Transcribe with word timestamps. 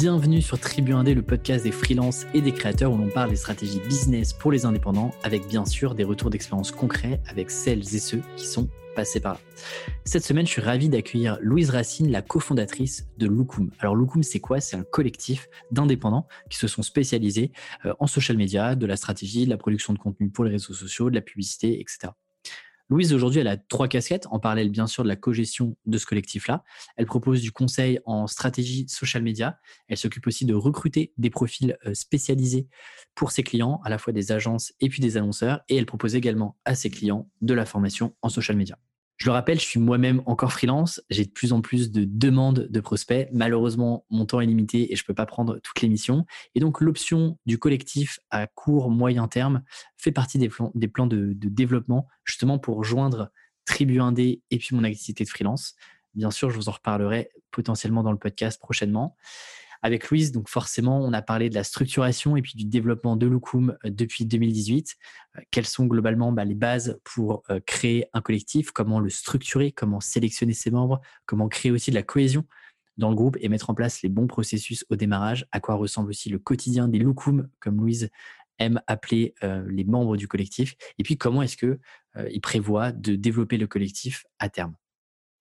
Bienvenue 0.00 0.40
sur 0.40 0.58
Tribu 0.58 0.94
Indé, 0.94 1.12
le 1.12 1.20
podcast 1.20 1.62
des 1.62 1.72
freelances 1.72 2.24
et 2.32 2.40
des 2.40 2.52
créateurs 2.52 2.90
où 2.90 2.96
l'on 2.96 3.10
parle 3.10 3.28
des 3.28 3.36
stratégies 3.36 3.80
business 3.80 4.32
pour 4.32 4.50
les 4.50 4.64
indépendants 4.64 5.10
avec 5.22 5.46
bien 5.46 5.66
sûr 5.66 5.94
des 5.94 6.04
retours 6.04 6.30
d'expérience 6.30 6.70
concrets 6.72 7.20
avec 7.28 7.50
celles 7.50 7.80
et 7.80 7.98
ceux 7.98 8.22
qui 8.34 8.46
sont 8.46 8.70
passés 8.96 9.20
par 9.20 9.34
là. 9.34 9.40
Cette 10.06 10.24
semaine, 10.24 10.46
je 10.46 10.52
suis 10.52 10.62
ravi 10.62 10.88
d'accueillir 10.88 11.36
Louise 11.42 11.68
Racine, 11.68 12.10
la 12.10 12.22
cofondatrice 12.22 13.08
de 13.18 13.26
Loukoum. 13.26 13.72
Alors 13.78 13.94
Loukoum, 13.94 14.22
c'est 14.22 14.40
quoi? 14.40 14.58
C'est 14.60 14.76
un 14.76 14.84
collectif 14.84 15.50
d'indépendants 15.70 16.26
qui 16.48 16.56
se 16.56 16.66
sont 16.66 16.80
spécialisés 16.80 17.52
euh, 17.84 17.92
en 18.00 18.06
social 18.06 18.38
media, 18.38 18.76
de 18.76 18.86
la 18.86 18.96
stratégie, 18.96 19.44
de 19.44 19.50
la 19.50 19.58
production 19.58 19.92
de 19.92 19.98
contenu 19.98 20.30
pour 20.30 20.44
les 20.44 20.52
réseaux 20.52 20.72
sociaux, 20.72 21.10
de 21.10 21.14
la 21.14 21.20
publicité, 21.20 21.78
etc. 21.78 22.08
Louise, 22.90 23.12
aujourd'hui, 23.12 23.38
elle 23.38 23.46
a 23.46 23.56
trois 23.56 23.86
casquettes, 23.86 24.26
en 24.32 24.40
parallèle 24.40 24.68
bien 24.68 24.88
sûr 24.88 25.04
de 25.04 25.08
la 25.08 25.14
co-gestion 25.14 25.76
de 25.86 25.96
ce 25.96 26.06
collectif-là. 26.06 26.64
Elle 26.96 27.06
propose 27.06 27.40
du 27.40 27.52
conseil 27.52 28.00
en 28.04 28.26
stratégie 28.26 28.84
social 28.88 29.22
media. 29.22 29.60
Elle 29.86 29.96
s'occupe 29.96 30.26
aussi 30.26 30.44
de 30.44 30.54
recruter 30.54 31.12
des 31.16 31.30
profils 31.30 31.78
euh, 31.86 31.94
spécialisés 31.94 32.66
pour 33.14 33.30
ses 33.30 33.44
clients, 33.44 33.80
à 33.84 33.90
la 33.90 33.98
fois 33.98 34.12
des 34.12 34.32
agences 34.32 34.72
et 34.80 34.88
puis 34.88 35.00
des 35.00 35.16
annonceurs. 35.16 35.60
Et 35.68 35.76
elle 35.76 35.86
propose 35.86 36.16
également 36.16 36.58
à 36.64 36.74
ses 36.74 36.90
clients 36.90 37.30
de 37.42 37.54
la 37.54 37.64
formation 37.64 38.16
en 38.22 38.28
social 38.28 38.56
media. 38.56 38.76
Je 39.20 39.26
le 39.26 39.32
rappelle, 39.32 39.60
je 39.60 39.66
suis 39.66 39.78
moi-même 39.78 40.22
encore 40.24 40.50
freelance. 40.50 41.02
J'ai 41.10 41.26
de 41.26 41.30
plus 41.30 41.52
en 41.52 41.60
plus 41.60 41.92
de 41.92 42.04
demandes 42.06 42.68
de 42.70 42.80
prospects. 42.80 43.28
Malheureusement, 43.32 44.06
mon 44.08 44.24
temps 44.24 44.40
est 44.40 44.46
limité 44.46 44.90
et 44.90 44.96
je 44.96 45.02
ne 45.02 45.06
peux 45.06 45.14
pas 45.14 45.26
prendre 45.26 45.58
toutes 45.58 45.82
les 45.82 45.90
missions. 45.90 46.24
Et 46.54 46.60
donc, 46.60 46.80
l'option 46.80 47.38
du 47.44 47.58
collectif 47.58 48.18
à 48.30 48.46
court, 48.46 48.90
moyen 48.90 49.28
terme 49.28 49.62
fait 49.98 50.10
partie 50.10 50.38
des 50.38 50.48
plans, 50.48 50.72
de, 50.74 50.86
de, 51.34 51.48
développement, 51.50 52.08
justement 52.24 52.58
pour 52.58 52.82
joindre 52.82 53.30
Tribu 53.66 54.00
Indé 54.00 54.42
et 54.50 54.56
puis 54.56 54.74
mon 54.74 54.84
activité 54.84 55.24
de 55.24 55.28
freelance. 55.28 55.74
Bien 56.14 56.30
sûr, 56.30 56.48
je 56.48 56.56
vous 56.56 56.70
en 56.70 56.72
reparlerai 56.72 57.30
potentiellement 57.50 58.02
dans 58.02 58.12
le 58.12 58.18
podcast 58.18 58.58
prochainement 58.58 59.18
avec 59.82 60.10
Louise. 60.10 60.32
Donc 60.32 60.48
forcément, 60.48 61.00
on 61.00 61.12
a 61.12 61.22
parlé 61.22 61.50
de 61.50 61.54
la 61.54 61.64
structuration 61.64 62.36
et 62.36 62.42
puis 62.42 62.54
du 62.54 62.64
développement 62.64 63.16
de 63.16 63.26
Lookum 63.26 63.76
euh, 63.84 63.90
depuis 63.90 64.24
2018. 64.26 64.96
Euh, 65.36 65.40
quelles 65.50 65.66
sont 65.66 65.86
globalement 65.86 66.32
bah, 66.32 66.44
les 66.44 66.54
bases 66.54 67.00
pour 67.04 67.42
euh, 67.50 67.60
créer 67.64 68.06
un 68.12 68.20
collectif, 68.20 68.70
comment 68.70 69.00
le 69.00 69.10
structurer, 69.10 69.72
comment 69.72 70.00
sélectionner 70.00 70.52
ses 70.52 70.70
membres, 70.70 71.00
comment 71.26 71.48
créer 71.48 71.72
aussi 71.72 71.90
de 71.90 71.96
la 71.96 72.02
cohésion 72.02 72.44
dans 72.96 73.08
le 73.08 73.16
groupe 73.16 73.36
et 73.40 73.48
mettre 73.48 73.70
en 73.70 73.74
place 73.74 74.02
les 74.02 74.08
bons 74.08 74.26
processus 74.26 74.84
au 74.90 74.96
démarrage, 74.96 75.46
à 75.52 75.60
quoi 75.60 75.74
ressemble 75.76 76.10
aussi 76.10 76.28
le 76.28 76.38
quotidien 76.38 76.86
des 76.86 76.98
Lookum, 76.98 77.48
comme 77.58 77.78
Louise 77.78 78.10
aime 78.58 78.82
appeler 78.86 79.32
les 79.68 79.84
membres 79.84 80.18
du 80.18 80.28
collectif, 80.28 80.74
et 80.98 81.02
puis 81.02 81.16
comment 81.16 81.40
est-ce 81.40 81.56
qu'il 81.56 82.40
prévoit 82.42 82.92
de 82.92 83.14
développer 83.14 83.56
le 83.56 83.66
collectif 83.66 84.26
à 84.38 84.50
terme? 84.50 84.74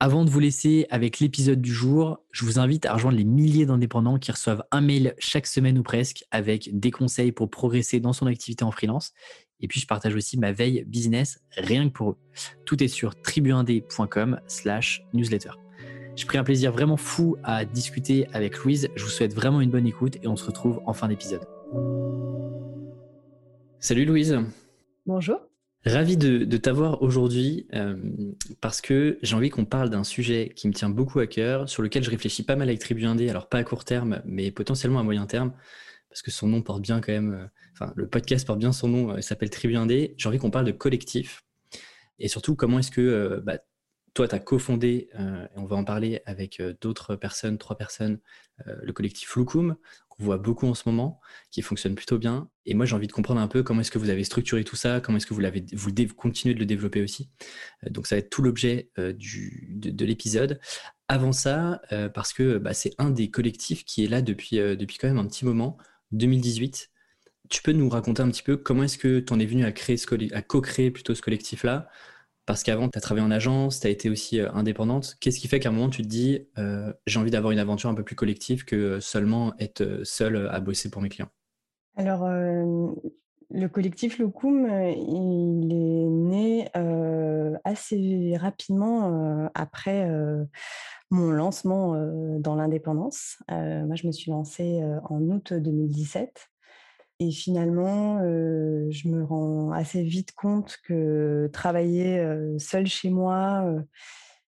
Avant 0.02 0.23
de 0.23 0.30
vous 0.30 0.39
laisser 0.39 0.88
avec 0.92 1.19
l'épisode 1.19 1.59
du 1.59 1.73
jour, 1.73 2.23
je 2.31 2.45
vous 2.45 2.58
invite 2.58 2.86
à 2.86 2.94
rejoindre 2.94 3.17
les 3.17 3.25
milliers 3.25 3.66
d'indépendants 3.66 4.17
qui 4.17 4.31
reçoivent 4.31 4.64
un 4.72 4.80
mail 4.80 5.14
chaque 5.19 5.45
semaine 5.45 5.78
ou 5.78 5.83
presque 5.83 6.23
avec 6.31 6.69
des 6.72 6.89
conseils 6.89 7.33
pour 7.33 7.50
progresser 7.50 8.00
dans 8.00 8.14
son 8.14 8.25
activité 8.25 8.64
en 8.64 8.72
freelance. 8.72 9.11
Et 9.59 9.67
puis, 9.67 9.81
je 9.81 9.88
partage 9.88 10.16
aussi 10.16 10.38
ma 10.38 10.53
veille 10.53 10.86
business 10.88 11.41
rien 11.58 11.89
que 11.89 11.94
pour 11.94 12.11
eux. 12.11 12.17
Tout 12.66 12.81
est 12.81 12.88
sur 12.88 13.22
tribuindé.com 13.22 14.39
slash 14.47 15.03
newsletter. 15.11 15.52
J'ai 16.16 16.25
pris 16.25 16.38
un 16.38 16.45
plaisir 16.45 16.72
vraiment 16.72 16.97
fou 16.97 17.36
à 17.44 17.66
discuter 17.66 18.25
avec 18.31 18.58
Louise. 18.59 18.88
Je 18.95 19.03
vous 19.03 19.09
souhaite 19.09 19.34
vraiment 19.34 19.59
une 19.59 19.69
bonne 19.69 19.86
écoute 19.86 20.16
et 20.23 20.30
on 20.30 20.38
se 20.38 20.45
retrouve 20.45 20.80
en 20.86 20.94
fin 20.94 21.09
d'épisode. 21.09 21.45
Salut 23.81 24.06
Louise. 24.06 24.39
Bonjour. 25.06 25.48
Ravi 25.85 26.17
de, 26.17 26.58
t'avoir 26.58 27.02
aujourd'hui 27.02 27.66
euh, 27.73 27.95
parce 28.59 28.81
que 28.81 29.17
j'ai 29.22 29.35
envie 29.35 29.49
qu'on 29.49 29.63
parle 29.63 29.89
d'un 29.89 30.03
sujet 30.03 30.52
qui 30.53 30.67
me 30.67 30.73
tient 30.73 30.89
beaucoup 30.89 31.19
à 31.19 31.27
cœur, 31.27 31.69
sur 31.69 31.81
lequel 31.81 32.03
je 32.03 32.09
réfléchis 32.09 32.44
pas 32.44 32.58
mal 32.58 32.67
avec 32.67 32.80
Tribu 32.80 33.05
Indé, 33.05 33.30
alors 33.30 33.47
pas 33.47 33.59
à 33.59 33.63
court 33.63 33.85
terme, 33.85 34.22
mais 34.25 34.52
potentiellement 34.52 35.00
à 35.00 35.03
moyen 35.03 35.25
terme, 35.25 35.53
parce 36.09 36.22
que 36.22 36.31
son 36.31 36.47
nom 36.47 36.61
porte 36.61 36.81
bien 36.81 37.00
quand 37.00 37.13
même, 37.13 37.34
euh, 37.34 37.45
enfin 37.72 37.94
le 37.95 38.09
podcast 38.09 38.45
porte 38.45 38.59
bien 38.59 38.73
son 38.73 38.90
nom, 38.90 39.12
euh, 39.12 39.17
il 39.17 39.23
s'appelle 39.23 39.50
Tribu 39.50 39.78
Indé. 39.78 40.16
J'ai 40.17 40.28
envie 40.28 40.38
qu'on 40.38 40.51
parle 40.51 40.66
de 40.66 40.73
collectif 40.73 41.45
et 42.19 42.28
surtout 42.28 42.56
comment 42.56 42.79
est-ce 42.79 42.91
que 42.91 43.41
bah, 43.46 43.59
toi, 44.13 44.28
tu 44.28 44.35
as 44.35 44.40
cofondé, 44.40 45.09
et 45.13 45.57
on 45.57 45.66
va 45.66 45.78
en 45.78 45.85
parler 45.85 46.22
avec 46.25 46.61
d'autres 46.81 47.16
personnes, 47.16 47.57
trois 47.57 47.78
personnes, 47.78 48.19
le 48.66 48.91
collectif 48.91 49.38
Lukum, 49.38 49.78
voit 50.19 50.38
beaucoup 50.38 50.68
en 50.68 50.74
ce 50.74 50.84
moment, 50.85 51.19
qui 51.50 51.62
fonctionne 51.62 51.96
plutôt 51.96 52.18
bien. 52.18 52.50
Et 52.66 52.74
moi, 52.74 52.85
j'ai 52.85 52.96
envie 52.96 53.07
de 53.07 53.12
comprendre 53.12 53.40
un 53.40 53.47
peu 53.47 53.63
comment 53.63 53.81
est-ce 53.81 53.91
que 53.91 53.97
vous 53.97 54.09
avez 54.09 54.24
structuré 54.24 54.63
tout 54.63 54.75
ça, 54.75 55.00
comment 55.00 55.18
est-ce 55.18 55.25
que 55.25 55.34
vous, 55.34 55.40
l'avez, 55.40 55.66
vous 55.74 55.91
continuez 56.16 56.53
de 56.53 56.59
le 56.59 56.66
développer 56.66 57.02
aussi. 57.02 57.30
Euh, 57.85 57.90
donc, 57.90 58.07
ça 58.07 58.16
va 58.16 58.19
être 58.19 58.29
tout 58.29 58.41
l'objet 58.41 58.91
euh, 59.00 59.13
de, 59.13 60.06
l'épisode. 60.06 60.59
Avant 61.08 61.31
ça, 61.31 61.81
euh, 61.91 62.09
parce 62.09 62.34
que 62.34 62.58
bah, 62.58 62.74
c'est 62.74 62.94
un 62.97 63.09
des 63.09 63.31
collectifs 63.31 63.85
qui 63.85 64.03
est 64.03 64.08
là 64.08 64.22
depuis, 64.22 64.58
depuis 64.58 64.97
quand 64.97 65.08
même 65.08 65.18
un 65.18 65.28
petit 65.28 65.46
moment, 65.46 65.78
2018. 66.12 66.90
Tu 67.50 67.63
peux 67.63 67.72
nous 67.72 67.90
raconter 67.90 68.22
un 68.22 68.29
petit 68.29 68.44
peu 68.44 68.58
comment 68.58 68.84
est-ce 68.84 68.97
que 68.97 69.19
tu 69.19 69.34
en 69.34 69.40
es 69.40 69.46
venu 69.46 69.66
à, 69.66 69.72
créer 69.72 69.97
ce, 69.97 70.35
à 70.35 70.41
co-créer 70.41 70.91
plutôt 70.91 71.16
ce 71.16 71.22
collectif-là? 71.22 71.90
Parce 72.49 72.63
qu'avant, 72.63 72.89
tu 72.89 72.97
as 72.97 73.01
travaillé 73.01 73.23
en 73.23 73.29
agence, 73.29 73.79
tu 73.79 73.85
as 73.85 73.91
été 73.91 74.09
aussi 74.09 74.39
euh, 74.39 74.51
indépendante. 74.53 75.17
Qu'est-ce 75.19 75.39
qui 75.39 75.47
fait 75.47 75.59
qu'à 75.59 75.69
un 75.69 75.71
moment, 75.71 75.91
tu 75.91 76.01
te 76.01 76.07
dis, 76.07 76.47
euh, 76.57 76.91
j'ai 77.05 77.19
envie 77.19 77.29
d'avoir 77.29 77.51
une 77.51 77.59
aventure 77.59 77.91
un 77.91 77.93
peu 77.93 78.01
plus 78.01 78.15
collective 78.15 78.65
que 78.65 78.99
seulement 78.99 79.53
être 79.59 79.81
euh, 79.81 80.03
seul 80.03 80.49
à 80.51 80.59
bosser 80.59 80.89
pour 80.89 81.03
mes 81.03 81.09
clients? 81.09 81.29
Alors, 81.95 82.27
le 82.27 83.67
collectif 83.67 84.17
Locum, 84.17 84.65
il 84.65 85.71
est 85.71 86.09
né 86.09 86.69
assez 87.65 88.35
rapidement 88.37 89.49
après 89.53 90.09
mon 91.11 91.29
lancement 91.31 91.93
dans 92.39 92.55
l'indépendance. 92.55 93.37
moi, 93.49 93.95
je 93.95 94.07
me 94.07 94.11
suis 94.11 94.31
lancée 94.31 94.81
en 95.09 95.21
août 95.23 95.53
2017. 95.53 96.49
Et 97.22 97.31
finalement, 97.31 98.19
je 98.19 99.07
me 99.09 99.24
rends 99.25 99.72
assez 99.72 100.03
vite 100.03 100.31
compte 100.31 100.78
que 100.85 101.50
travailler 101.52 102.25
seul 102.57 102.88
chez 102.88 103.09
moi, 103.09 103.66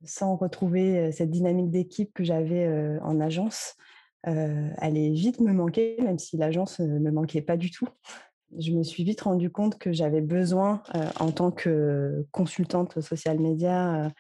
sans 0.05 0.35
retrouver 0.37 1.13
cette 1.13 1.31
dynamique 1.31 1.71
d'équipe 1.71 2.13
que 2.13 2.25
j'avais 2.25 2.99
en 3.03 3.21
agence, 3.21 3.77
allait 4.25 5.11
vite 5.11 5.41
me 5.41 5.53
manquer, 5.53 5.97
même 6.03 6.19
si 6.19 6.37
l'agence 6.37 6.81
ne 6.81 6.99
me 6.99 7.13
manquait 7.13 7.41
pas 7.41 7.57
du 7.57 7.71
tout. 7.71 7.89
Je 8.59 8.73
me 8.73 8.83
suis 8.83 9.05
vite 9.05 9.21
rendu 9.21 9.49
compte 9.51 9.79
que 9.79 9.93
j'avais 9.93 10.21
besoin, 10.21 10.83
en 11.21 11.31
tant 11.31 11.53
que 11.53 12.27
consultante 12.33 13.01
social 13.01 13.39
média, 13.39 14.11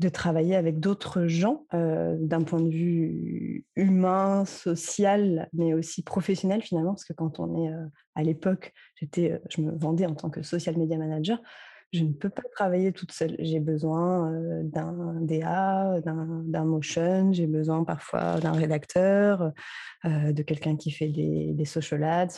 de 0.00 0.08
travailler 0.08 0.56
avec 0.56 0.80
d'autres 0.80 1.26
gens 1.26 1.66
euh, 1.74 2.16
d'un 2.18 2.40
point 2.40 2.60
de 2.60 2.70
vue 2.70 3.66
humain, 3.76 4.46
social, 4.46 5.50
mais 5.52 5.74
aussi 5.74 6.02
professionnel 6.02 6.62
finalement, 6.62 6.92
parce 6.92 7.04
que 7.04 7.12
quand 7.12 7.38
on 7.38 7.62
est 7.62 7.70
euh, 7.70 7.84
à 8.14 8.22
l'époque, 8.22 8.72
j'étais, 8.96 9.32
euh, 9.32 9.38
je 9.50 9.60
me 9.60 9.76
vendais 9.76 10.06
en 10.06 10.14
tant 10.14 10.30
que 10.30 10.42
social 10.42 10.78
media 10.78 10.96
manager, 10.96 11.38
je 11.92 12.04
ne 12.04 12.12
peux 12.12 12.30
pas 12.30 12.44
travailler 12.54 12.92
toute 12.92 13.12
seule. 13.12 13.36
J'ai 13.40 13.60
besoin 13.60 14.32
d'un 14.62 15.16
DA, 15.22 16.00
d'un 16.04 16.64
motion, 16.64 17.32
j'ai 17.32 17.48
besoin 17.48 17.82
parfois 17.82 18.38
d'un 18.38 18.52
rédacteur, 18.52 19.50
de 20.04 20.42
quelqu'un 20.42 20.76
qui 20.76 20.92
fait 20.92 21.08
des, 21.08 21.52
des 21.52 21.64
social 21.64 22.04
ads. 22.04 22.28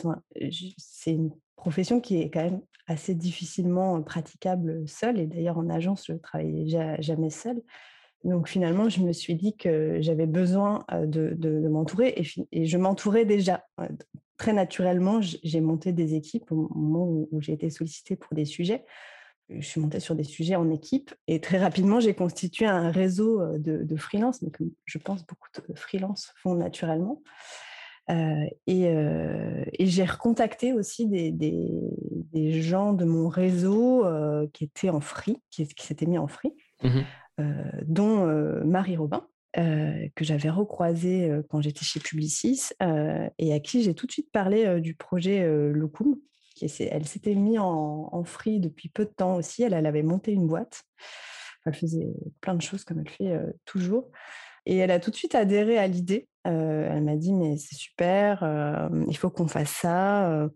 c'est 0.79 1.19
profession 1.63 2.01
qui 2.01 2.21
est 2.21 2.29
quand 2.29 2.43
même 2.43 2.61
assez 2.89 3.15
difficilement 3.15 4.03
praticable 4.03 4.83
seule. 4.89 5.21
Et 5.21 5.27
d'ailleurs, 5.27 5.59
en 5.59 5.71
agence, 5.71 6.07
je 6.09 6.15
ne 6.15 6.19
travaillais 6.19 6.67
jamais 7.01 7.31
seule. 7.31 7.63
Donc 8.25 8.49
finalement, 8.49 8.89
je 8.89 9.01
me 9.01 9.13
suis 9.13 9.37
dit 9.37 9.57
que 9.57 9.99
j'avais 10.01 10.27
besoin 10.27 10.85
de, 10.93 11.35
de, 11.37 11.69
m'entourer 11.69 12.15
et, 12.51 12.67
je 12.67 12.79
m'entourais 12.79 13.25
déjà. 13.25 13.65
Très 14.39 14.53
naturellement, 14.53 15.21
j'ai 15.21 15.61
monté 15.61 15.93
des 15.93 16.15
équipes 16.17 16.51
au 16.51 16.69
moment 16.75 17.07
où, 17.31 17.41
j'ai 17.41 17.53
été 17.53 17.71
sollicitée 17.71 18.17
pour 18.17 18.35
des 18.35 18.45
sujets. 18.45 18.85
Je 19.49 19.65
suis 19.65 19.81
montée 19.81 20.01
sur 20.01 20.17
des 20.17 20.25
sujets 20.25 20.57
en 20.57 20.69
équipe 20.71 21.15
et 21.29 21.41
très 21.41 21.59
rapidement, 21.59 22.01
j'ai 22.01 22.15
constitué 22.15 22.67
un 22.67 22.91
réseau 22.91 23.57
de, 23.59 23.85
de 23.85 23.97
freelance, 23.97 24.43
mais 24.43 24.51
que 24.51 24.65
je 24.85 24.99
pense 24.99 25.25
beaucoup 25.25 25.49
de 25.69 25.75
freelance 25.75 26.33
font 26.43 26.57
naturellement. 26.57 27.23
Euh, 28.11 28.47
euh, 28.69 29.65
et, 29.79 29.87
j'ai 29.87 30.05
recontacté 30.05 30.73
aussi 30.73 31.07
des, 31.07 31.31
des, 31.33 32.63
gens 32.63 32.93
de 32.93 33.05
mon 33.05 33.29
réseau 33.29 34.05
euh, 34.05 34.47
qui 34.53 34.65
étaient 34.65 34.91
en 34.91 35.01
free, 35.01 35.39
qui, 35.51 35.67
s'étaient 35.79 36.07
mis 36.07 36.19
en 36.19 36.29
free, 36.29 36.55
mmh 36.83 37.01
dont 37.87 38.27
Marie 38.65 38.97
Robin, 38.97 39.27
que 39.55 40.25
j'avais 40.25 40.51
recroisé 40.51 41.29
quand 41.49 41.61
j'étais 41.61 41.85
chez 41.85 41.99
Publicis 41.99 42.69
et 43.39 43.53
à 43.53 43.59
qui 43.59 43.83
j'ai 43.83 43.95
tout 43.95 44.07
de 44.07 44.13
suite 44.13 44.31
parlé 44.31 44.81
du 44.81 44.95
projet 44.95 45.45
Locum. 45.73 46.17
Qui 46.55 46.71
elle 46.79 47.07
s'était 47.07 47.35
mise 47.35 47.59
en, 47.59 48.11
en, 48.13 48.23
free 48.23 48.61
depuis 48.61 48.91
peu 48.91 49.07
de 49.07 49.11
temps 49.11 49.37
aussi. 49.37 49.65
Elle, 49.65 49.73
elle 49.73 49.87
avait 49.87 50.05
monté 50.05 50.31
une 50.31 50.47
boîte. 50.47 50.85
Elle 51.67 51.75
faisait 51.75 52.13
plein 52.41 52.55
de 52.55 52.63
choses 52.63 52.85
comme 52.85 53.01
elle 53.01 53.09
fait 53.09 53.37
toujours. 53.65 54.11
Et 54.67 54.77
elle 54.77 54.91
a 54.93 55.01
tout 55.01 55.11
de 55.11 55.17
suite 55.17 55.35
adhéré 55.35 55.79
à 55.79 55.89
l'idée. 55.89 56.29
Elle 56.45 57.03
m'a 57.03 57.17
dit, 57.17 57.33
mais 57.33 57.57
c'est 57.57 57.75
super, 57.77 58.91
il 59.09 59.17
faut 59.17 59.31
qu'on 59.31 59.49
fasse 59.49 59.71
ça. 59.71 60.49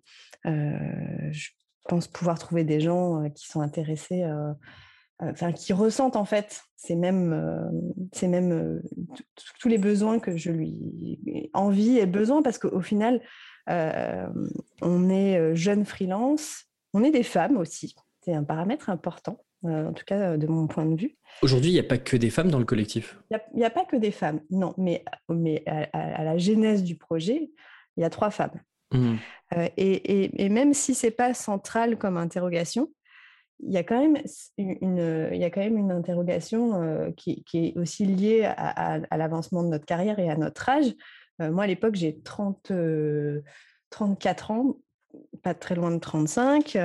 je 0.44 1.48
pense 1.88 2.08
pouvoir 2.08 2.38
trouver 2.38 2.64
des 2.64 2.80
gens 2.80 3.28
qui 3.30 3.46
sont 3.46 3.60
intéressés 3.60 4.24
enfin, 5.18 5.52
qui 5.52 5.72
ressentent 5.72 6.16
en 6.16 6.24
fait 6.24 6.62
ces 6.76 6.96
mêmes, 6.96 7.70
ces 8.12 8.28
mêmes 8.28 8.82
tous 9.60 9.68
les 9.68 9.78
besoins 9.78 10.18
que 10.18 10.36
je 10.36 10.50
lui 10.50 11.50
envie 11.54 11.98
et 11.98 12.06
besoin, 12.06 12.42
parce 12.42 12.58
qu'au 12.58 12.80
final, 12.80 13.22
on 13.68 15.08
est 15.10 15.54
jeune 15.54 15.84
freelance, 15.84 16.64
on 16.92 17.02
est 17.04 17.10
des 17.10 17.22
femmes 17.22 17.56
aussi. 17.56 17.94
C'est 18.22 18.34
un 18.34 18.44
paramètre 18.44 18.90
important, 18.90 19.44
en 19.68 19.92
tout 19.92 20.04
cas 20.04 20.36
de 20.36 20.46
mon 20.46 20.66
point 20.66 20.86
de 20.86 20.96
vue. 20.96 21.16
Aujourd'hui, 21.42 21.70
il 21.70 21.74
n'y 21.74 21.80
a 21.80 21.84
pas 21.84 21.98
que 21.98 22.16
des 22.16 22.30
femmes 22.30 22.50
dans 22.50 22.58
le 22.58 22.64
collectif? 22.64 23.18
Il 23.30 23.38
n'y 23.54 23.64
a, 23.64 23.70
pas 23.70 23.84
que 23.84 23.96
des 23.96 24.10
femmes, 24.10 24.40
non, 24.50 24.74
mais, 24.78 25.04
mais 25.28 25.62
à, 25.66 26.24
la 26.24 26.38
genèse 26.38 26.82
du 26.82 26.96
projet, 26.96 27.50
il 27.96 28.00
y 28.00 28.04
a 28.04 28.10
trois 28.10 28.30
femmes. 28.30 28.60
Mmh. 28.92 29.16
Et, 29.76 30.44
et, 30.44 30.48
même 30.48 30.72
si 30.72 30.94
ce 30.94 31.06
n'est 31.06 31.12
pas 31.12 31.34
central 31.34 31.98
comme 31.98 32.16
interrogation, 32.16 32.90
il 33.60 33.72
y 33.72 33.76
a 33.76 33.82
quand 33.82 34.00
même 34.00 34.22
une, 34.58 35.28
il 35.32 35.38
y 35.38 35.44
a 35.44 35.50
quand 35.50 35.60
même 35.60 35.78
une 35.78 35.90
interrogation 35.90 37.12
qui, 37.16 37.42
qui, 37.44 37.66
est 37.66 37.78
aussi 37.78 38.06
liée 38.06 38.44
à, 38.44 38.98
l'avancement 39.16 39.62
de 39.62 39.68
notre 39.68 39.86
carrière 39.86 40.18
et 40.18 40.30
à 40.30 40.36
notre 40.36 40.68
âge. 40.68 40.94
moi, 41.38 41.64
à 41.64 41.66
l'époque, 41.66 41.96
j'ai 41.96 42.20
30, 42.20 42.72
34 43.90 44.50
ans, 44.50 44.76
pas 45.42 45.54
très 45.54 45.74
loin 45.74 45.90
de 45.90 45.98
35, 45.98 46.76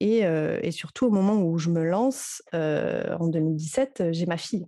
et, 0.00 0.18
et, 0.18 0.70
surtout 0.70 1.06
au 1.06 1.10
moment 1.10 1.42
où 1.42 1.58
je 1.58 1.70
me 1.70 1.84
lance, 1.84 2.42
en 2.52 3.28
2017, 3.28 4.04
j'ai 4.12 4.26
ma 4.26 4.36
fille. 4.36 4.66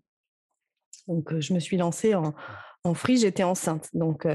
Donc, 1.09 1.39
je 1.39 1.53
me 1.53 1.59
suis 1.59 1.77
lancée 1.77 2.15
en, 2.15 2.35
en 2.85 2.95
free, 2.95 3.17
j'étais 3.17 3.43
enceinte. 3.43 3.89
Donc, 3.93 4.27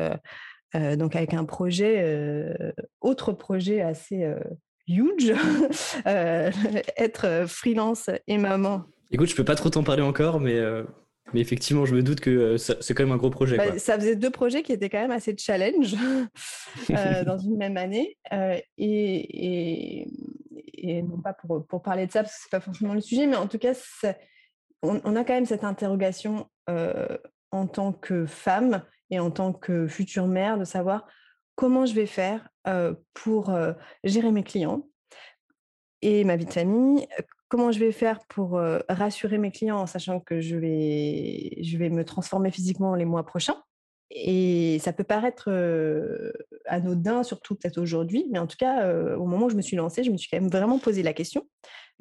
donc 0.74 1.16
avec 1.16 1.34
un 1.34 1.46
projet, 1.46 2.56
autre 3.02 3.32
projet 3.32 3.82
assez 3.82 4.36
huge, 4.88 5.34
euh, 6.08 6.52
être 6.98 7.26
euh, 7.26 7.48
freelance 7.48 8.10
et 8.28 8.38
maman. 8.38 8.84
Écoute, 9.12 9.30
je 9.30 9.36
peux 9.36 9.46
pas 9.46 9.56
trop 9.56 9.70
t'en 9.70 9.84
parler 9.84 10.02
encore, 10.04 10.40
mais, 10.40 10.56
euh, 10.56 10.84
mais 11.34 11.42
effectivement, 11.42 11.86
je 11.86 11.96
me 11.96 12.04
doute 12.04 12.20
que 12.20 12.58
c'est 12.58 12.94
quand 12.94 13.04
même 13.04 13.14
un 13.14 13.18
gros 13.18 13.30
projet. 13.30 13.58
Bah, 13.58 13.78
ça 13.78 14.00
faisait 14.00 14.16
deux 14.16 14.30
projets 14.30 14.64
qui 14.64 14.72
étaient 14.72 14.90
quand 14.90 15.02
même 15.02 15.12
assez 15.12 15.36
challenge 15.38 15.96
dans 17.26 17.38
une 17.38 17.58
même 17.58 17.78
année. 17.78 18.18
Et, 18.78 20.08
et, 20.78 21.02
non 21.02 21.20
pas 21.20 21.34
pour, 21.34 21.66
pour, 21.68 21.82
parler 21.82 22.08
de 22.08 22.12
ça, 22.12 22.24
parce 22.24 22.36
que 22.36 22.42
c'est 22.44 22.52
pas 22.52 22.60
forcément 22.60 22.94
le 22.94 23.02
sujet, 23.02 23.28
mais 23.28 23.36
en 23.36 23.48
tout 23.48 23.58
cas, 23.58 23.74
on, 24.82 25.02
on, 25.04 25.16
a 25.16 25.24
quand 25.24 25.34
même 25.34 25.46
cette 25.46 25.64
interrogation 25.64 26.48
en 27.52 27.68
tant 27.68 27.92
que 27.92 28.26
femme 28.26 28.84
et 29.10 29.20
en 29.20 29.32
tant 29.32 29.54
que 29.54 29.88
future 29.88 30.28
mère 30.28 30.58
de 30.58 30.66
savoir 30.66 31.08
comment 31.56 31.86
je 31.86 31.94
vais 31.94 32.06
faire 32.06 32.48
pour 33.14 33.58
gérer 34.04 34.32
mes 34.32 34.44
clients 34.44 34.88
et 36.02 36.24
ma 36.24 36.36
vie 36.36 36.46
de 36.46 36.54
famille, 36.54 37.08
comment 37.50 37.72
je 37.72 37.80
vais 37.80 37.92
faire 37.92 38.20
pour 38.28 38.60
rassurer 38.90 39.38
mes 39.38 39.52
clients 39.52 39.80
en 39.80 39.88
sachant 39.88 40.20
que 40.20 40.42
je 40.42 40.56
vais, 40.56 41.58
je 41.62 41.78
vais 41.78 41.90
me 41.90 42.04
transformer 42.04 42.52
physiquement 42.52 42.96
les 42.96 43.06
mois 43.06 43.26
prochains. 43.26 43.62
Et 44.10 44.80
ça 44.80 44.94
peut 44.94 45.04
paraître 45.04 45.50
anodin, 46.66 47.24
surtout 47.24 47.56
peut-être 47.56 47.78
aujourd'hui, 47.78 48.26
mais 48.32 48.40
en 48.40 48.48
tout 48.48 48.58
cas, 48.58 48.90
au 49.16 49.26
moment 49.26 49.48
où 49.48 49.50
je 49.50 49.56
me 49.56 49.62
suis 49.62 49.76
lancée, 49.76 50.04
je 50.04 50.12
me 50.12 50.18
suis 50.18 50.30
quand 50.30 50.40
même 50.40 50.50
vraiment 50.50 50.80
posé 50.80 51.04
la 51.04 51.14
question. 51.14 51.46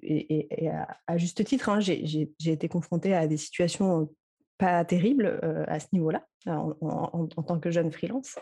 Et, 0.03 0.69
à, 1.07 1.19
juste 1.19 1.45
titre, 1.45 1.69
hein, 1.69 1.81
j'ai 1.81 2.31
été 2.45 2.69
confrontée 2.69 3.15
à 3.15 3.27
des 3.27 3.37
situations 3.37 4.11
pas 4.59 4.85
terribles 4.85 5.41
à 5.67 5.81
ce 5.81 5.87
niveau-là, 5.93 6.25
en, 6.47 7.27
tant 7.27 7.59
que 7.59 7.71
jeune 7.71 7.91
freelance. 7.91 8.37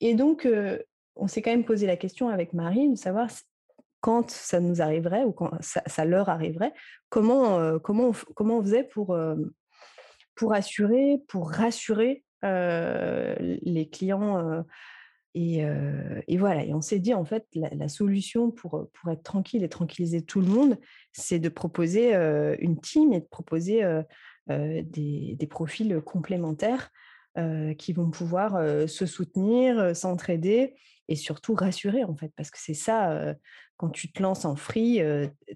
Et 0.00 0.14
donc, 0.14 0.48
on 1.16 1.28
s'est 1.28 1.42
quand 1.42 1.50
même 1.50 1.64
posé 1.64 1.86
la 1.86 1.96
question 1.96 2.28
avec 2.28 2.52
Marie 2.52 2.88
de 2.88 2.96
savoir 2.96 3.30
quand 4.00 4.30
ça 4.30 4.60
nous 4.60 4.82
arriverait 4.82 5.24
ou 5.24 5.32
quand 5.32 5.50
ça, 5.60 6.04
leur 6.04 6.28
arriverait, 6.28 6.72
comment, 7.08 7.78
comment, 7.80 8.08
on, 8.08 8.12
comment 8.34 8.58
on 8.58 8.62
faisait 8.62 8.84
pour, 8.84 9.18
pour 10.34 10.52
assurer, 10.52 11.22
pour 11.28 11.50
rassurer 11.50 12.24
les 12.42 13.88
clients. 13.90 14.64
Et, 15.34 16.38
voilà, 16.38 16.64
et 16.64 16.72
on 16.72 16.80
s'est 16.80 16.98
dit, 16.98 17.12
en 17.12 17.24
fait, 17.24 17.46
la, 17.54 17.88
solution 17.88 18.50
pour, 18.50 18.88
pour 18.92 19.10
être 19.10 19.22
tranquille 19.22 19.64
et 19.64 19.68
tranquilliser 19.68 20.22
tout 20.22 20.40
le 20.40 20.46
monde, 20.46 20.78
c'est 21.12 21.38
de 21.38 21.48
proposer 21.48 22.14
une 22.60 22.80
team 22.80 23.12
et 23.12 23.20
de 23.20 23.26
proposer 23.26 23.82
des, 24.48 25.48
profils 25.50 26.00
complémentaires 26.00 26.90
qui 27.78 27.92
vont 27.92 28.10
pouvoir 28.10 28.88
se 28.88 29.04
soutenir, 29.04 29.94
s'entraider 29.94 30.74
et 31.08 31.16
surtout 31.16 31.54
rassurer 31.54 32.04
en 32.04 32.16
fait, 32.16 32.32
parce 32.36 32.50
que 32.50 32.58
c'est 32.60 32.74
ça, 32.74 33.34
quand 33.76 33.90
tu 33.90 34.10
te 34.10 34.22
lances 34.22 34.44
en 34.44 34.56
free, 34.56 35.00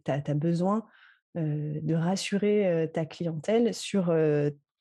tu 0.04 0.10
as, 0.10 0.34
besoin 0.34 0.84
de 1.34 1.94
rassurer 1.94 2.88
ta 2.92 3.04
clientèle 3.04 3.74
sur 3.74 4.14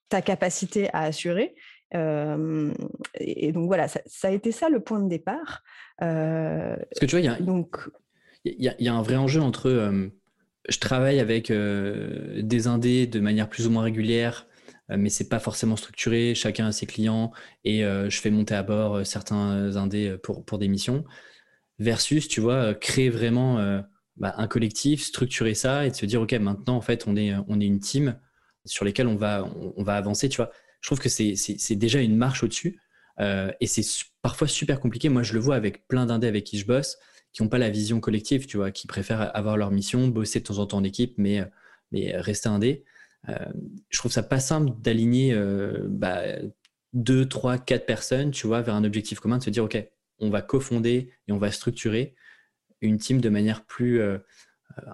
ta 0.09 0.21
capacité 0.21 0.89
à 0.93 1.01
assurer. 1.01 1.55
et, 1.93 3.51
donc 3.51 3.67
voilà, 3.67 3.87
ça, 3.87 4.27
a 4.27 4.31
été 4.31 4.51
ça 4.51 4.69
le 4.69 4.79
point 4.79 4.99
de 4.99 5.09
départ. 5.09 5.63
parce 5.97 6.99
que 6.99 7.05
tu 7.05 7.11
vois, 7.11 7.21
il 7.21 7.25
y 7.25 7.29
a, 7.29 7.39
donc... 7.39 7.77
y, 8.45 8.69
y 8.77 8.87
a 8.87 8.93
un 8.93 9.01
vrai 9.01 9.15
enjeu 9.15 9.41
entre 9.41 10.09
je 10.67 10.77
travaille 10.77 11.19
avec 11.19 11.51
des 11.51 12.67
indés 12.67 13.07
de 13.07 13.19
manière 13.19 13.49
plus 13.49 13.65
ou 13.67 13.71
moins 13.71 13.83
régulière 13.83 14.45
euh, 14.45 14.48
mais 14.97 15.09
c'est 15.09 15.29
pas 15.29 15.39
forcément 15.39 15.75
structuré. 15.75 16.35
Chacun 16.35 16.67
a 16.67 16.71
ses 16.71 16.85
clients 16.85 17.31
et 17.63 17.83
euh, 17.83 18.09
je 18.09 18.19
fais 18.19 18.31
monter 18.31 18.55
à 18.55 18.63
bord 18.63 18.95
euh, 18.95 19.03
certains 19.03 19.75
indés 19.75 20.17
pour, 20.23 20.45
pour 20.45 20.57
des 20.57 20.67
missions. 20.67 21.03
Versus, 21.79 22.27
tu 22.27 22.41
vois, 22.41 22.73
créer 22.73 23.09
vraiment 23.09 23.55
bah, 24.17 24.33
un 24.35 24.47
collectif, 24.47 25.01
structurer 25.01 25.53
ça 25.53 25.85
et 25.85 25.91
de 25.91 25.95
se 25.95 26.05
dire, 26.05 26.21
OK, 26.21 26.33
maintenant, 26.33 26.75
en 26.75 26.81
fait, 26.81 27.07
on 27.07 27.15
est, 27.15 27.33
on 27.47 27.61
est 27.61 27.65
une 27.65 27.79
team 27.79 28.19
sur 28.65 28.83
lesquelles 28.83 29.07
on 29.07 29.15
va, 29.15 29.49
on, 29.77 29.81
va 29.81 29.95
avancer, 29.95 30.27
tu 30.27 30.35
vois. 30.35 30.51
Je 30.81 30.89
trouve 30.89 30.99
que 30.99 31.07
c'est 31.07 31.75
déjà 31.75 32.01
une 32.01 32.17
marche 32.17 32.43
au-dessus 32.43 32.81
et 33.17 33.65
c'est 33.65 34.05
parfois 34.21 34.49
super 34.49 34.81
compliqué. 34.81 35.07
Moi, 35.07 35.23
je 35.23 35.31
le 35.31 35.39
vois 35.39 35.55
avec 35.55 35.87
plein 35.87 36.05
d'indés 36.05 36.27
avec 36.27 36.43
qui 36.43 36.59
je 36.59 36.65
bosse 36.65 36.97
qui 37.31 37.43
n'ont 37.43 37.49
pas 37.49 37.57
la 37.57 37.69
vision 37.69 37.99
collective, 37.99 38.45
tu 38.45 38.57
vois, 38.57 38.71
qui 38.71 38.87
préfèrent 38.87 39.35
avoir 39.35 39.57
leur 39.57 39.71
mission, 39.71 40.07
bosser 40.07 40.39
de 40.39 40.45
temps 40.45 40.57
en 40.57 40.65
temps 40.65 40.77
en 40.77 40.83
équipe, 40.83 41.13
mais, 41.17 41.43
mais 41.91 42.17
rester 42.17 42.49
indé. 42.49 42.85
Euh, 43.27 43.35
je 43.89 43.97
trouve 43.97 44.11
ça 44.11 44.23
pas 44.23 44.39
simple 44.39 44.71
d'aligner 44.79 45.33
euh, 45.33 45.85
bah, 45.87 46.23
deux, 46.93 47.27
trois, 47.27 47.57
quatre 47.57 47.85
personnes, 47.85 48.31
tu 48.31 48.47
vois, 48.47 48.61
vers 48.61 48.75
un 48.75 48.83
objectif 48.83 49.19
commun, 49.19 49.37
de 49.37 49.43
se 49.43 49.49
dire, 49.49 49.63
OK, 49.63 49.77
on 50.19 50.29
va 50.29 50.41
cofonder 50.41 51.11
et 51.27 51.31
on 51.31 51.37
va 51.37 51.51
structurer 51.51 52.15
une 52.81 52.97
team 52.97 53.19
de 53.19 53.29
manière 53.29 53.65
plus, 53.65 53.99
euh, 53.99 54.17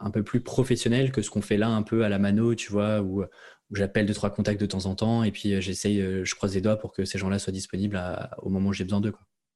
un 0.02 0.10
peu 0.10 0.24
plus 0.24 0.42
professionnelle 0.42 1.12
que 1.12 1.22
ce 1.22 1.30
qu'on 1.30 1.42
fait 1.42 1.58
là, 1.58 1.70
un 1.70 1.84
peu 1.84 2.04
à 2.04 2.10
la 2.10 2.20
mano, 2.20 2.56
tu 2.56 2.72
vois, 2.72 3.02
où, 3.02 3.24
j'appelle 3.72 4.06
deux, 4.06 4.14
trois 4.14 4.30
contacts 4.30 4.62
de 4.62 4.68
temps 4.68 4.86
en 4.86 4.94
temps 4.94 5.24
et 5.24 5.32
puis 5.32 5.60
j'essaye, 5.60 6.00
je 6.24 6.36
croise 6.36 6.54
les 6.54 6.62
doigts 6.62 6.78
pour 6.78 6.94
que 6.94 7.04
ces 7.04 7.18
gens-là 7.18 7.40
soient 7.40 7.52
disponibles 7.52 8.00
au 8.38 8.50
moment 8.50 8.70
où 8.70 8.74
j'ai 8.74 8.84
besoin 8.84 9.02
d'eux. 9.02 9.14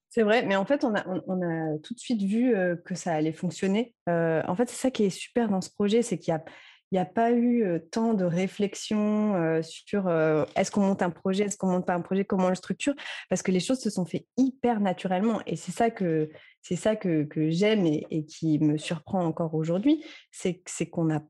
C'est 0.09 0.23
vrai, 0.23 0.43
mais 0.43 0.55
en 0.55 0.65
fait, 0.65 0.83
on 0.83 0.95
a, 0.95 1.05
on, 1.27 1.41
a, 1.43 1.77
tout 1.83 1.93
de 1.93 1.99
suite 1.99 2.23
vu 2.23 2.55
que 2.83 2.95
ça 2.95 3.13
allait 3.13 3.31
fonctionner. 3.31 3.93
en 4.07 4.55
fait, 4.55 4.67
c'est 4.67 4.81
ça 4.81 4.89
qui 4.91 5.03
est 5.03 5.11
super 5.11 5.47
dans 5.47 5.61
ce 5.61 5.69
projet, 5.69 6.01
c'est 6.01 6.17
qu'il 6.17 6.31
y 6.31 6.35
a, 6.35 6.43
il 6.91 6.95
n'y 6.95 6.99
a 6.99 7.05
pas 7.05 7.31
eu 7.31 7.63
tant 7.91 8.13
de 8.13 8.25
réflexion 8.25 9.61
sur 9.61 10.09
est-ce 10.55 10.71
qu'on 10.71 10.81
monte 10.81 11.01
un 11.01 11.09
projet, 11.09 11.43
est-ce 11.45 11.57
qu'on 11.57 11.67
monte 11.67 11.85
pas 11.85 11.93
un 11.93 12.01
projet, 12.01 12.25
comment 12.25 12.47
on 12.47 12.49
le 12.49 12.55
structure, 12.55 12.95
parce 13.29 13.41
que 13.43 13.51
les 13.51 13.59
choses 13.59 13.79
se 13.79 13.89
sont 13.89 14.05
fait 14.05 14.25
hyper 14.37 14.79
naturellement. 14.79 15.41
Et 15.45 15.55
c'est 15.55 15.71
ça 15.71 15.89
que 15.89 16.29
c'est 16.61 16.75
ça 16.75 16.95
que, 16.95 17.23
que 17.23 17.49
j'aime 17.49 17.85
et, 17.85 18.25
qui 18.25 18.59
me 18.59 18.77
surprend 18.77 19.23
encore 19.23 19.55
aujourd'hui, 19.55 20.03
c'est 20.31 20.61
qu'on 20.89 21.13
a 21.13 21.21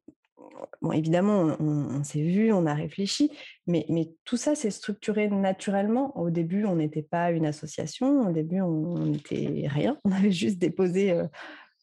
Bon, 0.81 0.91
évidemment, 0.91 1.55
on, 1.61 2.03
s'est 2.03 2.21
vu, 2.21 2.51
on 2.51 2.65
a 2.65 2.73
réfléchi, 2.73 3.31
mais, 3.65 3.85
mais 3.87 4.09
tout 4.25 4.35
ça 4.35 4.55
s'est 4.55 4.71
structuré 4.71 5.29
naturellement. 5.29 6.17
Au 6.17 6.29
début, 6.29 6.65
on 6.65 6.75
n'était 6.75 7.01
pas 7.01 7.31
une 7.31 7.45
association, 7.45 8.27
au 8.27 8.31
début, 8.33 8.59
on 8.59 9.05
n'était 9.05 9.67
rien. 9.67 9.97
On 10.03 10.11
avait 10.11 10.31
juste 10.31 10.57
déposé 10.57 11.17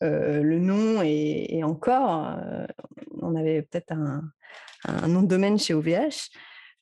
le 0.01 0.59
nom 0.59 1.03
et, 1.03 1.63
encore, 1.65 2.37
on 3.21 3.35
avait 3.35 3.63
peut-être 3.63 3.93
un, 3.93 5.09
nom 5.09 5.23
de 5.23 5.29
domaine 5.29 5.59
chez 5.59 5.75
OVH. 5.75 6.31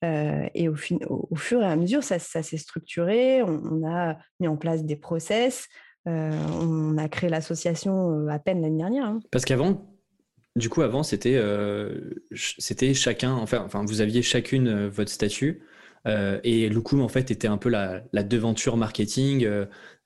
et 0.03 0.69
au, 0.69 1.37
fur 1.37 1.63
et 1.63 1.67
à 1.67 1.77
mesure, 1.77 2.03
ça, 2.03 2.19
s'est 2.19 2.57
structuré. 2.57 3.43
On, 3.43 3.87
a 3.87 4.19
mis 4.41 4.49
en 4.49 4.57
place 4.57 4.85
des 4.85 4.97
process. 4.97 5.69
on 6.07 6.99
a 6.99 7.09
créé 7.09 7.31
l'association 7.31 8.29
à 8.29 8.39
peine 8.39 8.63
l'année 8.63 8.79
dernière. 8.79 9.07
Hein. 9.07 9.21
Parce 9.31 9.45
qu'avant, 9.45 9.95
du 10.57 10.69
coup, 10.69 10.83
avant, 10.83 11.03
c'était 11.03 11.41
c'était 12.35 12.95
chacun, 12.95 13.33
enfin, 13.33 13.63
enfin, 13.65 13.85
vous 13.85 14.01
aviez 14.01 14.23
chacune 14.23 14.89
votre 14.89 15.11
statut. 15.11 15.63
et 16.07 16.69
Loukoum, 16.69 17.01
en 17.01 17.09
fait, 17.09 17.31
était 17.31 17.49
un 17.49 17.59
peu 17.59 17.69
la, 17.69 18.03
devanture 18.23 18.77
marketing, 18.77 19.47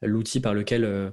l'outil 0.02 0.40
par 0.40 0.54
lequel 0.54 0.84
euh, 0.84 1.10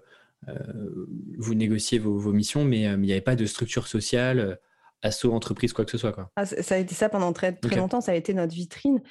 vous 1.38 1.56
négociez 1.56 2.00
vos, 2.00 2.32
missions, 2.32 2.66
mais 2.66 2.88
euh, 2.88 2.94
il 2.94 3.02
n'y 3.02 3.12
avait 3.12 3.22
pas 3.22 3.36
de 3.36 3.46
structure 3.46 3.88
sociale, 3.88 4.40
euh, 4.40 4.56
assaut 5.02 5.34
entreprise, 5.34 5.74
quoi 5.74 5.86
que 5.86 5.92
ce 5.92 5.98
soit. 5.98 6.12
Quoi. 6.12 6.32
Ah, 6.36 6.46
ça 6.46 6.76
a 6.76 6.78
été 6.78 6.96
ça 6.96 7.10
pendant 7.10 7.34
très, 7.34 7.54
très 7.54 7.76
longtemps, 7.76 8.02
ça 8.02 8.12
a 8.12 8.16
été 8.16 8.34
notre 8.34 8.54
vitrine. 8.54 9.02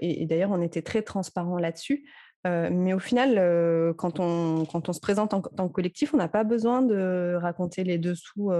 et, 0.00 0.26
d'ailleurs, 0.26 0.50
on 0.50 0.60
était 0.60 0.82
très 0.82 1.02
transparent 1.02 1.58
là-dessus. 1.58 2.04
mais 2.44 2.92
au 2.92 2.98
final, 2.98 3.94
quand, 3.96 4.20
on, 4.20 4.66
quand 4.66 4.90
on 4.90 4.92
se 4.92 5.00
présente 5.00 5.32
en 5.32 5.40
tant 5.40 5.68
que 5.68 5.72
collectif, 5.72 6.12
on 6.12 6.18
n'a 6.18 6.28
pas 6.28 6.44
besoin 6.44 6.82
de 6.82 7.38
raconter 7.40 7.84
les 7.84 7.96
dessous 7.96 8.52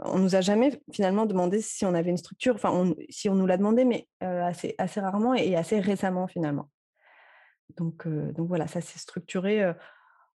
on 0.00 0.18
nous 0.18 0.34
a 0.34 0.40
jamais 0.40 0.80
finalement 0.90 1.26
demandé 1.26 1.60
si 1.60 1.84
on 1.84 1.94
avait 1.94 2.10
une 2.10 2.16
structure. 2.16 2.56
Enfin, 2.56 2.94
si 3.08 3.28
on 3.28 3.36
nous 3.36 3.46
l'a 3.46 3.58
demandé, 3.58 3.84
mais 3.84 4.08
assez, 4.20 4.74
assez 4.78 4.98
rarement 4.98 5.34
et 5.34 5.54
assez 5.54 5.78
récemment 5.78 6.26
finalement. 6.26 6.68
Donc, 7.76 8.08
donc 8.08 8.48
voilà, 8.48 8.66
ça 8.66 8.80
s'est 8.80 8.98
structuré 8.98 9.72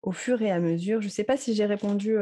au 0.07 0.13
fur 0.13 0.41
et 0.41 0.51
à 0.51 0.61
mesure. 0.61 1.03
Je 1.03 1.09
ne 1.09 1.11
sais 1.11 1.25
pas 1.25 1.37
si 1.37 1.55
j'ai 1.55 1.67
répondu 1.67 2.17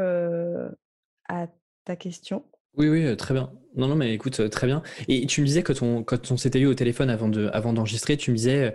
à 1.29 1.47
ta 1.85 1.95
question. 1.95 2.45
Oui, 2.77 2.89
oui, 2.89 3.17
très 3.17 3.35
bien. 3.35 3.53
Non, 3.77 3.87
non, 3.87 3.95
mais 3.95 4.13
écoute, 4.13 4.51
très 4.51 4.67
bien. 4.67 4.83
Et 5.07 5.27
tu 5.27 5.41
me 5.43 5.47
disais, 5.47 5.63
quand 5.63 5.81
on, 5.83 6.03
quand 6.03 6.33
on 6.33 6.37
s'était 6.37 6.59
eu 6.59 6.67
au 6.67 6.75
téléphone 6.75 7.11
avant, 7.11 7.29
de, 7.29 7.49
avant 7.53 7.73
d'enregistrer, 7.73 8.17
tu 8.17 8.33
me 8.33 8.37
disais, 8.37 8.75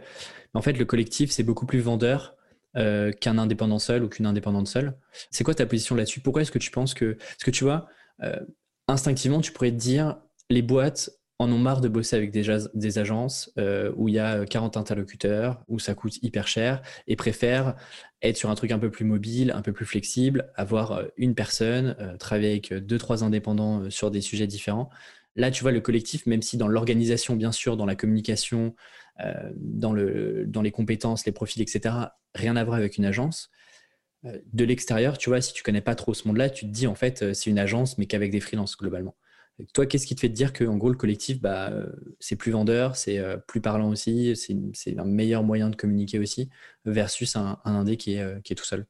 en 0.54 0.62
fait, 0.62 0.74
le 0.74 0.86
collectif, 0.86 1.32
c'est 1.32 1.44
beaucoup 1.44 1.66
plus 1.66 1.80
vendeur 1.80 2.38
qu'un 2.76 3.38
indépendant 3.38 3.80
seul 3.80 4.04
ou 4.04 4.10
qu'une 4.10 4.28
indépendante 4.28 4.68
seule. 4.68 4.94
C'est 5.32 5.44
quoi 5.44 5.56
ta 5.56 5.66
position 5.66 5.96
là-dessus? 5.96 6.22
Pourquoi 6.22 6.44
est-ce 6.44 6.52
que 6.52 6.60
tu 6.60 6.72
penses 6.72 6.94
que... 6.94 7.14
Parce 7.14 7.44
que 7.44 7.52
tu 7.52 7.64
vois, 7.66 7.88
instinctivement, 8.88 9.42
tu 9.42 9.52
pourrais 9.52 9.72
te 9.72 9.76
dire, 9.76 10.22
les 10.50 10.62
boîtes 10.62 11.10
en 11.40 11.50
ont 11.54 11.58
marre 11.58 11.80
de 11.80 11.88
bosser 11.88 12.18
avec 12.18 12.32
des, 12.32 12.46
des 12.74 12.98
agences 13.00 13.52
euh, 13.58 13.94
où 13.96 14.10
il 14.10 14.16
y 14.16 14.20
a 14.20 14.46
40 14.46 14.76
interlocuteurs, 14.76 15.64
où 15.70 15.80
ça 15.80 15.96
coûte 15.96 16.22
hyper 16.22 16.48
cher, 16.50 16.82
et 17.08 17.16
préfèrent 17.16 17.76
être 18.22 18.36
sur 18.36 18.50
un 18.50 18.56
truc 18.56 18.72
un 18.72 18.80
peu 18.80 18.92
plus 18.92 19.06
mobile, 19.06 19.52
un 19.56 19.62
peu 19.62 19.72
plus 19.72 19.86
flexible, 19.86 20.52
avoir 20.56 20.92
euh, 20.92 21.06
une 21.16 21.36
personne, 21.36 21.96
euh, 22.02 22.18
travailler 22.18 22.52
avec 22.52 22.74
deux, 22.74 22.98
trois 22.98 23.24
indépendants 23.24 23.90
sur 23.90 24.12
des 24.12 24.20
sujets 24.20 24.48
différents. 24.48 24.90
Là, 25.38 25.50
tu 25.50 25.62
vois, 25.62 25.72
le 25.72 25.80
collectif, 25.80 26.26
même 26.26 26.42
si 26.42 26.58
dans 26.58 26.68
l'organisation, 26.68 27.38
bien 27.38 27.54
sûr, 27.54 27.78
dans 27.78 27.86
la 27.86 27.96
communication, 27.96 28.76
dans, 29.58 29.92
le, 29.92 30.46
dans 30.48 30.62
les 30.62 30.72
compétences, 30.72 31.26
les 31.26 31.32
profils, 31.34 31.62
etc., 31.62 31.96
rien 32.34 32.56
à 32.56 32.64
voir 32.64 32.78
avec 32.78 32.98
une 32.98 33.06
agence, 33.06 33.52
de 34.24 34.64
l'extérieur, 34.64 35.18
tu 35.18 35.30
vois, 35.30 35.40
si 35.42 35.54
tu 35.54 35.62
connais 35.62 35.82
pas 35.82 35.96
trop 35.96 36.14
ce 36.14 36.28
monde-là, 36.28 36.50
tu 36.50 36.66
te 36.66 36.72
dis, 36.72 36.88
en 36.88 36.96
fait, 36.96 37.34
c'est 37.34 37.50
une 37.50 37.60
agence, 37.60 37.98
mais 37.98 38.06
qu'avec 38.06 38.32
des 38.32 38.40
freelances, 38.40 38.76
globalement. 38.78 39.16
Toi, 39.74 39.86
qu'est-ce 39.86 40.08
qui 40.08 40.16
te 40.16 40.22
fait 40.22 40.30
te 40.30 40.34
dire 40.34 40.54
que, 40.54 40.64
en 40.64 40.78
gros, 40.78 40.90
le 40.90 40.96
collectif, 40.96 41.42
bah, 41.42 41.70
euh, 41.72 41.88
c'est 42.20 42.36
plus 42.36 42.52
vendeur, 42.52 42.96
c'est 42.96 43.20
euh, 43.20 43.38
plus 43.38 43.62
parlant 43.62 43.90
aussi, 43.90 44.36
c'est 44.36 44.98
un 44.98 45.06
meilleur 45.06 45.44
moyen 45.44 45.70
de 45.70 45.76
communiquer 45.76 46.20
aussi, 46.20 46.50
versus 46.86 47.36
un, 47.36 47.60
indé 47.66 47.98
qui 47.98 48.16
est, 48.16 48.22
euh, 48.22 48.40
qui 48.42 48.54
est 48.54 48.56
tout 48.56 48.66
seul? 48.66 48.86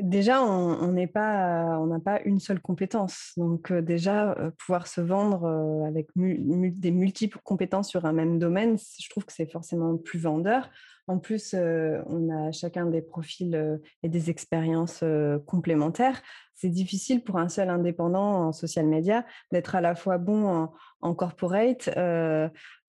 Déjà, 0.00 0.40
on 0.44 0.92
n'a 0.92 1.06
pas 1.08 2.20
une 2.24 2.38
seule 2.38 2.60
compétence. 2.60 3.32
Donc 3.36 3.72
déjà, 3.72 4.36
pouvoir 4.58 4.86
se 4.86 5.00
vendre 5.00 5.48
avec 5.84 6.06
des 6.14 6.92
multiples 6.92 7.40
compétences 7.42 7.88
sur 7.88 8.04
un 8.04 8.12
même 8.12 8.38
domaine, 8.38 8.78
je 8.78 9.08
trouve 9.08 9.24
que 9.24 9.32
c'est 9.32 9.50
forcément 9.50 9.96
plus 9.96 10.20
vendeur. 10.20 10.70
En 11.08 11.18
plus, 11.18 11.56
on 11.56 12.30
a 12.30 12.52
chacun 12.52 12.86
des 12.86 13.02
profils 13.02 13.80
et 14.04 14.08
des 14.08 14.30
expériences 14.30 15.02
complémentaires. 15.46 16.22
C'est 16.60 16.68
difficile 16.68 17.24
pour 17.24 17.38
un 17.38 17.48
seul 17.48 17.70
indépendant 17.70 18.48
en 18.48 18.52
social 18.52 18.84
media 18.84 19.24
d'être 19.50 19.74
à 19.76 19.80
la 19.80 19.94
fois 19.94 20.18
bon 20.18 20.68
en, 21.00 21.14
corporate, 21.14 21.88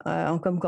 en 0.06 0.40
com 0.40 0.60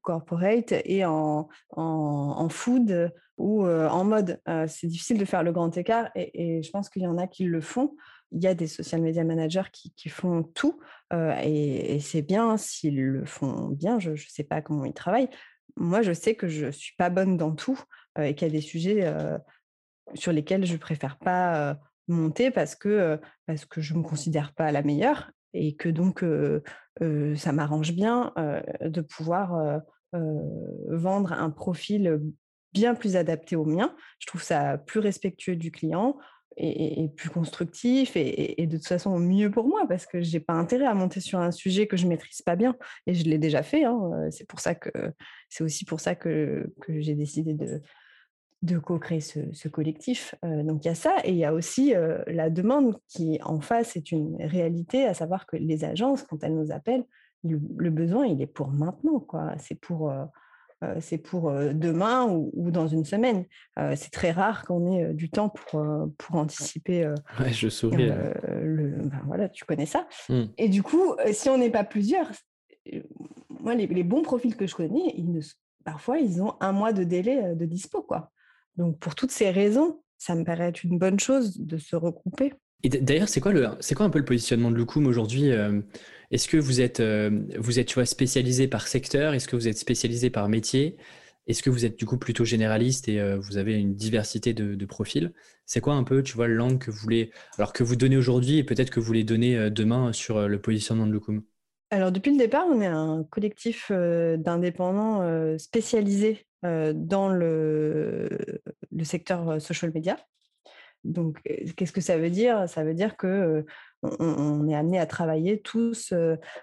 corporate 0.00 0.72
et 0.84 1.04
en, 1.04 1.48
en, 1.70 2.48
food 2.48 3.12
ou 3.36 3.66
en 3.66 4.04
mode. 4.04 4.40
c'est 4.68 4.86
difficile 4.86 5.18
de 5.18 5.24
faire 5.24 5.42
le 5.42 5.50
grand 5.50 5.76
écart 5.76 6.10
et, 6.14 6.62
je 6.62 6.70
pense 6.70 6.88
qu'il 6.88 7.02
y 7.02 7.06
en 7.08 7.18
a 7.18 7.26
qui 7.26 7.44
le 7.46 7.60
font 7.60 7.96
il 8.30 8.40
y 8.44 8.46
a 8.46 8.54
des 8.54 8.68
social 8.68 9.02
media 9.02 9.24
managers 9.24 9.70
qui, 9.72 10.08
font 10.08 10.44
tout 10.44 10.78
et, 11.12 11.96
et 11.96 11.98
c'est 11.98 12.22
bien 12.22 12.56
s'ils 12.56 13.02
le 13.02 13.24
font 13.24 13.70
bien. 13.70 13.98
Je 13.98 14.12
ne 14.12 14.16
sais 14.16 14.44
pas 14.44 14.62
comment 14.62 14.84
ils 14.84 14.94
travaillent, 14.94 15.30
moi, 15.74 16.02
je 16.02 16.12
sais 16.12 16.36
que 16.36 16.46
je 16.46 16.66
ne 16.66 16.70
suis 16.70 16.94
pas 16.96 17.10
bonne 17.10 17.36
dans 17.36 17.52
tout 17.56 17.80
et 18.20 18.36
qu'il 18.36 18.46
y 18.46 18.50
a 18.50 18.54
des 18.54 18.60
sujets 18.60 19.12
sur 20.14 20.30
lesquels 20.30 20.64
je 20.64 20.76
préfère 20.76 21.18
pas 21.18 21.80
monter 22.08 22.50
parce 22.50 22.74
que, 22.74 23.18
parce 23.46 23.64
que 23.64 23.80
je 23.80 23.94
ne 23.94 24.00
me 24.00 24.04
considère 24.04 24.52
pas 24.54 24.72
la 24.72 24.82
meilleure 24.82 25.30
et 25.54 25.74
que 25.76 25.88
donc 25.88 26.24
ça 27.36 27.52
m'arrange 27.52 27.92
bien 27.92 28.32
de 28.80 29.00
pouvoir 29.00 29.80
vendre 30.12 31.32
un 31.32 31.50
profil 31.50 32.20
bien 32.72 32.94
plus 32.94 33.16
adapté 33.16 33.54
au 33.56 33.64
mien. 33.64 33.94
Je 34.18 34.26
trouve 34.26 34.42
ça 34.42 34.78
plus 34.78 35.00
respectueux 35.00 35.56
du 35.56 35.70
client, 35.70 36.16
et, 36.56 37.08
plus 37.16 37.30
constructif 37.30 38.12
et, 38.16 38.66
de 38.66 38.76
toute 38.76 38.86
façon 38.86 39.18
mieux 39.18 39.50
pour 39.50 39.66
moi 39.66 39.86
parce 39.88 40.06
que 40.06 40.20
j'ai 40.20 40.40
pas 40.40 40.54
intérêt 40.54 40.86
à 40.86 40.94
monter 40.94 41.20
sur 41.20 41.38
un 41.38 41.50
sujet 41.50 41.86
que 41.86 41.96
je 41.96 42.06
maîtrise 42.06 42.42
pas 42.42 42.56
bien 42.56 42.76
et 43.06 43.14
je 43.14 43.24
l'ai 43.24 43.38
déjà 43.38 43.62
fait. 43.62 43.84
Hein, 43.84 43.98
c'est 44.30 44.46
c'est 45.48 45.64
aussi 45.64 45.84
pour 45.84 46.00
ça 46.00 46.14
que 46.14 46.72
j'ai 46.88 47.14
décidé 47.14 47.54
de, 47.54 47.80
de 48.62 48.78
co-créer 48.78 49.20
ce, 49.20 49.68
collectif. 49.68 50.34
donc 50.42 50.84
il 50.84 50.88
y 50.88 50.90
a 50.90 50.94
ça 50.94 51.16
et 51.24 51.30
il 51.30 51.36
y 51.36 51.44
a 51.44 51.52
aussi 51.52 51.94
la 52.26 52.48
demande 52.48 52.96
qui 53.08 53.40
en 53.42 53.60
face 53.60 53.96
est 53.96 54.12
une 54.12 54.36
réalité, 54.40 55.04
à 55.04 55.14
savoir 55.14 55.46
que 55.46 55.56
les 55.56 55.84
agences 55.84 56.22
quand 56.22 56.44
elles 56.44 56.54
nous 56.54 56.70
appellent, 56.70 57.04
le, 57.42 57.60
le 57.76 57.90
besoin 57.90 58.26
il 58.26 58.40
est 58.40 58.46
pour 58.46 58.68
maintenant 58.68 59.18
quoi. 59.18 59.54
C'est 59.58 59.74
pour 59.74 60.12
c'est 60.98 61.18
pour 61.18 61.52
demain 61.52 62.26
ou, 62.28 62.70
dans 62.70 62.88
une 62.88 63.04
semaine. 63.04 63.46
c'est 63.76 64.10
très 64.10 64.32
rare 64.32 64.64
qu'on 64.64 64.92
ait 64.92 65.12
du 65.12 65.30
temps 65.30 65.48
pour, 65.48 65.84
pour 66.18 66.36
anticiper. 66.36 67.06
ouais, 67.40 67.52
je 67.52 67.68
souris. 67.68 68.06
Le, 68.06 68.90
ben 69.04 69.22
voilà, 69.26 69.48
tu 69.48 69.64
connais 69.64 69.86
ça. 69.86 70.06
Mmh. 70.28 70.42
Et 70.58 70.68
du 70.68 70.82
coup, 70.82 71.14
si 71.32 71.48
on 71.48 71.58
n'est 71.58 71.70
pas 71.70 71.84
plusieurs, 71.84 72.30
moi, 73.60 73.74
les, 73.74 74.02
bons 74.02 74.22
profils 74.22 74.56
que 74.56 74.66
je 74.66 74.74
connais, 74.74 75.12
ils 75.16 75.30
ne, 75.30 75.40
parfois, 75.84 76.18
ils 76.18 76.42
ont 76.42 76.54
un 76.60 76.72
mois 76.72 76.92
de 76.92 77.04
délai 77.04 77.54
de 77.54 77.64
dispo. 77.64 78.02
Quoi. 78.02 78.30
Donc, 78.76 78.98
pour 78.98 79.14
toutes 79.14 79.30
ces 79.30 79.50
raisons, 79.50 80.02
ça 80.18 80.34
me 80.34 80.44
paraît 80.44 80.68
être 80.68 80.84
une 80.84 80.98
bonne 80.98 81.20
chose 81.20 81.58
de 81.58 81.76
se 81.78 81.96
regrouper. 81.96 82.54
Et 82.84 82.88
d'ailleurs, 82.88 83.28
c'est 83.28 83.40
quoi, 83.40 83.52
le, 83.52 83.68
c'est 83.80 83.94
quoi 83.94 84.06
un 84.06 84.10
peu 84.10 84.18
le 84.18 84.24
positionnement 84.24 84.70
de 84.70 84.76
Lucum 84.76 85.06
aujourd'hui 85.06 85.52
est-ce 86.32 86.48
que 86.48 86.56
vous 86.56 86.80
êtes, 86.80 87.00
euh, 87.00 87.30
vous 87.58 87.78
êtes 87.78 87.88
tu 87.88 87.94
vois, 87.94 88.06
spécialisé 88.06 88.66
par 88.66 88.88
secteur? 88.88 89.34
Est-ce 89.34 89.46
que 89.46 89.54
vous 89.54 89.68
êtes 89.68 89.76
spécialisé 89.76 90.30
par 90.30 90.48
métier? 90.48 90.96
Est-ce 91.46 91.62
que 91.62 91.68
vous 91.68 91.84
êtes 91.84 91.98
du 91.98 92.06
coup 92.06 92.16
plutôt 92.16 92.46
généraliste 92.46 93.06
et 93.06 93.20
euh, 93.20 93.38
vous 93.38 93.58
avez 93.58 93.74
une 93.74 93.94
diversité 93.94 94.54
de, 94.54 94.86
profils? 94.86 95.34
C'est 95.66 95.82
quoi 95.82 95.92
un 95.92 96.04
peu, 96.04 96.22
tu 96.22 96.34
vois, 96.34 96.48
le 96.48 96.54
langue 96.54 96.78
que 96.78 96.90
vous 96.90 96.96
voulez, 96.96 97.32
alors 97.58 97.74
que 97.74 97.84
vous 97.84 97.96
donnez 97.96 98.16
aujourd'hui 98.16 98.56
et 98.56 98.64
peut-être 98.64 98.88
que 98.88 98.98
vous 98.98 99.06
voulez 99.06 99.24
donner 99.24 99.58
euh, 99.58 99.68
demain 99.68 100.14
sur 100.14 100.48
le 100.48 100.60
positionnement 100.60 101.06
de 101.06 101.12
Lucum 101.12 101.42
alors 101.90 102.10
depuis 102.10 102.32
le 102.32 102.38
départ, 102.38 102.64
on 102.66 102.80
est 102.80 102.86
un 102.86 103.22
collectif 103.28 103.92
d'indépendants 103.92 105.58
spécialisés 105.58 106.46
dans 106.62 107.28
le, 107.28 108.28
secteur 109.02 109.60
social 109.60 109.92
media. 109.92 110.16
Donc, 111.04 111.42
qu'est-ce 111.76 111.90
que 111.90 112.00
ça 112.00 112.16
veut 112.16 112.30
dire? 112.30 112.68
Ça 112.68 112.84
veut 112.84 112.94
dire 112.94 113.16
que 113.16 113.66
on, 114.02 114.68
est 114.68 114.74
amené 114.74 115.00
à 115.00 115.06
travailler 115.06 115.60
tous 115.60 116.14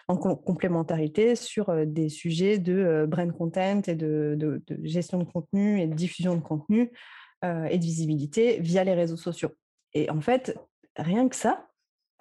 en 0.08 0.16
complémentarité 0.16 1.36
sur 1.36 1.86
des 1.86 2.08
sujets 2.08 2.58
de 2.58 3.06
brand 3.06 3.32
content 3.34 3.82
et 3.88 3.96
de, 3.96 4.62
gestion 4.84 5.18
de 5.18 5.26
contenu 5.26 5.82
et 5.82 5.88
de 5.88 5.94
diffusion 5.94 6.36
de 6.36 6.42
contenu 6.42 6.92
et 7.44 7.78
de 7.78 7.84
visibilité 7.84 8.60
via 8.62 8.86
les 8.86 8.94
réseaux 8.94 9.18
sociaux. 9.18 9.52
Et 9.94 10.10
en 10.10 10.22
fait, 10.22 10.58
rien 10.96 11.28
que 11.28 11.36
ça, 11.36 11.68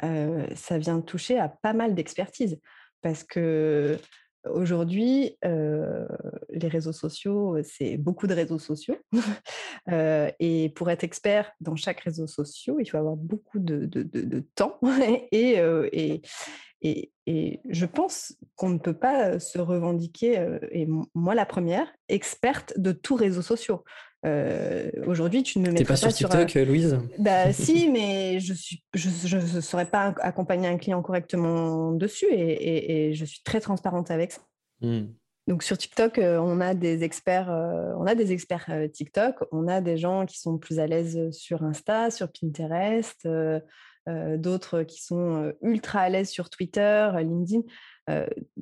ça 0.01 0.79
vient 0.79 1.01
toucher 1.01 1.39
à 1.39 1.49
pas 1.49 1.73
mal 1.73 1.95
d'expertise 1.95 2.59
parce 3.03 3.25
que 3.25 3.99
Aujourd'hui, 4.49 5.37
les 5.43 6.69
réseaux 6.69 6.93
sociaux, 6.93 7.57
c'est 7.63 7.97
beaucoup 7.97 8.27
de 8.27 8.35
réseaux 8.35 8.59
sociaux. 8.59 8.97
et 10.41 10.73
pour 10.75 10.91
être 10.91 11.05
expert 11.05 11.53
dans 11.61 11.77
chaque 11.77 12.01
réseau 12.01 12.27
social, 12.27 12.77
il 12.79 12.87
faut 12.87 12.99
avoir 12.99 13.17
beaucoup 13.17 13.59
de, 13.59 14.41
temps. 14.55 14.79
et, 15.33 15.61
je 16.83 17.85
pense 17.87 18.37
qu'on 18.57 18.71
ne 18.71 18.79
peut 18.79 18.97
pas 18.97 19.39
se 19.41 19.59
revendiquer, 19.59 20.59
et 20.71 20.87
moi 21.15 21.35
la 21.35 21.47
première, 21.47 21.93
experte 22.09 22.79
de 22.79 22.93
tous 22.93 23.17
réseaux 23.17 23.43
sociaux. 23.43 23.85
Aujourd'hui, 25.07 25.43
tu 25.43 25.59
ne 25.59 25.69
me 25.69 25.73
mets 25.73 25.85
pas, 25.85 25.97
sur 25.97 26.13
TikTok, 26.13 26.55
Louise? 26.55 26.99
Bah 27.19 27.53
si, 27.53 27.89
mais 27.93 28.41
je 28.41 28.55
je, 28.95 29.61
saurais 29.61 29.87
pas 29.87 30.15
accompagner 30.21 30.69
un 30.69 30.77
client 30.77 31.03
correctement 31.03 31.93
dessus 31.93 32.27
et, 32.31 33.09
et, 33.09 33.15
je 33.15 33.25
suis 33.25 33.43
très 33.45 33.61
transparente 33.61 34.11
avec 34.11 34.33
ça. 34.33 34.41
Mmh. 34.81 35.07
Donc 35.47 35.63
sur 35.63 35.79
TikTok, 35.79 36.19
on 36.19 36.61
a 36.61 36.75
des 36.75 37.05
experts, 37.05 37.49
on 37.97 38.07
a 38.07 38.15
des 38.15 38.33
experts 38.33 38.71
TikTok, 38.93 39.37
on 39.51 39.67
a 39.67 39.81
des 39.81 39.97
gens 39.97 40.27
qui 40.27 40.39
sont 40.39 40.59
plus 40.59 40.79
à 40.79 40.87
l'aise 40.87 41.31
sur 41.31 41.63
Insta, 41.63 42.11
sur 42.11 42.29
Pinterest, 42.31 43.27
d'autres 44.07 44.83
qui 44.83 45.03
sont 45.03 45.53
ultra 45.63 46.01
à 46.01 46.09
l'aise 46.11 46.29
sur 46.29 46.51
Twitter, 46.51 47.09
LinkedIn. 47.17 47.63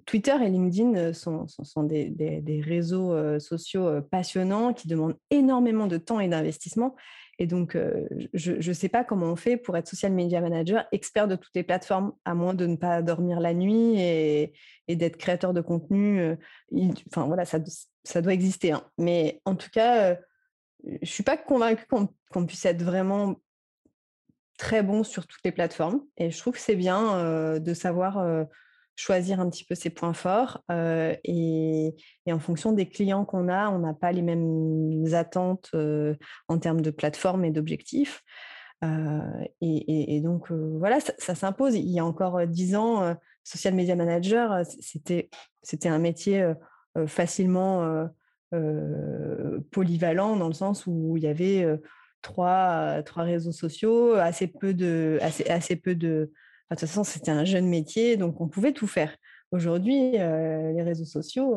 Twitter 0.06 0.34
et 0.42 0.48
LinkedIn 0.48 1.12
sont, 1.12 1.46
sont, 1.46 1.82
des, 1.82 2.62
réseaux 2.64 3.38
sociaux 3.38 4.02
passionnants 4.02 4.72
qui 4.72 4.88
demandent 4.88 5.16
énormément 5.30 5.86
de 5.86 5.96
temps 5.96 6.20
et 6.20 6.28
d'investissement. 6.28 6.96
Et 7.38 7.46
donc, 7.46 7.76
je 8.32 8.68
ne 8.68 8.72
sais 8.72 8.88
pas 8.88 9.04
comment 9.04 9.26
on 9.26 9.36
fait 9.36 9.56
pour 9.56 9.76
être 9.76 9.88
social 9.88 10.12
media 10.12 10.40
manager, 10.40 10.86
expert 10.90 11.28
de 11.28 11.36
toutes 11.36 11.54
les 11.54 11.62
plateformes, 11.62 12.12
à 12.24 12.34
moins 12.34 12.54
de 12.54 12.66
ne 12.66 12.76
pas 12.76 13.02
dormir 13.02 13.40
la 13.40 13.52
nuit 13.52 14.00
et, 14.00 14.52
d'être 14.88 15.16
créateur 15.16 15.52
de 15.52 15.60
contenu. 15.60 16.36
enfin, 17.08 17.26
voilà, 17.26 17.44
ça, 17.44 17.58
ça 18.04 18.22
doit 18.22 18.32
exister. 18.32 18.72
Hein. 18.72 18.82
Mais 18.98 19.42
en 19.44 19.54
tout 19.54 19.70
cas, 19.70 20.16
je 20.84 20.98
ne 21.00 21.06
suis 21.06 21.22
pas 21.22 21.36
convaincue 21.36 21.84
qu'on 21.86 22.46
puisse 22.46 22.64
être 22.64 22.82
vraiment 22.82 23.36
très 24.58 24.82
bon 24.82 25.04
sur 25.04 25.26
toutes 25.26 25.44
les 25.44 25.52
plateformes. 25.52 26.02
Et 26.16 26.30
je 26.30 26.38
trouve 26.38 26.54
que 26.54 26.60
c'est 26.60 26.76
bien 26.76 27.58
de 27.58 27.74
savoir 27.74 28.46
choisir 28.96 29.40
un 29.40 29.48
petit 29.48 29.64
peu 29.64 29.74
ses 29.74 29.90
points 29.90 30.14
forts. 30.14 30.62
Et, 30.70 31.94
en 32.28 32.38
fonction 32.38 32.72
des 32.72 32.88
clients 32.88 33.24
qu'on 33.24 33.48
a, 33.48 33.68
on 33.70 33.78
n'a 33.78 33.94
pas 33.94 34.12
les 34.12 34.22
mêmes 34.22 35.04
attentes 35.12 35.70
en 36.48 36.58
termes 36.58 36.80
de 36.80 36.90
plateforme 36.90 37.44
et 37.44 37.50
d'objectifs. 37.50 38.22
Et, 38.82 40.20
donc, 40.24 40.50
voilà, 40.50 40.98
ça, 41.00 41.34
s'impose. 41.34 41.74
Il 41.74 41.90
y 41.90 42.00
a 42.00 42.04
encore 42.04 42.46
dix 42.46 42.74
ans, 42.74 43.16
social 43.44 43.74
media 43.74 43.94
manager, 43.94 44.64
c'était, 44.80 45.30
c'était 45.62 45.88
un 45.88 45.98
métier 45.98 46.52
facilement 47.06 48.08
polyvalent 49.70 50.36
dans 50.36 50.48
le 50.48 50.54
sens 50.54 50.86
où 50.86 51.16
il 51.16 51.22
y 51.22 51.28
avait 51.28 51.66
trois, 52.22 53.02
trois 53.04 53.22
réseaux 53.22 53.52
sociaux, 53.52 54.14
assez 54.14 54.46
peu 54.48 54.74
de, 54.74 55.18
assez, 55.20 55.46
assez 55.48 55.76
peu 55.76 55.94
de, 55.94 56.32
de 56.70 56.76
toute 56.76 56.88
façon, 56.88 57.04
c'était 57.04 57.30
un 57.30 57.44
jeune 57.44 57.68
métier, 57.68 58.16
donc 58.16 58.40
on 58.40 58.48
pouvait 58.48 58.72
tout 58.72 58.86
faire. 58.86 59.16
Aujourd'hui, 59.52 60.12
les 60.12 60.82
réseaux 60.82 61.04
sociaux, 61.04 61.56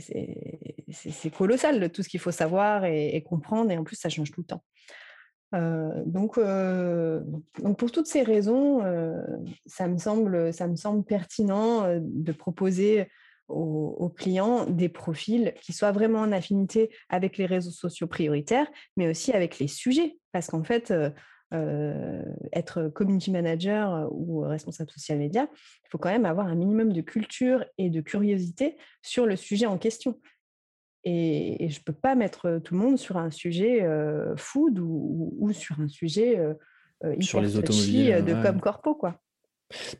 c'est 0.00 1.30
colossal 1.36 1.90
tout 1.90 2.02
ce 2.02 2.08
qu'il 2.08 2.20
faut 2.20 2.30
savoir 2.30 2.84
et, 2.84 3.22
comprendre, 3.22 3.70
et 3.70 3.78
en 3.78 3.84
plus, 3.84 3.96
ça 3.96 4.08
change 4.08 4.30
tout 4.30 4.42
le 4.42 4.46
temps. 4.46 4.62
donc, 6.04 6.38
pour 7.78 7.90
toutes 7.90 8.06
ces 8.06 8.22
raisons, 8.22 8.82
ça, 9.64 9.88
me 9.88 9.96
semble, 9.96 10.52
ça 10.52 10.68
me 10.68 10.76
semble 10.76 11.04
pertinent 11.04 11.98
de 12.00 12.32
proposer 12.32 13.08
aux, 13.48 14.12
clients 14.16 14.66
des 14.66 14.88
profils 14.88 15.54
qui 15.62 15.72
soient 15.72 15.92
vraiment 15.92 16.20
en 16.20 16.32
affinité 16.32 16.90
avec 17.08 17.38
les 17.38 17.46
réseaux 17.46 17.70
sociaux 17.70 18.06
prioritaires, 18.06 18.66
mais 18.96 19.08
aussi 19.08 19.32
avec 19.32 19.58
les 19.58 19.68
sujets. 19.68 20.18
Parce 20.32 20.48
qu'en 20.48 20.64
fait, 20.64 20.92
être 21.52 22.88
community 22.88 23.30
manager 23.30 24.08
ou 24.12 24.40
responsable 24.40 24.90
social 24.90 25.18
média, 25.18 25.48
il 25.52 25.88
faut 25.88 25.98
quand 25.98 26.10
même 26.10 26.26
avoir 26.26 26.46
un 26.46 26.54
minimum 26.54 26.92
de 26.92 27.00
culture 27.00 27.64
et 27.78 27.90
de 27.90 28.00
curiosité 28.00 28.76
sur 29.02 29.26
le 29.26 29.36
sujet 29.36 29.66
en 29.66 29.78
question. 29.78 30.18
Et, 31.04 31.68
je 31.70 31.78
ne 31.78 31.84
peux 31.84 31.92
pas 31.92 32.16
mettre 32.16 32.60
tout 32.64 32.74
le 32.74 32.80
monde 32.80 32.98
sur 32.98 33.16
un 33.16 33.30
sujet 33.30 33.86
food 34.36 34.78
ou, 34.80 35.50
sur 35.52 35.80
un 35.80 35.88
sujet 35.88 36.40
sur 37.20 37.40
les 37.40 37.56
automobiles 37.56 38.24
de 38.24 38.42
comme 38.42 38.60
corpo 38.60 38.94
quoi. 38.94 39.20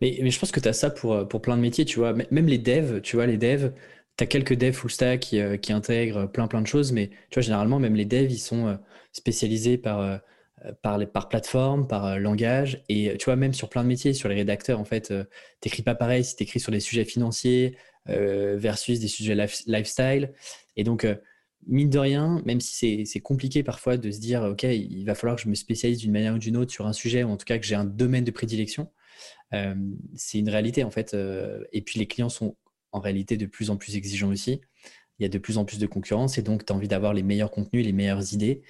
Mais, 0.00 0.18
mais, 0.22 0.30
je 0.30 0.38
pense 0.38 0.52
que 0.52 0.60
tu 0.60 0.68
as 0.68 0.72
ça 0.72 0.90
pour, 0.90 1.26
pour 1.26 1.42
plein 1.42 1.56
de 1.56 1.62
métiers, 1.62 1.84
tu 1.84 1.98
vois. 1.98 2.12
Même 2.12 2.46
les 2.46 2.58
devs, 2.58 3.00
tu 3.00 3.16
vois, 3.16 3.26
les 3.26 3.36
devs, 3.36 3.72
tu 4.16 4.22
as 4.22 4.26
quelques 4.28 4.54
devs 4.54 4.72
full 4.72 4.90
stack 4.90 5.20
qui, 5.20 5.40
qui, 5.60 5.72
intègrent 5.72 6.26
plein 6.26 6.46
plein 6.46 6.62
de 6.62 6.68
choses, 6.68 6.92
mais 6.92 7.08
tu 7.30 7.34
vois, 7.34 7.42
généralement, 7.42 7.80
même 7.80 7.96
les 7.96 8.04
devs, 8.04 8.30
ils 8.30 8.38
sont 8.38 8.78
spécialisés 9.12 9.76
par 9.76 10.20
euh, 10.64 10.72
par, 10.80 11.28
plateforme, 11.28 11.86
par 11.86 12.06
euh, 12.06 12.16
langage. 12.16 12.82
Et 12.88 13.14
tu 13.18 13.26
vois, 13.26 13.36
même 13.36 13.52
sur 13.52 13.68
plein 13.68 13.82
de 13.82 13.88
métiers, 13.88 14.14
sur 14.14 14.28
les 14.28 14.34
rédacteurs, 14.34 14.80
en 14.80 14.84
fait, 14.84 15.10
euh, 15.10 15.25
t'écris 15.60 15.82
pas 15.82 15.94
pareil 15.94 16.25
si 16.25 16.34
t'écris 16.34 16.60
sur 16.60 16.72
des 16.72 16.80
sujets 16.80 17.04
financiers 17.04 17.76
versus 18.08 19.00
des 19.00 19.08
sujets 19.08 19.34
lifestyle. 19.66 20.32
Et 20.76 20.84
donc, 20.84 21.04
mine 21.66 21.90
de 21.90 21.98
rien, 21.98 22.40
même 22.46 22.60
si 22.60 23.04
c'est 23.04 23.20
compliqué 23.20 23.64
parfois 23.64 23.96
de 23.96 24.12
se 24.12 24.20
dire, 24.20 24.44
OK, 24.44 24.62
il 24.62 25.02
va 25.04 25.16
falloir 25.16 25.34
que 25.34 25.42
je 25.42 25.48
me 25.48 25.56
spécialise 25.56 25.98
d'une 25.98 26.12
manière 26.12 26.34
ou 26.34 26.38
d'une 26.38 26.56
autre 26.56 26.70
sur 26.70 26.86
un 26.86 26.92
sujet, 26.92 27.25
ou 27.25 27.30
en 27.30 27.36
tout 27.36 27.44
cas 27.44 27.58
que 27.58 27.66
j'ai 27.66 27.75
un 27.75 27.84
domaine 27.84 28.22
de 28.22 28.30
prédilection, 28.30 28.92
c'est 30.14 30.38
une 30.38 30.48
réalité, 30.48 30.84
en 30.84 30.92
fait. 30.92 31.16
et 31.72 31.82
puis, 31.82 31.98
les 31.98 32.06
clients 32.06 32.28
sont 32.28 32.56
en 32.92 33.00
réalité 33.00 33.36
de 33.36 33.46
plus 33.46 33.70
en 33.70 33.76
plus 33.76 33.96
exigeants 33.96 34.30
aussi. 34.30 34.60
Il 35.18 35.22
y 35.22 35.26
a 35.26 35.28
de 35.28 35.38
plus 35.38 35.58
en 35.58 35.64
plus 35.64 35.78
de 35.78 35.86
concurrence 35.86 36.38
et 36.38 36.42
donc 36.42 36.64
tu 36.64 36.72
as 36.72 36.76
envie 36.76 36.88
d'avoir 36.88 37.12
les 37.12 37.22
meilleurs 37.22 37.50
contenus, 37.50 37.84
les 37.84 37.92
meilleures 37.92 38.32
idées. 38.34 38.62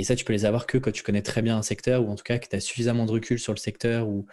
Et 0.00 0.02
ça, 0.02 0.16
tu 0.16 0.24
peux 0.24 0.32
les 0.32 0.46
avoir 0.46 0.66
que 0.66 0.78
quand 0.78 0.92
tu 0.92 1.02
connais 1.02 1.20
très 1.20 1.42
bien 1.42 1.58
un 1.58 1.62
secteur, 1.62 2.02
ou 2.02 2.10
en 2.10 2.14
tout 2.14 2.24
cas 2.24 2.38
que 2.38 2.48
tu 2.48 2.56
as 2.56 2.60
suffisamment 2.60 3.04
de 3.04 3.10
recul 3.10 3.38
sur 3.38 3.52
le 3.52 3.58
secteur 3.58 4.08
ou, 4.08 4.24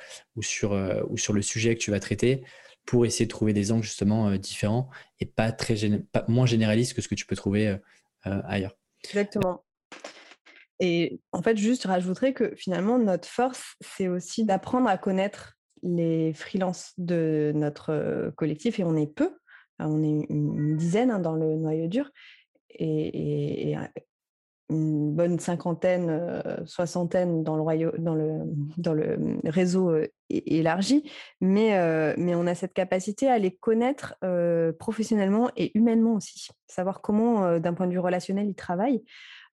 euh, 0.64 1.04
sur 1.18 1.34
le 1.34 1.42
sujet 1.42 1.76
que 1.76 1.82
tu 1.82 1.92
vas 1.92 2.00
traiter 2.00 2.46
pour 2.86 3.06
essayer 3.06 3.26
de 3.26 3.30
trouver 3.30 3.52
des 3.52 3.74
angles 3.74 3.84
justement 3.84 4.30
euh, 4.30 4.38
différents 4.38 4.90
et 5.20 5.26
pas, 5.26 5.52
très 5.52 5.76
moins 6.30 6.46
généralistes 6.46 6.94
que 6.94 7.02
ce 7.02 7.10
que 7.10 7.16
tu 7.16 7.26
peux 7.26 7.36
trouver 7.36 7.68
euh, 7.68 7.78
ailleurs. 8.46 8.78
Exactement. 9.04 9.66
Et 10.80 11.20
en 11.34 11.42
fait, 11.42 11.58
juste 11.58 11.84
rajouterais 11.84 12.32
que 12.32 12.56
finalement, 12.56 12.98
notre 12.98 13.28
force, 13.28 13.76
c'est 13.82 14.08
aussi 14.08 14.46
d'apprendre 14.46 14.88
à 14.88 14.98
connaître 14.98 15.58
les 15.84 16.32
freelances 16.32 16.94
de 16.98 17.52
notre 17.54 18.32
collectif, 18.38 18.80
et 18.80 18.86
on 18.86 18.96
est 18.96 19.14
peu, 19.14 19.38
on 19.80 20.02
est 20.02 20.28
une 20.30 20.78
dizaine 20.78 21.12
hein, 21.12 21.20
dans 21.20 21.36
le 21.36 21.58
noyau 21.58 21.88
dur. 21.88 22.10
Et, 22.70 23.76
une 24.70 25.14
bonne 25.14 25.40
cinquantaine, 25.40 26.44
soixantaine 26.66 27.44
dans 27.44 27.56
le, 27.56 29.50
réseau 29.50 29.96
élargi, 30.30 31.10
mais, 31.40 32.16
mais 32.18 32.36
on 32.36 32.48
a 32.48 32.56
cette 32.56 32.74
capacité 32.74 33.30
à 33.30 33.38
les 33.38 33.52
connaître 33.52 34.16
professionnellement 34.78 35.50
et 35.56 35.72
humainement 35.78 36.16
aussi, 36.16 36.50
savoir 36.68 37.02
comment, 37.02 37.60
d'un 37.60 37.74
point 37.74 37.88
de 37.88 37.94
vue 37.94 38.00
relationnel, 38.00 38.48
ils 38.48 38.56
travaillent. 38.56 39.04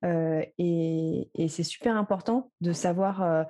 et 0.03 1.46
c'est 1.48 1.62
super 1.62 1.96
important 1.96 2.50
de 2.61 2.72
savoir 2.72 3.46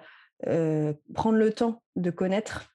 prendre 1.15 1.39
le 1.39 1.51
temps 1.51 1.83
de 1.97 2.11
connaître 2.11 2.75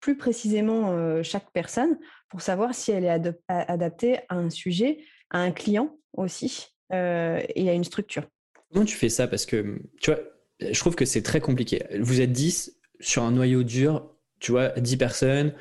plus 0.00 0.16
précisément 0.16 1.22
chaque 1.22 1.50
personne 1.52 1.98
pour 2.28 2.40
savoir 2.40 2.74
si 2.74 2.92
elle 2.92 3.04
est 3.04 3.34
adaptée 3.48 4.18
à 4.28 4.36
un 4.36 4.50
sujet, 4.50 5.04
à 5.30 5.38
un 5.40 5.52
client 5.52 5.96
aussi, 6.14 6.71
euh, 6.92 7.40
et 7.54 7.68
a 7.68 7.72
une 7.72 7.84
structure. 7.84 8.24
Comment 8.72 8.84
tu 8.84 8.96
fais 8.96 9.08
ça? 9.08 9.26
Parce 9.26 9.46
que, 9.46 9.78
tu 10.00 10.10
vois, 10.10 10.20
je 10.60 10.78
trouve 10.78 10.94
que 10.94 11.04
c'est 11.04 11.22
très 11.22 11.40
compliqué. 11.40 11.84
Vous 12.00 12.20
êtes 12.20 12.32
10 12.32 12.78
sur 13.00 13.22
un 13.22 13.32
noyau 13.32 13.62
dur, 13.62 14.10
tu 14.40 14.52
vois, 14.52 14.70
10 14.70 14.96
personnes, 14.96 15.54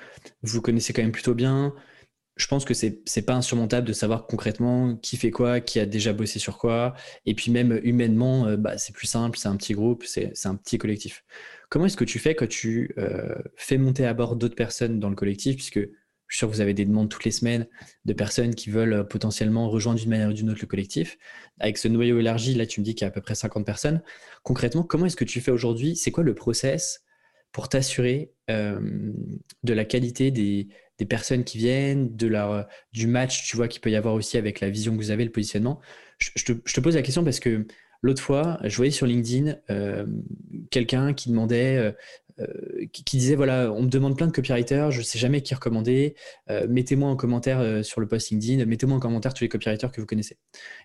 vous 0.43 0.53
vous 0.55 0.61
connaissez 0.61 0.93
quand 0.93 1.01
même 1.01 1.11
plutôt 1.11 1.33
bien. 1.33 1.73
Je 2.37 2.47
pense 2.47 2.65
que 2.65 2.73
c'est 2.73 3.01
n'est 3.15 3.21
pas 3.23 3.35
insurmontable 3.35 3.87
de 3.87 3.93
savoir 3.93 4.25
concrètement 4.25 4.95
qui 4.95 5.17
fait 5.17 5.31
quoi, 5.31 5.59
qui 5.59 5.79
a 5.79 5.85
déjà 5.85 6.13
bossé 6.13 6.39
sur 6.39 6.57
quoi. 6.57 6.95
Et 7.25 7.35
puis 7.35 7.51
même 7.51 7.79
humainement, 7.83 8.47
euh, 8.47 8.57
bah, 8.57 8.77
c'est 8.77 8.93
plus 8.93 9.07
simple, 9.07 9.37
c'est 9.37 9.49
un 9.49 9.57
petit 9.57 9.73
groupe, 9.73 10.03
c'est 10.05 10.33
un 10.45 10.55
petit 10.55 10.77
collectif. 10.77 11.23
Comment 11.69 11.85
est-ce 11.85 11.97
que 11.97 12.05
tu 12.05 12.19
fais 12.19 12.35
quand 12.35 12.47
tu 12.47 12.93
euh, 12.97 13.35
fais 13.55 13.77
monter 13.77 14.05
à 14.05 14.13
bord 14.13 14.35
d'autres 14.35 14.55
personnes 14.55 14.99
dans 14.99 15.09
le 15.09 15.15
collectif? 15.15 15.55
Puisque 15.55 15.79
je 16.31 16.37
suis 16.37 16.39
sûr 16.39 16.49
que 16.49 16.55
vous 16.55 16.61
avez 16.61 16.73
des 16.73 16.85
demandes 16.85 17.09
toutes 17.09 17.25
les 17.25 17.31
semaines 17.31 17.67
de 18.05 18.13
personnes 18.13 18.55
qui 18.55 18.69
veulent 18.69 18.93
euh, 18.93 19.03
potentiellement 19.03 19.69
rejoindre 19.69 19.99
d'une 19.99 20.09
manière 20.09 20.29
ou 20.29 20.33
d'une 20.33 20.49
autre 20.49 20.61
le 20.61 20.67
collectif. 20.67 21.17
Avec 21.59 21.77
ce 21.77 21.89
noyau 21.89 22.19
élargi, 22.19 22.55
là, 22.55 22.65
tu 22.65 22.79
me 22.79 22.85
dis 22.85 22.95
qu'il 22.95 23.03
y 23.03 23.05
a 23.05 23.09
à 23.09 23.11
peu 23.11 23.19
près 23.19 23.35
50 23.35 23.65
personnes. 23.65 24.01
Concrètement, 24.41 24.83
comment 24.83 25.07
est-ce 25.07 25.17
que 25.17 25.25
tu 25.25 25.41
fais 25.41 25.51
aujourd'hui? 25.51 25.97
C'est 25.97 26.11
quoi 26.11 26.23
le 26.23 26.33
process 26.33 27.03
pour 27.51 27.67
t'assurer 27.67 28.31
euh, 28.49 28.79
de 29.63 29.73
la 29.73 29.83
qualité 29.83 30.31
des, 30.31 30.69
personnes 31.09 31.43
qui 31.43 31.57
viennent, 31.57 32.15
de 32.15 32.27
leur, 32.27 32.67
du 32.93 33.07
match, 33.07 33.49
tu 33.49 33.57
vois, 33.57 33.67
qu'il 33.67 33.81
peut 33.81 33.89
y 33.89 33.95
avoir 33.95 34.13
aussi 34.13 34.37
avec 34.37 34.61
la 34.61 34.69
vision 34.69 34.93
que 34.93 35.01
vous 35.01 35.11
avez, 35.11 35.25
le 35.25 35.31
positionnement? 35.31 35.81
Je, 36.19 36.53
te, 36.53 36.79
pose 36.79 36.95
la 36.95 37.01
question 37.01 37.25
parce 37.25 37.41
que 37.41 37.65
L'autre 38.03 38.21
fois, 38.21 38.59
je 38.63 38.75
voyais 38.75 38.91
sur 38.91 39.05
LinkedIn 39.05 39.57
euh, 39.69 40.07
quelqu'un 40.71 41.13
qui 41.13 41.29
demandait 41.29 41.77
euh, 41.77 41.91
qui, 42.91 43.17
disait 43.17 43.35
voilà, 43.35 43.71
on 43.71 43.83
me 43.83 43.89
demande 43.89 44.17
plein 44.17 44.27
de 44.27 44.31
copywriters, 44.31 44.91
je 44.91 44.99
ne 44.99 45.03
sais 45.03 45.19
jamais 45.19 45.41
qui 45.41 45.53
recommander. 45.53 46.15
Euh, 46.49 46.67
mettez-moi 46.69 47.09
en 47.09 47.15
commentaire 47.15 47.59
euh, 47.59 47.83
sur 47.83 48.01
le 48.01 48.07
post 48.07 48.29
LinkedIn, 48.29 48.65
mettez-moi 48.65 48.97
en 48.97 48.99
commentaire 48.99 49.33
tous 49.33 49.43
les 49.43 49.49
copywriters 49.49 49.91
que 49.91 50.01
vous 50.01 50.07
connaissez. 50.07 50.37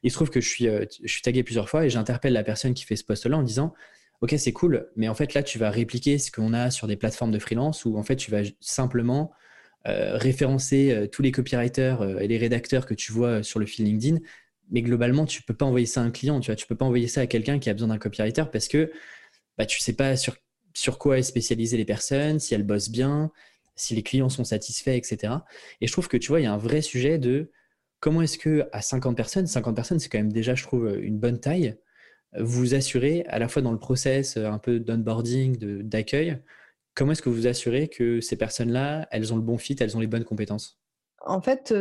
Il 0.03 0.11
se 0.11 0.16
trouve 0.16 0.31
que 0.31 0.40
je 0.40 0.49
suis, 0.49 0.66
je 0.66 1.12
suis 1.12 1.23
tagué 1.23 1.42
plusieurs 1.42 1.69
fois 1.69 1.85
et 1.85 1.90
j'interpelle 1.90 2.33
la 2.33 2.45
personne 2.45 2.75
qui 2.75 2.85
fait 2.85 2.97
ce 2.97 3.05
post-là 3.05 3.37
en 3.38 3.42
disant 3.42 3.75
Ok, 4.23 4.35
c'est 4.38 4.53
cool, 4.53 4.88
mais 4.97 5.09
en 5.09 5.14
fait 5.14 5.35
là, 5.35 5.42
tu 5.42 5.59
vas 5.59 5.71
répliquer 5.71 6.19
ce 6.19 6.31
qu'on 6.31 6.55
a 6.55 6.71
sur 6.71 6.87
des 6.87 6.97
plateformes 6.97 7.33
de 7.33 7.38
freelance 7.38 7.85
où 7.85 7.99
en 7.99 8.03
fait, 8.03 8.16
tu 8.16 8.31
vas 8.31 8.42
simplement 8.61 9.33
référencer 9.85 11.09
tous 11.12 11.23
les 11.23 11.31
copywriters 11.31 12.21
et 12.21 12.27
les 12.27 12.38
rédacteurs 12.38 12.87
que 12.87 12.95
tu 12.95 13.12
vois 13.12 13.45
sur 13.45 13.61
le 13.61 13.66
fil 13.66 13.85
LinkedIn. 13.85 14.19
Mais 14.71 14.83
globalement, 14.83 15.27
tu 15.27 15.42
peux 15.42 15.55
pas 15.55 15.64
envoyer 15.64 15.87
ça 15.87 16.01
à 16.01 16.05
un 16.05 16.11
client, 16.11 16.40
tu 16.40 16.47
vois, 16.47 16.57
tu 16.57 16.66
peux 16.66 16.75
pas 16.75 16.85
envoyer 16.85 17.07
ça 17.07 17.21
à 17.21 17.27
quelqu'un 17.29 17.61
qui 17.61 17.71
a 17.71 17.73
besoin 17.73 17.88
d'un 17.88 17.99
copywriter 17.99 18.42
parce 18.53 18.66
que 18.66 18.90
bah, 19.59 19.66
tu 19.66 19.81
sais 19.81 19.92
pas 19.92 20.16
sur 20.16 20.37
sur 20.77 20.99
quoi 20.99 21.19
est 21.19 21.23
spécialisée 21.23 21.79
les 21.79 21.87
personnes, 21.87 22.39
si 22.39 22.55
elles 22.55 22.62
bossent 22.62 22.91
bien, 22.91 23.33
si 23.77 23.95
les 23.95 24.03
clients 24.03 24.29
sont 24.29 24.45
satisfaits, 24.45 24.91
etc. 24.91 25.33
Et 25.81 25.87
je 25.87 25.93
trouve 25.93 26.07
que 26.07 26.19
tu 26.19 26.29
vois, 26.29 26.41
il 26.41 26.45
y 26.45 26.47
a 26.47 26.53
un 26.53 26.59
vrai 26.59 26.83
sujet 26.83 27.19
de 27.19 27.51
comment 27.99 28.21
est-ce 28.21 28.37
que 28.37 28.69
à 28.73 28.83
50 28.83 29.17
personnes, 29.17 29.47
50 29.47 29.75
personnes, 29.75 29.99
c'est 29.99 30.11
quand 30.11 30.19
même 30.19 30.33
déjà, 30.33 30.55
je 30.55 30.62
trouve, 30.62 30.95
une 31.01 31.19
bonne 31.19 31.41
taille, 31.41 31.79
vous 32.39 32.75
assurez 32.75 33.25
à 33.29 33.39
la 33.39 33.49
fois 33.49 33.62
dans 33.62 33.73
le 33.73 33.79
process 33.79 34.37
un 34.37 34.59
peu 34.59 34.79
d'onboarding, 34.79 35.81
d'accueil, 35.83 36.43
comment 36.95 37.12
est-ce 37.12 37.23
que 37.23 37.31
vous 37.31 37.47
assurez 37.47 37.89
que 37.89 38.21
ces 38.21 38.37
personnes-là, 38.37 39.09
elles 39.11 39.33
ont 39.33 39.37
le 39.37 39.43
bon 39.43 39.57
fit, 39.57 39.77
elles 39.81 39.97
ont 39.97 40.01
les 40.01 40.07
bonnes 40.07 40.25
compétences? 40.25 40.79
En 41.21 41.41
fait, 41.41 41.75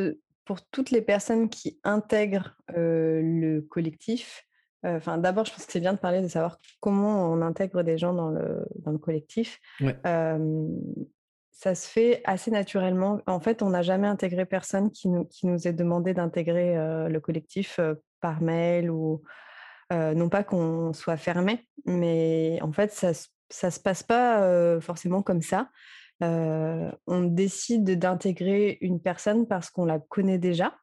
pour 0.46 0.66
toutes 0.70 0.92
les 0.92 1.02
personnes 1.02 1.50
qui 1.50 1.82
intègrent 1.84 2.56
le 2.70 3.60
collectif, 3.60 4.45
Enfin, 4.86 5.18
d'abord, 5.18 5.46
je 5.46 5.52
pense 5.52 5.66
que 5.66 5.72
c'est 5.72 5.80
bien 5.80 5.94
de 5.94 5.98
parler 5.98 6.22
de 6.22 6.28
savoir 6.28 6.60
comment 6.80 7.32
on 7.32 7.42
intègre 7.42 7.82
des 7.84 7.98
gens 7.98 8.14
dans 8.14 8.30
le, 8.30 8.66
dans 8.84 8.92
le 8.92 8.98
collectif. 9.00 9.60
ça 11.52 11.74
se 11.74 11.88
fait 11.88 12.22
assez 12.26 12.52
naturellement. 12.52 13.20
En 13.28 13.40
fait, 13.40 13.64
on 13.64 13.70
n'a 13.70 13.82
jamais 13.82 14.08
intégré 14.08 14.46
personne 14.46 14.92
qui 14.92 15.08
nous, 15.08 15.26
qui 15.26 15.48
nous 15.48 15.68
ait 15.68 15.74
demandé 15.74 16.14
d'intégrer 16.14 16.76
le 17.10 17.20
collectif 17.20 17.80
par 18.22 18.42
mail 18.42 18.92
ou, 18.92 19.24
non 19.92 20.30
pas 20.30 20.44
qu'on 20.44 20.94
soit 20.94 21.18
fermé, 21.18 21.68
mais 21.86 22.60
en 22.62 22.72
fait, 22.72 22.92
ça 22.92 23.10
ne 23.10 23.72
se 23.72 23.80
passe 23.80 24.04
pas 24.04 24.80
forcément 24.82 25.22
comme 25.22 25.42
ça. 25.42 25.70
on 26.22 27.22
décide 27.24 27.98
d'intégrer 27.98 28.78
une 28.82 29.02
personne 29.02 29.48
parce 29.48 29.70
qu'on 29.70 29.86
la 29.86 30.00
connaît 30.00 30.40
déjà, 30.40 30.76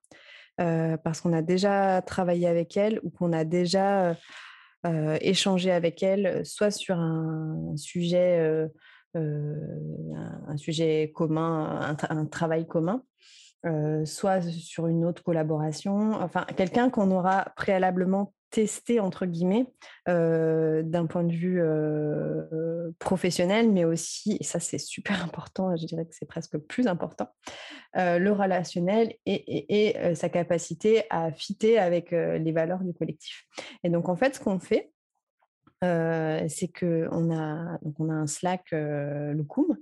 parce 0.57 1.21
qu'on 1.21 1.33
a 1.33 1.43
déjà 1.43 2.03
travaillé 2.03 2.47
avec 2.47 2.77
elle 2.77 3.01
ou 3.03 3.11
qu'on 3.11 3.33
a 3.33 3.45
déjà 3.45 4.17
échangé 5.21 5.71
avec 5.71 6.03
elle, 6.03 6.45
soit 6.45 6.71
sur 6.71 6.97
un 6.99 7.77
sujet, 7.77 8.69
un, 9.15 10.57
sujet 10.57 11.13
commun, 11.15 11.97
un 12.09 12.27
travail 12.27 12.67
commun, 12.67 13.03
soit 14.05 14.43
sur 14.43 14.89
une 14.89 15.05
autre 15.05 15.23
collaboration, 15.23 16.13
enfin 16.15 16.45
quelqu'un 16.57 16.91
qu'on 16.91 17.11
aura 17.11 17.47
préalablement 17.57 18.35
testé 18.53 19.01
entre 19.01 19.27
guillemets 19.27 19.67
d'un 20.07 21.07
point 21.07 21.25
de 21.25 21.33
vue 21.33 21.61
professionnel, 22.99 23.73
mais 23.73 23.85
aussi, 23.85 24.37
et 24.41 24.45
ça 24.45 24.61
c'est 24.61 24.79
super 24.79 25.25
important, 25.25 25.75
je 25.77 25.87
dirais 25.87 26.05
que 26.05 26.15
c'est 26.15 26.29
presque 26.29 26.59
plus 26.59 26.87
important, 26.87 27.29
le 27.95 28.31
relationnel 28.31 29.15
et, 29.27 29.97
sa 30.15 30.29
capacité 30.29 31.05
à 31.11 31.33
fitter 31.33 31.79
avec 31.79 32.13
les 32.13 32.53
valeurs 32.53 32.85
du 32.85 32.93
collectif. 32.93 33.47
Et 33.83 33.91
donc 33.91 34.09
en 34.09 34.17
fait, 34.17 34.37
ce 34.37 34.41
qu'on 34.41 34.61
fait, 34.61 34.93
c'est 36.49 36.71
qu'on 36.79 37.31
a, 37.33 37.75
a 37.75 38.13
un 38.13 38.27
Slack 38.27 38.73
euh, 38.73 39.33
Lucum 39.33 39.77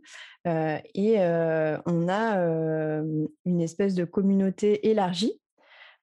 et 0.47 1.19
on 1.19 2.09
a 2.09 3.03
une 3.45 3.61
espèce 3.61 3.95
de 3.95 4.05
communauté 4.05 4.89
élargie 4.89 5.41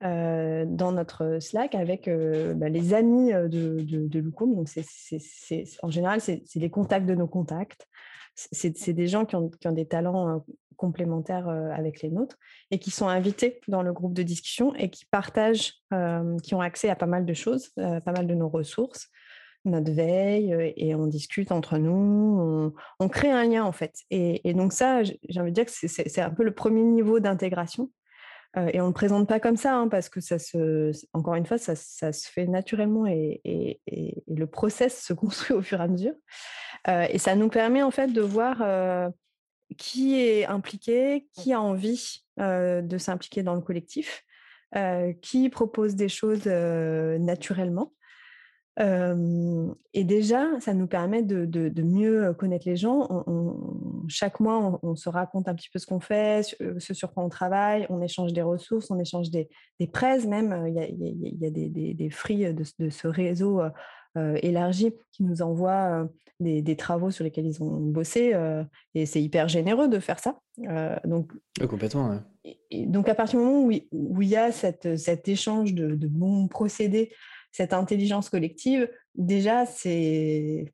dans 0.02 0.92
notre 0.92 1.40
Slack 1.40 1.76
avec 1.76 2.10
bah, 2.56 2.70
les 2.70 2.94
amis 2.94 3.32
de, 3.32 3.82
de, 3.82 4.20
Lucum. 4.20 4.56
Donc 4.56 4.68
en 5.82 5.90
général, 5.90 6.22
c'est, 6.22 6.44
les 6.56 6.70
contacts 6.70 7.06
de 7.06 7.16
nos 7.16 7.28
contacts. 7.28 7.88
C'est, 8.36 8.94
des 8.94 9.08
gens 9.08 9.26
qui 9.26 9.36
ont 9.36 9.72
des 9.72 9.88
talents 9.88 10.46
complémentaires 10.76 11.50
avec 11.50 12.02
les 12.02 12.10
nôtres 12.10 12.38
et 12.70 12.78
qui 12.78 12.92
sont 12.92 13.08
invités 13.08 13.60
dans 13.68 13.82
le 13.82 13.92
groupe 13.92 14.14
de 14.14 14.22
discussion 14.22 14.76
et 14.76 14.90
qui 14.90 15.06
partagent, 15.06 15.74
qui 16.44 16.54
ont 16.54 16.62
accès 16.62 16.90
à 16.90 16.96
pas 16.96 17.08
mal 17.08 17.26
de 17.26 17.34
choses, 17.34 17.70
pas 17.76 18.12
mal 18.12 18.28
de 18.28 18.36
nos 18.36 18.50
ressources 18.50 19.10
notre 19.68 19.92
veille 19.92 20.74
et 20.76 20.96
on 20.96 21.08
discute 21.08 21.52
entre 21.52 21.78
nous, 21.78 22.74
on, 23.00 23.10
crée 23.10 23.30
un 23.30 23.46
lien 23.46 23.64
en 23.64 23.72
fait. 23.72 23.96
Et, 24.10 24.54
donc 24.54 24.74
ça, 24.74 25.04
j'ai 25.04 25.40
envie 25.40 25.52
de 25.52 25.56
dire 25.56 25.66
que 25.66 25.72
c'est 25.72 26.22
un 26.22 26.30
peu 26.30 26.44
le 26.44 26.54
premier 26.54 26.84
niveau 26.84 27.20
d'intégration. 27.20 27.92
Et 28.74 28.80
on 28.80 28.86
ne 28.86 28.90
le 28.90 28.94
présente 28.94 29.28
pas 29.28 29.40
comme 29.40 29.58
ça, 29.58 29.76
hein, 29.76 29.88
parce 29.88 30.10
que 30.10 30.20
ça 30.20 30.40
se, 30.40 30.92
encore 31.14 31.36
une 31.36 31.46
fois, 31.46 31.58
ça, 31.58 31.76
se 31.76 32.30
fait 32.30 32.48
naturellement 32.48 33.06
et, 33.06 33.82
le 34.28 34.46
process 34.46 35.04
se 35.04 35.14
construit 35.14 35.56
au 35.56 35.62
fur 35.62 35.80
et 35.80 35.84
à 35.84 35.88
mesure. 35.88 36.14
et 36.88 37.18
ça 37.18 37.36
nous 37.36 37.50
permet 37.50 37.84
en 37.84 37.92
fait 37.92 38.08
de 38.08 38.22
voir 38.22 39.12
qui 39.78 40.20
est 40.20 40.46
impliqué, 40.46 41.28
qui 41.34 41.54
a 41.54 41.62
envie 41.62 42.24
de 42.38 42.98
s'impliquer 42.98 43.44
dans 43.44 43.56
le 43.56 43.62
collectif, 43.62 44.24
qui 45.22 45.50
propose 45.50 45.96
des 45.96 46.10
choses 46.10 46.46
naturellement 46.46 47.94
et 48.80 50.04
déjà, 50.04 50.60
ça 50.60 50.74
nous 50.74 50.88
permet 50.88 51.24
de, 51.24 51.82
mieux 51.82 52.34
connaître 52.34 52.68
les 52.68 52.76
gens. 52.76 53.26
chaque 54.08 54.40
mois, 54.40 54.80
on, 54.84 54.96
se 54.96 55.10
raconte 55.10 55.48
un 55.48 55.56
petit 55.56 55.70
peu 55.70 55.80
ce 55.80 55.88
qu'on 55.88 56.00
fait, 56.00 56.56
ce 56.78 56.94
sur 56.94 57.14
quoi 57.14 57.24
on 57.24 57.30
travaille, 57.30 57.88
on 57.90 58.02
échange 58.02 58.34
des 58.34 58.42
ressources, 58.42 58.92
on 58.92 59.00
échange 59.00 59.32
des, 59.32 59.50
des 59.80 59.90
même. 60.28 60.66
Il 60.68 60.74
y 60.76 60.80
a, 60.80 60.88
des, 61.50 61.70
des, 61.70 62.10
de, 62.54 62.90
ce 62.90 63.08
réseau 63.08 63.62
élargi 64.16 64.94
qui 65.12 65.24
nous 65.24 65.42
envoient 65.42 66.08
des, 66.40 66.76
travaux 66.76 67.10
sur 67.10 67.24
lesquels 67.24 67.48
ils 67.48 67.64
ont 67.64 67.80
bossé. 67.80 68.34
et 68.94 69.06
c'est 69.08 69.22
hyper 69.22 69.48
généreux 69.48 69.88
de 69.88 69.98
faire 69.98 70.20
ça. 70.20 70.40
donc, 71.04 71.32
complètement. 71.68 72.20
donc, 72.72 73.10
à 73.10 73.16
partir 73.16 73.40
du 73.40 73.46
moment 73.46 73.66
où, 73.66 73.72
où 73.92 74.22
il 74.22 74.30
y 74.30 74.36
a 74.36 74.52
cette, 74.52 74.98
cet 74.98 75.28
échange 75.28 75.74
de, 75.74 75.96
de 75.96 76.08
bons 76.08 76.48
procédés, 76.48 77.12
cette 77.52 77.74
intelligence 77.74 78.30
collective, 78.30 78.90
déjà, 79.16 79.66
c'est, 79.66 80.74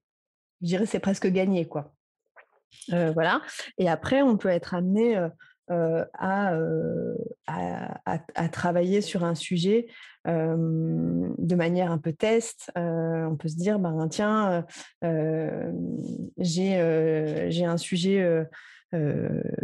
je 0.62 0.86
c'est 0.86 1.00
presque 1.00 1.28
gagné, 1.28 1.68
quoi. 1.68 1.94
Euh, 2.92 3.12
voilà. 3.12 3.42
Et 3.78 3.90
après, 3.90 4.22
on 4.22 4.38
peut 4.38 4.50
être 4.50 4.74
amené 4.74 5.18
euh, 5.18 5.30
euh, 5.72 7.16
à, 7.48 8.50
travailler 8.52 9.02
sur 9.02 9.24
un 9.24 9.36
sujet 9.36 9.88
de 10.26 11.56
manière 11.56 11.92
un 11.92 11.98
peu 11.98 12.14
test. 12.14 12.72
on 12.76 13.36
peut 13.38 13.48
se 13.48 13.56
dire, 13.56 13.80
ben, 13.80 14.08
tiens, 14.10 14.66
j'ai 16.38 16.76
un 17.66 17.78
sujet. 17.78 18.46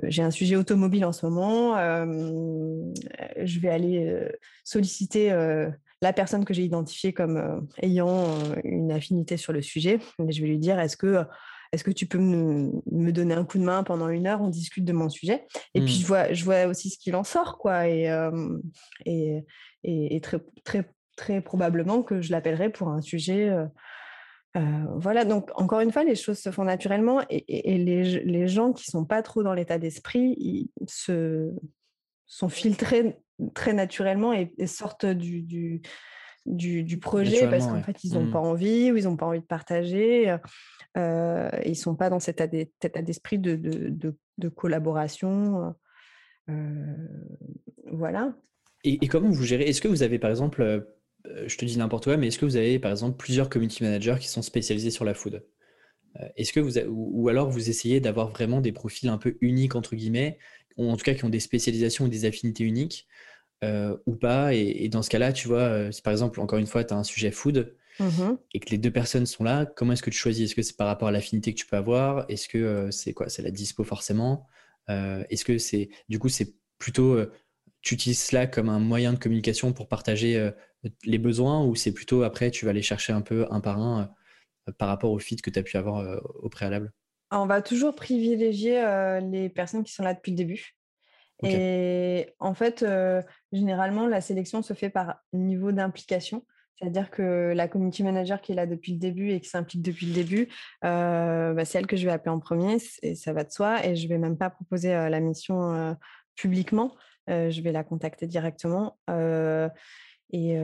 j'ai 0.04 0.24
un 0.24 0.32
sujet 0.32 0.56
automobile 0.56 1.06
en 1.06 1.12
ce 1.12 1.26
moment. 1.26 1.76
je 3.38 3.60
vais 3.60 3.70
aller 3.70 4.30
solliciter 4.64 5.32
la 6.02 6.14
personne 6.14 6.46
que 6.46 6.54
j'ai 6.54 6.64
identifiée 6.64 7.14
comme 7.14 7.38
euh, 7.38 7.60
ayant 7.82 8.26
euh, 8.26 8.56
une 8.64 8.92
affinité 8.92 9.38
sur 9.38 9.54
le 9.54 9.62
sujet. 9.62 10.00
je 10.20 10.42
vais 10.42 10.48
lui 10.48 10.60
dire 10.60 10.80
est-ce 10.80 10.98
que 10.98 11.24
est-ce 11.72 11.84
que 11.84 11.92
tu 11.92 12.08
peux 12.08 12.18
me, 12.18 13.12
donner 13.12 13.36
un 13.36 13.46
coup 13.46 13.60
de 13.60 13.64
main 13.64 13.84
pendant 13.84 14.10
une 14.10 14.26
heure 14.26 14.42
On 14.42 14.48
discute 14.48 14.86
de 14.86 14.94
mon 14.94 15.08
sujet? 15.08 15.46
Et 15.76 15.82
puis, 15.82 15.94
je 15.94 16.08
vois, 16.08 16.34
je 16.34 16.44
vois 16.44 16.66
aussi 16.66 16.90
ce 16.90 16.98
qu'il 16.98 17.16
en 17.16 17.24
sort. 17.24 17.60
quoi. 17.60 17.88
Et, 17.88 18.10
euh, 18.10 18.58
et, 19.06 19.46
et, 19.84 20.20
très, 20.20 20.40
très, 20.64 20.90
très 21.16 21.42
probablement 21.42 22.02
que 22.02 22.22
je 22.22 22.32
l'appellerai 22.32 22.72
pour 22.72 22.88
un 22.88 23.02
sujet. 23.02 23.56
voilà, 24.56 25.26
donc 25.26 25.52
encore 25.54 25.82
une 25.82 25.92
fois, 25.92 26.04
les 26.04 26.16
choses 26.16 26.40
se 26.40 26.50
font 26.50 26.64
naturellement 26.64 27.22
et, 27.30 27.78
les, 27.78 28.24
les, 28.24 28.48
gens 28.48 28.74
qui 28.74 28.86
sont 28.86 29.06
pas 29.06 29.22
trop 29.22 29.44
dans 29.44 29.54
l'état 29.54 29.78
d'esprit, 29.78 30.34
ils 30.40 30.72
se, 30.88 31.54
sont 32.26 32.50
filtrés 32.50 33.16
très 33.54 33.74
naturellement 33.74 34.34
et, 34.34 34.52
sortent 34.68 35.06
du, 35.06 35.42
du, 35.42 35.82
du, 36.46 37.00
projet 37.00 37.50
parce 37.50 37.68
qu'en 37.68 37.82
fait, 37.82 38.04
ils 38.04 38.14
n'ont 38.14 38.26
mmh. 38.26 38.32
pas 38.32 38.40
envie 38.40 38.92
ou 38.92 38.98
ils 38.98 39.06
n'ont 39.06 39.18
pas 39.18 39.26
envie 39.26 39.40
de 39.40 39.46
partager. 39.46 40.36
Euh, 40.98 41.50
ils 41.66 41.72
ne 41.72 41.76
sont 41.76 41.96
pas 41.96 42.10
dans 42.10 42.20
cet 42.20 42.42
état 42.42 43.02
d'esprit 43.02 43.40
de, 43.40 43.56
de, 43.56 44.16
de, 44.38 44.50
collaboration. 44.50 45.76
Euh, 46.50 46.96
voilà. 47.92 48.36
Et, 48.84 49.08
comment 49.08 49.30
vous 49.30 49.44
gérez 49.44 49.66
Est-ce 49.66 49.82
que 49.82 49.88
vous 49.88 50.04
avez, 50.04 50.20
par 50.20 50.30
exemple, 50.30 50.62
euh, 50.62 50.82
je 51.48 51.58
te 51.58 51.66
dis 51.66 51.78
n'importe 51.78 52.06
quoi, 52.06 52.18
mais 52.18 52.28
est-ce 52.28 52.40
que 52.40 52.46
vous 52.46 52.56
avez, 52.56 52.80
par 52.80 52.92
exemple, 52.92 53.18
plusieurs 53.18 53.50
community 53.50 53.84
managers 53.84 54.16
qui 54.20 54.28
sont 54.28 54.42
spécialisés 54.42 54.92
sur 54.92 55.06
la 55.06 55.14
food? 55.14 55.46
Est-ce 56.36 56.52
que 56.52 56.60
vous 56.60 56.80
ou 56.88 57.30
alors 57.30 57.52
vous 57.52 57.70
essayez 57.70 58.00
d'avoir 58.00 58.30
vraiment 58.30 58.62
des 58.62 58.72
profils 58.72 59.10
un 59.10 59.20
peu 59.20 59.38
uniques 59.42 59.76
entre 59.76 59.96
guillemets 59.96 60.40
ou 60.80 60.90
en 60.90 60.98
tout 60.98 61.04
cas 61.04 61.14
qui 61.14 61.26
ont 61.26 61.30
des 61.30 61.42
spécialisations 61.42 62.06
ou 62.06 62.08
des 62.08 62.26
affinités 62.26 62.64
uniques, 62.64 63.06
euh, 63.64 63.98
ou 64.06 64.16
pas. 64.16 64.54
Et, 64.54 64.88
dans 64.90 65.02
ce 65.02 65.10
cas-là, 65.10 65.34
tu 65.34 65.48
vois, 65.48 65.60
euh, 65.60 65.92
si 65.92 66.02
par 66.02 66.12
exemple, 66.12 66.40
encore 66.40 66.60
une 66.60 66.68
fois, 66.68 66.84
tu 66.84 66.94
as 66.94 66.98
un 66.98 67.04
sujet 67.04 67.32
food 67.32 67.76
mmh 68.00 68.36
et 68.54 68.62
que 68.62 68.70
les 68.70 68.78
deux 68.78 68.92
personnes 68.92 69.26
sont 69.26 69.44
là, 69.44 69.66
comment 69.66 69.92
est-ce 69.92 70.02
que 70.02 70.10
tu 70.10 70.18
choisis? 70.18 70.46
Est-ce 70.46 70.56
que 70.56 70.62
c'est 70.62 70.78
par 70.78 70.88
rapport 70.88 71.10
à 71.10 71.12
l'affinité 71.12 71.54
que 71.54 71.60
tu 71.60 71.66
peux 71.66 71.76
avoir? 71.76 72.26
Est-ce 72.30 72.48
que 72.48 72.58
euh, 72.58 72.92
c'est 72.92 73.14
quoi? 73.14 73.28
C'est 73.28 73.42
la 73.42 73.52
dispo 73.52 73.84
forcément? 73.84 74.48
Est-ce 74.88 75.46
que 75.46 75.60
c'est, 75.60 75.90
du 76.08 76.18
coup, 76.18 76.30
c'est 76.30 76.56
plutôt, 76.80 77.20
tu 77.82 77.94
utilises 77.94 78.24
cela 78.24 78.48
comme 78.48 78.70
un 78.70 78.80
moyen 78.80 79.14
de 79.14 79.20
communication 79.20 79.72
pour 79.72 79.88
partager 79.88 80.50
les 81.04 81.20
besoins 81.20 81.64
ou 81.64 81.76
c'est 81.76 81.94
plutôt 81.94 82.24
après, 82.24 82.50
tu 82.50 82.66
vas 82.66 82.72
aller 82.72 82.82
chercher 82.82 83.14
un 83.14 83.22
peu 83.22 83.46
un 83.52 83.60
par 83.60 83.80
un 83.80 84.12
par 84.80 84.88
rapport 84.88 85.12
au 85.12 85.20
fit 85.20 85.36
que 85.36 85.52
tu 85.52 85.60
as 85.60 85.62
pu 85.62 85.78
avoir 85.78 86.24
au 86.42 86.50
préalable? 86.50 86.92
On 87.30 87.46
va 87.46 87.62
toujours 87.62 87.94
privilégier 87.94 88.82
les 89.22 89.50
personnes 89.50 89.84
qui 89.84 89.94
sont 89.94 90.02
là 90.02 90.16
depuis 90.16 90.32
le 90.32 90.38
début. 90.38 90.79
Et 91.44 92.34
en 92.40 92.54
fait, 92.54 92.86
généralement, 93.52 94.08
la 94.08 94.22
sélection 94.22 94.62
se 94.62 94.74
fait 94.74 94.90
par 94.90 95.22
niveau 95.34 95.72
d'implication. 95.72 96.46
C'est-à-dire 96.78 97.12
que 97.12 97.52
la 97.54 97.68
community 97.68 98.04
manager 98.04 98.40
qui 98.40 98.54
est 98.54 98.56
là 98.56 98.66
depuis 98.66 98.94
le 98.94 99.00
début 99.00 99.32
et 99.32 99.42
qui 99.42 99.50
s'implique 99.50 99.82
depuis 99.82 100.06
le 100.06 100.14
début, 100.14 100.48
bah, 100.82 101.66
c'est 101.66 101.78
elle 101.78 101.88
que 101.88 101.98
je 101.98 102.06
vais 102.06 102.12
appeler 102.12 102.32
en 102.32 102.40
premier, 102.40 102.78
et 103.02 103.16
ça 103.16 103.34
va 103.34 103.44
de 103.44 103.52
soi. 103.52 103.86
Et 103.86 103.96
je 103.96 104.04
ne 104.04 104.10
vais 104.10 104.18
même 104.18 104.38
pas 104.38 104.50
proposer 104.50 104.90
la 104.90 105.20
mission 105.20 105.96
publiquement. 106.36 106.96
je 107.30 107.62
vais 107.62 107.72
la 107.72 107.84
contacter 107.84 108.28
directement. 108.28 108.98
Et 110.32 110.56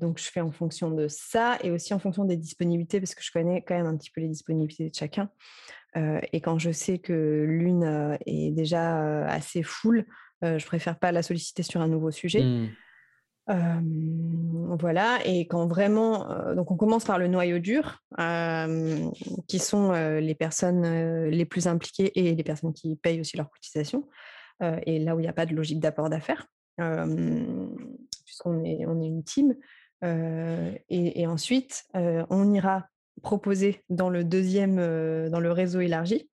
donc, 0.00 0.18
je 0.18 0.30
fais 0.30 0.40
en 0.40 0.52
fonction 0.52 0.90
de 0.90 1.08
ça 1.08 1.58
et 1.62 1.70
aussi 1.70 1.94
en 1.94 1.98
fonction 1.98 2.24
des 2.24 2.36
disponibilités, 2.36 3.00
parce 3.00 3.14
que 3.14 3.22
je 3.22 3.30
connais 3.30 3.62
quand 3.62 3.74
même 3.74 3.86
un 3.86 3.96
petit 3.96 4.10
peu 4.10 4.20
les 4.20 4.28
disponibilités 4.28 4.88
de 4.88 4.94
chacun. 4.94 5.30
Et 5.94 6.40
quand 6.40 6.58
je 6.58 6.70
sais 6.70 6.98
que 6.98 7.44
l'une 7.46 8.18
est 8.26 8.50
déjà 8.50 9.26
assez 9.26 9.62
full, 9.62 10.06
je 10.42 10.64
préfère 10.66 10.98
pas 10.98 11.12
la 11.12 11.22
solliciter 11.22 11.62
sur 11.62 11.80
un 11.80 11.88
nouveau 11.88 12.10
sujet. 12.10 12.42
Mmh. 12.42 12.68
voilà, 14.80 15.18
et 15.24 15.46
quand 15.46 15.66
vraiment, 15.66 16.54
donc 16.54 16.70
on 16.70 16.76
commence 16.76 17.04
par 17.04 17.18
le 17.18 17.28
noyau 17.28 17.58
dur, 17.58 17.98
qui 19.46 19.58
sont 19.58 19.92
les 19.92 20.34
personnes 20.34 21.26
les 21.26 21.44
plus 21.44 21.66
impliquées 21.66 22.18
et 22.18 22.34
les 22.34 22.44
personnes 22.44 22.72
qui 22.72 22.96
payent 22.96 23.20
aussi 23.20 23.36
leur 23.36 23.50
cotisation, 23.50 24.08
et 24.86 24.98
là 24.98 25.14
où 25.14 25.20
il 25.20 25.22
n'y 25.22 25.28
a 25.28 25.34
pas 25.34 25.46
de 25.46 25.54
logique 25.54 25.80
d'apport 25.80 26.10
d'affaires 26.10 26.46
puisqu'on 28.24 28.64
est, 28.64 28.84
on 28.86 29.00
est 29.00 29.06
une 29.06 29.22
team. 29.22 29.54
et, 30.02 31.26
ensuite, 31.26 31.84
on 31.94 32.52
ira 32.52 32.88
proposer 33.22 33.82
dans 33.88 34.10
le 34.10 34.24
deuxième, 34.24 34.76
dans 34.76 35.40
le 35.40 35.52
réseau 35.52 35.80
élargi. 35.80 36.28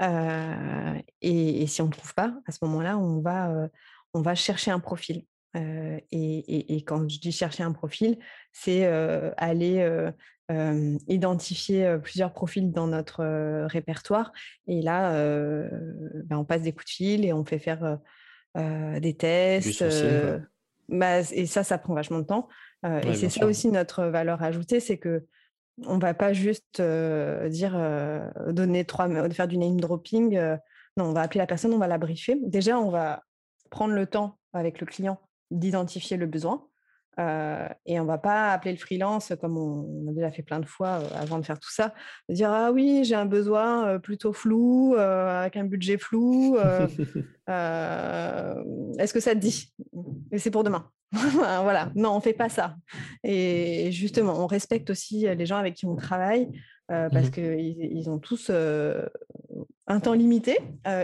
Et, 0.00 1.66
si 1.66 1.82
on 1.82 1.86
ne 1.86 1.92
trouve 1.92 2.14
pas, 2.14 2.34
à 2.46 2.52
ce 2.52 2.58
moment-là, 2.62 2.98
on 2.98 3.20
va, 3.20 3.68
on 4.14 4.20
va 4.20 4.34
chercher 4.34 4.70
un 4.70 4.80
profil. 4.80 5.24
Et, 5.54 6.84
quand 6.86 7.08
je 7.08 7.18
dis 7.18 7.32
chercher 7.32 7.62
un 7.62 7.72
profil, 7.72 8.18
c'est 8.52 8.84
aller 9.36 10.10
identifier 11.08 11.96
plusieurs 12.02 12.32
profils 12.32 12.70
dans 12.70 12.86
notre 12.88 13.66
répertoire. 13.66 14.32
Et 14.66 14.82
là, 14.82 15.12
ben, 16.24 16.36
on 16.36 16.44
passe 16.44 16.62
des 16.62 16.72
coups 16.72 16.86
de 16.86 16.90
fil 16.90 17.24
et 17.24 17.32
on 17.32 17.44
fait 17.44 17.58
faire 17.58 17.98
des 18.54 19.14
tests. 19.14 19.84
Bah, 20.88 21.20
et 21.32 21.46
ça, 21.46 21.64
ça 21.64 21.78
prend 21.78 21.94
vachement 21.94 22.18
de 22.18 22.26
temps. 22.26 22.48
et 22.84 23.14
c'est 23.14 23.30
ça 23.30 23.46
aussi 23.46 23.68
notre 23.68 24.04
valeur 24.04 24.42
ajoutée, 24.42 24.80
c'est 24.80 24.98
que 24.98 25.24
on 25.84 25.98
va 25.98 26.14
pas 26.14 26.32
juste 26.32 26.80
dire 26.80 28.30
donner 28.48 28.84
trois, 28.84 29.08
faire 29.30 29.48
du 29.48 29.58
name 29.58 29.80
dropping. 29.80 30.38
non, 30.96 31.04
on 31.04 31.12
va 31.12 31.22
appeler 31.22 31.38
la 31.38 31.46
personne, 31.46 31.74
on 31.74 31.78
va 31.78 31.86
la 31.86 31.98
briefer. 31.98 32.38
Déjà, 32.42 32.78
on 32.78 32.90
va 32.90 33.22
prendre 33.70 33.94
le 33.94 34.06
temps 34.06 34.38
avec 34.52 34.80
le 34.80 34.86
client 34.86 35.20
d'identifier 35.50 36.16
le 36.16 36.26
besoin. 36.26 36.66
Euh, 37.18 37.66
et 37.86 37.98
on 37.98 38.04
va 38.04 38.18
pas 38.18 38.52
appeler 38.52 38.72
le 38.72 38.78
freelance 38.78 39.32
comme 39.40 39.56
on, 39.56 40.10
a 40.10 40.12
déjà 40.12 40.30
fait 40.30 40.42
plein 40.42 40.60
de 40.60 40.66
fois 40.66 41.00
euh, 41.00 41.08
avant 41.14 41.38
de 41.38 41.46
faire 41.46 41.58
tout 41.58 41.72
ça, 41.72 41.94
de 42.28 42.34
dire 42.34 42.50
ah 42.50 42.70
oui 42.72 43.04
j'ai 43.04 43.14
un 43.14 43.24
besoin 43.24 43.86
euh, 43.86 43.98
plutôt 43.98 44.34
flou 44.34 44.94
avec 44.96 45.56
un 45.56 45.64
budget 45.64 45.96
flou. 45.98 46.58
Est-ce 47.48 49.12
que 49.12 49.20
ça 49.20 49.34
te 49.34 49.38
dit? 49.38 49.72
Et 50.30 50.38
c'est 50.38 50.50
pour 50.50 50.64
demain. 50.64 50.90
voilà, 51.12 51.90
non 51.94 52.10
on 52.16 52.20
fait 52.20 52.34
pas 52.34 52.48
ça. 52.48 52.76
Et 53.24 53.90
justement 53.92 54.42
on 54.42 54.46
respecte 54.46 54.90
aussi 54.90 55.20
les 55.20 55.46
gens 55.46 55.56
avec 55.56 55.74
qui 55.74 55.86
on 55.86 55.96
travaille 55.96 56.50
parce 56.88 57.28
mmh 57.28 57.30
qu'ils 57.30 57.92
ils 57.92 58.10
ont 58.10 58.18
tous 58.18 58.50
un 58.50 60.00
temps 60.00 60.12
limité. 60.12 60.58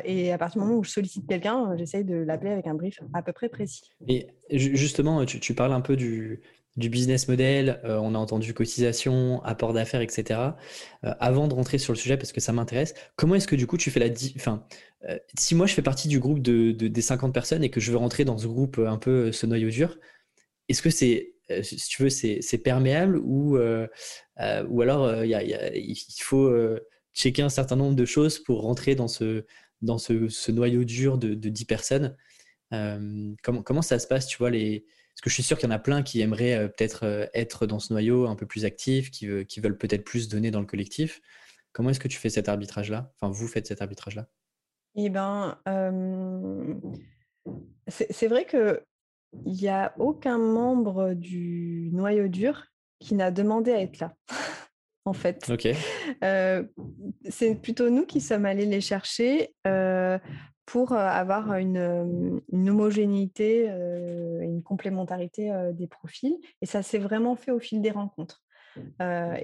et 0.04 0.32
à 0.32 0.38
partir 0.38 0.60
du 0.60 0.66
moment 0.66 0.78
où 0.78 0.84
je 0.84 0.90
sollicite 0.90 1.26
quelqu'un, 1.26 1.76
j'essaye 1.76 2.04
de 2.04 2.16
l'appeler 2.16 2.50
avec 2.50 2.66
un 2.66 2.74
brief 2.74 3.00
à 3.14 3.22
peu 3.22 3.32
près 3.32 3.48
précis. 3.48 3.90
Et 4.08 4.28
justement, 4.50 5.24
tu, 5.24 5.54
parles 5.54 5.72
un 5.72 5.80
peu 5.80 5.96
du, 5.96 6.40
business 6.76 7.28
model, 7.28 7.80
on 7.84 8.14
a 8.14 8.18
entendu 8.18 8.54
cotisation, 8.54 9.42
apport 9.42 9.72
d'affaires, 9.72 10.00
etc. 10.00 10.40
avant 11.02 11.48
de 11.48 11.54
rentrer 11.54 11.78
sur 11.78 11.92
le 11.92 11.98
sujet, 11.98 12.16
parce 12.16 12.32
que 12.32 12.40
ça 12.40 12.52
m'intéresse, 12.52 12.94
comment 13.16 13.34
est-ce 13.34 13.48
que 13.48 13.56
du 13.56 13.66
coup 13.66 13.76
tu 13.76 13.90
fais 13.90 14.00
la... 14.00 14.12
Enfin, 14.36 14.64
si 15.36 15.54
moi 15.54 15.66
je 15.66 15.74
fais 15.74 15.82
partie 15.82 16.08
du 16.08 16.20
groupe 16.20 16.40
de, 16.40 16.70
des 16.72 17.02
50 17.02 17.34
personnes 17.34 17.64
et 17.64 17.70
que 17.70 17.80
je 17.80 17.90
veux 17.90 17.98
rentrer 17.98 18.24
dans 18.24 18.38
ce 18.38 18.46
groupe 18.46 18.78
un 18.78 18.98
peu 18.98 19.32
ce 19.32 19.46
noyau 19.46 19.70
dur, 19.70 19.98
est-ce 20.68 20.82
que 20.82 20.90
c'est, 20.90 21.34
si 21.62 21.76
tu 21.76 22.02
veux, 22.02 22.10
c'est 22.10 22.62
perméable 22.62 23.18
ou, 23.18 23.58
ou 23.58 24.82
alors 24.82 25.24
il 25.24 25.96
faut 26.20 26.50
checker 27.14 27.42
un 27.42 27.48
certain 27.48 27.76
nombre 27.76 27.96
de 27.96 28.04
choses 28.04 28.38
pour 28.38 28.62
rentrer 28.62 28.94
dans 28.94 29.08
ce, 29.08 29.44
dans 29.82 29.98
ce, 29.98 30.50
noyau 30.50 30.84
dur 30.84 31.18
de, 31.18 31.34
de 31.34 31.48
10 31.48 31.64
personnes. 31.64 32.16
Euh, 32.72 33.34
comment, 33.42 33.62
comment 33.62 33.82
ça 33.82 33.98
se 33.98 34.06
passe, 34.06 34.26
tu 34.26 34.38
vois 34.38 34.50
les... 34.50 34.86
Parce 35.14 35.20
que 35.20 35.30
je 35.30 35.34
suis 35.34 35.42
sûr 35.42 35.58
qu'il 35.58 35.68
y 35.68 35.72
en 35.72 35.74
a 35.74 35.78
plein 35.78 36.02
qui 36.02 36.22
aimeraient 36.22 36.54
euh, 36.54 36.68
peut-être 36.68 37.04
euh, 37.04 37.26
être 37.34 37.66
dans 37.66 37.78
ce 37.78 37.92
noyau 37.92 38.26
un 38.26 38.36
peu 38.36 38.46
plus 38.46 38.64
actif, 38.64 39.10
qui, 39.10 39.28
qui 39.44 39.60
veulent 39.60 39.76
peut-être 39.76 40.04
plus 40.04 40.28
donner 40.28 40.50
dans 40.50 40.60
le 40.60 40.66
collectif. 40.66 41.20
Comment 41.72 41.90
est-ce 41.90 42.00
que 42.00 42.08
tu 42.08 42.18
fais 42.18 42.30
cet 42.30 42.48
arbitrage-là? 42.48 43.12
Enfin, 43.16 43.30
vous 43.30 43.48
faites 43.48 43.66
cet 43.66 43.82
arbitrage-là? 43.82 44.28
Eh 44.94 45.08
bien, 45.08 45.58
c'est 47.88 48.28
vrai 48.28 48.44
qu'il 49.32 49.52
n'y 49.52 49.68
a 49.68 49.94
aucun 49.98 50.38
membre 50.38 51.14
du 51.14 51.90
noyau 51.92 52.28
dur 52.28 52.66
qui 52.98 53.14
n'a 53.14 53.30
demandé 53.30 53.72
à 53.72 53.80
être 53.80 53.98
là. 54.00 54.14
en 55.04 55.12
fait. 55.12 55.44
c'est 57.28 57.54
plutôt 57.60 57.90
nous 57.90 58.06
qui 58.06 58.20
sommes 58.20 58.46
allés 58.46 58.66
les 58.66 58.80
chercher 58.80 59.54
pour 60.64 60.92
avoir 60.92 61.54
une, 61.54 62.40
homogénéité, 62.52 63.66
une 63.66 64.62
complémentarité 64.62 65.52
des 65.72 65.88
profils. 65.88 66.36
Et 66.60 66.66
ça 66.66 66.82
s'est 66.82 67.00
vraiment 67.00 67.34
fait 67.34 67.50
au 67.50 67.58
fil 67.58 67.80
des 67.80 67.90
rencontres. 67.90 68.42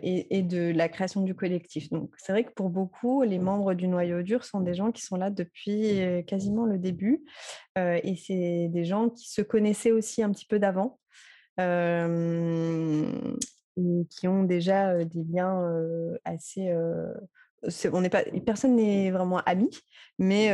Et, 0.03 0.43
de 0.43 0.73
la 0.73 0.89
création 0.89 1.23
du 1.23 1.35
collectif. 1.35 1.91
Donc, 1.91 2.11
c'est 2.17 2.33
vrai 2.33 2.45
que 2.45 2.53
pour 2.53 2.71
beaucoup, 2.71 3.23
les 3.23 3.39
membres 3.39 3.75
du 3.75 3.89
noyau 3.89 4.23
dur 4.23 4.45
sont 4.45 4.61
des 4.61 4.75
gens 4.75 4.93
qui 4.93 5.03
sont 5.03 5.17
là 5.17 5.31
depuis 5.31 6.01
quasiment 6.27 6.65
le 6.65 6.79
début. 6.79 7.25
et 7.77 8.17
c'est 8.17 8.69
des 8.71 8.85
gens 8.85 9.11
qui 9.11 9.31
se 9.31 9.43
connaissaient 9.43 9.93
aussi 9.93 10.23
un 10.23 10.31
petit 10.31 10.47
peu 10.47 10.59
d'avant 10.59 10.99
qui 14.11 14.29
ont 14.29 14.45
déjà 14.45 15.05
des 15.05 15.25
liens 15.25 15.61
assez 16.25 16.73
on 17.93 18.01
n'est 18.01 18.11
pas 18.11 18.23
personne 18.47 18.77
n'est 18.77 19.11
vraiment 19.11 19.41
ami 19.41 19.69
mais 20.19 20.51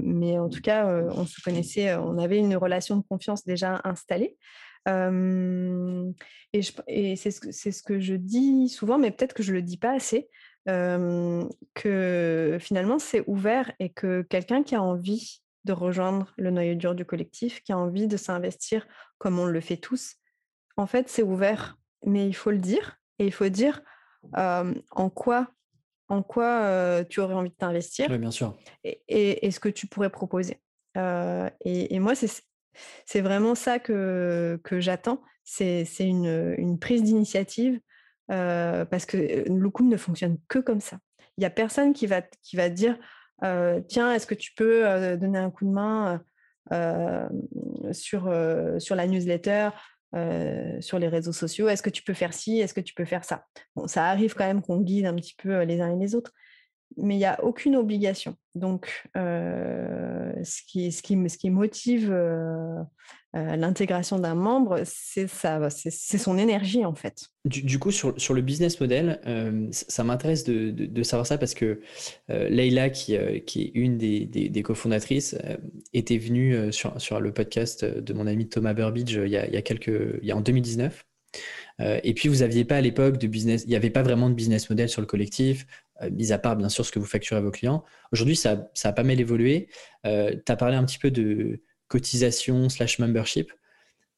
mais 0.00 0.38
en 0.38 0.48
tout 0.48 0.60
cas 0.60 0.86
on 1.10 1.24
se 1.26 1.40
connaissait 1.42 1.94
on 1.94 2.18
avait 2.18 2.38
une 2.38 2.56
relation 2.56 2.96
de 2.96 3.02
confiance 3.02 3.44
déjà 3.44 3.80
installée 3.84 4.36
et, 4.86 6.60
et 6.88 7.16
c'est 7.16 7.30
ce, 7.30 7.70
ce, 7.70 7.82
que 7.82 8.00
je 8.00 8.14
dis 8.14 8.68
souvent 8.68 8.98
mais 8.98 9.10
peut-être 9.10 9.34
que 9.34 9.42
je 9.42 9.52
le 9.52 9.62
dis 9.62 9.76
pas 9.76 9.92
assez 9.92 10.28
que 11.74 12.58
finalement 12.60 12.98
c'est 12.98 13.24
ouvert 13.26 13.72
et 13.78 13.90
que 13.90 14.22
quelqu'un 14.22 14.62
qui 14.62 14.74
a 14.74 14.82
envie 14.82 15.42
de 15.64 15.72
rejoindre 15.72 16.32
le 16.38 16.50
noyau 16.50 16.74
dur 16.74 16.94
du 16.94 17.04
collectif 17.04 17.62
qui 17.62 17.72
a 17.72 17.78
envie 17.78 18.06
de 18.06 18.16
s'investir 18.16 18.86
comme 19.18 19.38
on 19.38 19.46
le 19.46 19.60
fait 19.60 19.76
tous 19.76 20.16
en 20.80 20.86
fait, 20.86 21.08
c'est 21.08 21.22
ouvert, 21.22 21.78
mais 22.06 22.26
il 22.26 22.32
faut 22.32 22.50
le 22.50 22.58
dire. 22.58 22.96
Et 23.18 23.26
il 23.26 23.32
faut 23.32 23.48
dire 23.48 23.82
en 24.34 25.10
quoi, 25.10 25.48
en 26.08 26.22
quoi 26.22 27.04
tu 27.04 27.20
aurais 27.20 27.34
envie 27.34 27.50
de 27.50 27.54
t'investir. 27.54 28.06
Oui, 28.10 28.18
bien 28.18 28.30
sûr. 28.30 28.56
Et, 28.84 29.50
ce 29.50 29.60
que 29.60 29.68
tu 29.68 29.86
pourrais 29.86 30.10
proposer. 30.10 30.60
Et, 30.96 31.98
moi, 31.98 32.14
c'est 32.14 32.42
vraiment 33.16 33.54
ça 33.54 33.78
que, 33.78 34.58
j'attends. 34.78 35.22
C'est 35.44 35.84
une, 36.00 36.78
prise 36.80 37.02
d'initiative 37.02 37.80
parce 38.28 39.06
que 39.06 39.48
Loukoum 39.48 39.88
ne 39.88 39.96
fonctionne 39.96 40.38
que 40.48 40.58
comme 40.58 40.80
ça. 40.80 40.98
Il 41.36 41.40
n'y 41.40 41.46
a 41.46 41.50
personne 41.50 41.92
qui 41.92 42.06
va, 42.06 42.68
dire 42.68 42.98
Tiens, 43.42 44.12
est-ce 44.12 44.26
que 44.26 44.34
tu 44.34 44.52
peux 44.54 45.16
donner 45.16 45.38
un 45.38 45.50
coup 45.50 45.64
de 45.64 45.70
main 45.70 46.22
sur, 47.92 48.32
sur 48.78 48.94
la 48.94 49.06
newsletter 49.06 49.70
sur 50.80 50.98
les 50.98 51.08
réseaux 51.08 51.32
sociaux? 51.32 51.68
Est-ce 51.68 51.82
que 51.82 51.90
tu 51.90 52.02
peux 52.02 52.14
faire 52.14 52.34
ci? 52.34 52.60
Est-ce 52.60 52.74
que 52.74 52.80
tu 52.80 52.94
peux 52.94 53.04
faire 53.04 53.24
ça 53.24 53.46
Bon, 53.74 53.86
ça 53.86 54.06
arrive 54.06 54.34
quand 54.34 54.46
même 54.46 54.62
qu'on 54.62 54.80
guide 54.80 55.06
un 55.06 55.14
petit 55.14 55.34
peu 55.36 55.62
les 55.62 55.80
uns 55.80 55.90
et 55.90 55.98
les 55.98 56.14
autres, 56.14 56.32
mais 56.96 57.14
il 57.14 57.18
n'y 57.18 57.24
a 57.24 57.42
aucune 57.44 57.76
obligation. 57.76 58.36
Donc, 58.54 59.08
ce, 59.14 60.60
qui, 60.66 60.92
ce, 60.92 61.02
qui, 61.02 61.16
ce 61.28 61.38
qui 61.38 61.50
motive 61.50 62.12
l'intégration 63.32 64.18
d'un 64.18 64.34
membre, 64.34 64.82
c'est 64.84 65.28
son 65.28 66.36
énergie 66.36 66.84
en 66.84 66.94
fait. 66.94 67.28
Du, 67.44 67.78
coup, 67.78 67.92
sur, 67.92 68.20
sur, 68.20 68.34
le 68.34 68.42
business 68.42 68.80
model, 68.80 69.20
ça 69.70 70.02
m'intéresse 70.02 70.42
de, 70.44 70.70
de, 70.70 71.02
savoir 71.04 71.26
ça 71.26 71.38
parce 71.38 71.54
que 71.54 71.80
Leïla, 72.28 72.90
qui, 72.90 73.16
qui, 73.46 73.62
est 73.62 73.70
une 73.74 73.98
des, 73.98 74.26
des, 74.26 74.62
cofondatrices, 74.62 75.36
était 75.92 76.18
venue 76.18 76.72
sur, 76.72 77.00
sur, 77.00 77.20
le 77.20 77.32
podcast 77.32 77.84
de 77.84 78.12
mon 78.12 78.26
ami 78.26 78.48
Thomas 78.48 78.74
Burbidge 78.74 79.20
il 79.24 79.30
y 79.30 79.36
a, 79.36 79.46
il 79.46 79.54
y 79.54 79.56
a 79.56 79.62
quelques, 79.62 80.18
il 80.22 80.28
y 80.28 80.32
a 80.32 80.36
en 80.36 80.40
2019. 80.40 81.06
et 82.02 82.14
puis, 82.14 82.28
vous 82.28 82.38
n'aviez 82.38 82.64
pas 82.64 82.78
à 82.78 82.80
l'époque 82.80 83.16
de 83.18 83.28
business, 83.28 83.62
il 83.64 83.70
n'y 83.70 83.76
avait 83.76 83.90
pas 83.90 84.02
vraiment 84.02 84.28
de 84.28 84.34
business 84.34 84.68
model 84.68 84.88
sur 84.88 85.00
le 85.00 85.06
collectif. 85.06 85.66
Euh, 86.02 86.10
mis 86.10 86.32
à 86.32 86.38
part 86.38 86.56
bien 86.56 86.68
sûr 86.68 86.84
ce 86.84 86.92
que 86.92 86.98
vous 86.98 87.06
facturez 87.06 87.38
à 87.38 87.42
vos 87.42 87.50
clients. 87.50 87.84
Aujourd'hui, 88.12 88.36
ça, 88.36 88.70
ça, 88.74 88.90
a 88.90 88.92
pas 88.92 89.02
mal 89.02 89.20
évolué. 89.20 89.68
Euh, 90.06 90.34
tu 90.44 90.52
as 90.52 90.56
parlé 90.56 90.76
un 90.76 90.84
petit 90.84 90.98
peu 90.98 91.10
de 91.10 91.62
cotisation 91.88 92.68
slash 92.68 92.98
membership. 92.98 93.52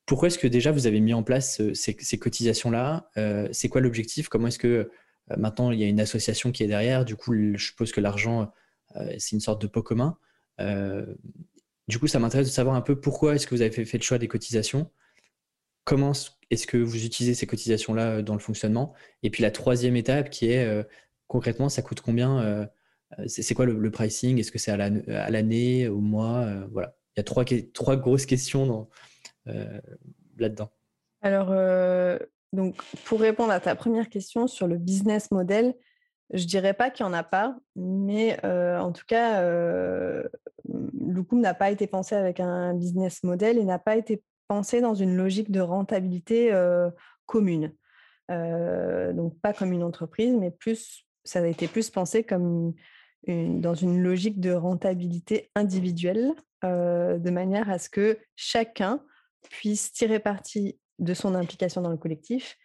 Pourquoi 0.07 0.29
est-ce 0.29 0.38
que 0.38 0.47
déjà 0.47 0.73
vous 0.73 0.87
avez 0.87 1.01
mis 1.01 1.14
en 1.14 1.23
place 1.23 1.62
ces, 1.75 2.18
cotisations-là? 2.18 3.09
Euh, 3.16 3.49
C'est 3.53 3.68
quoi 3.68 3.81
l'objectif? 3.81 4.29
Comment 4.29 4.49
est-ce 4.49 4.59
que 4.59 4.90
maintenant 5.37 5.71
il 5.71 5.79
y 5.79 5.85
a 5.85 5.87
une 5.87 6.01
association 6.01 6.53
qui 6.53 6.64
est 6.64 6.66
derrière? 6.66 7.05
Du 7.05 7.16
coup, 7.16 7.35
je 7.35 7.64
suppose 7.64 7.92
que 7.92 8.01
l'argent, 8.01 8.53
c'est 9.18 9.33
une 9.33 9.40
sorte 9.40 9.62
de 9.62 9.68
pot 9.68 9.83
commun. 9.83 10.18
du 10.59 11.99
coup, 11.99 12.09
ça 12.09 12.18
m'intéresse 12.18 12.49
de 12.49 12.53
savoir 12.53 12.75
un 12.75 12.81
peu 12.81 13.01
pourquoi 13.01 13.37
est-ce 13.37 13.47
que 13.47 13.55
vous 13.55 13.62
avez 13.62 13.71
fait 13.71 13.99
le 13.99 14.03
choix 14.03 14.18
des 14.18 14.29
cotisations 14.29 14.90
Comment 15.85 16.12
est-ce 16.51 16.66
que 16.66 16.77
vous 16.77 17.05
utilisez 17.05 17.35
ces 17.35 17.47
cotisations-là 17.47 18.23
dans 18.23 18.35
le 18.35 18.40
fonctionnement? 18.40 18.92
Et 19.23 19.31
puis 19.31 19.42
la 19.42 19.53
troisième 19.53 19.97
étape 19.97 20.31
qui 20.31 20.51
est 20.51 20.85
concrètement, 21.33 21.71
ça 21.71 21.81
coûte 21.81 22.03
combien 22.03 22.40
euh, 22.40 22.66
euh, 23.18 23.25
C'est 23.27 23.55
quoi 23.55 23.64
le, 23.64 23.90
pricing? 23.90 24.38
Est-ce 24.38 24.53
que 24.53 24.59
c'est 24.59 24.71
à 24.71 25.31
l'année, 25.31 25.88
au 25.88 26.01
mois 26.01 26.40
euh, 26.40 26.66
Voilà. 26.71 26.95
Il 27.16 27.21
y 27.21 27.23
a 27.23 27.64
trois, 27.73 27.97
grosses 27.97 28.27
questions 28.27 28.88
là-dedans. 30.38 30.71
Alors, 31.21 31.49
donc, 32.53 32.83
pour 33.05 33.21
répondre 33.21 33.53
à 33.53 33.61
ta 33.61 33.75
première 33.75 34.09
question 34.09 34.47
sur 34.47 34.66
le 34.66 34.79
business 34.79 35.31
model, 35.31 35.75
je 36.33 36.47
dirais 36.47 36.73
pas 36.73 36.90
qu'il 36.90 37.05
n'y 37.05 37.11
en 37.11 37.14
a 37.14 37.23
pas, 37.23 37.59
mais 37.77 38.38
en 38.47 38.92
tout 38.92 39.05
cas, 39.07 39.42
euh, 39.42 40.23
n'a 41.33 41.55
pas 41.55 41.71
été 41.71 41.87
pensé 41.87 42.14
avec 42.14 42.40
un 42.40 42.73
business 42.73 43.23
model 43.25 43.59
et 43.59 43.64
n'a 43.64 43.79
pas 43.79 43.97
été 43.97 44.23
pensé 44.49 44.81
dans 44.81 44.95
une 44.95 45.16
logique 45.16 45.51
de 45.51 45.61
rentabilité 45.61 46.51
commune. 47.27 47.75
donc 48.29 49.38
pas 49.40 49.53
comme 49.53 49.73
une 49.73 49.83
entreprise, 49.83 50.35
mais 50.35 50.51
plus 50.51 51.05
ça 51.24 51.40
a 51.40 51.46
été 51.46 51.68
plus 51.68 51.90
pensé 51.90 52.24
comme 52.24 52.74
dans 53.26 53.74
une 53.74 54.02
logique 54.02 54.40
de 54.40 54.52
rentabilité 54.52 55.50
individuelle, 55.54 56.32
de 56.62 57.30
manière 57.30 57.70
à 57.70 57.78
ce 57.78 57.88
que 57.88 58.18
chacun 58.37 59.04
puisse 59.50 59.92
tirer 59.92 60.18
parti 60.18 60.78
de 60.98 61.14
son 61.14 61.35
implication 61.35 61.82
dans 61.82 61.90
le 61.90 61.96
collectif 61.96 62.58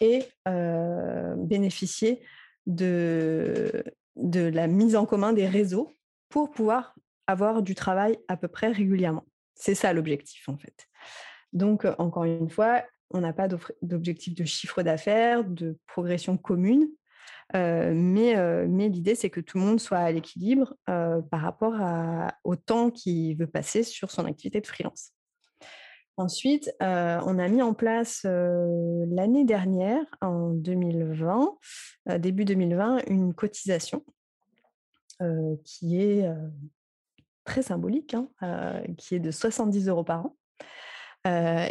et 0.00 0.24
bénéficier 1.36 2.22
de, 2.66 3.84
de 4.16 4.40
la 4.40 4.66
mise 4.66 4.94
en 4.94 5.06
commun 5.06 5.32
des 5.32 5.46
réseaux 5.46 5.96
pour 6.28 6.50
pouvoir 6.50 6.94
avoir 7.26 7.62
du 7.62 7.74
travail 7.74 8.18
à 8.28 8.36
peu 8.36 8.48
près 8.48 8.68
régulièrement. 8.68 9.26
C'est 9.54 9.74
ça 9.74 9.92
l'objectif 9.92 10.48
en 10.48 10.56
fait. 10.56 10.86
Donc, 11.52 11.86
encore 11.98 12.24
une 12.24 12.50
fois, 12.50 12.84
on 13.10 13.20
n'a 13.20 13.32
pas 13.32 13.48
d'objectif 13.82 14.34
de 14.34 14.44
chiffre 14.44 14.82
d'affaires, 14.82 15.44
de 15.44 15.78
progression 15.86 16.36
commune, 16.36 16.88
mais, 17.54 18.66
mais 18.68 18.88
l'idée, 18.88 19.14
c'est 19.14 19.30
que 19.30 19.40
tout 19.40 19.58
le 19.58 19.64
monde 19.64 19.80
soit 19.80 19.98
à 19.98 20.12
l'équilibre 20.12 20.74
par 20.86 21.40
rapport 21.40 21.74
au 22.44 22.56
temps 22.56 22.90
qu'il 22.90 23.36
veut 23.36 23.46
passer 23.46 23.82
sur 23.82 24.10
son 24.10 24.24
activité 24.24 24.60
de 24.60 24.66
freelance. 24.66 25.12
Ensuite, 26.16 26.70
on 26.80 27.38
a 27.38 27.48
mis 27.48 27.62
en 27.62 27.74
place 27.74 28.24
l'année 28.24 29.44
dernière, 29.44 30.04
en 30.20 30.50
2020, 30.50 31.56
début 32.18 32.44
2020, 32.44 33.08
une 33.08 33.34
cotisation 33.34 34.04
qui 35.64 36.00
est 36.00 36.28
très 37.44 37.62
symbolique, 37.62 38.14
hein, 38.14 38.82
qui 38.98 39.14
est 39.14 39.20
de 39.20 39.30
70 39.30 39.88
euros 39.88 40.04
par 40.04 40.26
an. 40.26 40.36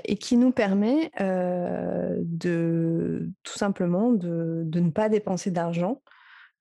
Et 0.03 0.17
qui 0.17 0.37
nous 0.37 0.51
permet 0.51 1.11
de 1.19 3.29
tout 3.43 3.57
simplement 3.57 4.11
de, 4.11 4.67
ne 4.73 4.89
pas 4.89 5.09
dépenser 5.09 5.51
d'argent, 5.51 6.01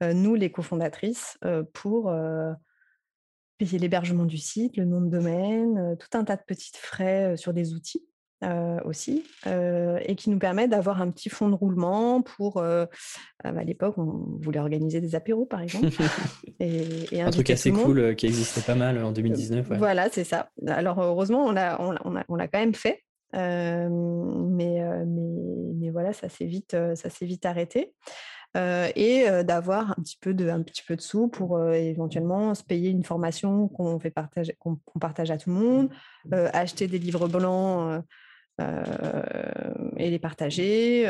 nous 0.01 0.35
les 0.35 0.51
cofondatrices, 0.51 1.39
pour 1.73 2.13
payer 3.59 3.79
l'hébergement 3.79 4.25
du 4.25 4.39
site, 4.39 4.77
le 4.77 4.85
nom 4.85 5.01
de 5.01 5.09
domaine, 5.09 5.97
tout 5.99 6.19
un 6.19 6.25
tas 6.25 6.37
de 6.37 6.45
petits 6.47 6.73
frais 6.75 7.37
sur 7.37 7.53
des 7.53 7.75
outils 7.75 8.07
aussi, 8.85 9.25
et 9.47 10.15
qui 10.17 10.31
nous 10.31 10.39
permet 10.39 10.69
d'avoir 10.69 11.01
un 11.01 11.11
petit 11.11 11.29
fonds 11.29 11.49
de 11.49 11.55
roulement 11.55 12.23
pour, 12.23 12.55
bah, 12.55 12.89
à 13.45 13.65
l'époque, 13.65 13.97
on 13.99 14.39
voulait 14.41 14.61
organiser 14.61 15.01
des 15.01 15.15
apéros, 15.15 15.47
par 15.47 15.61
exemple. 15.61 15.89
et, 16.61 17.21
un 17.21 17.31
truc 17.31 17.51
assez 17.51 17.71
cool 17.73 18.15
qui 18.17 18.27
existait 18.27 18.61
pas 18.61 18.75
mal 18.75 19.03
en 19.03 19.13
2019. 19.13 19.73
Voilà, 19.79 20.09
c'est 20.11 20.25
ça. 20.25 20.51
Alors, 20.67 21.01
heureusement, 21.01 21.45
on 21.45 21.53
l'a 21.53 21.81
on, 21.81 21.95
on, 22.29 22.37
quand 22.39 22.59
même 22.59 22.75
fait. 22.75 23.03
mais, 23.33 23.89
mais, 23.89 24.83
mais, 25.75 25.91
voilà, 25.91 26.13
ça 26.13 26.29
s'est 26.29 26.47
vite, 26.47 26.77
ça 26.95 27.09
vite 27.23 27.47
arrêté. 27.47 27.95
et 28.55 29.25
d'avoir 29.45 29.93
un 29.93 30.03
petit 30.03 30.19
peu 30.21 30.35
de 30.35 30.49
un 30.49 30.63
petit 30.63 30.83
peu 30.87 30.97
de 30.97 31.01
sous 31.01 31.29
pour 31.29 31.63
éventuellement 31.73 32.55
se 32.55 32.63
payer 32.63 32.91
une 32.91 33.05
formation 33.05 33.69
qu'on 33.69 33.99
fait 33.99 34.11
partager 34.11 34.57
qu'on 34.59 34.79
partage 35.01 35.31
à 35.31 35.39
tout 35.39 35.51
le 35.51 35.57
monde, 35.57 35.91
acheter 36.53 36.87
des 36.87 36.99
livres 36.99 37.29
blancs 37.29 38.03
et 38.59 40.11
les 40.11 40.19
partager, 40.19 41.07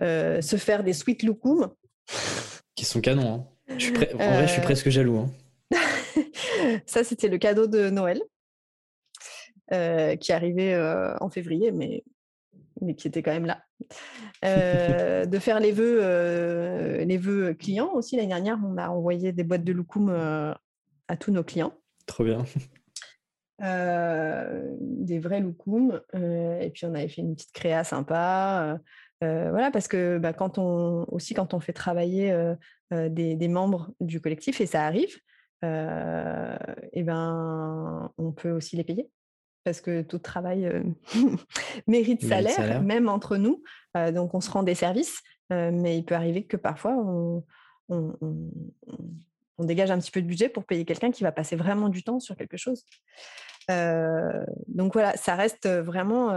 se 0.00 0.56
faire 0.56 0.84
des 0.84 0.92
sweet 0.92 1.22
loukoum. 1.22 1.72
Qui 2.74 2.84
sont 2.84 3.00
canons. 3.00 3.34
Hein. 3.34 3.76
Je 3.78 3.86
suis 3.86 3.96
En 4.14 4.16
vrai, 4.16 4.46
je 4.46 4.52
suis 4.52 4.62
presque 4.62 4.88
jaloux. 4.88 5.18
Hein. 5.18 5.30
Ça, 6.86 7.04
c'était 7.04 7.28
le 7.28 7.38
cadeau 7.38 7.66
de 7.66 7.90
Noël. 7.90 8.20
qui 10.18 10.32
arrivait 10.32 10.78
en 11.20 11.30
février, 11.30 11.72
mais, 11.72 12.04
mais 12.80 12.94
qui 12.94 13.08
était 13.08 13.22
quand 13.22 13.32
même 13.32 13.46
là. 13.46 13.62
de 14.42 15.38
faire 15.38 15.60
les 15.60 15.72
vœux, 15.72 17.02
les 17.04 17.18
vœux 17.18 17.54
clients 17.54 17.92
aussi. 17.92 18.16
L'année 18.16 18.28
dernière, 18.28 18.58
on 18.64 18.76
a 18.78 18.88
envoyé 18.88 19.32
des 19.32 19.44
boîtes 19.44 19.64
de 19.64 19.72
loukoum 19.72 20.10
à 20.10 21.16
tous 21.16 21.30
nos 21.30 21.44
clients. 21.44 21.74
Trop 22.06 22.24
bien. 22.24 22.44
Des 23.62 25.18
vrais 25.20 25.40
loukoum. 25.40 26.00
et 26.14 26.70
puis 26.74 26.84
on 26.86 26.94
avait 26.94 27.08
fait 27.08 27.22
une 27.22 27.34
petite 27.34 27.52
créa 27.52 27.84
sympa. 27.84 28.78
voilà, 29.20 29.70
parce 29.70 29.88
que 29.88 30.18
bah, 30.18 30.32
quand 30.32 30.58
on 30.58 31.04
aussi 31.08 31.34
quand 31.34 31.54
on 31.54 31.60
fait 31.60 31.72
travailler 31.72 32.34
des, 32.90 33.48
membres 33.48 33.92
du 34.00 34.20
collectif 34.20 34.60
et 34.60 34.66
ça 34.66 34.84
arrive, 34.84 35.16
et 35.62 37.02
ben 37.04 38.12
on 38.18 38.32
peut 38.32 38.50
aussi 38.50 38.76
les 38.76 38.84
payer 38.84 39.08
parce 39.64 39.80
que 39.80 40.02
tout 40.02 40.18
travail 40.18 40.68
mérite 41.86 42.24
salaire, 42.24 42.82
même 42.82 43.08
entre 43.08 43.36
nous. 43.36 43.62
donc 43.94 44.34
on 44.34 44.40
se 44.40 44.50
rend 44.50 44.64
des 44.64 44.74
services, 44.74 45.22
mais 45.50 45.98
il 45.98 46.04
peut 46.04 46.16
arriver 46.16 46.46
que 46.46 46.56
parfois 46.56 46.96
on, 46.96 47.44
on 47.88 48.18
dégage 49.58 49.90
un 49.90 49.98
petit 49.98 50.10
peu 50.10 50.22
de 50.22 50.26
budget 50.26 50.48
pour 50.48 50.64
payer 50.64 50.84
quelqu'un 50.84 51.10
qui 51.10 51.22
va 51.22 51.32
passer 51.32 51.56
vraiment 51.56 51.88
du 51.88 52.02
temps 52.02 52.20
sur 52.20 52.36
quelque 52.36 52.56
chose. 52.56 52.84
donc 53.68 54.92
voilà, 54.92 55.16
ça 55.16 55.34
reste 55.34 55.68
vraiment, 55.68 56.28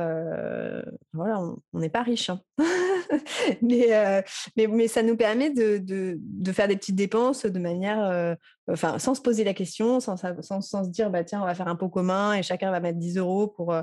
voilà, 1.14 1.40
on 1.74 1.80
n'est 1.80 1.90
pas 1.90 2.04
riche, 2.04 2.30
hein. 2.30 2.42
mais, 3.62 4.24
mais, 4.58 4.68
mais, 4.68 4.88
ça 4.88 5.04
nous 5.04 5.16
permet 5.16 5.50
de, 5.52 5.80
de, 5.80 6.52
faire 6.52 6.68
des 6.68 6.76
petites 6.76 6.96
dépenses 6.96 7.46
de 7.46 7.60
manière, 7.60 8.38
enfin, 8.70 9.00
sans 9.00 9.16
se 9.16 9.22
poser 9.22 9.44
la 9.44 9.54
question, 9.54 10.00
sans, 10.00 10.18
sans, 10.18 10.62
se 10.62 10.90
dire, 10.90 11.10
bah 11.10 11.24
tiens, 11.24 11.42
on 11.42 11.46
va 11.46 11.56
faire 11.56 11.68
un 11.68 11.76
pot 11.76 11.90
commun 11.90 12.34
et 12.34 12.44
chacun 12.44 12.72
va 12.72 12.80
mettre 12.80 13.00
10 13.00 13.18
euros 13.18 13.48
pour 13.48 13.74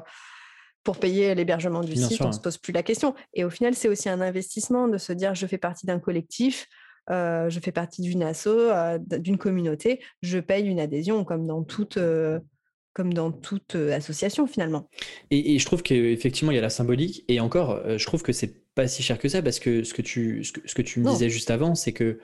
pour 0.85 0.99
payer 0.99 1.35
l'hébergement 1.35 1.81
du 1.81 1.97
site, 1.97 2.21
on 2.21 2.29
ne 2.29 2.33
se 2.33 2.40
pose 2.40 2.59
plus 2.59 2.73
la 2.73 2.83
question. 2.83 3.14
Et 3.35 3.45
au 3.45 3.51
final, 3.51 3.75
c'est 3.75 3.88
aussi 3.88 4.09
un 4.09 4.21
investissement 4.21 4.88
de 4.88 4.99
se 4.99 5.12
dire, 5.12 5.35
je 5.35 5.47
fais 5.47 5.59
partie 5.59 5.87
d'un 5.87 5.99
collectif, 5.99 6.66
je 7.09 7.59
fais 7.62 7.73
partie 7.73 8.03
d'une 8.03 8.23
asso, 8.23 8.49
d'une 9.01 9.38
communauté, 9.38 10.01
je 10.23 10.38
paye 10.38 10.67
une 10.67 10.81
adhésion 10.81 11.25
comme 11.25 11.47
dans 11.47 11.62
toute, 11.62 11.99
comme 12.93 13.15
dans 13.15 13.33
toute 13.33 13.75
association 13.75 14.47
finalement. 14.47 14.88
Et, 15.31 15.59
je 15.59 15.67
trouve 15.67 15.83
qu'effectivement, 15.83 16.53
il 16.53 16.57
y 16.57 16.59
a 16.59 16.62
la 16.62 16.71
symbolique. 16.71 17.25
Et 17.29 17.41
encore, 17.41 17.83
je 17.99 18.07
trouve 18.07 18.23
que 18.23 18.33
c'est 18.33 18.62
pas 18.75 18.88
si 18.88 19.03
cher 19.03 19.19
que 19.19 19.29
ça 19.29 19.43
parce 19.43 19.59
que 19.59 19.85
ce 19.85 19.95
que 19.95 20.03
tu, 20.03 20.45
ce 20.45 20.75
que, 20.75 20.83
tu 20.83 21.01
me 21.01 21.11
disais 21.11 21.29
juste 21.29 21.51
avant, 21.51 21.75
c'est 21.75 21.93
que 21.93 22.19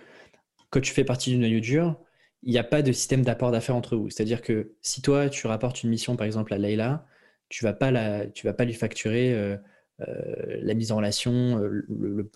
quand 0.71 0.81
tu 0.81 0.93
fais 0.93 1.05
partie 1.05 1.31
d'une 1.31 1.41
noyau 1.41 1.61
dur, 1.61 1.99
il 2.43 2.53
n'y 2.53 2.59
a 2.59 2.65
pas 2.65 2.83
de 2.83 2.93
système 2.93 3.23
d'apport 3.23 3.51
d'affaires 3.51 3.77
entre 3.77 3.97
vous. 3.97 4.11
C'est-à-dire 4.11 4.43
que 4.43 4.75
si 4.81 5.03
toi, 5.03 5.29
tu 5.29 5.47
rapportes 5.47 5.83
une 5.83 5.91
mission, 5.91 6.17
par 6.17 6.27
exemple, 6.27 6.55
à 6.55 6.59
Leïla, 6.59 7.07
tu 7.49 7.65
vas 7.65 7.73
pas 7.73 7.91
la, 7.91 8.27
tu 8.27 8.47
vas 8.47 8.53
pas 8.53 8.65
lui 8.65 8.75
facturer 8.75 9.57
la 9.99 10.75
mise 10.75 10.93
en 10.93 10.97
relation, 10.97 11.59
euh, 11.59 12.31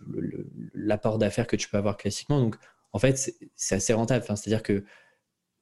l'apport 0.74 1.18
d'affaires 1.18 1.46
que 1.46 1.56
tu 1.56 1.68
peux 1.68 1.76
avoir 1.76 1.96
classiquement. 1.96 2.40
Donc, 2.40 2.56
en 2.92 2.98
fait, 2.98 3.32
c'est 3.54 3.74
assez 3.74 3.92
rentable. 3.92 4.22
Enfin, 4.22 4.36
C'est-à-dire 4.36 4.62
que 4.62 4.84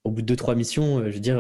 au 0.05 0.11
bout 0.11 0.23
de 0.23 0.27
deux, 0.27 0.37
trois 0.37 0.55
missions, 0.55 0.99
euh, 0.99 1.11
je 1.11 1.15
veux 1.15 1.21
dire, 1.21 1.39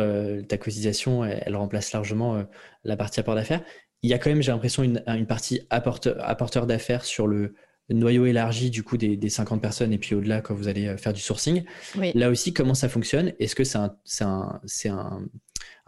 ta 0.48 0.58
cotisation, 0.58 1.24
elle, 1.24 1.56
remplace 1.56 1.92
largement 1.92 2.44
la 2.84 2.96
partie 2.96 3.20
apport 3.20 3.34
d'affaires. 3.34 3.62
Il 4.02 4.10
y 4.10 4.14
a 4.14 4.18
quand 4.18 4.30
même, 4.30 4.42
j'ai 4.42 4.52
l'impression, 4.52 4.82
une, 4.82 5.26
partie 5.26 5.62
apporteur, 5.70 6.16
apporteur 6.20 6.66
d'affaires 6.66 7.04
sur 7.04 7.26
le, 7.26 7.54
noyau 7.88 8.24
élargi 8.24 8.70
du 8.70 8.84
coup 8.84 8.96
des, 8.96 9.28
50 9.28 9.60
personnes 9.60 9.92
et 9.92 9.98
puis 9.98 10.14
au-delà 10.14 10.42
quand 10.42 10.54
vous 10.54 10.68
allez 10.68 10.96
faire 10.96 11.12
du 11.12 11.20
sourcing. 11.20 11.64
Là 12.14 12.30
aussi, 12.30 12.54
comment 12.54 12.74
ça 12.74 12.88
fonctionne? 12.88 13.32
Est-ce 13.40 13.56
que 13.56 13.64
c'est 13.64 13.78
un, 13.78 13.96
un, 14.20 14.60
un 14.90 15.28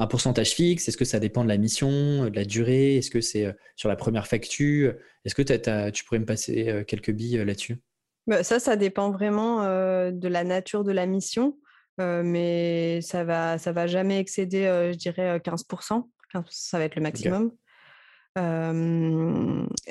pourcentage 0.07 0.51
fixe? 0.51 0.89
Est-ce 0.89 0.97
que 0.97 1.05
ça 1.05 1.21
dépend 1.21 1.45
de 1.45 1.49
la 1.49 1.57
mission, 1.57 1.91
euh, 1.91 2.31
de 2.31 2.37
la 2.37 2.45
durée? 2.45 2.97
Est-ce 2.97 3.11
que 3.11 3.21
c'est 3.21 3.47
euh, 3.47 3.53
sur 3.77 3.89
la 3.89 3.97
première 3.97 4.27
facture? 4.27 4.95
Est-ce 5.25 5.35
que 5.35 5.43
tu 5.91 6.05
pourrais 6.05 6.19
me 6.19 6.27
passer 6.27 6.69
euh, 6.69 6.85
quelques 6.85 7.13
billes 7.13 7.45
là-dessus? 7.45 7.81
Bah, 8.27 8.43
Ça, 8.43 8.59
ça 8.61 8.77
dépend 8.77 9.11
vraiment 9.11 9.63
de 9.63 10.29
la 10.29 10.45
nature 10.45 10.85
de 10.85 10.93
la 10.93 11.07
mission, 11.07 11.59
mais 11.99 13.01
ça 13.03 13.25
va, 13.25 13.59
ça 13.59 13.73
va 13.73 13.87
jamais 13.87 14.19
excéder, 14.19 14.91
je 14.93 14.97
dirais, 14.97 15.39
15%. 15.39 16.09
ça 16.49 16.79
va 16.79 16.85
être 16.85 16.97
le 16.97 17.03
maximum. 17.03 17.53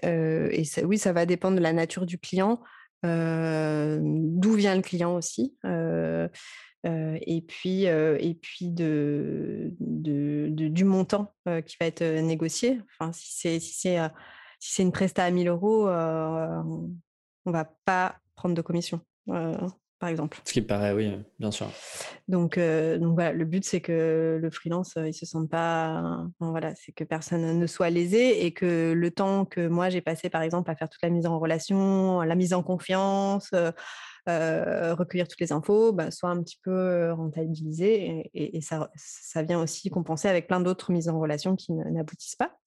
et 0.03 0.63
oui, 0.83 0.97
ça 0.97 1.13
va 1.13 1.25
dépendre 1.25 1.57
de 1.57 1.61
la 1.61 1.73
nature 1.73 2.05
du 2.05 2.17
client, 2.19 2.61
d'où 3.03 4.53
vient 4.53 4.75
le 4.75 4.81
client 4.81 5.15
aussi 5.15 5.55
et 6.83 7.41
puis, 7.47 7.83
et 7.83 8.37
puis 8.41 8.69
de, 8.71 9.71
du 9.79 10.83
montant 10.83 11.33
qui 11.65 11.77
va 11.79 11.85
être 11.85 12.03
négocié. 12.03 12.81
Enfin, 12.99 13.11
si 13.13 13.33
c'est 13.37 13.59
si 13.59 13.73
c'est 13.73 13.99
si 14.59 14.81
une 14.81 14.91
presta 14.91 15.23
à 15.23 15.31
1000 15.31 15.47
euros, 15.47 15.87
on 15.87 17.51
va 17.51 17.65
pas 17.85 18.17
prendre 18.35 18.55
de 18.55 18.61
commission, 18.61 19.01
par 19.25 20.09
exemple. 20.09 20.39
Ce 20.43 20.53
qui 20.53 20.61
paraît, 20.61 20.93
oui, 20.93 21.11
bien 21.37 21.51
sûr. 21.51 21.67
Donc, 22.27 22.57
donc 22.57 23.13
voilà, 23.13 23.33
le 23.33 23.45
but 23.45 23.63
c'est 23.63 23.81
que 23.81 24.39
le 24.41 24.49
freelance 24.49 24.95
il 24.97 25.13
se 25.13 25.27
sente 25.27 25.49
pas, 25.49 26.25
voilà, 26.39 26.73
c'est 26.75 26.91
que 26.91 27.03
personne 27.03 27.59
ne 27.59 27.67
soit 27.67 27.91
lésé 27.91 28.45
et 28.45 28.53
que 28.53 28.93
le 28.93 29.11
temps 29.11 29.45
que 29.45 29.67
moi 29.67 29.89
j'ai 29.89 30.01
passé 30.01 30.31
par 30.31 30.41
exemple 30.41 30.71
à 30.71 30.75
faire 30.75 30.89
toute 30.89 31.03
la 31.03 31.09
mise 31.09 31.27
en 31.27 31.37
relation, 31.39 32.21
la 32.21 32.35
mise 32.35 32.53
en 32.53 32.63
confiance 32.63 33.51
recueillir 34.27 35.27
toutes 35.27 35.39
les 35.39 35.51
infos, 35.51 35.93
bah, 35.93 36.11
soit 36.11 36.29
un 36.29 36.41
petit 36.41 36.59
peu 36.63 37.11
rentabilisé 37.11 38.29
et, 38.33 38.61
ça, 38.61 38.89
ça, 38.95 39.43
vient 39.43 39.61
aussi 39.61 39.89
compenser 39.89 40.27
avec 40.27 40.47
plein 40.47 40.59
d'autres 40.59 40.91
mises 40.91 41.09
en 41.09 41.19
relation 41.19 41.55
qui 41.55 41.73
n'aboutissent 41.73 42.35
pas. 42.35 42.57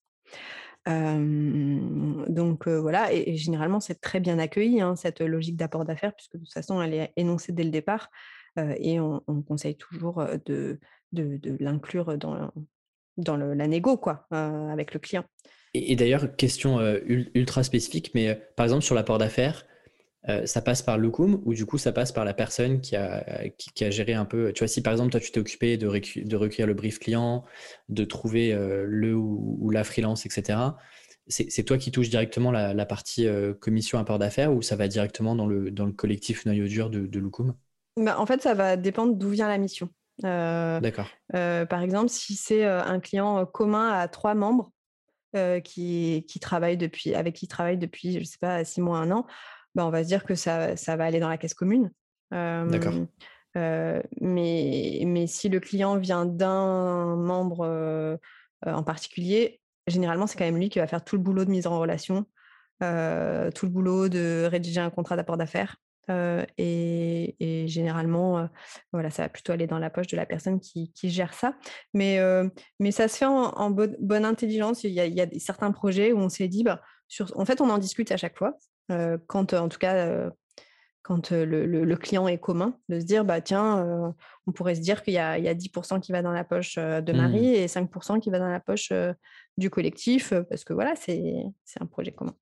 donc 0.86 2.68
voilà, 2.68 3.12
et, 3.12 3.36
généralement 3.36 3.80
c'est 3.80 4.00
très 4.00 4.20
bien 4.20 4.38
accueilli, 4.38 4.80
hein, 4.80 4.96
cette 4.96 5.20
logique 5.20 5.56
d'apport 5.56 5.84
d'affaires, 5.84 6.14
puisque 6.14 6.34
de 6.34 6.40
toute 6.40 6.52
façon 6.52 6.82
elle 6.82 6.94
est 6.94 7.12
énoncée 7.16 7.52
dès 7.52 7.64
le 7.64 7.70
départ, 7.70 8.10
et 8.58 9.00
on, 9.00 9.20
conseille 9.46 9.76
toujours 9.76 10.24
de, 10.46 10.78
de, 11.12 11.56
l'inclure 11.60 12.18
dans, 12.18 12.50
dans 13.16 13.36
négo, 13.36 13.96
quoi, 13.96 14.26
avec 14.30 14.94
le 14.94 15.00
client. 15.00 15.24
Et, 15.74 15.96
d'ailleurs, 15.96 16.36
question 16.36 16.80
ultra 17.06 17.64
spécifique, 17.64 18.12
mais 18.14 18.40
par 18.56 18.64
exemple 18.64 18.84
sur 18.84 18.94
l'apport 18.94 19.18
d'affaires, 19.18 19.66
ça 20.44 20.62
passe 20.62 20.82
par 20.82 20.98
le 20.98 21.10
ou 21.18 21.54
du 21.54 21.66
coup 21.66 21.78
ça 21.78 21.92
passe 21.92 22.12
par 22.12 22.24
la 22.24 22.34
personne 22.34 22.80
qui 22.80 22.96
a, 22.96 23.24
qui, 23.58 23.84
a 23.84 23.90
géré 23.90 24.14
un 24.14 24.24
peu. 24.24 24.52
Tu 24.52 24.60
vois, 24.60 24.68
si 24.68 24.82
par 24.82 24.92
exemple 24.92 25.10
toi 25.10 25.20
tu 25.20 25.30
t'es 25.30 25.40
occupé 25.40 25.76
de, 25.76 25.86
de, 25.86 26.36
recueillir 26.36 26.66
le 26.66 26.74
brief 26.74 26.98
client, 26.98 27.44
de 27.88 28.04
trouver 28.04 28.54
le 28.54 29.14
ou, 29.14 29.70
la 29.70 29.84
freelance, 29.84 30.26
etc., 30.26 30.58
c'est 31.28 31.62
toi 31.64 31.78
qui 31.78 31.90
touches 31.90 32.10
directement 32.10 32.50
la, 32.50 32.86
partie 32.86 33.26
commission 33.60 33.98
apport 33.98 34.18
d'affaires 34.18 34.52
ou 34.52 34.62
ça 34.62 34.76
va 34.76 34.88
directement 34.88 35.34
dans 35.34 35.46
le, 35.46 35.70
dans 35.70 35.86
le 35.86 35.92
collectif 35.92 36.46
noyau 36.46 36.66
dur 36.66 36.90
de, 36.90 37.06
de 37.06 37.30
bah, 37.98 38.18
En 38.18 38.26
fait, 38.26 38.42
ça 38.42 38.54
va 38.54 38.76
dépendre 38.76 39.14
d'où 39.14 39.28
vient 39.28 39.48
la 39.48 39.58
mission. 39.58 39.88
D'accord. 40.22 41.08
par 41.32 41.82
exemple, 41.82 42.08
si 42.08 42.34
c'est 42.34 42.64
un 42.64 43.00
client 43.00 43.44
commun 43.46 43.90
à 43.90 44.08
trois 44.08 44.34
membres 44.34 44.70
qui, 45.64 46.24
qui 46.28 46.40
travaillent 46.40 46.76
depuis, 46.76 47.14
avec 47.14 47.34
qui 47.34 47.48
travaille 47.48 47.78
depuis, 47.78 48.12
je 48.12 48.20
ne 48.20 48.24
sais 48.24 48.38
pas, 48.40 48.64
six 48.64 48.80
mois, 48.80 48.98
un 48.98 49.10
an, 49.10 49.26
bah, 49.74 49.86
on 49.86 49.90
va 49.90 50.02
se 50.02 50.08
dire 50.08 50.24
que 50.24 50.34
ça, 50.34 50.76
ça 50.76 50.96
va 50.96 51.04
aller 51.04 51.20
dans 51.20 51.28
la 51.28 51.38
caisse 51.38 51.54
commune. 51.54 51.90
D'accord. 52.30 52.94
mais, 53.54 55.02
mais 55.06 55.26
si 55.26 55.48
le 55.48 55.60
client 55.60 55.96
vient 55.98 56.26
d'un 56.26 57.16
membre 57.16 58.18
en 58.66 58.82
particulier, 58.82 59.60
généralement, 59.86 60.26
c'est 60.26 60.38
quand 60.38 60.44
même 60.44 60.58
lui 60.58 60.68
qui 60.68 60.78
va 60.78 60.86
faire 60.86 61.04
tout 61.04 61.16
le 61.16 61.22
boulot 61.22 61.44
de 61.44 61.50
mise 61.50 61.66
en 61.66 61.78
relation, 61.78 62.26
tout 62.80 62.86
le 63.66 63.68
boulot 63.68 64.08
de 64.08 64.48
rédiger 64.50 64.80
un 64.80 64.90
contrat 64.90 65.16
d'apport 65.16 65.36
d'affaires. 65.36 65.76
et, 66.08 67.64
généralement, 67.68 68.48
voilà, 68.92 69.10
ça 69.10 69.22
va 69.22 69.28
plutôt 69.28 69.52
aller 69.52 69.68
dans 69.68 69.78
la 69.78 69.90
poche 69.90 70.08
de 70.08 70.16
la 70.16 70.26
personne 70.26 70.58
qui, 70.60 70.90
gère 71.04 71.34
ça. 71.34 71.54
Mais, 71.92 72.18
mais 72.80 72.90
ça 72.90 73.06
se 73.06 73.18
fait 73.18 73.26
en, 73.26 73.70
bonne 73.70 74.24
intelligence. 74.24 74.82
Il 74.82 74.92
y, 74.92 75.00
a, 75.00 75.06
il 75.06 75.14
y, 75.14 75.20
a, 75.20 75.28
certains 75.38 75.70
projets 75.70 76.12
où 76.12 76.18
on 76.18 76.28
s'est 76.28 76.48
dit, 76.48 76.64
bah, 76.64 76.80
sur, 77.06 77.32
en 77.38 77.44
fait, 77.44 77.60
on 77.60 77.70
en 77.70 77.78
discute 77.78 78.10
à 78.10 78.16
chaque 78.16 78.36
fois 78.36 78.56
quand, 78.88 79.52
en 79.52 79.68
tout 79.68 79.78
cas, 79.78 80.30
quand 81.04 81.32
le, 81.32 81.94
client 81.96 82.26
est 82.28 82.38
commun, 82.38 82.78
de 82.88 82.98
se 82.98 83.04
dire, 83.04 83.24
bah, 83.24 83.42
tiens, 83.42 84.14
on 84.46 84.52
pourrait 84.52 84.74
se 84.74 84.80
dire 84.80 85.02
qu'il 85.02 85.12
y, 85.14 85.18
a 85.18 85.38
10% 85.38 86.00
qui 86.00 86.12
va 86.12 86.22
dans 86.22 86.32
la 86.32 86.44
poche 86.44 86.76
de 86.76 87.12
mmh. 87.12 87.16
Marie 87.16 87.54
et 87.54 87.66
5% 87.66 88.20
qui 88.20 88.30
va 88.30 88.38
dans 88.38 88.48
la 88.48 88.60
poche 88.60 88.90
du 89.58 89.70
collectif, 89.70 90.32
parce 90.48 90.64
que 90.64 90.72
voilà, 90.72 90.94
c'est 90.96 91.52
un 91.78 91.86
projet 91.86 92.12
commun. 92.12 92.34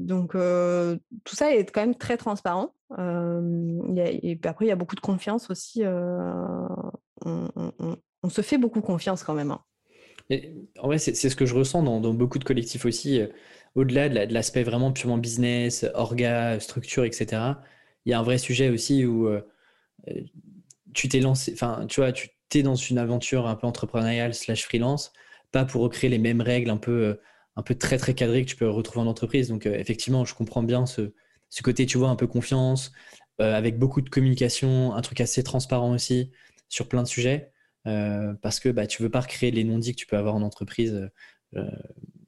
donc, 0.00 0.32
tout 0.32 1.36
ça 1.36 1.54
est 1.54 1.70
quand 1.70 1.80
même 1.80 1.94
très 1.94 2.16
transparent. 2.16 2.74
et 2.98 4.40
après, 4.44 4.64
il 4.64 4.68
y 4.68 4.72
a 4.72 4.76
beaucoup 4.76 4.96
de 4.96 5.00
confiance 5.00 5.48
aussi. 5.48 5.84
On, 7.24 8.28
se 8.28 8.42
fait 8.42 8.58
beaucoup 8.58 8.80
confiance 8.80 9.22
quand 9.22 9.34
même. 9.34 9.52
Hein. 9.52 9.60
en 10.80 10.88
vrai, 10.88 10.98
c'est 10.98 11.14
ce 11.14 11.36
que 11.36 11.46
je 11.46 11.54
ressens 11.54 11.84
dans, 11.84 12.00
dans 12.00 12.14
beaucoup 12.14 12.40
de 12.40 12.44
collectifs 12.44 12.84
aussi 12.84 13.20
au-delà 13.76 14.08
de 14.08 14.32
l'aspect 14.32 14.62
vraiment 14.64 14.90
purement 14.90 15.18
business, 15.18 15.86
orga, 15.94 16.58
structure, 16.58 17.04
etc., 17.04 17.54
il 18.06 18.10
y 18.10 18.12
a 18.14 18.18
un 18.18 18.22
vrai 18.22 18.38
sujet 18.38 18.70
aussi 18.70 19.04
où 19.04 19.26
euh, 19.28 19.42
tu 20.94 21.08
t'es 21.08 21.20
lancé, 21.20 21.54
tu 21.88 22.00
vois, 22.00 22.12
tu 22.12 22.30
t'es 22.48 22.62
dans 22.62 22.74
une 22.74 22.98
aventure 22.98 23.46
un 23.46 23.56
peu 23.56 23.66
entrepreneuriale 23.66 24.32
slash 24.34 24.64
freelance, 24.64 25.12
pas 25.52 25.64
pour 25.64 25.82
recréer 25.82 26.08
les 26.08 26.18
mêmes 26.18 26.40
règles 26.40 26.70
un 26.70 26.76
peu, 26.78 26.92
euh, 26.92 27.14
un 27.56 27.62
peu 27.62 27.74
très 27.74 27.98
très 27.98 28.14
cadrées 28.14 28.44
que 28.44 28.50
tu 28.50 28.56
peux 28.56 28.68
retrouver 28.68 29.04
en 29.04 29.08
entreprise. 29.08 29.48
Donc, 29.48 29.66
euh, 29.66 29.74
effectivement, 29.74 30.24
je 30.24 30.34
comprends 30.34 30.62
bien 30.62 30.86
ce, 30.86 31.12
ce, 31.50 31.62
côté, 31.62 31.84
tu 31.86 31.98
vois, 31.98 32.08
un 32.08 32.16
peu 32.16 32.26
confiance, 32.26 32.92
avec 33.38 33.78
beaucoup 33.78 34.00
de 34.00 34.08
communication, 34.08 34.94
un 34.94 35.02
truc 35.02 35.20
assez 35.20 35.42
transparent 35.42 35.92
aussi 35.92 36.32
sur 36.70 36.88
plein 36.88 37.02
de 37.02 37.08
sujets, 37.08 37.52
parce 37.84 38.60
que 38.60 38.70
bah, 38.70 38.86
tu 38.86 39.02
veux 39.02 39.10
pas 39.10 39.20
recréer 39.20 39.50
les 39.50 39.62
non-dits 39.62 39.92
que 39.92 39.98
tu 39.98 40.06
peux 40.06 40.16
avoir 40.16 40.34
en 40.34 40.40
entreprise 40.42 41.10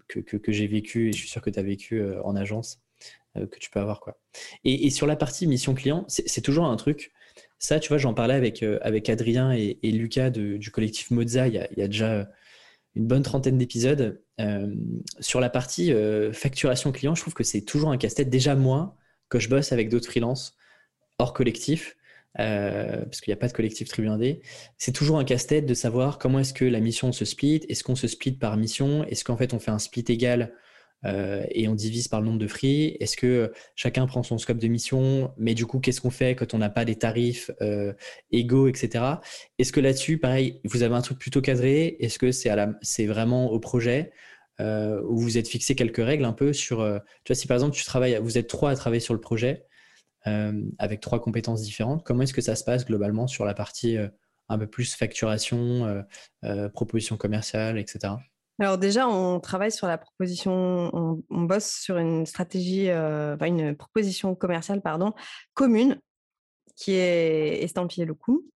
que, 0.09 0.21
que, 0.21 0.53
j'ai 0.53 0.67
vécu 0.67 1.09
et 1.09 1.13
je 1.13 1.19
suis 1.19 1.29
sûr 1.29 1.43
que 1.43 1.51
tu 1.51 1.59
as 1.59 1.63
vécu 1.63 2.01
euh, 2.01 2.23
en 2.25 2.35
agence, 2.37 2.81
euh, 3.37 3.47
que 3.47 3.59
tu 3.59 3.71
peux 3.71 3.81
avoir. 3.81 4.01
Quoi. 4.01 4.19
Et, 4.65 4.91
sur 4.91 5.07
la 5.07 5.17
partie 5.17 5.47
mission 5.47 5.75
client, 5.75 6.05
c'est 6.09 6.41
toujours 6.41 6.67
un 6.67 6.77
truc. 6.77 7.13
Ça, 7.59 7.81
tu 7.81 7.89
vois, 7.89 7.99
j'en 7.99 8.15
parlais 8.15 8.35
avec, 8.35 8.63
euh, 8.63 8.79
avec 8.83 9.09
Adrien 9.09 9.53
et, 9.53 9.79
Lucas 9.83 10.31
du 10.31 10.71
collectif 10.71 11.11
Moza 11.11 11.49
il 11.49 11.55
y, 11.55 11.59
a, 11.59 11.69
il 11.73 11.79
y 11.79 11.83
a 11.83 11.89
déjà 11.89 12.29
une 12.95 13.07
bonne 13.07 13.23
trentaine 13.23 13.59
d'épisodes. 13.59 14.23
sur 15.21 15.41
la 15.41 15.51
partie 15.51 15.93
facturation 16.33 16.91
client, 16.93 17.15
je 17.15 17.21
trouve 17.21 17.35
que 17.35 17.45
c'est 17.45 17.63
toujours 17.63 17.91
un 17.91 17.99
casse-tête. 17.99 18.31
Déjà, 18.31 18.55
moi, 18.55 18.97
que 19.29 19.39
je 19.39 19.49
bosse 19.49 19.73
avec 19.73 19.89
d'autres 19.89 20.09
freelances 20.09 20.57
hors 21.19 21.33
collectif, 21.33 21.97
euh, 22.39 23.05
parce 23.05 23.21
qu'il 23.21 23.33
n'y 23.33 23.37
a 23.37 23.41
pas 23.41 23.49
de 23.49 23.53
collectif 23.53 23.89
tribu 23.89 24.09
c'est 24.77 24.93
toujours 24.93 25.19
un 25.19 25.25
casse-tête 25.25 25.67
de 25.67 25.75
savoir 25.75 26.19
comment 26.19 26.39
est-ce 26.39 26.53
que 26.53 26.65
la 26.65 26.81
mission 26.81 27.11
se 27.11 27.25
split, 27.25 27.63
est-ce 27.69 27.83
qu'on 27.83 27.97
se 27.97 28.07
split 28.07 28.33
par 28.33 28.57
mission, 28.57 29.05
est-ce 29.05 29.25
qu'en 29.25 29.37
fait 29.37 29.55
on 29.55 29.59
fait 29.59 29.71
un 29.71 29.79
split 29.79 30.05
égal 30.09 30.53
euh, 31.05 31.45
et 31.51 31.69
on 31.69 31.75
divise 31.75 32.09
par 32.09 32.21
le 32.21 32.27
nombre 32.27 32.39
de 32.39 32.47
free, 32.47 32.97
est-ce 33.01 33.17
que 33.17 33.53
chacun 33.77 34.07
prend 34.07 34.23
son 34.23 34.37
scope 34.37 34.59
de 34.59 34.69
mission, 34.69 35.33
mais 35.37 35.55
du 35.55 35.65
coup 35.65 35.81
qu'est-ce 35.81 36.01
qu'on 36.01 36.11
fait 36.11 36.35
quand 36.35 36.55
on 36.55 36.59
n'a 36.59 36.71
pas 36.71 36.85
des 36.85 36.97
tarifs 36.97 37.51
euh, 37.61 37.93
égaux, 38.31 38.69
etc. 38.69 39.05
Est-ce 39.59 39.73
que 39.73 39.81
là-dessus, 39.81 40.19
pareil, 40.19 40.61
vous 40.65 40.83
avez 40.83 40.95
un 40.95 41.03
truc 41.03 41.19
plutôt 41.19 41.41
cadré, 41.41 41.97
est-ce 42.01 42.19
que 42.19 42.31
c'est, 42.31 43.07
vraiment 43.07 43.51
au 43.51 43.59
projet? 43.59 44.13
Où 44.61 45.19
vous 45.19 45.39
êtes 45.39 45.47
fixé 45.49 45.77
quelques 45.77 46.05
règles 46.05 46.25
un 46.25 46.33
peu 46.33 46.53
sur, 46.53 46.79
tu 47.25 47.33
vois, 47.33 47.37
si 47.37 47.47
par 47.47 47.57
exemple 47.57 47.77
tu 47.77 47.85
travailles, 47.85 48.19
vous 48.21 48.39
êtes 48.39 48.49
trois 48.49 48.71
à 48.71 48.75
travailler 48.75 49.01
sur 49.01 49.15
le 49.15 49.21
projet, 49.21 49.68
avec 50.25 51.01
trois 51.01 51.21
compétences 51.21 51.63
différentes. 51.63 52.05
Comment 52.05 52.23
est-ce 52.23 52.35
que 52.35 52.41
ça 52.41 52.57
se 52.57 52.65
passe 52.65 52.85
globalement 52.85 53.27
sur 53.27 53.45
la 53.45 53.55
partie 53.55 53.97
euh, 53.97 54.09
un 54.49 54.59
peu 54.59 54.67
plus 54.67 54.95
facturation, 54.95 56.05
euh, 56.45 56.69
proposition 56.71 57.17
commerciale, 57.17 57.79
etc. 57.79 58.15
Alors 58.59 58.79
déjà, 58.79 59.07
on 59.07 59.41
travaille 59.41 59.71
sur 59.71 59.87
la 59.87 59.99
proposition, 59.99 60.91
on, 61.31 61.43
bosse 61.43 61.71
sur 61.71 61.99
une 61.99 62.27
stratégie, 62.27 62.89
une 62.89 63.77
proposition 63.77 64.35
commerciale, 64.35 64.81
pardon, 64.81 65.13
commune, 65.55 66.01
qui 66.77 66.95
est 66.95 67.63
estampillée 67.63 68.07
le 68.07 68.15
coût. 68.15 68.51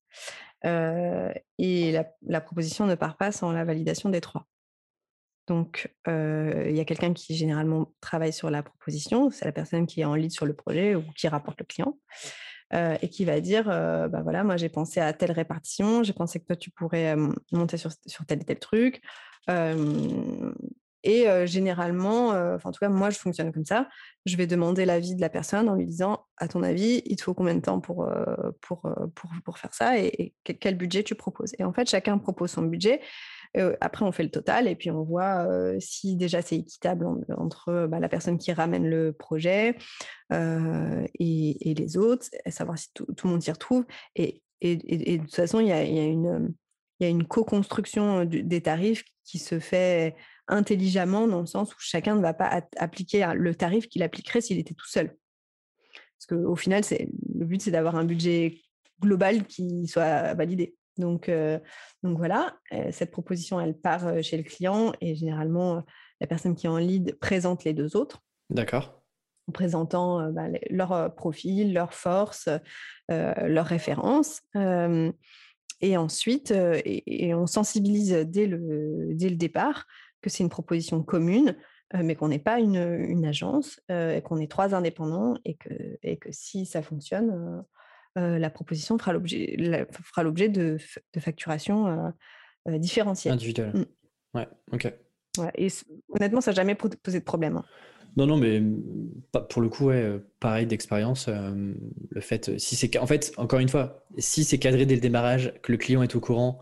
et 0.64 1.92
la, 1.92 2.42
proposition 2.42 2.88
ne 2.88 2.96
part 2.96 3.18
pas 3.18 3.32
sans 3.32 3.52
la 3.52 3.66
validation 3.66 4.10
des 4.10 4.22
trois. 4.22 4.48
Donc, 5.52 5.94
il 6.08 6.72
y 6.74 6.80
a 6.80 6.86
quelqu'un 6.86 7.12
qui 7.12 7.36
généralement 7.36 7.94
travaille 8.00 8.32
sur 8.32 8.50
la 8.50 8.64
proposition, 8.64 9.30
c'est 9.32 9.44
la 9.44 9.52
personne 9.52 9.86
qui 9.86 10.00
est 10.00 10.06
en 10.06 10.16
lead 10.16 10.32
sur 10.32 10.46
le 10.46 10.54
projet 10.54 10.96
ou 10.96 11.04
qui 11.18 11.28
rapporte 11.28 11.60
le 11.60 11.66
client. 11.66 11.98
et 12.74 13.10
qui 13.10 13.26
va 13.26 13.42
dire 13.42 13.66
bah 13.66 14.22
voilà, 14.24 14.46
moi 14.46 14.56
j'ai 14.56 14.70
pensé 14.70 15.02
à 15.02 15.12
telle 15.12 15.34
répartition, 15.34 16.04
j'ai 16.04 16.14
pensé 16.14 16.40
que 16.40 16.46
toi 16.46 16.56
tu 16.56 16.72
pourrais 16.72 17.18
monter 17.52 17.76
sur, 17.76 17.92
tel 18.26 18.40
et 18.40 18.46
tel 18.46 18.60
truc. 18.60 19.02
et 21.04 21.26
généralement, 21.48 22.30
en 22.30 22.72
tout 22.72 22.80
cas, 22.80 22.88
moi 22.88 23.10
je 23.10 23.20
fonctionne 23.20 23.52
comme 23.52 23.66
ça. 23.66 23.90
Je 24.26 24.38
vais 24.38 24.48
demander 24.48 24.86
l'avis 24.86 25.16
de 25.16 25.22
la 25.22 25.30
personne 25.30 25.68
en 25.68 25.76
lui 25.76 25.86
disant 25.86 26.28
À 26.38 26.48
ton 26.48 26.64
avis, 26.64 27.02
il 27.08 27.18
te 27.18 27.24
faut 27.24 27.34
combien 27.34 27.56
de 27.56 27.60
temps 27.60 27.82
pour, 27.82 28.10
pour, 28.62 28.90
pour, 29.44 29.58
faire 29.58 29.74
ça 29.74 30.00
et, 30.00 30.34
quel 30.46 30.78
budget 30.78 31.04
tu 31.04 31.16
proposes? 31.16 31.54
Et 31.60 31.66
en 31.66 31.74
fait, 31.74 31.90
chacun 31.90 32.18
propose 32.20 32.52
son 32.52 32.62
budget 32.62 33.02
après, 33.82 34.06
on 34.06 34.12
fait 34.12 34.24
le 34.24 34.32
total 34.32 34.68
et 34.68 34.76
puis 34.76 34.92
on 34.92 35.04
voit 35.04 35.48
si 35.80 36.16
déjà 36.16 36.42
c'est 36.42 36.58
équitable 36.58 37.06
entre 37.38 37.88
bah, 37.88 38.00
la 38.00 38.10
personne 38.10 38.38
qui 38.38 38.54
ramène 38.54 38.88
le 38.88 39.12
projet 39.14 39.76
et, 40.32 41.74
les 41.78 41.98
autres, 41.98 42.28
savoir 42.48 42.78
si 42.78 42.88
tout, 42.94 43.06
le 43.24 43.30
monde 43.30 43.42
s'y 43.42 43.52
retrouve. 43.52 43.86
Et, 44.16 44.42
de 44.62 45.18
toute 45.18 45.36
façon, 45.36 45.60
il 45.60 45.68
y 45.68 45.72
a 45.72 47.10
une 47.10 47.28
co-construction 47.28 48.26
des 48.26 48.62
tarifs 48.62 49.04
qui 49.26 49.40
se 49.40 49.60
fait 49.60 50.16
intelligemment 50.48 51.28
dans 51.28 51.40
le 51.40 51.46
sens 51.46 51.74
où 51.74 51.78
chacun 51.80 52.16
ne 52.16 52.22
va 52.22 52.34
pas 52.34 52.62
appliquer 52.78 53.26
le 53.36 53.56
tarif 53.56 53.88
qu'il 53.88 54.04
appliquerait 54.04 54.42
s'il 54.42 54.60
était 54.60 54.74
tout 54.74 54.88
seul. 54.88 55.16
Parce 56.18 56.40
qu'au 56.40 56.56
final, 56.56 56.84
le 56.90 57.46
but, 57.46 57.62
c'est 57.62 57.72
d'avoir 57.72 57.96
un 57.96 58.04
budget 58.04 58.62
global 59.00 59.46
qui 59.46 59.88
soit 59.88 60.34
validé. 60.36 60.76
Donc, 60.98 61.32
donc 62.04 62.18
voilà, 62.18 62.58
cette 62.92 63.12
proposition, 63.12 63.60
elle 63.60 63.78
part 63.78 64.22
chez 64.24 64.38
le 64.38 64.44
client 64.44 64.92
et 65.02 65.16
généralement, 65.16 65.84
la 66.20 66.28
personne 66.28 66.56
qui 66.56 66.68
est 66.68 66.70
en 66.70 66.78
lead 66.78 67.18
présente 67.20 67.64
les 67.64 67.74
deux 67.74 67.96
autres. 67.96 68.22
D'accord. 68.50 69.02
En 69.48 69.52
présentant 69.52 70.32
bah, 70.32 70.48
leur 70.70 71.16
profil, 71.16 71.74
leurs 71.74 71.94
forces, 71.94 72.50
leurs 73.10 73.66
références. 73.66 74.42
et 75.82 75.98
ensuite, 75.98 76.52
et, 76.52 77.34
on 77.34 77.48
sensibilise 77.48 78.12
dès 78.28 78.48
le, 78.48 79.10
dès 79.14 79.30
le 79.30 79.38
départ 79.38 79.88
que 80.22 80.30
c'est 80.30 80.44
une 80.44 80.50
proposition 80.50 81.02
commune, 81.02 81.56
mais 81.94 82.16
qu'on 82.16 82.28
n'est 82.28 82.40
pas 82.40 82.60
une, 82.60 82.76
une 82.76 83.26
agence, 83.26 83.80
et 83.90 84.22
qu'on 84.24 84.38
est 84.38 84.52
trois 84.52 84.76
indépendants 84.76 85.36
et 85.46 85.56
que, 85.56 85.98
et 86.04 86.18
que 86.18 86.30
si 86.32 86.66
ça 86.66 86.82
fonctionne, 86.82 87.64
la 88.16 88.50
proposition 88.50 88.98
fera 88.98 89.14
l'objet, 89.14 89.58
fera 89.92 90.24
l'objet 90.24 90.50
de, 90.50 90.78
de 91.14 91.20
facturation 91.20 92.14
différentielle. 92.68 93.34
Individuelle. 93.34 93.72
Mmh. 93.74 94.38
Ouais, 94.38 94.48
ok. 94.72 94.94
et 95.56 95.68
honnêtement, 96.10 96.42
ça 96.42 96.52
n'a 96.52 96.56
jamais 96.56 96.76
posé 96.76 97.20
de 97.20 97.24
problème. 97.24 97.58
Hein. 97.58 97.66
Non, 98.18 98.26
non, 98.26 98.38
mais 98.38 98.62
pour 99.50 99.62
le 99.62 99.70
coup, 99.70 99.86
ouais, 99.86 100.20
pareil 100.40 100.66
d'expérience. 100.66 101.28
le 101.28 102.22
fait, 102.22 102.60
si 102.60 102.76
c'est, 102.76 102.98
en 102.98 103.08
fait, 103.08 103.32
encore 103.38 103.60
une 103.60 103.70
fois, 103.70 104.06
si 104.18 104.44
c'est 104.44 104.60
cadré 104.60 104.86
dès 104.86 104.96
le 104.96 105.02
démarrage, 105.02 105.54
que 105.62 105.72
le 105.72 105.78
client 105.78 106.04
est 106.04 106.16
au 106.16 106.20
courant 106.20 106.60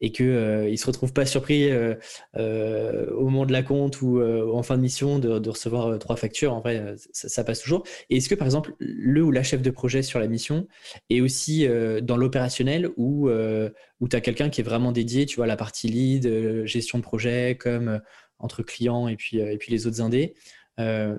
et 0.00 0.12
qu'il 0.12 0.26
euh, 0.26 0.70
ne 0.70 0.76
se 0.76 0.86
retrouve 0.86 1.12
pas 1.12 1.26
surpris 1.26 1.70
euh, 1.70 1.94
euh, 2.36 3.10
au 3.12 3.24
moment 3.24 3.46
de 3.46 3.52
la 3.52 3.62
compte 3.62 4.02
ou 4.02 4.20
en 4.20 4.62
fin 4.62 4.76
de 4.76 4.82
mission 4.82 5.18
de, 5.18 5.48
recevoir 5.48 5.98
trois 5.98 6.16
factures, 6.16 6.52
en 6.52 6.60
vrai, 6.60 6.94
ça, 7.12 7.44
passe 7.44 7.60
toujours. 7.60 7.84
Et 8.10 8.16
est-ce 8.16 8.28
que, 8.28 8.34
par 8.34 8.46
exemple, 8.46 8.74
le 8.78 9.22
ou 9.22 9.30
la 9.30 9.42
chef 9.42 9.62
de 9.62 9.70
projet 9.70 10.02
sur 10.02 10.18
la 10.18 10.28
mission 10.28 10.66
est 11.10 11.20
aussi 11.20 11.66
dans 12.02 12.16
l'opérationnel 12.16 12.90
où 12.96 13.28
tu 13.28 14.16
as 14.16 14.20
quelqu'un 14.20 14.50
qui 14.50 14.60
est 14.60 14.64
vraiment 14.64 14.92
dédié, 14.92 15.26
tu 15.26 15.36
vois, 15.36 15.44
à 15.44 15.48
la 15.48 15.56
partie 15.56 15.88
lead, 15.88 16.64
gestion 16.66 16.98
de 16.98 17.02
projet, 17.02 17.56
comme 17.58 18.00
entre 18.38 18.62
clients 18.62 19.08
et 19.08 19.16
puis, 19.16 19.38
et 19.38 19.56
puis 19.56 19.72
les 19.72 19.86
autres 19.86 20.00
indés 20.00 20.34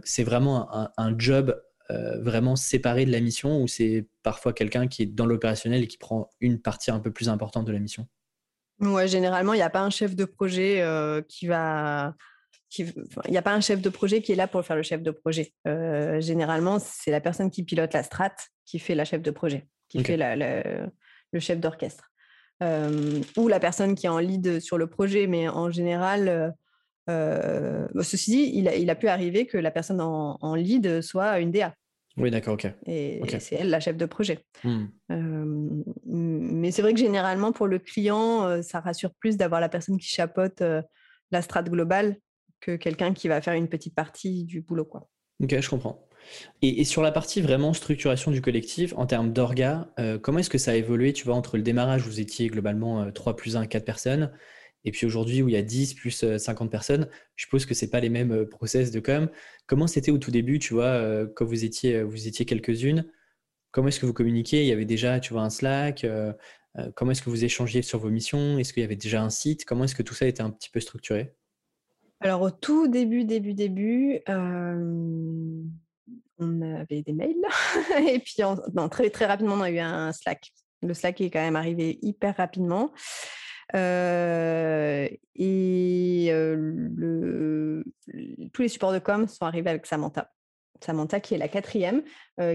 C'est 0.03 0.23
vraiment 0.23 0.73
un, 0.75 0.91
un 0.97 1.17
job 1.17 1.59
vraiment 1.89 2.55
séparé 2.55 3.05
de 3.05 3.11
la 3.11 3.21
mission 3.21 3.61
ou 3.61 3.67
c'est 3.67 4.07
parfois 4.21 4.53
quelqu'un 4.53 4.87
qui 4.87 5.03
est 5.03 5.07
dans 5.07 5.25
l'opérationnel 5.25 5.83
et 5.83 5.87
qui 5.87 5.97
prend 5.97 6.29
une 6.41 6.59
partie 6.59 6.91
un 6.91 6.99
peu 6.99 7.11
plus 7.11 7.29
importante 7.29 7.65
de 7.65 7.71
la 7.71 7.79
mission? 7.79 8.07
Ouais, 8.79 9.07
généralement, 9.07 9.53
il 9.53 9.57
n'y 9.57 9.63
a 9.63 9.69
pas 9.69 9.81
un 9.81 9.89
chef 9.89 10.15
de 10.15 10.25
projet 10.25 10.83
qui 11.27 11.47
va. 11.47 12.13
Il 12.77 12.93
n'y 13.29 13.37
a 13.37 13.41
pas 13.41 13.53
un 13.53 13.61
chef 13.61 13.81
de 13.81 13.89
projet 13.89 14.21
qui 14.21 14.33
est 14.33 14.35
là 14.35 14.47
pour 14.47 14.63
faire 14.63 14.75
le 14.75 14.83
chef 14.83 15.01
de 15.01 15.11
projet. 15.11 15.53
généralement, 16.19 16.79
c'est 16.79 17.11
la 17.11 17.21
personne 17.21 17.49
qui 17.49 17.63
pilote 17.63 17.93
la 17.93 18.03
strat 18.03 18.35
qui 18.65 18.79
fait 18.79 18.95
la 18.95 19.05
chef 19.05 19.21
de 19.21 19.31
projet, 19.31 19.67
qui 19.87 20.03
fait 20.03 20.17
le 20.17 21.39
chef 21.39 21.59
d'orchestre. 21.59 22.11
ou 22.61 23.47
la 23.47 23.59
personne 23.59 23.95
qui 23.95 24.05
est 24.05 24.09
en 24.09 24.19
lead 24.19 24.59
sur 24.59 24.77
le 24.77 24.87
projet, 24.87 25.27
mais 25.27 25.47
en 25.47 25.71
général, 25.71 26.53
ceci 27.07 28.31
dit, 28.31 28.51
il 28.53 28.89
a, 28.89 28.95
pu 28.95 29.07
arriver 29.07 29.47
que 29.47 29.57
la 29.57 29.71
personne 29.71 30.01
en, 30.01 30.37
en 30.41 30.55
lead 30.55 31.01
soit 31.01 31.39
une 31.39 31.51
DA. 31.51 31.73
Oui, 32.17 32.31
d'accord, 32.31 32.55
ok. 32.55 32.67
Et, 32.85 33.21
c'est 33.39 33.55
elle 33.55 33.69
la 33.69 33.79
chef 33.79 33.95
de 33.95 34.05
projet. 34.05 34.39
Hmm. 34.63 34.85
mais 36.05 36.71
c'est 36.71 36.81
vrai 36.81 36.93
que 36.93 36.99
généralement, 36.99 37.51
pour 37.51 37.67
le 37.67 37.79
client, 37.79 38.61
ça 38.63 38.79
rassure 38.79 39.13
plus 39.19 39.37
d'avoir 39.37 39.61
la 39.61 39.69
personne 39.69 39.97
qui 39.97 40.07
chapeaute 40.07 40.63
la 41.31 41.41
strate 41.41 41.69
globale 41.69 42.17
que 42.59 42.75
quelqu'un 42.75 43.13
qui 43.13 43.27
va 43.27 43.41
faire 43.41 43.53
une 43.53 43.67
petite 43.67 43.93
partie 43.93 44.45
du 44.45 44.61
boulot. 44.61 44.85
Quoi. 44.85 45.09
Ok, 45.43 45.59
je 45.59 45.69
comprends. 45.69 46.07
Et, 46.61 46.83
sur 46.83 47.03
la 47.03 47.11
partie 47.11 47.41
vraiment 47.41 47.73
structuration 47.73 48.31
du 48.31 48.41
collectif, 48.41 48.93
en 48.97 49.05
termes 49.05 49.31
d'orga, 49.31 49.89
comment 50.23 50.39
est-ce 50.39 50.49
que 50.49 50.57
ça 50.57 50.71
a 50.71 50.75
évolué 50.75 51.13
Tu 51.13 51.23
vois, 51.23 51.35
entre 51.35 51.57
le 51.57 51.63
démarrage, 51.63 52.01
vous 52.01 52.19
étiez 52.19 52.47
globalement 52.47 53.11
3 53.11 53.35
plus 53.35 53.55
1, 53.55 53.67
4 53.67 53.85
personnes, 53.85 54.31
et 54.85 54.91
puis 54.91 55.05
aujourd'hui, 55.05 55.41
où 55.41 55.49
il 55.49 55.53
y 55.53 55.57
a 55.57 55.61
10 55.61 55.95
plus 55.95 56.37
50 56.37 56.71
personnes, 56.71 57.09
je 57.35 57.45
suppose 57.45 57.65
que 57.65 57.73
ce 57.73 57.85
pas 57.85 57.99
les 57.99 58.09
mêmes 58.09 58.45
process 58.45 58.91
de 58.91 58.99
com. 58.99 59.29
Comment 59.65 59.87
c'était 59.87 60.11
au 60.11 60.17
tout 60.17 60.31
début, 60.31 60.59
tu 60.59 60.73
vois, 60.73 61.27
quand 61.35 61.45
vous 61.45 61.65
étiez, 61.65 62.03
vous 62.03 62.27
étiez 62.27 62.45
quelques-unes? 62.45 63.05
Comment 63.71 63.89
est-ce 63.89 63.99
que 63.99 64.05
vous 64.05 64.13
communiquiez? 64.13 64.61
Il 64.61 64.67
y 64.67 64.71
avait 64.71 64.85
déjà, 64.85 65.19
tu 65.19 65.33
vois, 65.33 65.41
un 65.41 65.49
Slack 65.49 66.05
Comment 66.95 67.11
est-ce 67.11 67.21
que 67.21 67.29
vous 67.29 67.43
échangiez 67.43 67.81
sur 67.81 67.99
vos 67.99 68.09
missions? 68.09 68.59
Est-ce 68.59 68.71
qu'il 68.71 68.81
y 68.81 68.85
avait 68.85 68.95
déjà 68.95 69.21
un 69.23 69.29
site? 69.29 69.65
Comment 69.65 69.85
est-ce 69.85 69.95
que 69.95 70.03
tout 70.03 70.13
ça 70.13 70.27
était 70.27 70.43
un 70.43 70.51
petit 70.51 70.69
peu 70.69 70.79
structuré? 70.79 71.33
Alors 72.19 72.41
au 72.41 72.51
tout 72.51 72.87
début, 72.87 73.25
début, 73.25 73.53
début, 73.53 74.19
on 74.27 75.71
avait 76.39 77.01
des 77.01 77.13
mails. 77.13 77.35
et 78.07 78.19
puis 78.19 78.43
très, 78.91 79.09
très 79.09 79.25
rapidement, 79.25 79.55
on 79.55 79.61
a 79.61 79.71
eu 79.71 79.79
un 79.79 80.11
Slack. 80.11 80.51
Le 80.83 80.93
Slack 80.93 81.19
est 81.21 81.31
quand 81.31 81.41
même 81.41 81.55
arrivé 81.55 81.97
hyper 82.03 82.37
rapidement 82.37 82.91
et 83.73 85.21
tous 88.53 88.61
les 88.61 88.67
supports 88.67 88.93
de 88.93 88.99
com 88.99 89.27
sont 89.27 89.45
arrivés 89.45 89.69
avec 89.69 89.85
Samantha. 89.85 90.31
Samantha 90.83 91.19
qui 91.19 91.33
est 91.33 91.39
la 91.39 91.47
quatrième, 91.47 92.03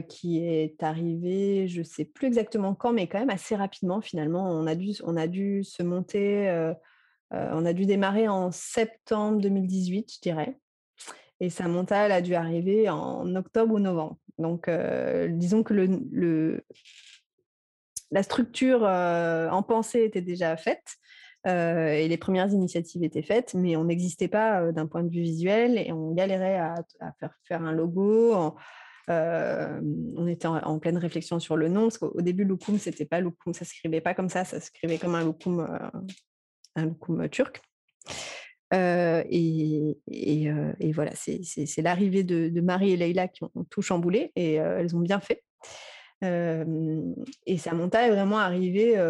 qui 0.09 0.47
est 0.47 0.83
arrivée, 0.83 1.67
je 1.69 1.81
ne 1.81 1.85
sais 1.85 2.05
plus 2.05 2.29
exactement 2.29 2.75
quand, 2.75 2.93
mais 2.93 3.09
quand 3.09 3.19
même 3.19 3.31
assez 3.31 3.57
rapidement 3.57 4.01
finalement. 4.01 4.49
On 4.51 4.67
a 4.67 4.75
dû, 4.75 4.93
on 5.05 5.17
a 5.17 5.27
dû 5.27 5.65
se 5.65 5.83
monter, 5.83 6.73
on 7.31 7.65
a 7.65 7.73
dû 7.73 7.85
démarrer 7.85 8.29
en 8.29 8.51
septembre 8.53 9.41
2018, 9.41 10.15
je 10.15 10.21
dirais. 10.21 10.59
Et 11.41 11.51
Samantha, 11.51 12.07
elle 12.07 12.13
a 12.13 12.23
dû 12.23 12.37
arriver 12.37 12.89
en 12.89 13.35
octobre 13.35 13.75
ou 13.75 13.81
novembre. 13.81 14.17
Donc, 14.39 14.71
disons 15.31 15.65
que 15.65 15.75
le, 15.75 16.65
la 18.13 18.23
structure 18.23 18.83
en 18.83 19.63
pensée 19.63 20.05
était 20.05 20.21
déjà 20.21 20.57
faite. 20.57 20.97
et 21.47 22.07
les 22.09 22.17
premières 22.19 22.51
initiatives 22.51 23.03
étaient 23.03 23.23
faites, 23.23 23.55
mais 23.55 23.75
on 23.75 23.85
n'existait 23.85 24.29
pas 24.29 24.71
d'un 24.71 24.87
point 24.87 25.03
de 25.03 25.11
vue 25.11 25.23
visuel 25.23 25.79
et 25.79 25.93
on 25.93 26.13
galérait 26.13 26.59
à, 26.59 26.75
faire, 27.49 27.63
un 27.63 27.73
logo. 27.73 28.55
on 29.09 30.27
était 30.29 30.47
en, 30.47 30.79
pleine 30.79 30.99
réflexion 30.99 31.41
sur 31.41 31.57
le 31.57 31.69
nom, 31.69 31.85
parce 31.85 31.99
qu'au 31.99 32.21
début, 32.21 32.45
Loukoum, 32.45 32.79
c'était 32.79 33.07
pas 33.07 33.21
Loukoum, 33.21 33.55
ça 33.55 33.65
s'écrivait 33.65 34.03
pas 34.03 34.15
comme 34.15 34.29
ça, 34.29 34.45
ça 34.45 34.61
s'écrivait 34.61 34.99
comme 34.99 35.15
un 35.15 35.25
Loukoum, 35.25 35.67
turc. 37.31 37.63
Et, 38.73 39.97
voilà, 40.95 41.13
c'est 41.15 41.83
l'arrivée 41.83 42.25
de, 42.25 42.61
Marie 42.61 42.93
et 42.93 42.97
Leïla 42.99 43.29
qui 43.29 43.43
ont 43.43 43.65
tout 43.71 43.83
chamboulé 43.83 44.33
et 44.37 44.55
elles 44.55 44.95
ont 44.95 45.01
bien 45.01 45.21
fait 45.21 45.43
et 46.23 47.59
Samantha 47.59 48.07
est 48.07 48.11
vraiment 48.11 48.39
arrivée 48.39 49.01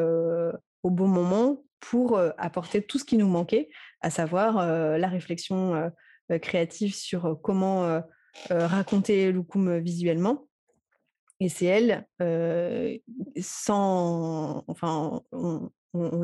au 0.82 0.90
bon 0.90 1.08
moment 1.08 1.62
pour 1.80 2.18
apporter 2.38 2.82
tout 2.82 2.98
ce 2.98 3.04
qui 3.04 3.16
nous 3.16 3.28
manquait, 3.28 3.68
à 4.00 4.10
savoir 4.10 4.66
la 4.98 5.08
réflexion 5.08 5.92
créative 6.40 6.94
sur 6.94 7.38
comment 7.42 8.02
raconter 8.50 9.30
Loukoum 9.30 9.78
visuellement. 9.78 10.46
Et 11.40 11.48
c'est 11.48 11.66
elle, 11.66 12.06
sans, 13.40 14.64
enfin, 14.68 15.22
on, 15.32 15.70
on 15.92 16.22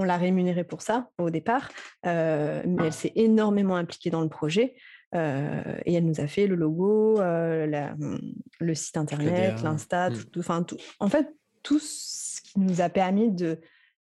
on 0.00 0.04
l'a 0.04 0.16
rémunérée 0.16 0.64
pour 0.64 0.80
ça 0.80 1.10
au 1.18 1.28
départ, 1.28 1.68
mais 2.04 2.84
elle 2.84 2.92
s'est 2.92 3.12
énormément 3.14 3.76
impliquée 3.76 4.10
dans 4.10 4.22
le 4.22 4.30
projet. 4.30 4.74
Et 5.12 5.94
elle 5.94 6.04
nous 6.04 6.20
a 6.20 6.26
fait 6.26 6.46
le 6.46 6.54
logo, 6.54 7.18
mmh, 7.18 8.18
le 8.60 8.74
site 8.74 8.96
internet, 8.96 9.62
l'Insta, 9.62 10.10
tout, 10.10 10.42
tout, 10.42 10.76
En 11.00 11.08
fait, 11.08 11.26
tout 11.62 11.78
ce 11.80 12.40
qui 12.42 12.60
nous 12.60 12.80
a 12.80 12.88
permis 12.88 13.30
de, 13.30 13.60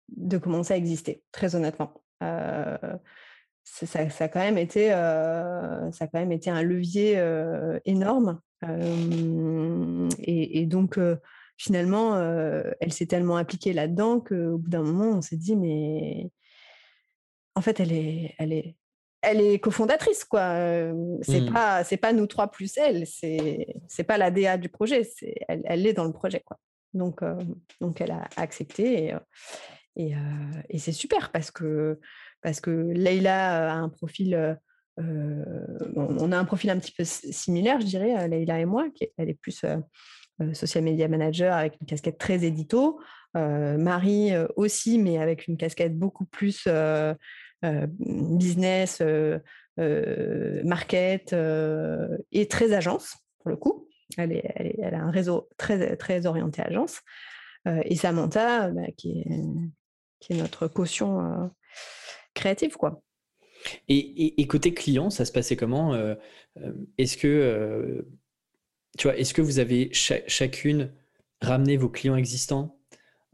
de 0.09 0.37
commencer 0.37 0.73
à 0.73 0.77
exister, 0.77 1.23
très 1.31 1.55
honnêtement. 1.55 2.01
Ça, 2.21 4.09
ça, 4.09 4.23
a 4.23 4.27
quand 4.27 4.39
même 4.39 4.57
été, 4.57 4.89
ça 4.89 5.89
a 5.99 6.07
quand 6.07 6.19
même 6.19 6.31
été 6.31 6.49
un 6.49 6.63
levier 6.63 7.21
énorme. 7.85 8.39
Et, 10.19 10.59
et, 10.59 10.65
donc, 10.65 10.99
finalement, 11.57 12.19
elle 12.79 12.93
s'est 12.93 13.05
tellement 13.05 13.37
impliquée 13.37 13.73
là-dedans 13.73 14.19
qu'au 14.19 14.57
bout 14.57 14.69
d'un 14.69 14.83
moment, 14.83 15.17
on 15.17 15.21
s'est 15.21 15.37
dit, 15.37 15.55
mais 15.55 16.31
en 17.55 17.61
fait, 17.61 17.79
elle 17.79 17.91
est, 17.91 18.35
elle 18.37 18.53
est, 18.53 18.75
elle 19.21 19.41
est 19.41 19.59
cofondatrice, 19.59 20.23
quoi. 20.23 20.53
C'est 21.21 21.41
mmh. 21.41 21.53
pas, 21.53 21.83
c'est 21.83 21.97
pas 21.97 22.13
nous 22.13 22.27
trois 22.27 22.49
plus 22.49 22.77
elle. 22.77 23.05
C'est, 23.05 23.67
c'est 23.87 24.03
pas 24.03 24.17
la 24.17 24.31
DA 24.31 24.57
du 24.57 24.69
projet. 24.69 25.03
C'est, 25.03 25.35
elle, 25.47 25.61
elle 25.65 25.85
est 25.85 25.93
dans 25.93 26.05
le 26.05 26.13
projet, 26.13 26.41
quoi. 26.45 26.57
Donc, 26.93 27.21
donc 27.81 28.01
elle 28.01 28.11
a 28.11 28.27
accepté 28.35 29.13
et, 29.95 30.15
et, 30.69 30.79
c'est 30.79 30.91
super 30.91 31.31
parce 31.31 31.51
que 31.51 31.99
parce 32.41 32.61
que 32.61 32.71
Leïla 32.71 33.71
a 33.71 33.75
un 33.75 33.89
profil. 33.89 34.57
on 34.97 36.31
a 36.31 36.37
un 36.37 36.45
profil 36.45 36.71
un 36.71 36.79
petit 36.79 36.93
peu 36.97 37.03
similaire, 37.03 37.79
je 37.79 37.85
dirais, 37.85 38.27
Leïla 38.27 38.59
et 38.59 38.65
moi. 38.65 38.87
elle 39.17 39.29
est 39.29 39.39
plus 39.39 39.63
euh, 40.41 40.53
social 40.53 40.83
media 40.83 41.07
manager 41.09 41.53
avec 41.53 41.77
une 41.81 41.87
casquette 41.87 42.17
très 42.17 42.45
édito. 42.45 42.99
Euh, 43.35 43.77
Marie 43.77 44.33
euh, 44.33 44.47
aussi, 44.55 44.97
mais 44.97 45.17
avec 45.17 45.47
une 45.47 45.57
casquette 45.57 45.97
beaucoup 45.97 46.25
plus 46.25 46.67
business, 47.63 49.01
market 49.77 51.33
et 52.31 52.47
très 52.47 52.73
agence 52.73 53.17
pour 53.39 53.49
le 53.49 53.57
coup. 53.57 53.87
Elle, 54.17 54.31
est, 54.31 54.75
elle, 54.81 54.95
a 54.95 55.01
un 55.01 55.11
réseau 55.11 55.49
très, 55.57 55.95
très 55.95 56.25
orienté 56.25 56.61
agence. 56.61 57.01
et 57.65 57.95
Samantha, 57.95 58.69
bah, 58.71 58.91
qui, 58.97 59.19
est, 59.19 60.33
est, 60.33 60.37
notre 60.37 60.67
caution 60.67 61.51
créative. 62.33 62.75
quoi. 62.75 63.01
Et, 63.87 64.47
côté 64.47 64.73
client, 64.73 65.09
ça 65.09 65.25
se 65.25 65.31
passait 65.31 65.55
comment 65.55 65.95
Est-ce 66.97 67.17
que 67.17 68.05
est-ce 68.97 69.33
que 69.33 69.41
vous 69.41 69.59
avez 69.59 69.89
chacune 69.93 70.91
ramené 71.41 71.77
vos 71.77 71.89
clients 71.89 72.15
existants? 72.15 72.78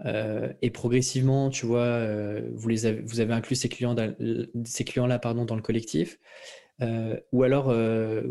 Euh, 0.03 0.51
et 0.61 0.71
progressivement, 0.71 1.49
tu 1.49 1.65
vois, 1.65 1.79
euh, 1.79 2.49
vous, 2.53 2.67
les 2.67 2.85
avez, 2.85 3.33
inclus 3.33 3.55
ces 3.55 3.69
clients-là 3.69 5.19
pardon, 5.19 5.45
dans 5.45 5.55
le 5.55 5.61
collectif 5.61 6.19
euh, 6.81 7.17
Ou 7.31 7.43
alors, 7.43 7.71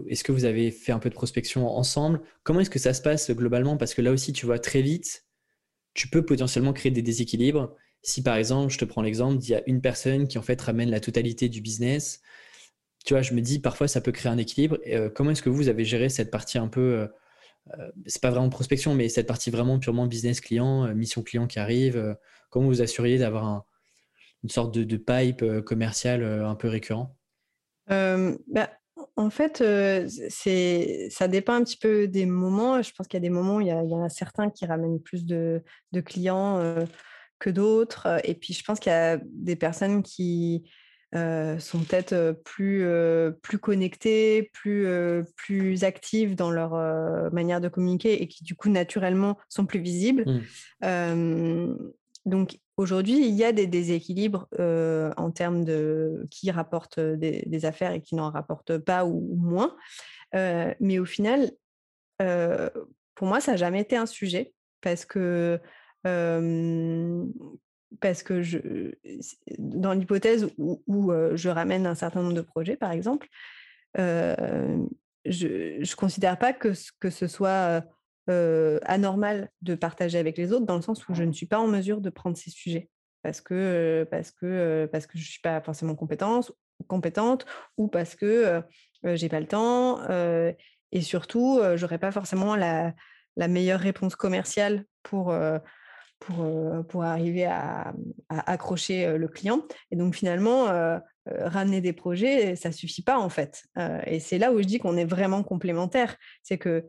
est-ce 0.09 0.25
que 0.25 0.33
vous 0.33 0.45
avez 0.45 0.71
fait 0.71 0.93
un 0.93 0.99
peu 0.99 1.09
de 1.09 1.15
prospection 1.15 1.69
ensemble? 1.69 2.21
Comment 2.43 2.61
est-ce 2.61 2.71
que 2.71 2.79
ça 2.79 2.95
se 2.95 3.03
passe 3.03 3.31
globalement? 3.31 3.77
Parce 3.77 3.95
que 3.95 4.03
là 4.03 4.13
aussi, 4.13 4.33
tu 4.33 4.47
vois, 4.47 4.59
très 4.59 4.83
vite, 4.83 5.25
tu 5.95 6.09
peux 6.09 6.25
potentiellement 6.25 6.73
créer 6.73 6.93
des 6.93 7.03
déséquilibres. 7.03 7.75
Si 8.03 8.23
par 8.23 8.37
exemple, 8.37 8.73
je 8.73 8.79
te 8.79 8.85
prends 8.85 9.03
l'exemple, 9.03 9.43
il 9.43 9.49
y 9.49 9.55
a 9.55 9.63
une 9.67 9.81
personne 9.81 10.29
qui 10.29 10.39
en 10.39 10.43
fait 10.43 10.61
ramène 10.61 10.91
la 10.91 11.01
totalité 11.01 11.49
du 11.49 11.63
business, 11.63 12.21
tu 13.07 13.15
vois, 13.15 13.23
je 13.23 13.35
me 13.35 13.41
dis 13.41 13.61
parfois 13.61 13.89
ça 13.89 14.01
peut 14.01 14.13
créer 14.13 14.33
un 14.33 14.39
équilibre. 14.39 14.79
comment 15.15 15.31
est-ce 15.31 15.43
que 15.43 15.51
vous 15.51 15.69
avez 15.69 15.85
géré 15.85 16.09
cette 16.09 16.31
partie 16.31 16.59
un 16.59 16.69
peu, 16.69 17.09
c'est 18.07 18.21
pas 18.21 18.31
vraiment 18.31 18.51
prospection, 18.51 18.95
mais 18.95 19.09
cette 19.09 19.27
partie 19.27 19.51
vraiment 19.51 19.79
purement 19.79 20.07
business 20.07 20.41
client, 20.41 20.95
mission 20.95 21.23
client 21.23 21.47
qui 21.47 21.59
arrive 21.59 22.17
Comment 22.51 22.67
vous 22.67 22.83
assuriez 22.83 23.19
d'avoir 23.19 23.65
une 24.43 24.49
sorte 24.51 24.73
de, 24.73 24.97
pipe 24.97 25.45
commercial 25.65 26.23
un 26.23 26.55
peu 26.55 26.69
récurrent? 26.69 27.17
Bah, 27.89 28.71
en 29.17 29.31
fait, 29.31 29.59
ça 29.59 31.29
dépend 31.29 31.55
un 31.55 31.65
petit 31.65 31.79
peu 31.79 32.07
des 32.07 32.27
moments. 32.27 32.81
Je 32.81 32.93
pense 32.93 33.09
qu'il 33.09 33.17
y 33.17 33.23
a 33.23 33.29
des 33.29 33.31
moments 33.31 33.57
où 33.57 33.61
il 33.61 33.67
y, 33.67 33.73
en 33.73 34.05
a 34.05 34.09
certains 34.09 34.51
qui 34.51 34.67
ramènent 34.67 35.01
plus 35.01 35.25
de 35.25 35.63
clients 36.05 36.77
que 37.39 37.51
d'autres. 37.51 38.21
Et 38.25 38.35
puis, 38.35 38.55
je 38.55 38.65
pense 38.65 38.81
qu'il 38.81 38.91
y 38.91 38.95
a 38.95 39.19
des 39.23 39.57
personnes 39.57 40.03
qui 40.03 40.71
sont 41.15 41.79
peut-être 41.81 42.41
plus, 42.45 42.87
plus 43.43 43.59
connectées, 43.59 44.51
plus, 44.53 44.87
plus 45.37 45.85
actives 45.85 46.35
dans 46.35 46.51
leur 46.51 46.73
manière 47.33 47.61
de 47.61 47.69
communiquer 47.69 48.23
et 48.23 48.29
qui, 48.29 48.45
du 48.45 48.55
coup, 48.55 48.69
naturellement, 48.69 49.39
sont 49.49 49.67
plus 49.67 49.81
visibles. 49.81 50.25
Mmh. 50.83 51.77
donc, 52.27 52.59
aujourd'hui, 52.77 53.27
il 53.29 53.35
y 53.35 53.45
a 53.45 53.53
des 53.53 53.67
déséquilibres 53.67 54.49
en 54.59 55.31
termes 55.31 55.65
de 55.65 56.27
qui 56.31 56.51
rapporte 56.51 56.99
des, 56.99 57.65
affaires 57.65 57.93
et 57.93 58.01
qui 58.01 58.17
n'en 58.17 58.31
rapporte 58.31 58.79
pas 58.79 59.05
ou, 59.05 59.37
moins. 59.37 59.77
mais 60.33 60.99
au 60.99 61.05
final, 61.05 61.51
pour 62.19 63.29
moi, 63.29 63.41
ça 63.41 63.53
n'a 63.53 63.57
jamais 63.57 63.81
été 63.81 63.97
un 63.97 64.07
sujet 64.07 64.53
parce 64.81 65.05
que 65.05 65.61
parce 68.01 68.23
que 68.23 68.43
dans 69.59 69.93
l'hypothèse 69.93 70.49
où, 70.59 71.13
je 71.35 71.49
ramène 71.49 71.87
un 71.87 71.95
certain 71.95 72.23
nombre 72.23 72.35
de 72.35 72.41
projets, 72.41 72.77
par 72.77 72.93
exemple, 72.93 73.29
je 73.97 75.79
ne 75.79 75.95
considère 75.97 76.39
pas 76.39 76.53
que, 76.53 76.73
ce 76.75 77.27
soit 77.27 77.85
anormal 78.29 79.51
de 79.63 79.75
partager 79.75 80.19
avec 80.19 80.39
les 80.39 80.53
autres, 80.53 80.67
dans 80.67 80.77
le 80.77 80.83
sens 80.83 81.09
où 81.09 81.15
je 81.15 81.23
ne 81.23 81.33
suis 81.33 81.47
pas 81.47 81.59
en 81.59 81.67
mesure 81.67 82.01
de 82.01 82.11
prendre 82.11 82.37
ces 82.37 82.51
sujets 82.51 82.89
parce 83.25 83.41
que, 83.41 84.07
parce 84.11 84.31
que, 84.31 84.89
parce 84.93 85.07
que 85.07 85.17
je 85.17 85.23
ne 85.25 85.29
suis 85.29 85.41
pas 85.41 85.61
forcément 85.63 85.95
compétente, 85.95 86.53
compétente 86.87 87.47
ou 87.79 87.89
parce 87.89 88.15
que 88.15 88.63
je 89.03 89.23
n'ai 89.23 89.29
pas 89.29 89.41
le 89.41 89.47
temps. 89.47 90.01
et 90.93 91.01
surtout, 91.01 91.61
je 91.75 91.81
n'aurai 91.81 91.99
pas 91.99 92.13
forcément 92.13 92.55
la, 92.55 92.95
meilleure 93.37 93.81
réponse 93.81 94.15
commerciale 94.15 94.85
pour 95.03 95.35
pour, 96.27 96.47
pour 96.89 97.05
arriver 97.05 97.45
à, 97.47 97.93
accrocher 98.29 99.17
le 99.17 99.29
client. 99.29 99.63
Et 99.91 99.97
donc 99.97 100.15
finalement, 100.15 100.67
ramener 101.27 101.81
des 101.81 101.93
projets, 101.93 102.57
ça 102.57 102.73
suffit 102.73 103.03
pas 103.03 103.19
en 103.19 103.29
fait. 103.29 103.65
et 104.07 104.21
c'est 104.21 104.39
là 104.39 104.53
où 104.53 104.59
je 104.59 104.67
dis 104.67 104.79
qu'on 104.79 104.97
est 104.97 105.05
vraiment 105.05 105.43
complémentaires. 105.43 106.17
C'est 106.43 106.59
que 106.59 106.87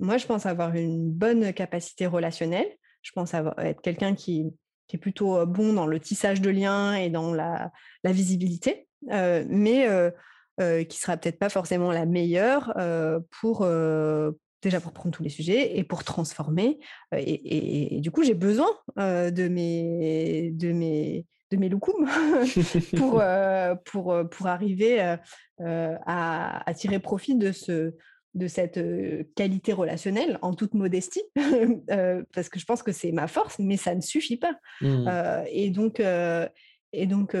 moi, 0.00 0.18
je 0.18 0.26
pense 0.26 0.46
avoir 0.46 0.74
une 0.74 1.10
bonne 1.10 1.52
capacité 1.52 2.06
relationnelle. 2.06 2.68
Je 3.02 3.12
pense 3.12 3.32
être 3.34 3.80
quelqu'un 3.80 4.14
qui, 4.14 4.52
est 4.92 4.98
plutôt 4.98 5.44
bon 5.46 5.74
dans 5.74 5.86
le 5.86 6.00
tissage 6.00 6.40
de 6.40 6.50
liens 6.50 6.94
et 6.94 7.10
dans 7.10 7.32
la, 7.34 7.70
la 8.04 8.12
visibilité, 8.12 8.88
mais 9.02 9.88
qui 10.88 10.98
sera 10.98 11.16
peut-être 11.16 11.38
pas 11.38 11.48
forcément 11.48 11.92
la 11.92 12.06
meilleure 12.06 12.74
pour, 13.40 13.66
déjà 14.62 14.80
pour 14.80 14.92
prendre 14.92 15.14
tous 15.14 15.22
les 15.22 15.28
sujets 15.28 15.78
et 15.78 15.84
pour 15.84 16.04
transformer. 16.04 16.78
Et, 17.16 18.00
du 18.00 18.10
coup, 18.10 18.22
j'ai 18.22 18.34
besoin 18.34 18.68
de 18.96 19.48
mes 19.48 20.50
de 20.52 20.72
mes 20.72 21.26
de 21.50 21.56
mes 21.56 21.70
pour, 22.96 23.22
pour, 23.84 24.28
pour 24.30 24.46
arriver 24.46 25.16
à, 25.60 26.72
tirer 26.76 26.98
profit 26.98 27.36
de, 27.36 27.52
ce, 27.52 27.94
de 28.34 28.46
cette 28.48 28.80
qualité 29.34 29.72
relationnelle 29.72 30.38
en 30.42 30.54
toute 30.54 30.74
modestie, 30.74 31.22
parce 32.34 32.48
que 32.48 32.58
je 32.58 32.64
pense 32.64 32.82
que 32.82 32.92
c'est 32.92 33.12
ma 33.12 33.26
force, 33.26 33.58
mais 33.58 33.76
ça 33.76 33.94
ne 33.94 34.00
suffit 34.00 34.36
pas. 34.36 34.58
Mmh. 34.80 35.08
et, 35.50 35.70
donc, 35.70 36.00
et, 36.92 37.06
donc, 37.06 37.36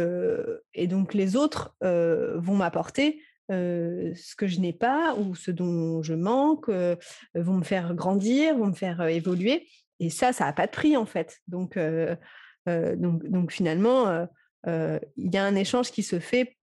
et 0.74 0.86
donc, 0.86 1.14
les 1.14 1.36
autres 1.36 1.76
vont 1.80 2.56
m'apporter 2.56 3.20
ce 3.50 4.36
que 4.36 4.46
je 4.46 4.60
n'ai 4.60 4.72
pas 4.72 5.14
ou 5.16 5.34
ce 5.34 5.50
dont 5.50 6.02
je 6.02 6.14
manque, 6.14 6.68
vont 6.68 7.54
me 7.54 7.64
faire 7.64 7.94
grandir, 7.94 8.56
vont 8.56 8.66
me 8.66 8.74
faire 8.74 9.00
évoluer. 9.08 9.66
Et 10.00 10.10
ça, 10.10 10.32
ça 10.32 10.44
n'a 10.44 10.52
pas 10.52 10.66
de 10.66 10.72
prix 10.72 10.96
en 10.96 11.06
fait. 11.06 11.38
Donc, 11.48 11.78
donc, 12.66 13.28
donc 13.28 13.52
finalement, 13.52 14.26
il 14.66 15.00
y 15.16 15.36
a 15.36 15.44
un 15.44 15.54
échange 15.54 15.90
qui 15.90 16.02
se 16.02 16.18
fait 16.18 16.56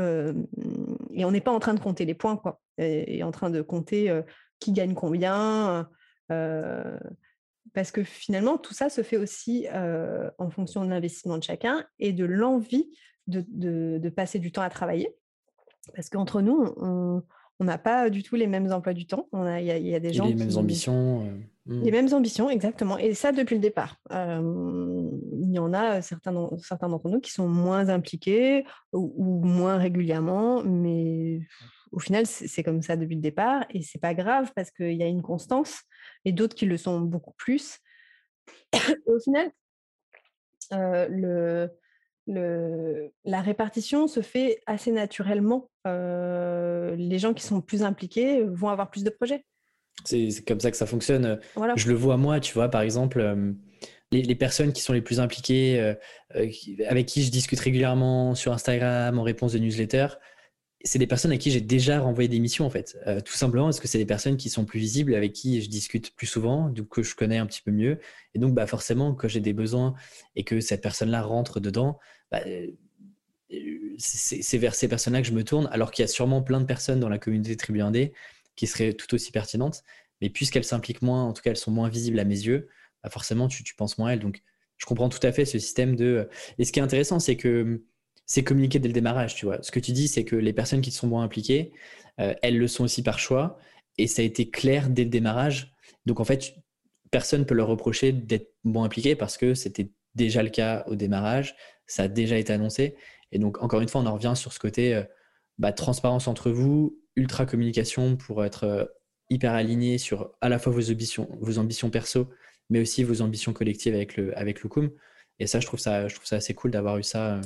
et 0.00 1.24
on 1.24 1.30
n'est 1.30 1.40
pas 1.40 1.50
en 1.50 1.58
train 1.58 1.74
de 1.74 1.80
compter 1.80 2.04
les 2.04 2.14
points, 2.14 2.36
quoi. 2.36 2.60
Et, 2.78 3.24
en 3.24 3.32
train 3.32 3.50
de 3.50 3.62
compter 3.62 4.22
qui 4.60 4.72
gagne 4.72 4.94
combien. 4.94 5.88
parce 6.28 7.90
que 7.90 8.04
finalement, 8.04 8.58
tout 8.58 8.74
ça 8.74 8.88
se 8.90 9.02
fait 9.02 9.16
aussi 9.16 9.66
en 10.38 10.50
fonction 10.50 10.84
de 10.84 10.90
l'investissement 10.90 11.38
de 11.38 11.42
chacun 11.44 11.84
et 11.98 12.12
de 12.12 12.24
l'envie 12.24 12.90
de, 13.28 13.44
de, 13.98 14.08
passer 14.08 14.38
du 14.38 14.52
temps 14.52 14.62
à 14.62 14.70
travailler. 14.70 15.14
Parce 15.94 16.08
qu'entre 16.08 16.40
nous, 16.42 16.74
on 17.60 17.64
n'a 17.64 17.78
pas 17.78 18.08
du 18.08 18.22
tout 18.22 18.36
les 18.36 18.46
mêmes 18.46 18.72
emplois 18.72 18.94
du 18.94 19.06
temps. 19.06 19.28
Il 19.32 19.64
y, 19.64 19.94
a 19.94 20.00
des 20.00 20.12
gens. 20.12 20.26
les 20.26 20.34
mêmes 20.34 20.56
ambitions. 20.56 21.26
Euh, 21.26 21.30
hmm. 21.66 21.82
Les 21.82 21.90
mêmes 21.90 22.12
ambitions, 22.12 22.48
exactement. 22.50 22.98
Et 22.98 23.14
ça, 23.14 23.32
depuis 23.32 23.56
le 23.56 23.60
départ. 23.60 23.96
il 24.10 25.50
y 25.50 25.58
en 25.58 25.72
a 25.72 26.00
certains, 26.02 26.48
certains 26.62 26.88
d'entre 26.88 27.08
nous 27.08 27.20
qui 27.20 27.32
sont 27.32 27.48
moins 27.48 27.88
impliqués 27.88 28.64
ou, 28.92 29.44
moins 29.44 29.76
régulièrement, 29.76 30.62
mais 30.62 31.40
au 31.90 31.98
final, 31.98 32.26
c'est 32.26 32.62
comme 32.62 32.82
ça 32.82 32.96
depuis 32.96 33.16
le 33.16 33.22
départ. 33.22 33.64
Et 33.70 33.82
c'est 33.82 34.00
pas 34.00 34.14
grave 34.14 34.52
parce 34.54 34.70
qu'il 34.70 34.94
y 34.94 35.02
a 35.02 35.06
une 35.06 35.22
constance 35.22 35.82
et 36.24 36.32
d'autres 36.32 36.54
qui 36.54 36.66
le 36.66 36.76
sont 36.76 37.00
beaucoup 37.00 37.34
plus. 37.36 37.78
au 39.06 39.18
final, 39.18 39.50
le 40.70 41.70
le, 42.28 43.10
la 43.24 43.40
répartition 43.40 44.06
se 44.06 44.20
fait 44.20 44.60
assez 44.66 44.92
naturellement. 44.92 45.70
Euh, 45.86 46.94
les 46.96 47.18
gens 47.18 47.32
qui 47.32 47.42
sont 47.42 47.60
plus 47.60 47.82
impliqués 47.82 48.42
vont 48.42 48.68
avoir 48.68 48.90
plus 48.90 49.02
de 49.02 49.10
projets. 49.10 49.44
C'est 50.04 50.44
comme 50.46 50.60
ça 50.60 50.70
que 50.70 50.76
ça 50.76 50.86
fonctionne. 50.86 51.40
Je 51.76 51.88
le 51.88 51.94
vois 51.94 52.16
moi, 52.16 52.38
tu 52.38 52.52
vois, 52.52 52.68
par 52.68 52.82
exemple, 52.82 53.20
euh, 53.20 53.52
les, 54.12 54.34
personnes 54.34 54.72
qui 54.72 54.82
sont 54.82 54.92
les 54.92 55.00
plus 55.00 55.18
impliquées, 55.18 55.80
euh, 55.80 55.94
avec 56.86 57.06
qui 57.06 57.24
je 57.24 57.30
discute 57.30 57.58
régulièrement 57.58 58.34
sur 58.34 58.52
Instagram 58.52 59.18
en 59.18 59.22
réponse 59.22 59.54
de 59.54 59.58
newsletter, 59.58 60.08
c'est 60.84 61.00
des 61.00 61.08
personnes 61.08 61.32
à 61.32 61.36
qui 61.36 61.50
j'ai 61.50 61.60
déjà 61.60 61.98
renvoyé 61.98 62.28
des 62.28 62.38
missions 62.38 62.64
en 62.64 62.70
fait. 62.70 62.96
tout 63.24 63.32
simplement 63.32 63.64
parce 63.64 63.80
que 63.80 63.88
c'est 63.88 63.98
des 63.98 64.06
personnes 64.06 64.36
qui 64.36 64.48
sont 64.48 64.64
plus 64.64 64.78
visibles, 64.78 65.16
avec 65.16 65.32
qui 65.32 65.60
je 65.60 65.68
discute 65.68 66.14
plus 66.14 66.28
souvent, 66.28 66.68
donc 66.68 66.88
que 66.88 67.02
je 67.02 67.16
connais 67.16 67.38
un 67.38 67.46
petit 67.46 67.62
peu 67.62 67.72
mieux. 67.72 67.98
Et 68.34 68.38
donc, 68.38 68.54
bah, 68.54 68.68
forcément, 68.68 69.12
quand 69.12 69.26
j'ai 69.26 69.40
des 69.40 69.52
besoins 69.52 69.94
et 70.36 70.44
que 70.44 70.60
cette 70.60 70.80
personne-là 70.80 71.22
rentre 71.22 71.58
dedans, 71.58 71.98
bah, 72.30 72.42
euh, 72.46 72.68
c'est 73.98 74.58
vers 74.58 74.74
ces 74.74 74.88
personnes-là 74.88 75.22
que 75.22 75.28
je 75.28 75.32
me 75.32 75.42
tourne, 75.42 75.68
alors 75.72 75.90
qu'il 75.90 76.02
y 76.02 76.04
a 76.04 76.08
sûrement 76.08 76.42
plein 76.42 76.60
de 76.60 76.66
personnes 76.66 77.00
dans 77.00 77.08
la 77.08 77.18
communauté 77.18 77.56
Tribu 77.56 77.80
1D 77.80 78.12
qui 78.56 78.66
seraient 78.66 78.92
tout 78.92 79.12
aussi 79.14 79.32
pertinentes, 79.32 79.82
mais 80.20 80.28
puisqu'elles 80.28 80.64
s'impliquent 80.64 81.02
moins, 81.02 81.24
en 81.24 81.32
tout 81.32 81.42
cas 81.42 81.50
elles 81.50 81.56
sont 81.56 81.70
moins 81.70 81.88
visibles 81.88 82.18
à 82.18 82.24
mes 82.24 82.38
yeux, 82.38 82.68
bah 83.02 83.10
forcément 83.10 83.48
tu, 83.48 83.62
penses 83.74 83.98
moins 83.98 84.10
à 84.10 84.12
elles. 84.12 84.20
Donc 84.20 84.42
je 84.76 84.86
comprends 84.86 85.08
tout 85.08 85.24
à 85.26 85.32
fait 85.32 85.44
ce 85.44 85.58
système 85.58 85.96
de... 85.96 86.28
Et 86.58 86.64
ce 86.64 86.72
qui 86.72 86.80
est 86.80 86.82
intéressant, 86.82 87.18
c'est 87.20 87.36
que 87.36 87.82
c'est 88.26 88.44
communiqué 88.44 88.78
dès 88.78 88.88
le 88.88 88.94
démarrage, 88.94 89.34
tu 89.34 89.46
vois. 89.46 89.62
Ce 89.62 89.70
que 89.70 89.80
tu 89.80 89.92
dis, 89.92 90.08
c'est 90.08 90.24
que 90.24 90.36
les 90.36 90.52
personnes 90.52 90.82
qui 90.82 90.90
sont 90.90 91.06
moins 91.06 91.22
impliquées, 91.22 91.72
euh, 92.20 92.34
elles 92.42 92.58
le 92.58 92.68
sont 92.68 92.84
aussi 92.84 93.02
par 93.02 93.18
choix, 93.18 93.58
et 93.96 94.06
ça 94.06 94.22
a 94.22 94.24
été 94.24 94.50
clair 94.50 94.90
dès 94.90 95.04
le 95.04 95.10
démarrage. 95.10 95.72
Donc 96.04 96.20
en 96.20 96.24
fait, 96.24 96.54
personne 97.10 97.40
ne 97.40 97.44
peut 97.44 97.54
leur 97.54 97.68
reprocher 97.68 98.12
d'être 98.12 98.52
moins 98.64 98.84
impliqué 98.84 99.16
parce 99.16 99.38
que 99.38 99.54
c'était 99.54 99.90
déjà 100.14 100.42
le 100.42 100.50
cas 100.50 100.84
au 100.86 100.94
démarrage, 100.96 101.56
ça 101.86 102.04
a 102.04 102.08
déjà 102.08 102.36
été 102.38 102.52
annoncé. 102.52 102.96
Et 103.32 103.38
donc, 103.38 103.62
encore 103.62 103.80
une 103.80 103.88
fois, 103.88 104.00
on 104.00 104.06
en 104.06 104.14
revient 104.14 104.34
sur 104.36 104.52
ce 104.52 104.58
côté 104.58 104.94
euh, 104.94 105.04
bah, 105.58 105.72
transparence 105.72 106.28
entre 106.28 106.50
vous, 106.50 106.98
ultra 107.16 107.46
communication 107.46 108.16
pour 108.16 108.44
être 108.44 108.64
euh, 108.64 108.84
hyper 109.30 109.52
aligné 109.52 109.98
sur 109.98 110.32
à 110.40 110.48
la 110.48 110.58
fois 110.58 110.72
vos 110.72 110.90
ambitions, 110.90 111.90
perso, 111.90 112.30
mais 112.70 112.80
aussi 112.80 113.04
vos 113.04 113.22
ambitions 113.22 113.52
collectives 113.52 113.94
avec 113.94 114.16
le, 114.16 114.36
avec 114.38 114.62
le 114.62 114.68
CUM. 114.68 114.90
Et 115.38 115.46
ça, 115.46 115.60
je 115.60 115.66
trouve 115.66 115.80
ça, 115.80 116.08
je 116.08 116.14
trouve 116.14 116.26
ça 116.26 116.36
assez 116.36 116.54
cool 116.54 116.70
d'avoir 116.70 116.98
eu 116.98 117.02
ça 117.02 117.36
euh, 117.36 117.40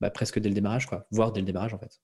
bah, 0.00 0.10
presque 0.10 0.38
dès 0.38 0.48
le 0.48 0.54
démarrage, 0.54 0.86
quoi, 0.86 1.06
voire 1.10 1.32
dès 1.32 1.40
le 1.40 1.46
démarrage 1.46 1.74
en 1.74 1.78
fait. 1.78 2.00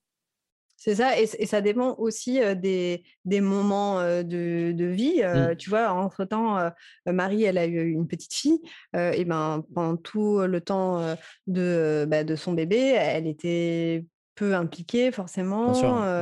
C'est 0.77 0.97
ça, 0.97 1.19
et, 1.19 1.27
ça 1.27 1.61
dépend 1.61 1.95
aussi 1.97 2.41
des, 2.57 3.03
moments 3.41 4.01
de, 4.03 4.85
vie. 4.85 5.23
Mmh. 5.23 5.57
Tu 5.57 5.71
vois, 5.71 5.91
entre-temps, 5.93 6.71
Marie, 7.07 7.45
elle 7.45 7.59
a 7.59 7.67
eu 7.67 7.91
une 7.91 8.07
petite 8.07 8.35
fille, 8.35 8.61
et 8.95 9.25
ben, 9.25 9.65
pendant 9.75 9.97
tout 9.97 10.41
le 10.41 10.61
temps 10.61 11.17
de, 11.47 12.07
bah, 12.09 12.25
de 12.25 12.37
son 12.37 12.53
bébé, 12.53 12.79
elle 12.99 13.27
était 13.27 14.05
peu 14.35 14.55
impliquée 14.55 15.11
forcément, 15.13 15.73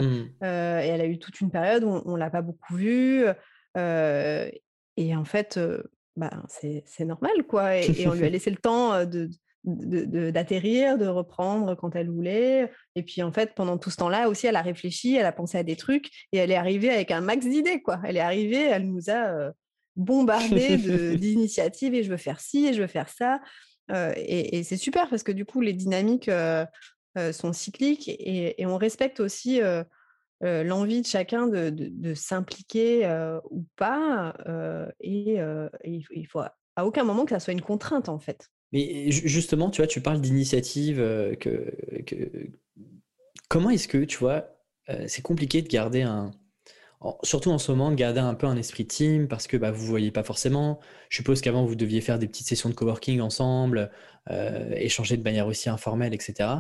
mmh. 0.01 0.45
et 0.45 0.47
elle 0.89 1.01
a 1.01 1.07
eu 1.07 1.19
toute 1.19 1.41
une 1.41 1.51
période 1.51 1.83
où 1.83 2.03
on 2.05 2.13
ne 2.13 2.19
l'a 2.19 2.31
pas 2.31 2.43
beaucoup 2.43 2.75
vue, 2.75 3.25
et 3.77 5.17
en 5.17 5.25
fait, 5.25 5.59
bah, 6.15 6.31
c'est 6.47 7.05
normal, 7.05 7.45
quoi, 7.49 7.79
et, 7.79 8.07
on 8.07 8.13
lui 8.13 8.27
a 8.27 8.29
laissé 8.29 8.51
le 8.51 8.59
temps 8.59 9.05
de 9.07 9.29
d'atterrir, 9.65 10.99
de, 10.99 11.07
reprendre 11.07 11.75
quand 11.75 11.95
elle 11.95 12.11
voulait. 12.11 12.71
Et 12.97 13.03
puis 13.03 13.23
en 13.23 13.33
fait, 13.33 13.55
pendant 13.55 13.79
tout 13.79 13.91
ce 13.91 13.97
temps-là 13.97 14.29
aussi, 14.29 14.47
elle 14.47 14.57
a 14.57 14.63
réfléchi, 14.63 15.15
elle 15.17 15.27
a 15.27 15.33
pensé 15.33 15.59
à 15.59 15.63
des 15.63 15.77
trucs 15.77 16.11
et 16.33 16.39
elle 16.39 16.51
est 16.51 16.57
arrivée 16.57 16.91
avec 16.91 17.11
un 17.11 17.21
max 17.21 17.47
d'idées. 17.47 17.81
quoi. 17.83 18.01
Elle 18.05 18.17
est 18.17 18.21
arrivée, 18.21 18.63
elle 18.63 18.89
nous 18.89 19.11
a 19.11 19.53
bombardé 19.97 20.77
d'initiatives 21.17 21.95
et 21.95 22.03
je 22.03 22.11
veux 22.11 22.17
faire 22.17 22.41
ci 22.41 22.67
et 22.67 22.75
je 22.75 22.81
veux 22.81 22.89
faire 22.89 23.09
ça. 23.09 23.41
et, 24.17 24.63
c'est 24.65 24.77
super 24.77 25.09
parce 25.09 25.23
que 25.23 25.33
du 25.33 25.45
coup, 25.45 25.61
les 25.61 25.73
dynamiques 25.73 26.31
sont 27.33 27.53
cycliques 27.53 28.09
et, 28.09 28.67
on 28.67 28.77
respecte 28.77 29.21
aussi 29.21 29.61
l'envie 30.41 31.03
de 31.03 31.07
chacun 31.07 31.47
de, 31.47 32.15
s'impliquer 32.15 33.07
ou 33.51 33.65
pas. 33.77 34.35
et, 35.01 35.39
il 35.85 36.27
faut 36.29 36.41
à 36.75 36.87
aucun 36.87 37.05
moment 37.05 37.25
que 37.25 37.31
ça 37.31 37.41
soit 37.41 37.53
une 37.53 37.63
contrainte 37.63 38.09
en 38.09 38.19
fait. 38.19 38.51
Mais 38.73 39.11
justement, 39.11 39.71
tu 39.71 39.83
vois, 39.83 39.87
tu 39.87 40.01
parles 40.01 40.21
d'initiative. 40.21 40.97
que, 41.41 42.51
Comment 43.49 43.71
est-ce 43.71 43.89
que, 43.89 44.05
tu 44.05 44.19
vois, 44.19 44.47
c'est 45.07 45.23
compliqué 45.23 45.61
de 45.61 45.69
garder 45.69 46.03
un, 46.03 46.33
surtout 47.23 47.51
en 47.51 47.59
ce 47.59 47.73
moment, 47.73 47.91
de 47.91 47.97
garder 47.97 48.21
un 48.21 48.35
peu 48.35 48.47
un 48.47 48.57
esprit 48.57 48.87
team 48.87 49.29
parce 49.29 49.47
que 49.47 49.57
bah, 49.57 49.71
vous 49.71 49.85
ne 49.85 49.89
voyez 49.89 50.11
pas 50.11 50.23
forcément. 50.23 50.81
Je 51.09 51.17
suppose 51.17 51.41
qu'avant, 51.41 51.65
vous 51.65 51.75
deviez 51.75 52.01
faire 52.01 52.19
des 52.19 52.29
petites 52.29 52.47
sessions 52.47 52.69
de 52.69 52.75
coworking 52.75 53.21
ensemble, 53.21 53.91
euh, 54.31 54.71
échanger 54.77 55.17
de 55.17 55.23
manière 55.23 55.47
aussi 55.47 55.69
informelle, 55.69 56.15
etc. 56.15 56.51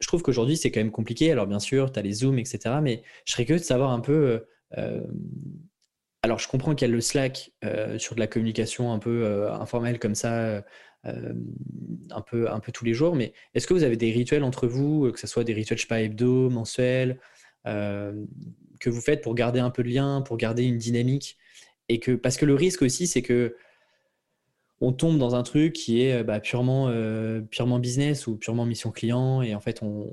Je 0.00 0.06
trouve 0.06 0.22
qu'aujourd'hui, 0.22 0.56
c'est 0.56 0.70
quand 0.70 0.80
même 0.80 0.90
compliqué. 0.90 1.30
Alors, 1.30 1.46
bien 1.46 1.60
sûr, 1.60 1.92
tu 1.92 1.98
as 1.98 2.02
les 2.02 2.12
Zooms, 2.12 2.38
etc. 2.38 2.76
Mais 2.82 3.02
je 3.26 3.32
serais 3.32 3.44
curieux 3.44 3.60
de 3.60 3.64
savoir 3.64 3.90
un 3.90 4.00
peu. 4.00 4.44
Euh, 4.78 5.00
alors, 6.22 6.38
je 6.38 6.48
comprends 6.48 6.74
qu'il 6.74 6.88
y 6.88 6.90
a 6.90 6.94
le 6.94 7.00
Slack 7.00 7.52
euh, 7.64 7.98
sur 7.98 8.14
de 8.14 8.20
la 8.20 8.26
communication 8.26 8.92
un 8.92 8.98
peu 8.98 9.50
informelle 9.50 9.98
comme 9.98 10.14
ça. 10.14 10.62
Un, 11.04 12.20
peu, 12.20 12.50
un 12.50 12.60
peu 12.60 12.72
tous 12.72 12.84
les 12.84 12.94
jours, 12.94 13.14
mais 13.14 13.32
est-ce 13.54 13.66
que 13.66 13.74
vous 13.74 13.84
avez 13.84 13.96
des 13.96 14.10
rituels 14.10 14.44
entre 14.44 14.66
vous, 14.66 15.10
que 15.12 15.18
ce 15.18 15.26
soit 15.26 15.44
des 15.44 15.54
rituels, 15.54 15.78
je 15.78 15.82
sais 15.82 15.88
pas, 15.88 16.00
hebdo, 16.02 16.50
mensuels, 16.50 17.18
que 17.64 18.90
vous 18.90 19.00
faites 19.00 19.22
pour 19.22 19.34
garder 19.34 19.60
un 19.60 19.70
peu 19.70 19.82
de 19.82 19.88
lien, 19.88 20.22
pour 20.22 20.36
garder 20.36 20.64
une 20.64 20.78
dynamique. 20.78 21.38
Et 21.88 22.00
que, 22.00 22.12
parce 22.12 22.36
que 22.36 22.46
le 22.46 22.54
risque 22.54 22.82
aussi, 22.82 23.06
c'est 23.06 23.22
que 23.22 23.56
on 24.82 24.92
tombe 24.92 25.18
dans 25.18 25.34
un 25.34 25.42
truc 25.42 25.74
qui 25.74 26.02
est 26.02 26.24
bah, 26.24 26.40
purement, 26.40 26.88
euh, 26.88 27.42
purement 27.42 27.78
business 27.78 28.26
ou 28.26 28.36
purement 28.36 28.64
mission 28.64 28.90
client. 28.90 29.42
Et 29.42 29.54
en 29.54 29.60
fait, 29.60 29.82
on, 29.82 30.10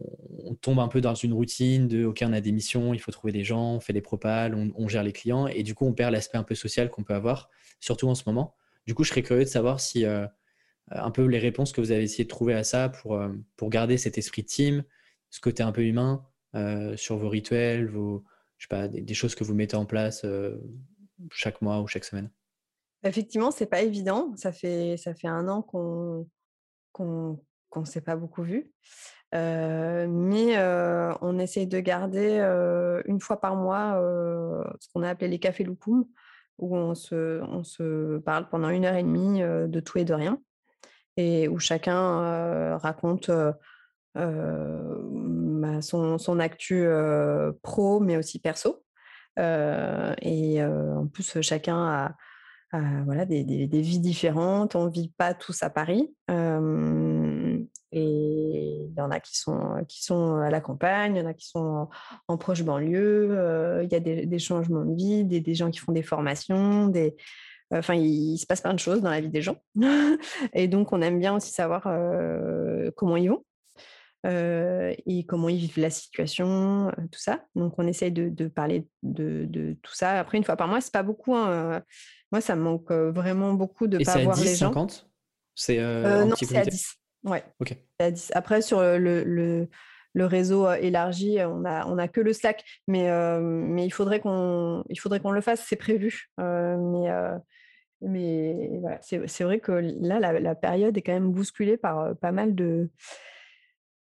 tombe 0.62 0.80
un 0.80 0.90
peu 0.90 1.00
dans 1.00 1.16
une 1.16 1.34
routine 1.34 1.88
de 1.88 2.04
OK, 2.04 2.22
on 2.26 2.34
a 2.34 2.42
des 2.42 2.52
missions, 2.52 2.94
il 2.94 3.00
faut 3.00 3.12
trouver 3.12 3.32
des 3.32 3.44
gens, 3.44 3.76
on 3.76 3.80
fait 3.80 3.94
des 3.94 4.02
propales, 4.02 4.56
on, 4.76 4.88
gère 4.90 5.04
les 5.04 5.14
clients. 5.14 5.48
Et 5.48 5.64
du 5.64 5.74
coup, 5.74 5.86
on 5.86 5.94
perd 5.94 6.12
l'aspect 6.12 6.38
un 6.38 6.44
peu 6.44 6.56
social 6.56 6.90
qu'on 6.90 7.04
peut 7.04 7.14
avoir, 7.14 7.50
surtout 7.80 8.10
en 8.10 8.16
ce 8.16 8.24
moment. 8.26 8.56
Du 8.86 8.94
coup, 8.94 9.04
je 9.04 9.10
serais 9.10 9.24
curieux 9.24 9.44
de 9.44 9.50
savoir 9.50 9.80
si 9.80 10.04
euh, 10.06 10.26
un 10.92 11.12
peu 11.12 11.26
les 11.26 11.40
réponses 11.40 11.72
que 11.72 11.82
vous 11.82 11.92
avez 11.92 12.04
essayé 12.04 12.24
de 12.24 12.30
trouver 12.30 12.54
à 12.54 12.64
ça 12.64 12.90
pour, 12.90 13.16
euh, 13.16 13.30
pour 13.56 13.70
garder 13.70 13.98
cet 13.98 14.18
esprit 14.18 14.46
team, 14.46 14.84
ce 15.30 15.40
côté 15.40 15.64
un 15.64 15.72
peu 15.72 15.84
humain 15.84 16.26
sur 16.96 17.18
vos 17.18 17.30
rituels, 17.30 17.88
vos, 17.88 18.24
je 18.58 18.66
sais 18.66 18.70
pas, 18.70 18.88
des, 18.88 19.14
choses 19.14 19.36
que 19.36 19.44
vous 19.44 19.54
mettez 19.54 19.76
en 19.76 19.86
place 19.86 20.24
euh, 20.26 20.58
chaque 21.32 21.62
mois 21.62 21.82
ou 21.82 21.88
chaque 21.88 22.06
semaine? 22.06 22.30
Effectivement, 23.04 23.52
c'est 23.52 23.68
pas 23.68 23.82
évident. 23.82 24.34
Ça 24.36 24.52
fait, 24.52 24.98
ça 24.98 25.14
fait 25.14 25.28
un 25.28 25.48
an 25.48 25.62
qu'on 25.62 26.28
ne 26.98 27.86
s'est 27.86 28.02
pas 28.02 28.16
beaucoup 28.16 28.42
vu. 28.42 28.72
Euh, 29.36 30.08
mais 30.10 30.58
euh, 30.58 31.14
on 31.22 31.38
essaye 31.38 31.68
de 31.68 31.80
garder 31.80 32.40
une 33.06 33.20
fois 33.20 33.40
par 33.40 33.56
mois 33.56 34.00
ce 34.80 34.88
qu'on 34.92 35.04
a 35.04 35.10
appelé 35.10 35.28
les 35.28 35.40
cafés 35.40 35.64
loukoum, 35.64 36.06
où 36.58 36.76
on 36.76 36.96
se, 36.96 37.42
on 37.44 37.64
se 37.64 38.18
parle 38.20 38.50
pendant 38.50 38.70
une 38.70 38.86
heure 38.86 38.96
et 38.96 39.04
demie 39.04 39.42
de 39.42 39.80
tout 39.80 40.00
et 40.00 40.06
de 40.06 40.14
rien, 40.14 40.42
et 41.18 41.48
où 41.48 41.60
chacun 41.60 42.78
raconte 42.78 43.30
bah, 44.16 45.82
son, 45.82 46.18
son, 46.18 46.40
actu 46.40 46.88
pro, 47.64 48.00
mais 48.00 48.18
aussi 48.18 48.40
perso. 48.40 48.84
et 49.38 50.64
en 50.64 51.08
plus, 51.08 51.42
chacun 51.42 52.16
a, 52.74 52.82
voilà, 53.06 53.26
des, 53.26 53.44
des, 53.44 53.82
vies 53.82 54.00
différentes. 54.00 54.76
On 54.76 54.86
ne 54.86 54.92
vit 54.92 55.12
pas 55.18 55.34
tous 55.34 55.64
à 55.64 55.70
Paris. 55.70 56.14
et 56.30 56.34
il 57.94 58.94
y 58.96 59.02
en 59.02 59.12
a 59.12 59.20
qui 59.20 59.38
sont, 59.38 59.84
qui 59.88 60.04
sont 60.04 60.38
à 60.38 60.50
la 60.50 60.62
campagne, 60.62 61.16
il 61.16 61.20
y 61.20 61.22
en 61.22 61.30
a 61.30 61.34
qui 61.34 61.48
sont 61.48 61.90
en, 62.28 62.38
proche 62.38 62.64
banlieue. 62.64 63.82
Il 63.84 63.92
y 63.92 63.96
a 63.96 64.00
des, 64.00 64.40
changements 64.40 64.86
de 64.86 64.96
vie, 64.96 65.26
des, 65.26 65.42
des, 65.42 65.56
gens 65.56 65.72
qui 65.72 65.80
font 65.80 65.92
des 65.92 66.04
formations, 66.04 66.88
des, 66.88 67.16
Enfin, 67.72 67.96
il, 67.96 68.38
se 68.38 68.46
passe 68.46 68.62
plein 68.62 68.74
de 68.74 68.80
choses 68.80 69.02
dans 69.02 69.10
la 69.10 69.20
vie 69.20 69.30
des 69.30 69.42
gens. 69.42 69.58
et 70.54 70.68
donc, 70.68 70.94
on 70.94 71.02
aime 71.02 71.20
bien 71.20 71.36
aussi 71.36 71.52
savoir 71.52 71.84
comment 72.96 73.18
ils 73.18 73.30
vont 73.30 73.44
et 74.26 75.26
comment 75.28 75.50
ils 75.50 75.58
vivent 75.58 75.80
la 75.80 75.90
situation, 75.90 76.92
tout 77.12 77.20
ça. 77.20 77.46
Donc, 77.56 77.76
on 77.78 77.88
essaye 77.88 78.12
de, 78.12 78.48
parler 78.48 78.88
de, 79.04 79.76
tout 79.82 79.94
ça. 79.94 80.20
Après, 80.20 80.38
une 80.38 80.44
fois 80.44 80.56
par 80.56 80.68
mois, 80.68 80.82
c'est 80.82 80.94
pas 80.94 81.04
beaucoup. 81.04 81.36
Hein, 81.36 81.82
moi, 82.32 82.42
ça 82.42 82.56
me 82.56 82.62
manque 82.62 82.92
vraiment 82.92 83.54
beaucoup 83.54 83.88
de 83.88 83.98
ne 83.98 84.04
pas 84.04 84.18
voir 84.20 84.38
les 84.38 84.56
gens. 84.56 84.74
50 84.74 85.10
C'est 85.56 85.78
Non, 85.78 86.36
c'est 86.38 86.58
à 86.58 86.66
10. 86.66 86.96
Ouais. 87.24 87.44
À 88.00 88.12
10. 88.12 88.32
Après, 88.34 88.62
sur 88.62 88.82
le, 88.82 89.24
le, 89.24 90.26
réseau 90.26 90.72
élargi, 90.72 91.38
on 91.42 91.66
a, 91.66 91.86
on 91.86 91.98
a 91.98 92.08
que 92.08 92.22
le 92.22 92.34
Slack, 92.34 92.64
mais, 92.88 93.10
mais 93.42 93.86
il 93.86 93.92
faudrait 93.92 94.22
qu'on 94.22 94.84
qu'on 95.22 95.32
le 95.32 95.42
fasse, 95.42 95.66
c'est 95.68 95.76
prévu. 95.76 96.30
mais 96.38 97.10
mais 98.02 98.78
voilà, 98.82 99.00
c'est 99.02 99.44
vrai 99.44 99.60
que 99.60 99.72
là, 99.72 100.20
la, 100.20 100.40
la, 100.40 100.56
période 100.56 100.98
est 100.98 101.02
quand 101.02 101.14
même 101.14 101.32
bousculée 101.32 101.78
par 101.78 102.16
pas 102.18 102.32
mal 102.32 102.54
de, 102.56 102.90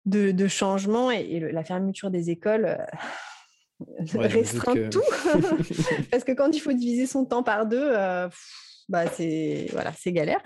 de, 0.07 0.47
changement 0.47 1.11
et, 1.11 1.39
la 1.39 1.63
fermeture 1.63 2.09
des 2.09 2.29
écoles 2.29 2.65
euh, 2.65 3.87
restreint 4.15 4.89
tout. 4.89 5.01
Parce 6.11 6.23
que 6.23 6.31
quand 6.31 6.55
il 6.55 6.59
faut 6.59 6.73
diviser 6.73 7.05
son 7.05 7.25
temps 7.25 7.43
par 7.43 7.65
deux, 7.65 7.89
euh, 7.91 8.29
bah 8.89 9.07
c'est 9.07 9.67
voilà, 9.71 9.91
galère. 10.07 10.41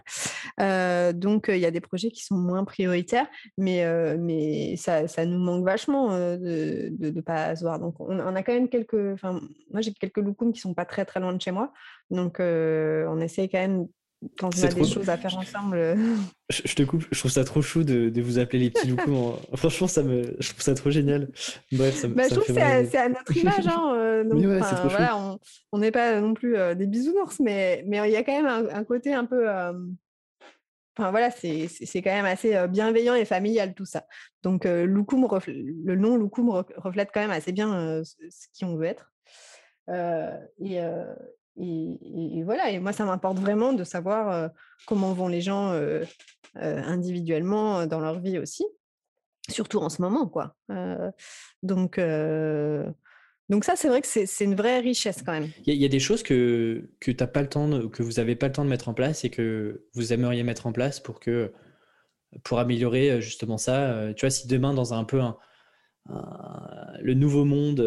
Euh, 0.59 1.13
donc 1.13 1.45
il 1.49 1.59
y 1.59 1.65
a 1.65 1.71
des 1.71 1.81
projets 1.81 2.11
qui 2.11 2.23
sont 2.23 2.35
moins 2.35 2.63
prioritaires, 2.63 3.27
mais, 3.57 3.85
mais 4.17 4.75
ça, 4.77 5.07
ça, 5.07 5.25
nous 5.25 5.39
manque 5.39 5.65
vachement 5.65 6.17
de 6.17 6.91
ne 6.99 7.21
pas 7.21 7.55
se 7.55 7.63
voir. 7.63 7.79
Donc 7.79 7.99
on, 7.99 8.35
a 8.35 8.43
quand 8.43 8.53
même 8.53 8.69
quelques. 8.69 8.93
Moi 9.23 9.81
j'ai 9.81 9.93
quelques 9.93 10.17
loukoums 10.17 10.53
qui 10.53 10.59
sont 10.59 10.73
pas 10.73 10.85
très 10.85 11.05
très 11.05 11.19
loin 11.19 11.33
de 11.33 11.41
chez 11.41 11.51
moi, 11.51 11.71
donc 12.09 12.37
on 12.39 13.19
essaye 13.19 13.49
quand 13.49 13.59
même 13.59 13.87
quand 14.38 14.55
on 14.55 14.63
a 14.63 14.67
des 14.67 14.86
choses 14.86 15.09
à 15.09 15.17
faire 15.17 15.36
ensemble. 15.38 15.78
Euh. 15.78 15.95
Je, 16.49 16.76
te 16.76 16.84
coupe, 16.84 17.05
je 17.11 17.19
trouve 17.19 17.32
ça 17.32 17.43
trop 17.43 17.61
chou 17.61 17.84
de, 17.84 18.22
vous 18.22 18.39
appeler 18.39 18.59
les 18.59 18.69
petits 18.69 18.88
loups. 18.89 19.36
Franchement, 19.55 19.88
ça 19.88 20.03
me, 20.03 20.36
je 20.39 20.49
trouve 20.49 20.61
ça 20.61 20.76
trop 20.76 20.91
génial. 20.91 21.30
Bref, 21.72 21.95
ça, 21.95 22.07
bah, 22.07 22.24
je 22.30 22.36
trouve 22.36 22.45
que 22.45 22.53
c'est 22.53 22.97
à, 22.97 23.09
notre 23.09 23.36
image. 23.36 23.67
Hein, 23.67 23.93
euh, 23.95 24.24
voilà, 24.89 25.38
on 25.72 25.80
n'est 25.80 25.91
pas 25.91 26.22
non 26.22 26.34
plus 26.34 26.55
euh, 26.55 26.76
des 26.76 26.88
bisounours, 26.88 27.39
mais 27.39 27.84
mais 27.88 27.97
il 28.09 28.11
y 28.11 28.15
a 28.15 28.24
quand 28.24 28.43
même 28.43 28.69
un, 28.72 28.84
côté 28.84 29.13
un 29.13 29.26
peu. 29.26 29.49
Enfin 30.97 31.09
voilà, 31.09 31.32
c'est 31.32 31.67
quand 31.95 32.11
même 32.11 32.26
assez 32.26 32.67
bienveillant 32.67 33.15
et 33.15 33.26
familial 33.26 33.74
tout 33.74 33.86
ça. 33.86 34.05
Donc 34.43 34.65
Loukoum 34.65 35.28
le 35.47 35.95
nom 35.95 36.15
Loukoum 36.15 36.63
reflète 36.78 37.09
quand 37.13 37.22
même 37.22 37.32
assez 37.32 37.51
bien 37.51 38.03
ce 38.03 38.47
qui 38.53 38.65
on 38.65 38.76
veut 38.76 38.86
être. 38.86 39.11
et, 40.59 40.80
et, 41.57 42.43
voilà, 42.43 42.69
et 42.69 42.79
moi, 42.79 42.93
ça 42.93 43.05
m'importe 43.05 43.37
vraiment 43.37 43.73
de 43.73 43.83
savoir 43.83 44.51
comment 44.87 45.13
vont 45.13 45.27
les 45.27 45.41
gens 45.41 45.77
individuellement 46.55 47.85
dans 47.85 47.99
leur 47.99 48.19
vie 48.19 48.39
aussi, 48.39 48.65
surtout 49.49 49.79
en 49.79 49.89
ce 49.89 50.01
moment, 50.01 50.27
quoi. 50.27 50.55
donc, 51.63 51.99
donc 53.51 53.65
ça, 53.65 53.75
c'est 53.75 53.89
vrai 53.89 54.01
que 54.01 54.07
c'est 54.07 54.45
une 54.45 54.55
vraie 54.55 54.79
richesse 54.79 55.23
quand 55.25 55.33
même. 55.33 55.49
Il 55.65 55.75
y, 55.75 55.83
a 55.83 55.89
des 55.89 55.99
choses 55.99 56.23
que, 56.23 56.89
que, 57.01 57.11
as 57.21 57.27
pas 57.27 57.41
le 57.41 57.49
temps 57.49 57.89
que 57.89 58.01
vous 58.01 58.13
n'avez 58.13 58.37
pas 58.37 58.47
le 58.47 58.53
temps 58.53 58.63
de 58.63 58.69
mettre 58.69 58.87
en 58.87 58.93
place 58.93 59.25
et 59.25 59.29
que 59.29 59.85
vous 59.93 60.13
aimeriez 60.13 60.43
mettre 60.43 60.67
en 60.67 60.71
place 60.71 61.01
pour, 61.01 61.19
que, 61.19 61.51
pour 62.43 62.59
améliorer 62.59 63.21
justement 63.21 63.57
ça. 63.57 64.13
Tu 64.15 64.21
vois, 64.21 64.29
si 64.29 64.47
demain, 64.47 64.73
dans 64.73 64.93
un 64.93 65.03
peu 65.03 65.19
le 66.07 67.13
nouveau 67.13 67.43
monde 67.43 67.81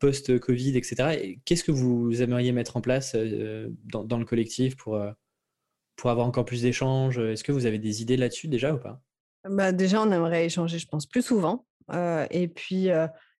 post-Covid, 0.00 0.76
etc. 0.76 1.38
Qu'est-ce 1.44 1.64
que 1.64 1.72
vous 1.72 2.22
aimeriez 2.22 2.52
mettre 2.52 2.76
en 2.76 2.80
place 2.80 3.12
euh, 3.14 3.68
dans, 3.84 4.18
le 4.18 4.24
collectif 4.24 4.76
pour, 4.76 4.96
euh, 4.96 5.10
pour 5.96 6.10
avoir 6.10 6.26
encore 6.26 6.44
plus 6.44 6.62
d'échanges? 6.62 7.18
Est-ce 7.18 7.44
que 7.44 7.52
vous 7.52 7.66
avez 7.66 7.78
des 7.78 8.02
idées 8.02 8.16
là-dessus 8.16 8.48
déjà 8.48 8.74
ou 8.74 8.78
pas? 8.78 9.00
Bah 9.48 9.72
Déjà, 9.72 10.02
on 10.02 10.10
aimerait 10.10 10.46
échanger, 10.46 10.78
je 10.78 10.88
pense, 10.88 11.06
plus 11.06 11.22
souvent. 11.22 11.66
Euh, 11.92 12.26
et 12.30 12.48
puis, 12.48 12.88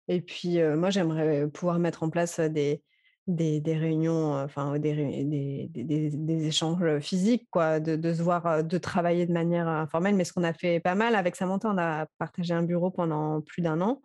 et 0.08 0.20
puis 0.20 0.58
moi, 0.76 0.90
j'aimerais 0.90 1.48
pouvoir 1.48 1.78
mettre 1.78 2.02
en 2.02 2.10
place 2.10 2.40
des, 2.40 2.82
des, 3.26 3.60
des 3.60 3.76
réunions, 3.76 4.34
enfin 4.34 4.78
des, 4.78 5.24
des, 5.24 5.68
des, 5.68 6.46
échanges 6.46 6.98
physiques, 7.00 7.48
quoi, 7.50 7.80
de, 7.80 7.96
de, 7.96 8.14
se 8.14 8.22
voir, 8.22 8.64
de 8.64 8.78
travailler 8.78 9.26
de 9.26 9.32
manière 9.32 9.68
informelle. 9.68 10.14
Mais 10.14 10.24
ce 10.24 10.32
qu'on 10.32 10.44
a 10.44 10.52
fait 10.52 10.80
pas 10.80 10.94
mal 10.94 11.14
avec 11.14 11.36
Samantha, 11.36 11.68
on 11.68 11.78
a 11.78 12.06
partagé 12.18 12.54
un 12.54 12.62
bureau 12.62 12.90
pendant 12.90 13.40
plus 13.40 13.62
d'un 13.62 13.80
an 13.80 14.00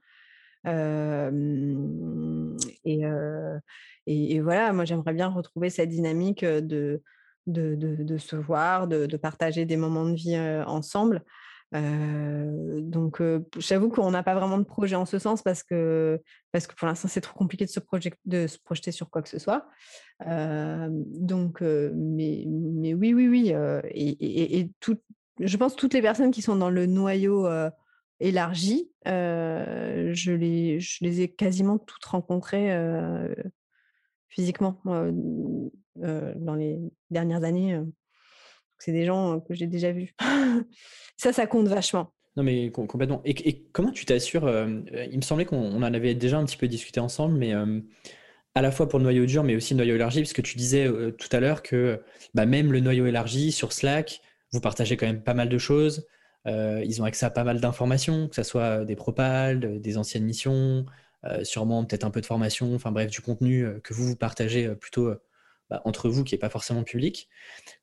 et, 4.07 4.39
voilà, 4.39 4.73
moi 4.73 4.85
j'aimerais 4.85 5.13
bien 5.13 5.27
retrouver 5.27 5.69
cette 5.69 5.89
dynamique 5.89 6.43
de, 6.43 7.01
se 7.47 8.35
voir, 8.35 8.87
de, 8.87 9.17
partager 9.17 9.65
des 9.65 9.77
moments 9.77 10.05
de 10.05 10.15
vie 10.15 10.37
ensemble. 10.65 11.23
donc, 11.73 13.21
j'avoue 13.57 13.89
qu'on 13.89 14.11
n'a 14.11 14.23
pas 14.23 14.35
vraiment 14.35 14.57
de 14.57 14.63
projet 14.63 14.95
en 14.95 15.05
ce 15.05 15.19
sens 15.19 15.41
parce 15.41 15.63
que, 15.63 16.21
parce 16.51 16.67
que 16.67 16.75
pour 16.75 16.87
l'instant, 16.87 17.07
c'est 17.07 17.21
trop 17.21 17.37
compliqué 17.37 17.65
de 17.65 17.69
se, 18.47 18.59
projeter 18.59 18.91
sur 18.91 19.09
quoi 19.09 19.21
que 19.21 19.29
ce 19.29 19.39
soit. 19.39 19.67
donc, 20.21 21.61
mais, 21.61 22.45
oui, 22.47 23.13
oui, 23.13 23.27
oui. 23.27 23.53
et, 23.93 24.69
je 25.41 25.57
pense 25.57 25.75
que 25.75 25.79
toutes 25.79 25.93
les 25.93 26.01
personnes 26.01 26.31
qui 26.31 26.41
sont 26.41 26.55
dans 26.55 26.69
le 26.69 26.85
noyau 26.85 27.45
élargi, 28.19 28.91
je, 29.05 30.31
les, 30.31 30.79
je 30.79 31.03
les 31.03 31.21
ai 31.21 31.29
quasiment 31.29 31.77
toutes 31.77 32.05
rencontrées 32.05 32.75
physiquement 34.29 34.81
dans 34.85 36.55
les 36.55 36.79
dernières 37.09 37.43
années. 37.43 37.79
c'est 38.79 38.91
des 38.91 39.05
gens 39.05 39.39
que 39.39 39.53
j'ai 39.53 39.67
déjà 39.67 39.91
vus. 39.91 40.13
ça, 41.17 41.33
ça 41.33 41.47
compte 41.47 41.67
vachement. 41.67 42.13
Non, 42.37 42.43
mais 42.43 42.69
complètement. 42.69 43.21
Et, 43.23 43.63
comment 43.71 43.91
tu 43.91 44.05
t'assures 44.05 44.49
Il 45.09 45.17
me 45.17 45.21
semblait 45.21 45.45
qu'on 45.45 45.75
en 45.75 45.93
avait 45.93 46.15
déjà 46.15 46.37
un 46.37 46.45
petit 46.45 46.57
peu 46.57 46.67
discuté 46.67 46.99
ensemble, 46.99 47.37
mais 47.37 47.53
à 48.55 48.61
la 48.61 48.71
fois 48.71 48.87
pour 48.87 48.99
le 48.99 49.03
noyau 49.03 49.25
dur, 49.25 49.43
mais 49.43 49.55
aussi 49.55 49.73
le 49.73 49.77
noyau 49.77 49.95
élargi, 49.95 50.21
parce 50.21 50.33
que 50.33 50.41
tu 50.41 50.57
disais 50.57 50.89
tout 51.17 51.29
à 51.31 51.39
l'heure 51.39 51.63
que 51.63 52.01
bah, 52.33 52.45
même 52.45 52.71
le 52.71 52.79
noyau 52.79 53.05
élargi 53.05 53.51
sur 53.51 53.71
Slack, 53.73 54.21
vous 54.51 54.61
partagez 54.61 54.97
quand 54.97 55.05
même 55.05 55.23
pas 55.23 55.33
mal 55.33 55.49
de 55.49 55.57
choses. 55.57 56.07
Ils 56.45 57.01
ont 57.01 57.05
accès 57.05 57.25
à 57.25 57.29
pas 57.29 57.43
mal 57.43 57.59
d'informations, 57.59 58.27
que 58.27 58.35
ce 58.35 58.43
soit 58.43 58.85
des 58.85 58.95
propals, 58.95 59.81
des 59.81 59.97
anciennes 59.97 60.25
missions, 60.25 60.85
euh, 61.27 61.43
sûrement 61.43 61.83
peut-être 61.85 62.03
un 62.03 62.11
peu 62.11 62.21
de 62.21 62.25
formation, 62.25 62.75
enfin 62.75 62.91
bref, 62.91 63.09
du 63.09 63.21
contenu 63.21 63.65
euh, 63.65 63.79
que 63.79 63.93
vous 63.93 64.15
partagez 64.15 64.67
euh, 64.67 64.75
plutôt 64.75 65.11
bah, 65.69 65.81
entre 65.85 66.09
vous, 66.09 66.23
qui 66.23 66.35
n'est 66.35 66.39
pas 66.39 66.49
forcément 66.49 66.83
public. 66.83 67.29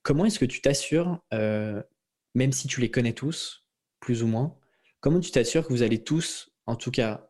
Comment 0.02 0.24
est-ce 0.24 0.38
que 0.38 0.44
tu 0.44 0.60
t'assures, 0.60 1.20
même 2.34 2.52
si 2.52 2.68
tu 2.68 2.80
les 2.80 2.90
connais 2.90 3.12
tous, 3.12 3.66
plus 4.00 4.22
ou 4.22 4.28
moins, 4.28 4.56
comment 5.00 5.20
tu 5.20 5.32
t'assures 5.32 5.66
que 5.66 5.72
vous 5.72 5.82
allez 5.82 6.02
tous, 6.04 6.52
en 6.66 6.76
tout 6.76 6.92
cas 6.92 7.28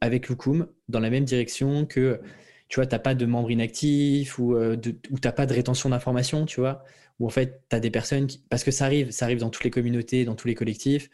avec 0.00 0.28
Lukum, 0.28 0.68
dans 0.88 1.00
la 1.00 1.10
même 1.10 1.24
direction 1.24 1.84
que 1.84 2.20
tu 2.68 2.76
vois, 2.76 2.86
tu 2.86 2.94
n'as 2.94 3.00
pas 3.00 3.14
de 3.14 3.26
membres 3.26 3.50
inactifs 3.50 4.38
ou, 4.38 4.56
tu 4.80 4.94
n'as 5.24 5.32
pas 5.32 5.46
de 5.46 5.52
rétention 5.52 5.88
d'informations, 5.90 6.46
tu 6.46 6.60
vois, 6.60 6.84
ou 7.20 7.26
en 7.26 7.30
fait, 7.30 7.62
tu 7.68 7.76
as 7.76 7.80
des 7.80 7.90
personnes 7.90 8.26
qui, 8.26 8.42
parce 8.48 8.64
que 8.64 8.70
ça 8.70 8.86
arrive, 8.86 9.10
ça 9.10 9.26
arrive 9.26 9.38
dans 9.38 9.50
toutes 9.50 9.64
les 9.64 9.70
communautés, 9.70 10.24
dans 10.24 10.34
tous 10.34 10.48
les 10.48 10.54
collectifs, 10.54 11.10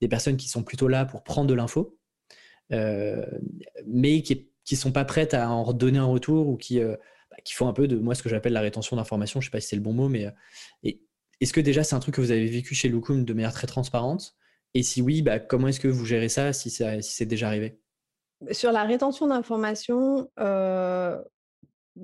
des 0.00 0.08
personnes 0.08 0.36
qui 0.36 0.48
sont 0.48 0.62
plutôt 0.62 0.86
là 0.86 1.06
pour 1.06 1.24
prendre 1.24 1.48
de 1.48 1.54
l'info, 1.54 1.98
euh, 2.72 3.24
mais 3.86 4.22
qui 4.22 4.50
ne 4.70 4.76
sont 4.76 4.92
pas 4.92 5.04
prêtes 5.04 5.34
à 5.34 5.50
en 5.50 5.64
redonner 5.64 5.98
un 5.98 6.04
retour 6.04 6.48
ou 6.48 6.56
qui, 6.56 6.78
euh, 6.78 6.94
bah, 7.30 7.38
qui 7.42 7.54
font 7.54 7.68
un 7.68 7.72
peu 7.72 7.88
de 7.88 7.96
moi 7.96 8.14
ce 8.14 8.22
que 8.22 8.28
j'appelle 8.28 8.52
la 8.52 8.60
rétention 8.60 8.96
d'informations. 8.96 9.40
Je 9.40 9.46
ne 9.46 9.50
sais 9.50 9.52
pas 9.52 9.60
si 9.60 9.68
c'est 9.68 9.76
le 9.76 9.82
bon 9.82 9.94
mot, 9.94 10.08
mais 10.08 10.26
euh, 10.26 10.92
est-ce 11.40 11.54
que 11.54 11.60
déjà 11.60 11.82
c'est 11.82 11.94
un 11.94 12.00
truc 12.00 12.16
que 12.16 12.20
vous 12.20 12.30
avez 12.30 12.46
vécu 12.46 12.74
chez 12.74 12.88
Lukum 12.88 13.24
de 13.24 13.32
manière 13.32 13.52
très 13.52 13.66
transparente? 13.66 14.36
Et 14.74 14.82
si 14.82 15.00
oui, 15.00 15.22
bah, 15.22 15.38
comment 15.38 15.68
est-ce 15.68 15.80
que 15.80 15.88
vous 15.88 16.04
gérez 16.04 16.28
ça 16.28 16.52
si 16.52 16.68
c'est 16.68 17.26
déjà 17.26 17.48
arrivé? 17.48 17.80
Sur 18.50 18.72
la 18.72 18.84
rétention 18.84 19.26
d'informations, 19.26 20.30
euh, 20.38 21.18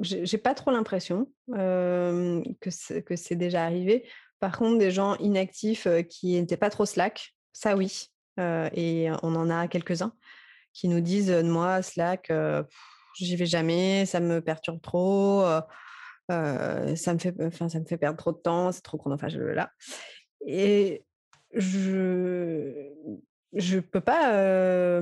j'ai 0.00 0.38
pas 0.38 0.54
trop 0.54 0.70
l'impression 0.70 1.28
que 1.48 2.70
c'est 2.70 3.36
déjà 3.36 3.64
arrivé. 3.64 4.08
Par 4.40 4.58
contre, 4.58 4.78
des 4.78 4.90
gens 4.90 5.16
inactifs 5.16 5.86
qui 6.08 6.34
n'étaient 6.40 6.56
pas 6.56 6.70
trop 6.70 6.86
Slack, 6.86 7.34
ça 7.52 7.76
oui. 7.76 8.08
et 8.38 9.08
on 9.22 9.34
en 9.34 9.50
a 9.50 9.68
quelques-uns 9.68 10.14
qui 10.72 10.88
nous 10.88 11.00
disent 11.00 11.30
moi 11.30 11.82
Slack 11.82 12.32
j'y 13.14 13.36
vais 13.36 13.46
jamais 13.46 14.06
ça 14.06 14.20
me 14.20 14.40
perturbe 14.40 14.80
trop 14.80 15.44
ça 16.28 17.14
me 17.14 17.18
fait 17.18 17.34
ça 17.68 17.78
me 17.78 17.84
fait 17.84 17.98
perdre 17.98 18.16
trop 18.16 18.32
de 18.32 18.38
temps 18.38 18.72
c'est 18.72 18.80
trop 18.80 18.96
chronophage 18.96 19.36
là 19.36 19.70
et 20.46 21.04
je 21.52 22.90
je 23.54 23.78
peux 23.78 24.00
pas 24.00 25.00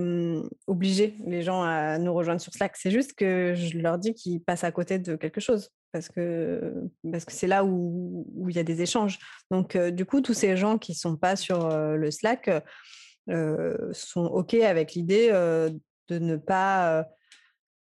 obliger 0.66 1.16
les 1.26 1.42
gens 1.42 1.62
à 1.62 1.98
nous 1.98 2.12
rejoindre 2.12 2.40
sur 2.40 2.53
Slack. 2.53 2.76
C'est 2.76 2.90
juste 2.90 3.14
que 3.14 3.55
je 3.55 3.78
leur 3.78 3.98
dis 3.98 4.14
qu'ils 4.14 4.42
passent 4.42 4.64
à 4.64 4.72
côté 4.72 4.98
de 4.98 5.16
quelque 5.16 5.40
chose 5.40 5.70
parce 5.92 6.09
que 6.09 6.74
parce 7.11 7.24
que 7.24 7.32
c'est 7.32 7.46
là 7.46 7.64
où, 7.64 8.26
où 8.34 8.48
il 8.48 8.57
y 8.57 8.59
a 8.59 8.64
des 8.64 8.82
échanges. 8.82 9.18
Donc 9.51 9.76
du 9.76 10.05
coup 10.05 10.20
tous 10.20 10.34
ces 10.34 10.57
gens 10.57 10.78
qui 10.78 10.94
sont 10.94 11.16
pas 11.16 11.36
sur 11.36 11.68
le 11.68 12.11
Slack 12.11 12.51
sont 13.28 14.24
OK 14.24 14.55
avec 14.55 14.94
l'idée 14.94 15.30
de 15.30 16.18
ne 16.18 16.36
pas 16.36 17.07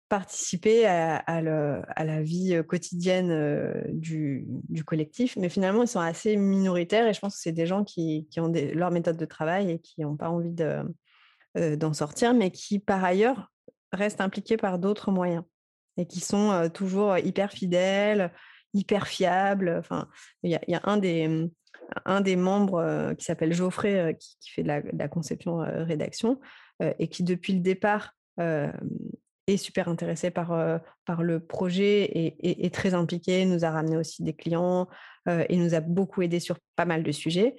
participer 0.09 0.87
à, 0.87 1.41
la 1.43 2.23
vie 2.23 2.61
quotidienne 2.67 3.83
du, 3.93 4.47
collectif. 4.87 5.37
Mais 5.37 5.49
finalement, 5.49 5.83
ils 5.83 5.89
sont 5.89 6.01
assez 6.01 6.37
minoritaires 6.37 7.07
et 7.09 7.15
je 7.15 7.21
pense 7.21 7.35
que 7.37 7.41
c'est 7.41 7.53
des 7.53 7.67
gens 7.67 7.85
qui, 7.85 8.27
ont 8.39 8.53
leur 8.75 8.91
méthode 8.91 9.17
de 9.17 9.25
travail 9.25 9.71
et 9.71 9.79
qui 9.79 10.03
n'ont 10.03 10.17
pas 10.17 10.29
envie 10.29 10.55
d'en 11.55 11.93
sortir, 11.93 12.35
mais 12.35 12.51
qui, 12.51 12.79
par 12.79 13.03
ailleurs, 13.05 13.51
restent 13.93 14.21
impliqués 14.21 14.57
par 14.57 14.79
d'autres 14.79 15.11
moyens 15.11 15.45
et 15.97 16.07
qui 16.07 16.21
sont 16.21 16.69
toujours 16.73 17.19
hyper 17.19 17.53
fidèles, 17.53 18.33
hyper 18.73 19.07
fiables. 19.07 19.77
Enfin, 19.79 20.09
il 20.43 20.51
y, 20.51 20.75
a 20.75 20.81
un 20.85 22.21
des, 22.21 22.37
membres 22.37 23.15
qui 23.15 23.25
s'appelle 23.25 23.53
Geoffrey, 23.53 24.17
qui, 24.19 24.51
fait 24.51 24.63
de 24.63 24.69
la, 24.69 25.09
conception-rédaction, 25.09 26.41
et 26.99 27.09
qui 27.09 27.23
depuis 27.23 27.55
le 27.55 27.61
départ 27.61 28.15
est 29.47 29.57
super 29.57 29.88
intéressé 29.88 30.30
par, 30.30 30.80
par 31.05 31.22
le 31.22 31.40
projet 31.40 32.05
et 32.05 32.64
est 32.64 32.74
très 32.74 32.95
impliqué, 32.95 33.45
nous 33.45 33.64
a 33.64 33.70
ramené 33.70 33.97
aussi 33.97 34.22
des 34.22 34.34
clients 34.34 34.88
et 35.28 35.57
nous 35.57 35.74
a 35.74 35.80
beaucoup 35.80 36.22
aidé 36.22 36.40
sur 36.40 36.59
pas 36.76 36.84
mal 36.84 37.03
de 37.03 37.12
sujets. 37.12 37.57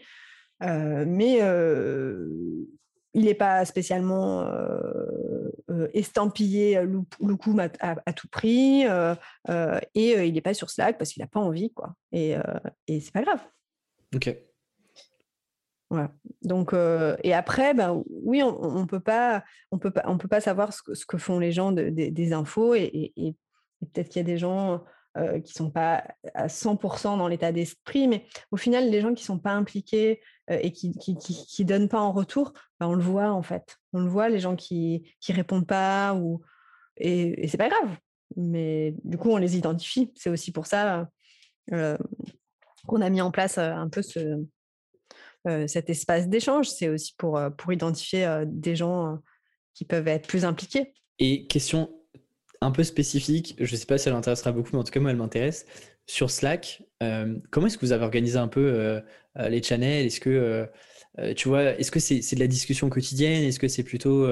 mais 0.62 1.40
il 3.14 3.26
n'est 3.26 3.34
pas 3.36 3.66
spécialement 3.66 4.50
estampillé 5.94 6.82
Loukoum 7.22 7.60
à, 7.60 7.70
à, 7.80 8.14
tout 8.14 8.28
prix 8.30 8.84
et 8.84 10.28
il 10.28 10.34
n'est 10.34 10.42
pas 10.42 10.54
sur 10.54 10.70
Slack 10.70 10.98
parce 10.98 11.12
qu'il 11.12 11.22
n'a 11.22 11.28
pas 11.28 11.40
envie. 11.40 11.72
Quoi. 11.72 11.94
Et, 12.12 12.36
et 12.88 13.00
c'est 13.00 13.14
pas 13.14 13.22
grave. 13.22 13.42
Ok. 14.16 14.36
Donc, 16.42 16.74
et 17.24 17.34
après, 17.34 17.74
ben, 17.74 18.04
oui, 18.10 18.42
on 18.44 18.82
ne 18.82 18.86
peut 18.86 19.00
pas, 19.00 19.44
on 19.72 19.78
peut 19.78 19.94
on 20.06 20.18
peut 20.18 20.28
pas 20.28 20.42
savoir 20.42 20.74
ce 20.74 21.06
que, 21.06 21.18
font 21.18 21.40
les 21.40 21.52
gens 21.52 21.72
de, 21.72 21.90
des 21.90 22.34
infos 22.34 22.76
et, 22.76 23.14
peut-être 23.94 24.10
qu'il 24.10 24.20
y 24.20 24.26
a 24.26 24.28
des 24.28 24.38
gens 24.38 24.84
qui 25.16 25.54
ne 25.54 25.58
sont 25.58 25.72
pas 25.72 26.04
à 26.34 26.48
100% 26.48 27.18
dans 27.18 27.28
l'état 27.28 27.52
d'esprit, 27.52 28.08
mais 28.08 28.26
au 28.52 28.58
final, 28.58 28.90
les 28.90 29.00
gens 29.00 29.14
qui 29.14 29.24
ne 29.24 29.28
sont 29.28 29.40
pas 29.40 29.52
impliqués 29.52 30.22
et 30.50 30.72
qui 30.72 30.92
ne 30.92 31.64
donnent 31.64 31.90
pas 31.90 32.02
en 32.02 32.12
retour, 32.12 32.52
ben, 32.80 32.88
on 32.88 32.96
le 32.96 33.04
voit 33.04 33.32
en 33.32 33.44
fait. 33.44 33.78
On 33.94 34.02
le 34.02 34.10
voit, 34.10 34.28
les 34.28 34.40
gens 34.40 34.56
qui 34.56 35.16
ne 35.30 35.36
répondent 35.36 35.68
pas, 35.68 36.16
ou... 36.16 36.42
et, 36.98 37.46
et 37.46 37.48
c'est 37.48 37.58
pas 37.58 37.70
grave. 37.70 37.96
Mais 38.36 38.96
du 39.04 39.18
coup, 39.18 39.30
on 39.30 39.38
les 39.38 39.58
identifie. 39.58 40.12
C'est 40.16 40.30
aussi 40.30 40.52
pour 40.52 40.66
ça 40.66 41.08
qu'on 41.70 43.02
a 43.02 43.10
mis 43.10 43.22
en 43.22 43.32
place 43.32 43.58
un 43.58 43.90
peu 43.90 44.02
ce, 44.02 44.44
cet 45.68 45.90
espace 45.90 46.28
d'échange. 46.28 46.70
C'est 46.70 46.90
aussi 46.90 47.14
pour, 47.18 47.40
pour 47.58 47.74
identifier 47.74 48.44
des 48.48 48.76
gens 48.76 49.20
qui 49.74 49.86
peuvent 49.86 50.08
être 50.08 50.28
plus 50.28 50.46
impliqués. 50.46 50.94
Et 51.20 51.48
question 51.48 51.90
un 52.62 52.72
peu 52.72 52.84
spécifique, 52.84 53.56
je 53.60 53.72
ne 53.72 53.78
sais 53.78 53.86
pas 53.86 53.98
si 53.98 54.10
elle 54.10 54.16
intéressera 54.16 54.52
beaucoup, 54.52 54.70
mais 54.74 54.80
en 54.80 54.84
tout 54.84 54.92
cas, 54.92 55.00
moi, 55.00 55.12
elle 55.12 55.18
m'intéresse. 55.18 55.66
Sur 56.08 56.32
Slack, 56.32 56.84
comment 57.52 57.68
est-ce 57.68 57.78
que 57.78 57.86
vous 57.86 57.92
avez 57.92 58.04
organisé 58.04 58.38
un 58.38 58.48
peu 58.48 59.02
les 59.36 59.62
channels? 59.62 60.06
Est-ce 60.06 60.20
que, 60.20 60.68
tu 61.36 61.48
vois, 61.48 61.78
est-ce 61.80 61.92
que 61.92 62.00
c'est 62.00 62.36
de 62.36 62.40
la 62.40 62.48
discussion 62.48 62.90
quotidienne? 62.90 63.44
Est-ce 63.44 63.60
que 63.60 63.68
c'est 63.68 63.84
plutôt, 63.84 64.28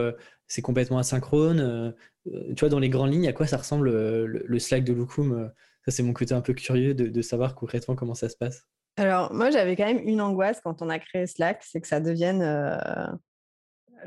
c'est 0.47 0.61
complètement 0.61 0.97
asynchrone? 0.97 1.93
Tu 2.25 2.59
vois, 2.59 2.69
dans 2.69 2.79
les 2.79 2.89
grandes 2.89 3.13
lignes, 3.13 3.27
à 3.27 3.33
quoi 3.33 3.47
ça 3.47 3.57
ressemble 3.57 3.91
le, 3.91 4.59
Slack 4.59 4.83
de 4.83 4.93
Lukum 4.93 5.51
Ça, 5.85 5.91
c'est 5.91 6.03
mon 6.03 6.13
côté 6.13 6.33
un 6.33 6.41
peu 6.41 6.53
curieux 6.53 6.93
de, 6.93 7.07
de 7.07 7.21
savoir 7.21 7.55
concrètement 7.55 7.95
comment 7.95 8.15
ça 8.15 8.29
se 8.29 8.37
passe. 8.37 8.67
Alors, 8.97 9.33
moi, 9.33 9.49
j'avais 9.49 9.75
quand 9.75 9.85
même 9.85 10.07
une 10.07 10.21
angoisse 10.21 10.61
quand 10.63 10.81
on 10.81 10.89
a 10.89 10.99
créé 10.99 11.25
Slack, 11.25 11.63
c'est 11.63 11.81
que 11.81 11.87
ça 11.87 11.99
devienne 11.99 12.43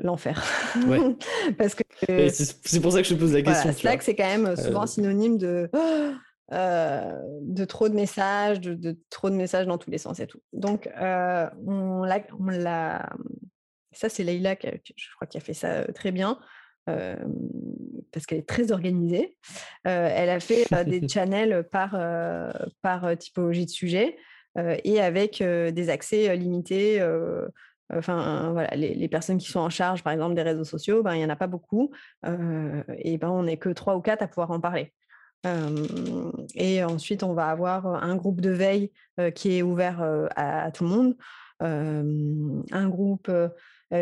l'enfer. 0.01 0.43
Ouais. 0.87 0.99
Parce 1.57 1.75
que 1.75 1.83
c'est 2.29 2.79
pour 2.79 2.91
ça 2.91 3.01
que 3.01 3.07
je 3.07 3.13
te 3.13 3.19
pose 3.19 3.33
la 3.33 3.41
question. 3.41 3.71
Slack, 3.71 4.01
c'est 4.01 4.15
quand 4.15 4.25
même 4.25 4.55
souvent 4.55 4.85
synonyme 4.87 5.37
de 5.37 5.69
de 6.51 7.65
trop 7.65 7.89
de 7.89 7.93
messages, 7.93 8.61
de, 8.61 8.97
trop 9.09 9.29
de 9.29 9.35
messages 9.35 9.67
dans 9.67 9.77
tous 9.77 9.91
les 9.91 9.97
sens 9.97 10.19
et 10.19 10.27
tout. 10.27 10.41
Donc, 10.53 10.89
on 10.97 12.03
l'a, 12.03 13.09
ça 13.91 14.09
c'est 14.09 14.23
Leïla, 14.23 14.55
qui 14.55 14.93
je 14.95 15.15
crois, 15.15 15.27
qui 15.27 15.37
a 15.37 15.41
fait 15.41 15.53
ça 15.53 15.83
très 15.93 16.11
bien. 16.11 16.39
parce 16.85 18.25
qu'elle 18.25 18.39
est 18.39 18.47
très 18.47 18.71
organisée. 18.71 19.37
elle 19.83 20.29
a 20.29 20.39
fait 20.39 20.65
des 20.85 21.07
channels 21.09 21.67
par, 21.71 21.97
par 22.81 23.17
typologie 23.17 23.65
de 23.65 23.71
sujet. 23.71 24.17
Euh, 24.57 24.77
et 24.83 25.01
avec 25.01 25.41
euh, 25.41 25.71
des 25.71 25.89
accès 25.89 26.29
euh, 26.29 26.35
limités. 26.35 27.01
Enfin, 27.89 28.67
les, 28.75 29.07
personnes 29.07 29.37
qui 29.37 29.49
sont 29.49 29.61
en 29.61 29.69
charge, 29.69 30.03
par 30.03 30.11
exemple, 30.11 30.35
des 30.35 30.41
réseaux 30.41 30.65
sociaux, 30.65 31.03
ben, 31.03 31.13
il 31.13 31.19
n'y 31.19 31.25
en 31.25 31.29
a 31.29 31.37
pas 31.37 31.47
beaucoup. 31.47 31.91
et 32.25 33.17
ben, 33.17 33.29
on 33.29 33.43
n'est 33.43 33.55
que 33.55 33.69
trois 33.69 33.95
ou 33.95 34.01
quatre 34.01 34.21
à 34.23 34.27
pouvoir 34.27 34.51
en 34.51 34.59
parler. 34.59 34.93
et 36.55 36.83
ensuite, 36.83 37.23
on 37.23 37.33
va 37.33 37.47
avoir 37.47 37.85
un 37.85 38.17
groupe 38.17 38.41
de 38.41 38.49
veille 38.49 38.91
qui 39.35 39.57
est 39.57 39.61
ouvert 39.61 40.01
à, 40.35 40.69
tout 40.71 40.83
le 40.83 40.89
monde. 40.89 41.15
un 41.61 42.89
groupe 42.89 43.31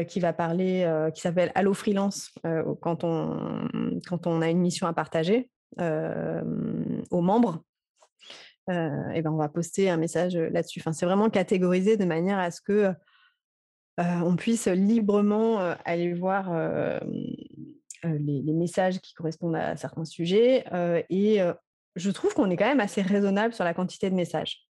qui 0.08 0.20
va 0.20 0.34
parler, 0.34 1.10
qui 1.14 1.22
s'appelle 1.22 1.51
Allo 1.53 1.76
Freelance, 1.76 2.34
quand 2.82 3.03
on 3.03 4.41
a 4.41 4.49
une 4.49 4.62
mission 4.62 4.88
à 4.88 4.93
partager 4.93 5.51
aux 5.80 7.22
membres. 7.22 7.62
Et 8.68 9.22
ben 9.22 9.32
on 9.32 9.38
va 9.38 9.49
poster 9.49 9.89
un 9.89 9.97
message 9.97 10.36
là-dessus. 10.36 10.80
Enfin, 10.80 10.93
c'est 10.93 11.05
vraiment 11.05 11.30
catégorisé 11.30 11.97
de 11.97 12.05
manière 12.05 12.39
à 12.39 12.51
ce 12.51 12.61
que 12.61 12.91
on 13.97 14.36
puisse 14.36 14.68
librement 14.68 15.59
aller 15.86 16.13
voir 16.13 16.51
les, 18.03 18.53
messages 18.53 18.99
qui 18.99 19.13
correspondent 19.13 19.55
à 19.55 19.76
certains 19.76 20.05
sujets. 20.05 20.66
et 21.09 21.39
je 21.95 22.11
trouve 22.11 22.34
qu'on 22.34 22.49
est 22.49 22.57
quand 22.57 22.68
même 22.68 22.80
assez 22.80 23.01
raisonnable 23.01 23.53
sur 23.53 23.63
la 23.63 23.74
quantité 23.74 24.09
de 24.09 24.16
messages. 24.16 24.68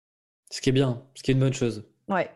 Ce 0.50 0.60
qui 0.62 0.70
est 0.70 0.74
bien, 0.74 1.04
ce 1.16 1.24
qui 1.24 1.32
est 1.32 1.34
une 1.34 1.40
bonne 1.40 1.54
chose. 1.54 1.88
Ouais. 2.08 2.30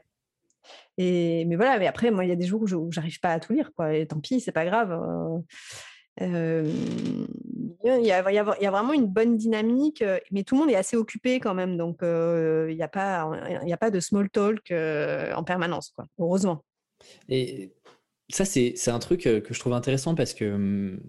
Et, 0.98 1.46
mais 1.46 1.56
voilà, 1.56 1.78
mais 1.80 1.88
après, 1.88 2.12
moi, 2.12 2.24
il 2.24 2.30
y 2.30 2.32
a 2.32 2.36
des 2.36 2.46
jours 2.46 2.62
où 2.64 2.92
j'arrive 2.92 3.20
pas 3.20 3.34
à 3.34 3.40
tout 3.40 3.54
lire, 3.54 3.72
quoi. 3.76 3.94
Et 3.94 4.08
tant 4.08 4.20
pis, 4.20 4.40
c'est 4.40 4.52
pas 4.52 4.66
grave. 4.66 4.98
Il, 7.86 8.06
y 8.06 8.12
a, 8.12 8.22
vraiment 8.72 8.94
une 8.94 9.08
bonne 9.08 9.38
dynamique, 9.38 10.04
mais 10.32 10.44
tout 10.44 10.56
le 10.56 10.62
monde 10.62 10.72
est 10.72 10.76
assez 10.76 10.98
occupé 10.98 11.40
quand 11.40 11.54
même, 11.54 11.78
donc 11.78 12.00
il 12.02 12.76
n'y 12.76 12.84
a, 12.84 12.88
pas, 12.88 13.32
a 13.32 13.78
pas 13.78 13.92
de 13.92 14.00
small 14.00 14.30
talk 14.30 14.72
en 14.72 15.44
permanence, 15.44 15.92
quoi. 15.96 16.06
heureusement. 16.20 16.64
Et 17.30 17.74
ça, 18.30 18.46
c'est 18.46 18.90
un 18.90 19.00
truc 19.00 19.22
que 19.22 19.54
je 19.54 19.60
trouve 19.60 19.74
intéressant 19.74 20.16
parce 20.16 20.34
que 20.34 21.00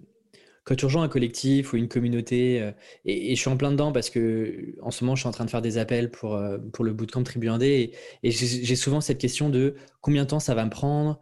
quand 0.64 0.74
tu 0.74 0.84
rejoins 0.84 1.04
un 1.04 1.08
collectif 1.08 1.72
ou 1.72 1.76
une 1.76 1.88
communauté, 1.88 2.72
et, 3.04 3.34
je 3.34 3.40
suis 3.40 3.48
en 3.48 3.56
plein 3.56 3.70
dedans 3.70 3.92
parce 3.92 4.10
que 4.10 4.74
en 4.82 4.90
ce 4.90 5.04
moment, 5.04 5.14
je 5.14 5.20
suis 5.20 5.28
en 5.28 5.32
train 5.32 5.44
de 5.44 5.50
faire 5.50 5.62
des 5.62 5.78
appels 5.78 6.10
pour, 6.10 6.38
pour 6.72 6.84
le 6.84 6.92
bootcamp 6.92 7.22
Tribu 7.22 7.46
1D 7.46 7.64
et, 7.64 7.92
et 8.22 8.30
j'ai 8.30 8.76
souvent 8.76 9.00
cette 9.00 9.18
question 9.18 9.48
de 9.48 9.76
combien 10.00 10.24
de 10.24 10.28
temps 10.28 10.40
ça 10.40 10.54
va 10.54 10.64
me 10.64 10.70
prendre. 10.70 11.20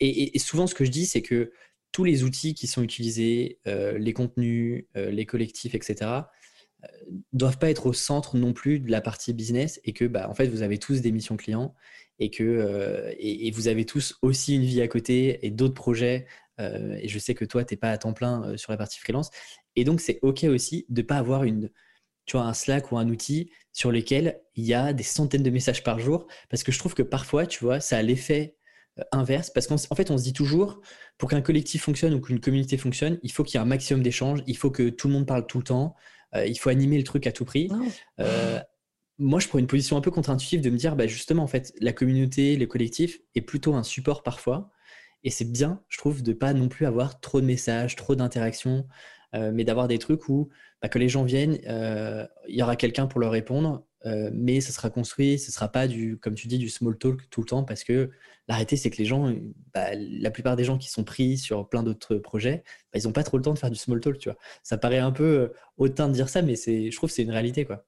et, 0.00 0.38
souvent, 0.38 0.66
ce 0.66 0.74
que 0.74 0.84
je 0.84 0.90
dis, 0.90 1.06
c'est 1.06 1.22
que 1.22 1.52
tous 1.94 2.04
les 2.04 2.24
outils 2.24 2.54
qui 2.54 2.66
sont 2.66 2.82
utilisés, 2.82 3.60
les 3.64 4.12
contenus, 4.12 4.84
les 4.94 5.24
collectifs, 5.24 5.74
etc., 5.74 6.10
doivent 7.32 7.58
pas 7.58 7.70
être 7.70 7.86
au 7.86 7.92
centre 7.92 8.36
non 8.36 8.52
plus 8.52 8.80
de 8.80 8.90
la 8.90 9.00
partie 9.00 9.32
business 9.32 9.80
et 9.84 9.92
que 9.92 10.04
bah, 10.04 10.28
en 10.28 10.34
fait 10.34 10.48
vous 10.48 10.60
avez 10.60 10.76
tous 10.76 11.00
des 11.00 11.12
missions 11.12 11.36
clients 11.38 11.74
et 12.18 12.30
que 12.30 12.44
euh, 12.44 13.12
et, 13.18 13.50
vous 13.50 13.68
avez 13.68 13.84
tous 13.84 14.16
aussi 14.22 14.54
une 14.54 14.64
vie 14.64 14.80
à 14.80 14.88
côté 14.88 15.44
et 15.46 15.50
d'autres 15.50 15.74
projets. 15.74 16.26
Euh, 16.60 16.96
et 17.00 17.08
je 17.08 17.18
sais 17.18 17.34
que 17.34 17.44
toi, 17.44 17.64
tu 17.64 17.74
n'es 17.74 17.78
pas 17.78 17.90
à 17.90 17.98
temps 17.98 18.12
plein 18.12 18.44
euh, 18.44 18.56
sur 18.56 18.70
la 18.70 18.78
partie 18.78 19.00
freelance. 19.00 19.30
Et 19.76 19.84
donc, 19.84 20.00
c'est 20.00 20.20
OK 20.22 20.44
aussi 20.44 20.86
de 20.88 21.02
ne 21.02 21.06
pas 21.06 21.16
avoir 21.16 21.44
une, 21.44 21.70
tu 22.26 22.36
vois, 22.36 22.46
un 22.46 22.54
Slack 22.54 22.92
ou 22.92 22.98
un 22.98 23.08
outil 23.08 23.50
sur 23.72 23.90
lequel 23.90 24.40
il 24.54 24.64
y 24.64 24.74
a 24.74 24.92
des 24.92 25.02
centaines 25.02 25.42
de 25.42 25.50
messages 25.50 25.82
par 25.82 25.98
jour. 25.98 26.26
Parce 26.48 26.62
que 26.62 26.70
je 26.70 26.78
trouve 26.78 26.94
que 26.94 27.02
parfois, 27.02 27.46
tu 27.46 27.64
vois, 27.64 27.80
ça 27.80 27.98
a 27.98 28.02
l'effet 28.02 28.56
inverse. 29.12 29.50
Parce 29.50 29.66
qu'en 29.66 29.76
fait, 29.76 30.10
on 30.10 30.18
se 30.18 30.24
dit 30.24 30.32
toujours, 30.32 30.80
pour 31.18 31.28
qu'un 31.28 31.40
collectif 31.40 31.82
fonctionne 31.82 32.14
ou 32.14 32.20
qu'une 32.20 32.40
communauté 32.40 32.76
fonctionne, 32.76 33.18
il 33.22 33.32
faut 33.32 33.44
qu'il 33.44 33.58
y 33.58 33.58
ait 33.58 33.64
un 33.64 33.68
maximum 33.68 34.02
d'échanges, 34.02 34.42
il 34.46 34.56
faut 34.56 34.70
que 34.70 34.88
tout 34.88 35.08
le 35.08 35.14
monde 35.14 35.26
parle 35.26 35.46
tout 35.46 35.58
le 35.58 35.64
temps, 35.64 35.94
il 36.34 36.58
faut 36.58 36.70
animer 36.70 36.98
le 36.98 37.04
truc 37.04 37.26
à 37.26 37.32
tout 37.32 37.44
prix 37.44 37.68
moi, 39.18 39.38
je 39.38 39.48
prends 39.48 39.58
une 39.58 39.66
position 39.66 39.96
un 39.96 40.00
peu 40.00 40.10
contre-intuitive 40.10 40.60
de 40.60 40.70
me 40.70 40.76
dire, 40.76 40.96
bah, 40.96 41.06
justement, 41.06 41.42
en 41.42 41.46
fait, 41.46 41.72
la 41.80 41.92
communauté, 41.92 42.56
le 42.56 42.66
collectif 42.66 43.20
est 43.34 43.42
plutôt 43.42 43.74
un 43.74 43.82
support 43.82 44.22
parfois. 44.22 44.70
Et 45.22 45.30
c'est 45.30 45.50
bien, 45.50 45.82
je 45.88 45.98
trouve, 45.98 46.22
de 46.22 46.32
pas 46.32 46.52
non 46.52 46.68
plus 46.68 46.86
avoir 46.86 47.20
trop 47.20 47.40
de 47.40 47.46
messages, 47.46 47.96
trop 47.96 48.14
d'interactions, 48.14 48.86
euh, 49.34 49.52
mais 49.54 49.64
d'avoir 49.64 49.88
des 49.88 49.98
trucs 49.98 50.28
où, 50.28 50.50
bah, 50.82 50.88
que 50.88 50.98
les 50.98 51.08
gens 51.08 51.24
viennent, 51.24 51.58
euh, 51.66 52.26
il 52.48 52.56
y 52.56 52.62
aura 52.62 52.76
quelqu'un 52.76 53.06
pour 53.06 53.20
leur 53.20 53.30
répondre, 53.30 53.86
euh, 54.06 54.30
mais 54.32 54.60
ça 54.60 54.72
sera 54.72 54.90
construit, 54.90 55.38
ce 55.38 55.50
sera 55.50 55.68
pas 55.68 55.88
du, 55.88 56.18
comme 56.18 56.34
tu 56.34 56.46
dis, 56.46 56.58
du 56.58 56.68
small 56.68 56.96
talk 56.98 57.28
tout 57.30 57.40
le 57.40 57.46
temps, 57.46 57.64
parce 57.64 57.84
que 57.84 58.10
l'arrêté, 58.48 58.76
c'est 58.76 58.90
que 58.90 58.98
les 58.98 59.06
gens, 59.06 59.34
bah, 59.72 59.90
la 59.94 60.30
plupart 60.30 60.56
des 60.56 60.64
gens 60.64 60.76
qui 60.76 60.90
sont 60.90 61.04
pris 61.04 61.38
sur 61.38 61.68
plein 61.68 61.82
d'autres 61.82 62.16
projets, 62.16 62.64
ils 62.94 63.04
n'ont 63.04 63.12
pas 63.12 63.22
trop 63.22 63.38
le 63.38 63.42
temps 63.42 63.54
de 63.54 63.58
faire 63.58 63.70
du 63.70 63.78
small 63.78 64.00
talk, 64.00 64.18
tu 64.18 64.28
vois. 64.28 64.38
Ça 64.62 64.76
paraît 64.76 64.98
un 64.98 65.12
peu 65.12 65.52
hautain 65.78 66.08
de 66.08 66.12
dire 66.12 66.28
ça, 66.28 66.42
mais 66.42 66.54
je 66.56 66.94
trouve 66.94 67.08
que 67.08 67.14
c'est 67.14 67.22
une 67.22 67.30
réalité, 67.30 67.64
quoi. 67.64 67.86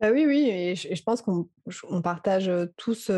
Bah 0.00 0.10
oui, 0.12 0.24
oui, 0.26 0.48
et 0.48 0.74
je, 0.76 1.02
pense 1.02 1.20
qu'on 1.20 1.46
partage 2.02 2.50
tous, 2.78 3.10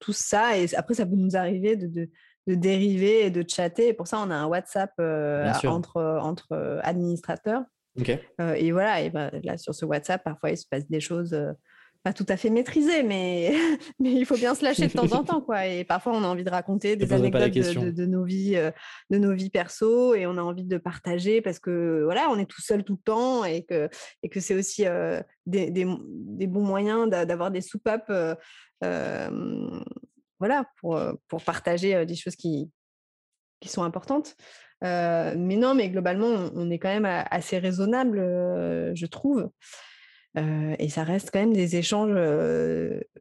tous 0.00 0.16
ça. 0.16 0.58
Et 0.58 0.74
après, 0.74 0.94
ça 0.94 1.06
peut 1.06 1.14
nous 1.14 1.36
arriver 1.36 1.76
de, 1.76 2.10
dériver 2.48 3.26
et 3.26 3.30
de 3.30 3.44
chatter. 3.48 3.88
Et 3.88 3.92
pour 3.92 4.08
ça, 4.08 4.18
on 4.18 4.30
a 4.30 4.34
un 4.34 4.46
WhatsApp 4.46 4.92
entre, 5.64 6.00
entre 6.20 6.80
administrateurs. 6.82 7.62
Et 8.56 8.72
voilà, 8.72 9.00
et 9.02 9.10
bah, 9.10 9.30
là, 9.42 9.56
sur 9.56 9.74
ce 9.74 9.84
WhatsApp, 9.84 10.22
parfois, 10.24 10.50
il 10.50 10.56
se 10.56 10.66
passe 10.68 10.88
des 10.88 11.00
choses 11.00 11.36
pas 12.04 12.12
tout 12.12 12.26
à 12.28 12.36
fait 12.36 12.50
maîtrisé, 12.50 13.02
mais, 13.02 13.54
mais 13.98 14.12
il 14.12 14.26
faut 14.26 14.36
bien 14.36 14.54
se 14.54 14.62
lâcher 14.62 14.88
de 14.88 14.92
temps 14.92 15.10
en 15.12 15.24
temps. 15.24 15.40
Quoi. 15.40 15.66
Et 15.66 15.84
parfois, 15.84 16.12
on 16.12 16.22
a 16.22 16.26
envie 16.26 16.44
de 16.44 16.50
raconter 16.50 16.96
des 16.96 17.12
anecdotes 17.12 17.50
de, 17.50 18.04
nos 18.04 18.24
vies, 18.24 18.56
euh, 18.56 18.70
de 19.10 19.16
nos 19.16 19.32
vies 19.32 19.48
perso 19.48 20.14
et 20.14 20.26
on 20.26 20.36
a 20.36 20.42
envie 20.42 20.64
de 20.64 20.76
partager 20.76 21.40
parce 21.40 21.58
que 21.58 22.02
voilà, 22.04 22.28
on 22.30 22.38
est 22.38 22.44
tout 22.44 22.60
seul 22.60 22.84
tout 22.84 22.92
le 22.92 23.02
temps 23.02 23.44
et 23.46 23.64
que, 23.64 23.88
et 24.22 24.28
que 24.28 24.38
c'est 24.38 24.54
aussi 24.54 24.86
euh, 24.86 25.20
des, 25.46 25.70
des, 25.70 26.46
bons 26.46 26.62
moyens 26.62 27.08
d'avoir 27.08 27.50
des 27.50 27.62
soupapes 27.62 28.10
euh, 28.10 28.34
voilà, 30.38 30.66
pour, 30.80 31.00
pour 31.26 31.42
partager 31.42 32.04
des 32.04 32.16
choses 32.16 32.36
qui, 32.36 32.70
qui 33.60 33.70
sont 33.70 33.82
importantes. 33.82 34.36
Mais 34.84 35.56
non, 35.56 35.74
mais 35.74 35.88
globalement, 35.88 36.50
on 36.54 36.70
est 36.70 36.78
quand 36.78 36.88
même 36.88 37.24
assez 37.30 37.58
raisonnable, 37.58 38.18
je 38.94 39.06
trouve 39.06 39.50
et 40.78 40.88
ça 40.88 41.04
reste 41.04 41.30
quand 41.32 41.38
même 41.38 41.52
des 41.52 41.76
échanges 41.76 42.16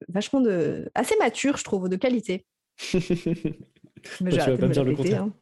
vachement 0.09 0.41
de... 0.41 0.89
assez 0.95 1.15
matures, 1.17 1.57
je 1.57 1.63
trouve, 1.63 1.89
de 1.89 1.95
qualité. 1.95 2.45
Mais 4.21 4.31
tu 4.31 4.37
vas 4.37 4.57
pas 4.57 4.67
me 4.67 4.73
dire 4.73 4.83
le 4.83 4.95
contraire. 4.95 5.23
Hein. 5.23 5.33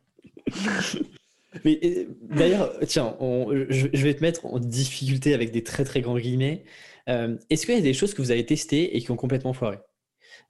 Mais 1.65 2.07
d'ailleurs, 2.21 2.73
tiens, 2.87 3.15
je, 3.19 4.03
vais 4.03 4.13
te 4.13 4.21
mettre 4.21 4.45
en 4.45 4.59
difficulté 4.59 5.33
avec 5.33 5.51
des 5.51 5.63
très 5.63 5.83
très 5.83 6.01
grands 6.01 6.17
guillemets. 6.17 6.63
Est-ce 7.07 7.65
qu'il 7.65 7.75
y 7.75 7.77
a 7.77 7.81
des 7.81 7.93
choses 7.93 8.13
que 8.13 8.21
vous 8.21 8.31
avez 8.31 8.45
testées 8.45 8.95
et 8.95 9.01
qui 9.01 9.11
ont 9.11 9.17
complètement 9.17 9.53
foiré? 9.53 9.77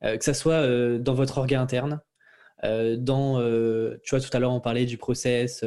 Que 0.03 0.23
ce 0.23 0.33
soit 0.33 0.99
dans 0.99 1.13
votre 1.13 1.39
orga 1.39 1.59
interne, 1.59 2.01
dans, 2.63 3.39
tu 4.03 4.09
vois, 4.09 4.19
tout 4.19 4.29
à 4.33 4.39
l'heure 4.39 4.51
on 4.51 4.59
parlait 4.59 4.85
du 4.85 4.97
process, 4.97 5.63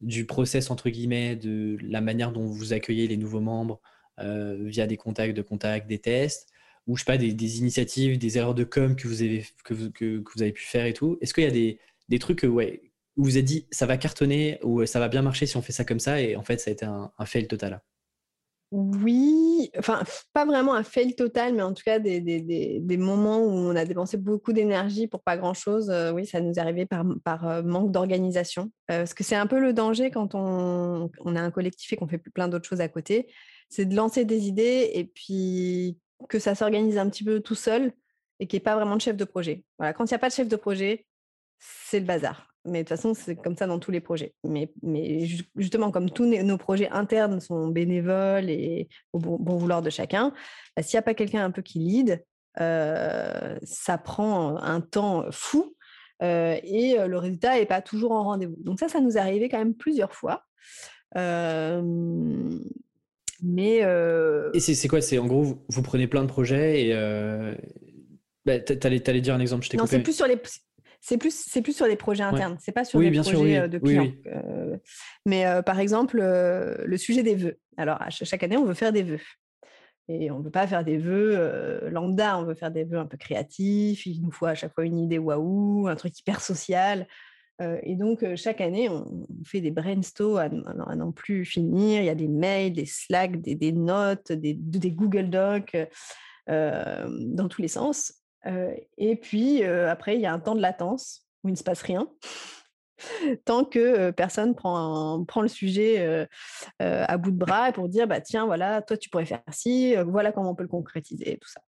du 0.00 0.26
process 0.26 0.70
entre 0.70 0.90
guillemets, 0.90 1.36
de 1.36 1.76
la 1.82 2.00
manière 2.00 2.32
dont 2.32 2.46
vous 2.46 2.72
accueillez 2.72 3.08
les 3.08 3.16
nouveaux 3.16 3.40
membres, 3.40 3.80
euh, 4.20 4.56
via 4.60 4.86
des 4.86 4.96
contacts 4.96 5.36
de 5.36 5.42
contacts, 5.42 5.86
des 5.86 6.00
tests, 6.00 6.48
ou 6.88 6.96
je 6.96 7.02
sais 7.02 7.06
pas, 7.06 7.18
des, 7.18 7.58
initiatives, 7.58 8.18
des 8.18 8.36
erreurs 8.36 8.54
de 8.54 8.64
com 8.64 8.96
que 8.96 9.06
vous 9.06 9.22
avez, 9.22 9.44
que 9.64 9.74
vous, 9.74 9.92
que, 9.92 10.24
vous 10.34 10.42
avez 10.42 10.52
pu 10.52 10.64
faire 10.64 10.86
et 10.86 10.92
tout. 10.92 11.18
Est-ce 11.20 11.32
qu'il 11.32 11.44
y 11.44 11.46
a 11.46 11.52
des, 11.52 11.78
des 12.08 12.18
trucs 12.18 12.42
ouais, 12.42 12.82
où 13.16 13.24
vous 13.24 13.36
avez 13.36 13.42
dit 13.42 13.66
ça 13.70 13.86
va 13.86 13.96
cartonner 13.96 14.58
ou 14.64 14.84
ça 14.86 14.98
va 14.98 15.08
bien 15.08 15.22
marcher 15.22 15.46
si 15.46 15.56
on 15.56 15.62
fait 15.62 15.72
ça 15.72 15.84
comme 15.84 16.00
ça 16.00 16.20
et 16.20 16.34
en 16.34 16.42
fait 16.42 16.60
ça 16.60 16.70
a 16.70 16.72
été 16.72 16.84
un, 16.84 17.12
fail 17.26 17.46
total? 17.46 17.80
Oui, 18.70 19.70
enfin, 19.78 20.02
pas 20.34 20.44
vraiment 20.44 20.74
un 20.74 20.82
fail 20.82 21.14
total, 21.14 21.54
mais 21.54 21.62
en 21.62 21.72
tout 21.72 21.82
cas, 21.82 21.98
des, 21.98 22.96
moments 22.98 23.38
où 23.38 23.50
on 23.50 23.74
a 23.74 23.84
dépensé 23.84 24.18
beaucoup 24.18 24.52
d'énergie 24.52 25.06
pour 25.06 25.22
pas 25.22 25.36
grand-chose. 25.36 25.90
Oui, 26.14 26.26
ça 26.26 26.40
nous 26.40 26.52
est 26.52 26.58
arrivé 26.58 26.84
par, 26.84 27.04
par 27.24 27.64
manque 27.64 27.92
d'organisation. 27.92 28.70
parce 28.86 29.14
que 29.14 29.24
c'est 29.24 29.36
un 29.36 29.46
peu 29.46 29.58
le 29.58 29.72
danger 29.72 30.10
quand 30.10 30.34
on, 30.34 31.10
on 31.20 31.36
a 31.36 31.40
un 31.40 31.50
collectif 31.50 31.92
et 31.92 31.96
qu'on 31.96 32.08
fait 32.08 32.18
plein 32.18 32.48
d'autres 32.48 32.68
choses 32.68 32.82
à 32.82 32.88
côté 32.88 33.28
c'est 33.68 33.84
de 33.84 33.94
lancer 33.94 34.24
des 34.24 34.48
idées 34.48 34.90
et 34.94 35.04
puis 35.04 35.98
que 36.28 36.38
ça 36.38 36.54
s'organise 36.54 36.98
un 36.98 37.08
petit 37.08 37.24
peu 37.24 37.40
tout 37.40 37.54
seul 37.54 37.92
et 38.40 38.46
qu'il 38.46 38.56
n'y 38.56 38.62
ait 38.62 38.64
pas 38.64 38.76
vraiment 38.76 38.96
de 38.96 39.00
chef 39.00 39.16
de 39.16 39.24
projet. 39.24 39.64
Voilà, 39.78 39.92
quand 39.92 40.04
il 40.04 40.12
n'y 40.12 40.16
a 40.16 40.18
pas 40.18 40.28
de 40.28 40.34
chef 40.34 40.48
de 40.48 40.56
projet, 40.56 41.06
c'est 41.58 42.00
le 42.00 42.06
bazar. 42.06 42.47
Mais 42.64 42.82
de 42.82 42.88
toute 42.88 42.96
façon, 42.96 43.14
c'est 43.14 43.36
comme 43.36 43.56
ça 43.56 43.66
dans 43.66 43.78
tous 43.78 43.90
les 43.90 44.00
projets. 44.00 44.34
Mais, 44.44 44.72
mais 44.82 45.26
justement, 45.56 45.90
comme 45.90 46.10
tous 46.10 46.26
nos 46.26 46.58
projets 46.58 46.88
internes 46.90 47.40
sont 47.40 47.68
bénévoles 47.68 48.50
et 48.50 48.88
au 49.12 49.18
bon, 49.18 49.56
vouloir 49.56 49.82
de 49.82 49.90
chacun, 49.90 50.32
bah, 50.76 50.82
s'il 50.82 50.96
n'y 50.96 51.00
a 51.00 51.02
pas 51.02 51.14
quelqu'un 51.14 51.44
un 51.44 51.50
peu 51.50 51.62
qui 51.62 51.78
lead, 51.78 52.24
euh, 52.60 53.56
ça 53.62 53.98
prend 53.98 54.56
un 54.56 54.80
temps 54.80 55.26
fou 55.30 55.76
euh, 56.22 56.56
et 56.64 56.96
le 57.06 57.16
résultat 57.16 57.54
n'est 57.56 57.66
pas 57.66 57.80
toujours 57.80 58.12
en 58.12 58.24
rendez-vous. 58.24 58.56
Donc 58.58 58.80
ça, 58.80 58.88
ça 58.88 59.00
nous 59.00 59.16
est 59.16 59.20
arrivé 59.20 59.48
quand 59.48 59.58
même 59.58 59.74
plusieurs 59.74 60.14
fois. 60.14 60.44
Euh, 61.16 61.80
mais 63.42 63.78
Et 64.54 64.60
c'est 64.60 64.88
quoi? 64.88 65.00
C'est 65.00 65.18
en 65.18 65.26
gros, 65.26 65.64
vous, 65.68 65.82
prenez 65.82 66.06
plein 66.06 66.22
de 66.22 66.28
projets 66.28 66.86
et. 66.86 66.94
Euh... 66.94 67.54
Bah, 68.44 68.58
T'allais 68.60 69.20
dire 69.20 69.34
un 69.34 69.40
exemple, 69.40 69.64
je 69.64 69.70
t'ai 69.70 69.76
Non, 69.76 69.86
c'est 69.86 70.00
plus 70.00 70.16
sur 70.16 70.26
les. 70.26 70.40
C'est 71.00 71.16
plus, 71.16 71.34
c'est 71.34 71.62
plus 71.62 71.74
sur 71.74 71.86
les 71.86 71.96
projets 71.96 72.24
internes, 72.24 72.56
c'est 72.60 72.72
pas 72.72 72.84
sur 72.84 72.98
les 73.00 73.10
projets 73.10 73.68
de 73.68 73.78
clients. 73.78 74.12
mais 75.26 75.44
par 75.64 75.80
exemple, 75.80 76.18
le 76.18 76.96
sujet 76.96 77.22
des 77.22 77.34
vœux. 77.34 77.58
Alors, 77.76 77.98
chaque 78.10 78.42
année, 78.42 78.56
on 78.56 78.64
veut 78.64 78.74
faire 78.74 78.92
des 78.92 79.02
vœux. 79.02 79.20
Et 80.08 80.30
on 80.30 80.38
ne 80.38 80.44
veut 80.44 80.50
pas 80.50 80.66
faire 80.66 80.84
des 80.84 80.96
vœux 80.96 81.88
lambda, 81.90 82.38
on 82.38 82.44
veut 82.44 82.54
faire 82.54 82.70
des 82.70 82.84
vœux 82.84 82.98
un 82.98 83.06
peu 83.06 83.16
créatifs. 83.16 84.06
Il 84.06 84.22
nous 84.22 84.32
faut 84.32 84.46
à 84.46 84.54
chaque 84.54 84.74
fois 84.74 84.84
une 84.84 84.98
idée 84.98 85.18
waouh, 85.18 85.86
un 85.86 85.96
truc 85.96 86.18
hyper 86.18 86.40
social. 86.40 87.06
et 87.60 87.94
donc, 87.94 88.24
chaque 88.34 88.60
année, 88.60 88.88
on, 88.88 89.26
fait 89.44 89.60
des 89.60 89.70
brainstorms 89.70 90.64
à, 90.88 90.96
n'en 90.96 91.12
plus 91.12 91.44
finir. 91.44 92.00
Il 92.00 92.06
y 92.06 92.10
a 92.10 92.14
des 92.14 92.28
mails, 92.28 92.72
des 92.72 92.86
Slack, 92.86 93.40
des, 93.40 93.72
notes, 93.72 94.32
des, 94.32 94.54
des, 94.54 94.90
Google 94.90 95.30
Docs 95.30 95.76
dans 96.48 97.48
tous 97.48 97.62
les 97.62 97.68
sens. 97.68 98.14
Et 98.96 99.16
puis, 99.16 99.62
après, 99.64 100.16
il 100.16 100.20
y 100.20 100.26
a 100.26 100.32
un 100.32 100.40
temps 100.40 100.54
de 100.54 100.60
latence 100.60 101.26
où 101.44 101.48
il 101.48 101.52
ne 101.52 101.56
se 101.56 101.64
passe 101.64 101.82
rien 101.82 102.08
tant 103.44 103.64
que 103.64 104.10
personne 104.10 104.54
prend, 104.54 105.24
prend 105.24 105.42
le 105.42 105.48
sujet 105.48 106.26
à 106.80 107.16
bout 107.16 107.30
de 107.30 107.36
bras 107.36 107.70
pour 107.72 107.88
dire 107.88 108.08
bah 108.08 108.20
tiens 108.20 108.46
voilà 108.46 108.82
toi 108.82 108.96
tu 108.96 109.08
pourrais 109.08 109.24
faire 109.24 109.42
ci 109.52 109.94
voilà 110.06 110.32
comment 110.32 110.50
on 110.50 110.54
peut 110.56 110.64
le 110.64 110.68
concrétiser 110.68 111.38
tout 111.40 111.48
ça 111.48 111.60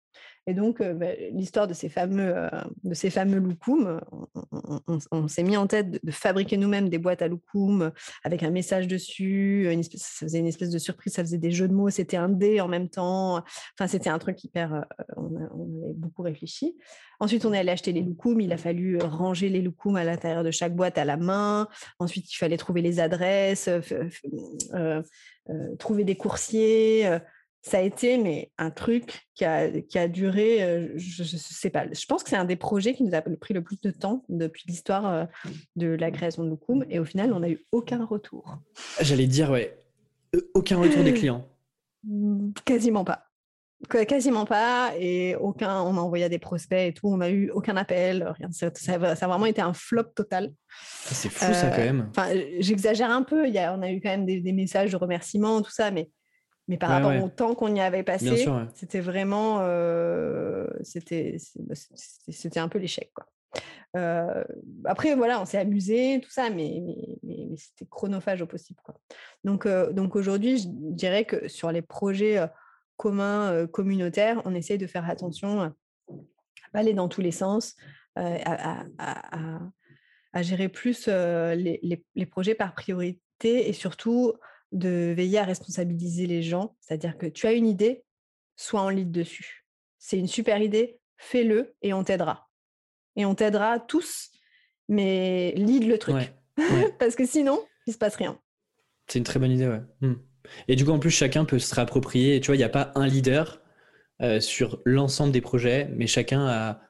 et 0.46 0.54
donc, 0.54 0.82
bah, 0.82 1.12
l'histoire 1.32 1.68
de 1.68 1.74
ces 1.74 1.88
fameux, 1.88 2.48
ces 2.92 3.10
fameux 3.10 3.38
loukoums, 3.38 4.00
on, 5.12 5.28
s'est 5.28 5.42
mis 5.42 5.56
en 5.56 5.66
tête 5.66 6.04
de, 6.04 6.10
fabriquer 6.10 6.56
nous-mêmes 6.56 6.88
des 6.88 6.98
boîtes 6.98 7.22
à 7.22 7.28
loukoum 7.28 7.92
avec 8.24 8.42
un 8.42 8.50
message 8.50 8.88
dessus. 8.88 9.68
ça 9.96 10.26
faisait 10.26 10.38
une 10.38 10.46
espèce 10.46 10.70
de 10.70 10.78
surprise, 10.78 11.12
ça 11.12 11.22
faisait 11.22 11.38
des 11.38 11.50
jeux 11.50 11.68
de 11.68 11.74
mots, 11.74 11.90
c'était 11.90 12.16
un 12.16 12.28
dé 12.28 12.60
en 12.60 12.68
même 12.68 12.88
temps. 12.88 13.44
Enfin, 13.78 13.86
c'était 13.86 14.08
un 14.08 14.18
truc 14.18 14.42
hyper. 14.42 14.86
on, 15.16 15.36
avait 15.36 15.94
beaucoup 15.94 16.22
réfléchi. 16.22 16.76
Ensuite, 17.20 17.44
on 17.44 17.52
est 17.52 17.58
allé 17.58 17.70
acheter 17.70 17.92
les 17.92 18.02
loukoums. 18.02 18.40
Il 18.40 18.52
a 18.52 18.56
fallu 18.56 18.98
ranger 18.98 19.50
les 19.50 19.60
loukoums 19.60 19.96
à 19.96 20.04
l'intérieur 20.04 20.42
de 20.42 20.50
chaque 20.50 20.74
boîte 20.74 20.96
à 20.96 21.04
la 21.04 21.18
main. 21.18 21.68
Ensuite, 21.98 22.32
il 22.32 22.36
fallait 22.36 22.56
trouver 22.56 22.80
les 22.80 22.98
adresses, 22.98 23.68
trouver 25.78 26.04
des 26.04 26.16
coursiers 26.16 27.20
ça 27.62 27.78
a 27.78 27.80
été 27.80 28.16
mais 28.16 28.50
un 28.58 28.70
truc 28.70 29.28
qui 29.34 29.44
a, 29.44 29.70
qui 29.82 29.98
a 29.98 30.08
duré, 30.08 30.92
je, 30.96 31.22
ne 31.22 31.26
sais 31.26 31.70
pas, 31.70 31.84
je 31.92 32.06
pense 32.06 32.22
que 32.22 32.30
c'est 32.30 32.36
un 32.36 32.44
des 32.44 32.56
projets 32.56 32.94
qui 32.94 33.04
nous 33.04 33.14
a 33.14 33.20
pris 33.20 33.54
le 33.54 33.62
plus 33.62 33.80
de 33.80 33.90
temps 33.90 34.24
depuis 34.28 34.64
l'histoire 34.66 35.28
de 35.76 35.88
la 35.88 36.10
création 36.10 36.44
de 36.44 36.48
Loukoum 36.48 36.84
et 36.88 36.98
au 36.98 37.04
final 37.04 37.32
on 37.32 37.40
n'a 37.40 37.50
eu 37.50 37.66
aucun 37.72 38.04
retour. 38.04 38.58
J'allais 39.00 39.26
dire 39.26 39.50
ouais, 39.50 39.78
aucun 40.54 40.78
retour 40.78 41.04
des 41.04 41.14
clients. 41.14 41.46
Mmh, 42.04 42.52
quasiment 42.64 43.04
pas. 43.04 43.26
Quasiment 43.88 44.44
pas 44.44 44.92
et 44.98 45.34
aucun, 45.36 45.80
on 45.80 45.96
a 45.96 46.00
envoyé 46.00 46.24
à 46.24 46.28
des 46.28 46.38
prospects 46.38 46.88
et 46.88 46.92
tout, 46.92 47.08
on 47.08 47.16
n'a 47.16 47.30
eu 47.30 47.50
aucun 47.50 47.78
appel, 47.78 48.30
rien. 48.38 48.50
Ça, 48.52 48.70
ça, 48.74 48.94
a 48.94 48.98
vraiment 48.98 49.46
été 49.46 49.62
un 49.62 49.72
flop 49.72 50.04
total. 50.14 50.52
C'est 51.06 51.30
fou 51.30 51.52
ça 51.52 51.70
quand 51.70 51.78
même. 51.78 52.08
Enfin, 52.10 52.28
j'exagère 52.58 53.10
un 53.10 53.22
peu, 53.22 53.48
il 53.48 53.54
y 53.54 53.58
a, 53.58 53.74
on 53.74 53.80
a 53.80 53.90
eu 53.90 54.02
quand 54.02 54.10
même 54.10 54.26
des, 54.26 54.40
des 54.40 54.52
messages 54.52 54.92
de 54.92 54.96
remerciements, 54.96 55.62
tout 55.62 55.70
ça, 55.70 55.90
mais 55.90 56.10
mais 56.70 56.76
par 56.76 56.90
rapport 56.90 57.24
au 57.24 57.28
temps 57.28 57.56
qu'on 57.56 57.74
y 57.74 57.80
avait 57.80 58.04
passé, 58.04 58.46
c'était 58.76 59.00
vraiment, 59.00 59.58
euh, 59.62 60.68
bah, 61.58 61.74
c'était 61.74 62.60
un 62.60 62.68
peu 62.68 62.78
l'échec. 62.78 63.10
Euh, 63.96 64.44
après, 64.84 65.16
voilà, 65.16 65.40
on 65.40 65.44
s'est 65.44 65.58
amusé, 65.58 66.20
tout 66.22 66.30
ça, 66.30 66.48
mais, 66.48 66.80
mais, 67.24 67.48
c'était 67.56 67.90
chronophage 67.90 68.40
au 68.40 68.46
possible. 68.46 68.78
Quoi. 68.84 68.94
Donc, 69.42 69.66
euh, 69.66 69.90
donc 69.92 70.14
aujourd'hui, 70.14 70.58
je 70.58 70.68
dirais 70.68 71.24
que 71.24 71.48
sur 71.48 71.72
les 71.72 71.82
projets 71.82 72.38
communs 72.96 73.66
communautaires, 73.66 74.40
on 74.44 74.54
essaye 74.54 74.78
de 74.78 74.86
faire 74.86 75.10
attention 75.10 75.62
à 75.62 75.72
aller 76.72 76.94
dans 76.94 77.08
tous 77.08 77.20
les 77.20 77.32
sens, 77.32 77.74
à, 78.14 78.84
à, 80.32 80.42
gérer 80.42 80.68
plus 80.68 81.08
les, 81.08 81.80
les, 81.82 82.04
les, 82.14 82.26
projets 82.26 82.54
par 82.54 82.74
priorité 82.74 83.68
et 83.68 83.72
surtout 83.72 84.34
de 84.72 85.12
veiller 85.16 85.38
à 85.38 85.44
responsabiliser 85.44 86.26
les 86.26 86.42
gens. 86.42 86.76
C'est-à-dire 86.80 87.18
que 87.18 87.26
tu 87.26 87.46
as 87.46 87.52
une 87.52 87.66
idée, 87.66 88.04
sois 88.56 88.80
en 88.80 88.88
lead 88.88 89.10
dessus. 89.10 89.66
C'est 89.98 90.18
une 90.18 90.28
super 90.28 90.60
idée, 90.62 90.98
fais-le 91.16 91.74
et 91.82 91.92
on 91.92 92.04
t'aidera. 92.04 92.50
Et 93.16 93.24
on 93.24 93.34
t'aidera 93.34 93.80
tous, 93.80 94.30
mais 94.88 95.52
lead 95.56 95.86
le 95.86 95.98
truc. 95.98 96.32
Parce 96.98 97.16
que 97.16 97.26
sinon, 97.26 97.62
il 97.86 97.92
se 97.92 97.98
passe 97.98 98.16
rien. 98.16 98.40
C'est 99.06 99.18
une 99.18 99.24
très 99.24 99.40
bonne 99.40 99.50
idée, 99.50 99.66
ouais. 99.66 99.82
Mmh. 100.00 100.14
Et 100.68 100.76
du 100.76 100.84
coup, 100.84 100.92
en 100.92 100.98
plus, 100.98 101.10
chacun 101.10 101.44
peut 101.44 101.58
se 101.58 101.74
réapproprier. 101.74 102.40
Tu 102.40 102.46
vois, 102.46 102.56
il 102.56 102.60
n'y 102.60 102.64
a 102.64 102.68
pas 102.70 102.92
un 102.94 103.06
leader 103.06 103.60
euh, 104.22 104.40
sur 104.40 104.80
l'ensemble 104.84 105.32
des 105.32 105.40
projets, 105.40 105.88
mais 105.94 106.06
chacun 106.06 106.46
a... 106.46 106.80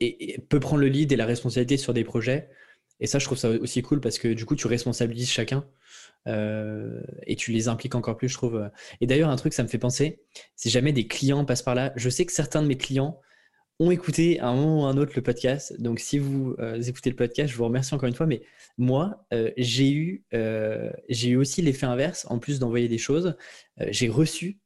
et, 0.00 0.40
peut 0.48 0.60
prendre 0.60 0.82
le 0.82 0.88
lead 0.88 1.12
et 1.12 1.16
la 1.16 1.26
responsabilité 1.26 1.76
sur 1.76 1.94
des 1.94 2.04
projets. 2.04 2.50
Et 3.00 3.06
ça, 3.06 3.18
je 3.18 3.24
trouve 3.24 3.38
ça 3.38 3.50
aussi 3.50 3.82
cool 3.82 4.00
parce 4.00 4.18
que 4.18 4.28
du 4.28 4.44
coup, 4.44 4.56
tu 4.56 4.66
responsabilises 4.66 5.30
chacun. 5.30 5.64
Euh, 6.28 7.00
et 7.26 7.34
tu 7.34 7.50
les 7.52 7.68
impliques 7.68 7.94
encore 7.94 8.16
plus, 8.16 8.28
je 8.28 8.34
trouve. 8.34 8.70
Et 9.00 9.06
d'ailleurs, 9.06 9.30
un 9.30 9.36
truc, 9.36 9.54
ça 9.54 9.62
me 9.62 9.68
fait 9.68 9.78
penser, 9.78 10.20
si 10.54 10.70
jamais 10.70 10.92
des 10.92 11.06
clients 11.06 11.44
passent 11.44 11.62
par 11.62 11.74
là, 11.74 11.92
je 11.96 12.10
sais 12.10 12.26
que 12.26 12.32
certains 12.32 12.62
de 12.62 12.66
mes 12.66 12.76
clients 12.76 13.20
ont 13.78 13.90
écouté 13.90 14.38
à 14.40 14.48
un 14.48 14.54
moment 14.54 14.82
ou 14.82 14.84
un 14.84 14.98
autre 14.98 15.12
le 15.16 15.22
podcast. 15.22 15.80
Donc, 15.80 16.00
si 16.00 16.18
vous 16.18 16.54
euh, 16.58 16.80
écoutez 16.82 17.08
le 17.08 17.16
podcast, 17.16 17.50
je 17.50 17.56
vous 17.56 17.64
remercie 17.64 17.94
encore 17.94 18.08
une 18.08 18.14
fois. 18.14 18.26
Mais 18.26 18.42
moi, 18.76 19.24
euh, 19.32 19.50
j'ai 19.56 19.90
eu, 19.90 20.24
j'ai 21.08 21.30
eu 21.30 21.36
aussi 21.36 21.62
l'effet 21.62 21.86
inverse. 21.86 22.26
En 22.28 22.38
plus 22.38 22.58
d'envoyer 22.58 22.88
des 22.88 22.98
choses, 22.98 23.36
j'ai 23.88 24.08
reçu 24.08 24.58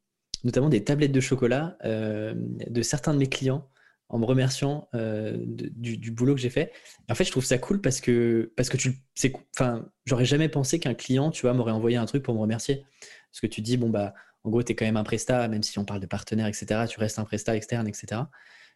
notamment 0.43 0.68
des 0.68 0.82
tablettes 0.82 1.12
de 1.12 1.20
chocolat 1.20 1.78
de 1.85 2.82
certains 2.82 3.14
de 3.14 3.18
mes 3.18 3.28
clients 3.28 3.68
en 4.09 4.18
me 4.18 4.24
remerciant 4.24 4.88
euh, 4.94 5.36
du, 5.44 6.11
boulot 6.11 6.34
que 6.34 6.40
j'ai 6.40 6.50
fait. 6.50 6.72
en 7.09 7.14
fait, 7.14 7.24
je 7.24 7.30
trouve 7.30 7.44
ça 7.44 7.59
cool 7.59 7.80
parce 7.80 8.00
que, 8.00 8.52
parce 8.57 8.68
que 8.68 8.76
tu, 8.76 9.00
c'est, 9.14 9.32
enfin, 9.55 9.88
j'aurais 10.05 10.24
jamais 10.24 10.48
pensé 10.48 10.78
qu'un 10.78 10.94
client, 10.94 11.30
tu 11.30 11.42
vois, 11.42 11.55
m'aurait 11.55 11.72
envoyé 11.72 11.96
un 11.96 12.07
truc 12.07 12.22
pour 12.22 12.34
me 12.34 12.40
remercier. 12.40 12.84
Parce 13.30 13.40
que 13.40 13.46
tu 13.46 13.61
dis, 13.61 13.76
bon, 13.76 13.90
bah, 13.90 14.14
en 14.44 14.50
gros, 14.50 14.62
tu 14.62 14.72
es 14.72 14.74
quand 14.74 14.84
même 14.84 14.96
un 14.96 15.05
prestat, 15.05 15.48
même 15.48 15.62
si 15.62 15.78
on 15.78 15.84
parle 15.84 16.00
de 16.00 16.07
partenaire, 16.07 16.46
etc., 16.46 16.84
tu 16.88 17.00
restes 17.00 17.18
un 17.18 17.24
prestat 17.24 17.57
externe, 17.57 17.88
etc. 17.88 18.22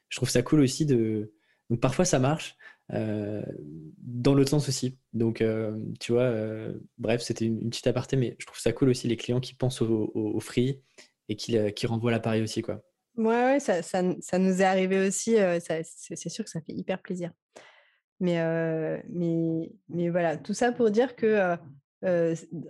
Je 0.08 0.16
trouve 0.16 0.30
ça 0.30 0.42
cool 0.42 0.60
aussi 0.60 0.86
de. 0.86 1.32
Donc, 1.70 1.80
parfois, 1.80 2.04
ça 2.04 2.18
marche. 2.18 2.56
Euh, 2.94 3.42
dans 3.98 4.34
l'autre 4.34 4.48
sens 4.48 4.66
aussi. 4.68 4.96
Donc, 5.12 5.42
euh, 5.42 5.78
tu 6.00 6.12
vois, 6.12 6.32
bref, 6.96 7.20
c'était 7.20 7.44
une, 7.44 7.68
petite 7.68 7.86
aparté, 7.86 8.16
mais 8.16 8.34
je 8.38 8.46
trouve 8.46 8.58
ça 8.58 8.72
cool 8.72 8.88
aussi 8.88 9.08
les 9.08 9.16
clients 9.18 9.40
qui 9.40 9.54
pensent 9.54 9.82
au, 9.82 10.40
free 10.40 10.80
et 11.28 11.36
qui, 11.36 11.58
qui 11.74 11.86
renvoient 11.86 12.10
l'appareil 12.10 12.42
aussi, 12.42 12.62
quoi. 12.62 12.82
Ouais, 13.18 13.58
ça, 13.58 14.02
nous 14.02 14.62
est 14.62 14.64
arrivé 14.64 15.08
aussi. 15.08 15.36
c'est 15.60 16.28
sûr 16.28 16.44
que 16.44 16.50
ça 16.50 16.60
fait 16.60 16.72
hyper 16.72 17.02
plaisir. 17.02 17.32
Mais 18.20 18.40
voilà, 20.10 20.36
tout 20.36 20.54
ça 20.54 20.70
pour 20.70 20.90
dire 20.90 21.16
que 21.16 21.56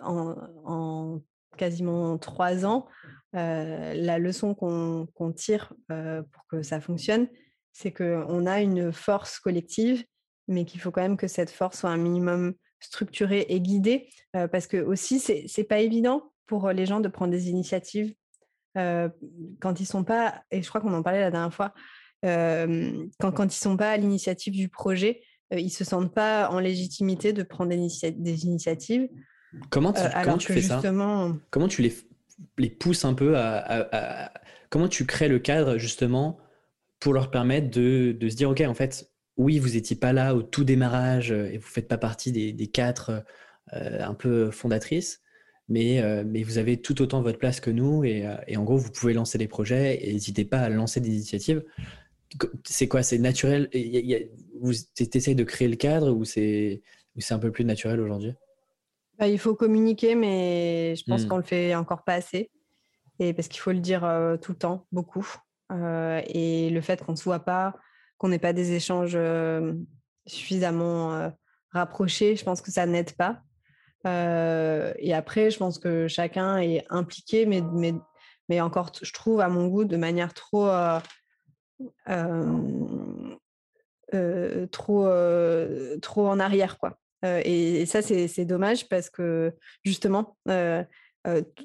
en, 0.01 1.20
quasiment 1.59 2.16
trois 2.16 2.64
ans, 2.64 2.86
la 3.34 4.18
leçon 4.18 4.55
qu'on 4.55 5.32
tire 5.32 5.74
pour 5.86 6.46
que 6.51 6.62
ça 6.62 6.80
fonctionne, 6.80 7.28
c'est 7.74 7.92
qu'on 7.92 8.46
a 8.46 8.62
une 8.62 8.90
force 8.90 9.38
collective, 9.40 10.03
mais 10.49 10.64
qu'il 10.64 10.80
faut 10.80 10.90
quand 10.90 11.03
même 11.03 11.18
que 11.18 11.28
cette 11.28 11.51
force 11.51 11.80
soit 11.80 11.90
un 11.90 11.99
minimum 11.99 12.55
structurée 12.80 13.44
et 13.51 13.61
guidée, 13.61 14.09
parce 14.32 14.66
que 14.66 14.78
aussi, 14.78 15.20
c'est 15.20 15.64
pas 15.64 15.80
évident 15.80 16.32
pour 16.46 16.70
les 16.70 16.86
gens 16.86 17.01
de 17.01 17.09
prendre 17.09 17.32
des 17.32 17.51
initiatives 17.51 18.14
quand 19.61 19.81
ils 19.81 19.87
sont 19.87 20.05
pas, 20.05 20.43
et 20.51 20.62
je 20.62 20.68
crois 20.68 20.81
qu'on 20.81 20.95
en 20.95 21.03
parlait 21.03 21.20
la 21.20 21.31
dernière 21.31 21.53
fois, 21.53 21.74
quand, 22.22 23.33
quand 23.33 23.45
ils 23.45 23.59
sont 23.59 23.76
pas 23.76 23.91
à 23.91 23.97
l'initiative 23.97 24.55
du 24.55 24.68
projet, 24.68 25.22
ils 25.51 25.70
se 25.70 25.85
sentent 25.85 26.14
pas 26.14 26.50
en 26.50 26.59
légitimité 26.59 27.33
de 27.33 27.42
prendre 27.42 27.71
des, 27.71 28.45
initiatives. 28.45 29.09
Comment 29.71 29.92
tu, 29.92 30.53
fais 30.53 30.63
ça? 30.63 30.80
Comment 31.50 31.68
tu 31.68 31.83
les, 31.83 31.95
les 32.59 32.71
pousses 32.71 33.05
un 33.05 33.14
peu 33.14 33.37
à, 33.37 34.33
Comment 34.71 34.88
tu 34.88 35.07
crées 35.07 35.29
le 35.29 35.38
cadre 35.38 35.79
justement 35.79 36.38
pour 37.00 37.14
leur 37.14 37.30
permettre 37.30 37.71
de, 37.71 38.13
de 38.13 38.29
se 38.29 38.37
dire, 38.37 38.50
OK, 38.50 38.61
en 38.61 38.75
fait, 38.75 39.11
oui, 39.37 39.59
vous 39.59 39.71
n'étiez 39.71 39.96
pas 39.96 40.13
là 40.13 40.34
au 40.34 40.42
tout 40.42 40.64
démarrage 40.64 41.30
et 41.30 41.57
vous 41.57 41.67
ne 41.67 41.72
faites 41.72 41.88
pas 41.88 41.96
partie 41.96 42.33
des, 42.33 42.53
des 42.53 42.67
quatre 42.67 43.25
un 43.72 44.14
peu 44.14 44.50
fondatrices, 44.50 45.22
mais, 45.68 46.00
euh, 46.00 46.24
mais 46.26 46.42
vous 46.42 46.58
avez 46.58 46.80
tout 46.80 47.00
autant 47.03 47.20
votre 47.20 47.38
place 47.38 47.61
que 47.61 47.70
nous 47.70 48.04
et, 48.04 48.26
euh, 48.26 48.36
et 48.46 48.57
en 48.57 48.64
gros, 48.64 48.78
vous 48.78 48.90
pouvez 48.90 49.12
lancer 49.12 49.36
des 49.36 49.49
projets 49.49 49.99
et 50.03 50.12
n'hésitez 50.12 50.45
pas 50.45 50.61
à 50.61 50.68
lancer 50.68 51.00
des 51.00 51.11
initiatives. 51.11 51.62
C'est 52.64 52.88
quoi? 52.88 53.03
C'est 53.03 53.18
naturel? 53.18 53.68
Vous 54.61 54.72
essayez 54.99 55.34
de 55.34 55.45
créer 55.45 55.68
le 55.68 55.76
cadre 55.76 56.11
ou 56.11 56.24
c'est 56.24 56.82
un 57.30 57.38
peu 57.38 57.50
plus 57.50 57.64
naturel 57.64 58.00
aujourd'hui? 58.00 58.32
Bah, 59.18 59.28
Il 59.28 59.38
faut 59.38 59.54
communiquer, 59.54 60.14
mais 60.14 60.95
je 60.96 61.04
pense 61.04 61.24
hmm. 61.24 61.28
qu'on 61.28 61.36
le 61.36 61.42
fait 61.42 61.74
encore 61.74 62.04
pas 62.04 62.14
assez. 62.14 62.50
Et 63.18 63.32
parce 63.32 63.49
qu'il 63.49 63.61
faut 63.61 63.72
le 63.72 63.80
dire 63.80 64.04
euh, 64.04 64.36
tout 64.36 64.53
le 64.53 64.58
temps, 64.58 64.86
beaucoup. 64.92 65.26
et 65.70 66.70
le 66.70 66.80
fait 66.80 67.04
qu'on 67.04 67.12
ne 67.12 67.16
se 67.16 67.24
voit 67.24 67.40
pas, 67.40 67.74
qu'on 68.16 68.28
n'ait 68.28 68.38
pas 68.38 68.53
des 68.53 68.72
échanges 68.72 69.18
suffisamment 70.26 71.32
rapprochés, 71.72 72.36
je 72.36 72.45
pense 72.45 72.62
que 72.62 72.70
ça 72.70 72.86
n'aide 72.86 73.12
pas 73.12 73.42
et 74.99 75.14
après, 75.14 75.51
je 75.51 75.59
pense 75.59 75.79
que 75.79 76.09
chacun 76.09 76.59
est 76.59 76.85
impliqué, 76.91 77.47
mais, 77.47 77.63
mais, 78.49 78.61
encore, 78.61 78.93
je 79.01 79.13
trouve, 79.13 79.41
à 79.41 79.49
mon 79.49 79.67
goût, 79.68 79.85
de 79.85 79.97
manière 79.97 80.35
trop. 80.35 80.68
trop, 84.71 85.09
trop 86.03 86.29
en 86.29 86.41
arrière, 86.41 86.79
quoi. 86.79 86.99
Et, 87.25 87.87
ça, 87.87 88.03
c'est 88.03 88.45
dommage 88.45 88.89
parce 88.89 89.11
que 89.11 89.55
justement, 89.85 90.37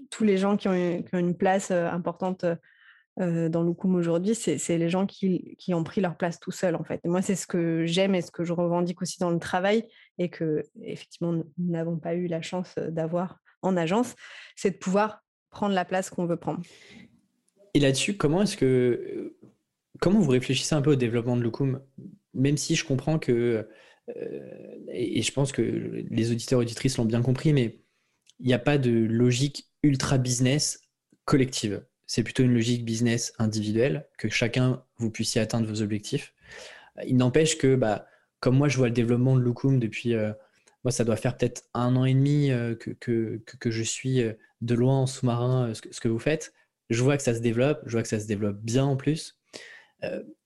tous 0.10 0.24
les 0.24 0.38
gens 0.38 0.58
qui 0.58 0.68
ont 0.68 1.04
une 1.14 1.38
place 1.38 1.72
importante 1.72 2.46
dans 3.18 3.62
l'Oukoum 3.62 3.96
aujourd'hui, 3.96 4.34
c'est 4.34 4.78
les 4.78 4.90
gens 4.90 5.06
qui, 5.06 5.56
qui, 5.60 5.74
ont 5.74 5.84
pris 5.84 6.02
leur 6.02 6.18
place 6.18 6.40
tout 6.40 6.52
seuls, 6.52 6.76
en 6.76 6.84
fait. 6.84 7.00
moi, 7.06 7.22
c'est 7.22 7.36
ce 7.36 7.46
que 7.46 7.86
j'aime 7.86 8.16
et 8.16 8.22
ce 8.22 8.32
que 8.32 8.44
je 8.44 8.54
revendique 8.54 9.02
aussi 9.02 9.20
dans 9.20 9.30
le 9.30 9.40
travail 9.40 9.84
et 10.18 10.30
que, 10.30 10.64
effectivement, 10.82 11.32
nous 11.32 11.46
n'avons 11.60 11.98
pas 11.98 12.16
eu 12.16 12.28
la 12.28 12.42
chance 12.42 12.74
d'avoir 12.76 13.40
en 13.62 13.78
agence, 13.78 14.16
c'est 14.56 14.72
de 14.72 14.78
pouvoir 14.78 15.24
prendre 15.52 15.76
la 15.76 15.86
place 15.86 16.10
qu'on 16.10 16.26
veut 16.26 16.38
prendre. 16.38 16.62
Et 17.74 17.80
là-dessus, 17.80 18.18
comment 18.18 18.42
est-ce 18.42 18.58
que 18.58 19.36
comment 20.00 20.20
vous 20.20 20.32
réfléchissez 20.32 20.76
un 20.76 20.82
peu 20.82 20.92
au 20.92 20.96
développement 20.96 21.38
de 21.38 21.44
Loukoum, 21.44 21.82
même 22.34 22.58
si 22.58 22.76
je 22.76 22.86
comprends 22.86 23.20
que 23.20 23.68
et 24.92 25.22
je 25.22 25.32
pense 25.32 25.52
que 25.52 25.62
les 26.10 26.32
auditeurs 26.32 26.60
auditrices 26.60 26.98
l'ont 26.98 27.06
bien 27.06 27.22
compris, 27.22 27.54
mais 27.54 27.80
il 28.40 28.48
n'y 28.48 28.54
a 28.54 28.60
pas 28.60 28.78
de 28.78 28.92
logique 28.92 29.70
ultra 29.82 30.18
business 30.18 30.82
collective? 31.26 31.86
C'est 32.08 32.24
plutôt 32.24 32.44
une 32.44 32.54
logique 32.54 32.86
business 32.86 33.34
individuelle, 33.40 34.08
que 34.18 34.30
chacun 34.30 34.84
vous 34.98 35.10
puissiez 35.10 35.42
atteindre 35.42 35.68
vos 35.68 35.82
objectifs. 35.82 36.34
Il 37.06 37.18
n'empêche 37.18 37.58
que, 37.58 37.76
bah, 37.76 38.08
comme 38.44 38.58
moi 38.58 38.68
je 38.68 38.78
vois 38.78 38.88
le 38.88 38.94
développement 38.94 39.38
de 39.38 39.42
Lookoom 39.42 39.80
depuis, 39.80 40.14
euh, 40.16 40.34
moi 40.84 40.92
ça 40.92 41.06
doit 41.06 41.16
faire 41.16 41.38
peut-être 41.38 41.64
un 41.74 41.96
an 41.96 42.04
et 42.04 42.14
demi 42.14 42.52
euh, 42.52 42.76
que, 42.76 43.42
je 43.66 43.84
suis 43.84 44.22
euh, 44.22 44.34
de 44.60 44.76
loin 44.76 45.00
en 45.00 45.06
sous-marin 45.08 45.74
ce, 45.74 46.02
que 46.02 46.10
vous 46.10 46.20
faites. 46.20 46.54
Je 46.90 47.02
vois 47.02 47.16
que 47.16 47.24
ça 47.24 47.34
se 47.34 47.40
développe, 47.40 47.82
je 47.86 47.94
vois 47.94 48.02
que 48.02 48.10
ça 48.10 48.20
se 48.20 48.28
développe 48.28 48.60
bien 48.62 48.84
en 48.84 48.98
plus. 48.98 49.40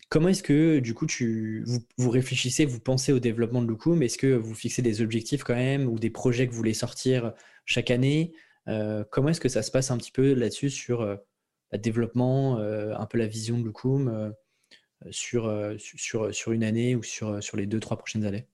comment 0.10 0.30
est-ce 0.30 0.44
que 0.44 0.78
du 0.80 0.94
coup 0.94 1.08
tu, 1.08 1.66
vous, 1.98 2.10
réfléchissez, 2.10 2.66
vous 2.66 2.80
pensez 2.80 3.12
au 3.12 3.20
développement 3.20 3.64
de 3.64 3.68
Lookoom? 3.68 4.04
Est-ce 4.04 4.20
que 4.20 4.28
vous 4.28 4.54
fixez 4.54 4.84
des 4.84 5.02
objectifs 5.02 5.44
quand 5.44 5.56
même 5.56 5.88
ou 5.88 5.98
des 5.98 6.12
projets 6.12 6.46
que 6.46 6.52
vous 6.52 6.58
voulez 6.58 6.76
sortir 6.76 7.34
chaque 7.66 7.90
année? 7.90 8.34
Comment 9.10 9.30
est-ce 9.30 9.42
que 9.42 9.50
ça 9.50 9.64
se 9.64 9.72
passe 9.72 9.90
un 9.90 9.98
petit 9.98 10.12
peu 10.12 10.34
là-dessus 10.36 10.70
sur 10.70 11.18
développement, 11.74 12.58
un 12.58 13.06
peu 13.06 13.18
la 13.18 13.28
vision 13.28 13.58
de 13.58 13.64
Lookoom 13.64 14.34
sur, 15.12 15.74
sur, 15.78 16.34
sur 16.34 16.52
une 16.52 16.64
année 16.64 16.96
ou 16.96 17.04
sur, 17.04 17.44
sur 17.44 17.58
les 17.58 17.66
deux, 17.66 17.80
trois 17.80 17.98
prochaines 17.98 18.26
années 18.26 18.48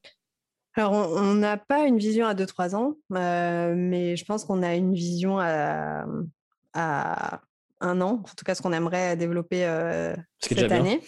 alors, 0.75 0.91
on 0.93 1.35
n'a 1.35 1.57
pas 1.57 1.85
une 1.85 1.99
vision 1.99 2.25
à 2.25 2.33
2-3 2.33 2.75
ans, 2.75 2.95
mais 3.11 4.15
je 4.15 4.25
pense 4.25 4.43
qu'on 4.43 4.63
a 4.63 4.73
une 4.73 4.95
vision 4.95 5.37
à, 5.37 6.07
à, 6.73 7.41
un 7.79 8.01
an, 8.01 8.23
en 8.25 8.35
tout 8.35 8.43
cas 8.43 8.55
ce 8.55 8.63
qu'on 8.63 8.73
aimerait 8.73 9.15
développer 9.15 9.67
cette 10.39 10.71
année. 10.71 10.99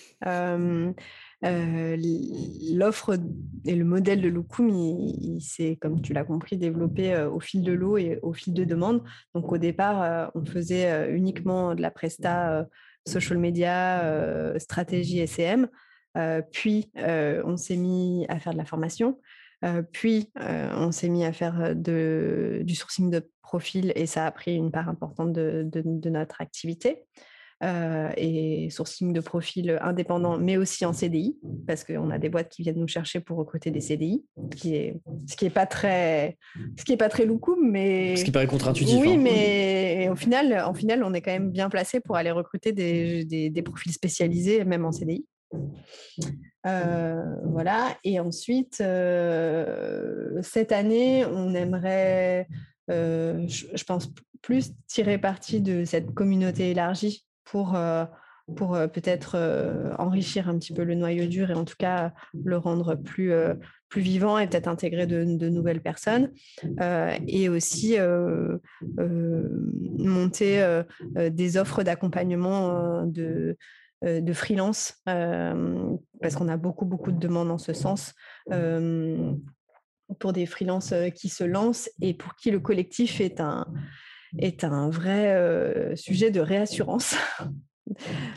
L'offre 1.46 3.18
et 3.66 3.76
le 3.76 3.86
modèle 3.86 4.22
de 4.22 4.30
Lookoom, 4.30 4.70
il, 4.70 5.42
s'est, 5.42 5.78
comme 5.80 6.02
tu 6.02 6.14
l'as 6.14 6.24
compris, 6.24 6.58
développé 6.58 7.16
au 7.24 7.40
fil 7.40 7.64
de 7.64 7.72
l'eau 7.72 7.98
et 7.98 8.20
au 8.24 8.34
fil 8.34 8.54
de 8.54 8.64
demande. 8.64 9.04
Donc 9.34 9.52
au 9.52 9.58
départ, 9.58 10.32
on 10.36 10.44
faisait 10.44 11.12
uniquement 11.12 11.76
de 11.76 11.82
la 11.82 11.92
presta 11.92 12.68
social 13.08 13.38
media, 13.38 14.54
stratégie 14.58 15.26
SCM. 15.26 15.68
puis 16.52 16.92
on 16.96 17.58
s'est 17.58 17.78
mis 17.78 18.26
à 18.28 18.40
faire 18.40 18.54
de 18.54 18.58
la 18.58 18.66
formation. 18.66 19.20
puis 19.92 20.32
on 20.36 20.92
s'est 20.92 21.10
mis 21.10 21.26
à 21.26 21.34
faire 21.34 21.76
du 21.76 22.76
sourcing 22.76 23.12
de 23.12 23.28
profil 23.42 23.94
et 23.96 24.08
ça 24.08 24.26
a 24.26 24.32
pris 24.32 24.56
une 24.56 24.72
part 24.72 24.90
importante 24.90 25.34
de 25.34 26.10
notre 26.10 26.42
activité. 26.42 27.06
Euh, 27.64 28.10
et 28.18 28.70
sourcing 28.70 29.14
de 29.14 29.22
profils 29.22 29.80
indépendants, 29.82 30.38
mais 30.38 30.58
aussi 30.58 30.86
en 30.86 30.92
CDI, 30.92 31.38
parce 31.66 31.86
qu'on 31.86 32.10
a 32.10 32.18
des 32.18 32.28
boîtes 32.28 32.50
qui 32.50 32.64
viennent 32.64 32.80
nous 32.80 32.88
chercher 32.88 33.22
pour 33.22 33.38
recruter 33.38 33.72
des 33.72 33.80
CDI, 33.80 34.26
qui 34.58 34.76
est, 34.76 35.00
ce 35.26 35.38
qui 35.38 35.46
n'est 35.46 35.52
pas 35.52 35.66
très, 35.66 36.38
ce 36.78 36.84
qui 36.84 36.92
est 36.92 36.98
pas 36.98 37.08
très 37.08 37.26
mais 37.64 38.18
ce 38.18 38.26
qui 38.26 38.32
paraît 38.32 38.48
contre-intuitif. 38.48 39.00
Oui, 39.00 39.14
hein. 39.14 39.20
mais 39.22 40.10
au 40.12 40.18
final, 40.18 40.66
en 40.66 40.74
final, 40.74 41.02
on 41.06 41.14
est 41.14 41.22
quand 41.22 41.32
même 41.32 41.50
bien 41.50 41.70
placé 41.70 42.02
pour 42.02 42.18
aller 42.18 42.30
recruter 42.30 42.74
des, 42.74 43.24
des, 43.24 43.62
profils 43.62 43.94
spécialisés, 43.94 44.66
même 44.66 44.84
en 44.84 44.92
CDI. 44.92 45.26
Euh, 46.68 47.24
voilà. 47.46 47.98
Et 48.04 48.20
ensuite, 48.20 48.82
euh, 48.82 50.42
cette 50.42 50.74
année, 50.74 51.26
on 51.26 51.56
aimerait, 51.56 52.50
je, 52.90 53.84
pense, 53.86 54.12
plus 54.42 54.74
tirer 54.88 55.18
parti 55.18 55.62
de 55.62 55.86
cette 55.86 56.14
communauté 56.14 56.72
élargie 56.72 57.26
pour, 57.46 57.76
euh, 57.76 58.06
pour 58.56 58.76
euh, 58.76 58.88
peut-être 58.88 59.36
euh, 59.36 59.94
enrichir 59.98 60.50
un 60.50 60.58
petit 60.58 60.74
peu 60.74 60.84
le 60.84 60.96
noyau 60.96 61.28
dur 61.28 61.50
et 61.52 61.54
en 61.54 61.64
tout 61.66 61.78
cas 61.78 62.12
le 62.44 62.58
rendre 62.58 62.96
plus, 62.96 63.32
plus 63.90 64.02
vivant 64.02 64.38
et 64.38 64.48
peut-être 64.48 64.68
intégrer 64.68 65.08
de, 65.08 65.24
nouvelles 65.50 65.82
personnes. 65.82 66.32
et 67.28 67.50
aussi 67.50 67.96
monter 69.98 70.82
des 71.16 71.58
offres 71.58 71.84
d'accompagnement 71.84 73.06
de 73.06 73.58
de 74.04 74.34
freelance 74.34 75.02
parce 75.06 76.36
qu'on 76.36 76.50
a 76.50 76.58
beaucoup 76.58 76.86
beaucoup 76.86 77.12
de 77.12 77.18
demandes 77.18 77.50
en 77.50 77.58
ce 77.58 77.74
sens 77.74 78.14
pour 80.20 80.34
des 80.34 80.46
freelances 80.46 80.94
qui 81.16 81.30
se 81.30 81.44
lancent 81.44 81.90
et 82.02 82.14
pour 82.14 82.36
qui 82.36 82.52
le 82.52 82.60
collectif 82.60 83.22
est 83.22 83.40
un 83.40 83.66
est 84.38 84.64
un 84.64 84.90
vrai 84.90 85.96
sujet 85.96 86.32
de 86.32 86.40
réassurance. 86.40 87.16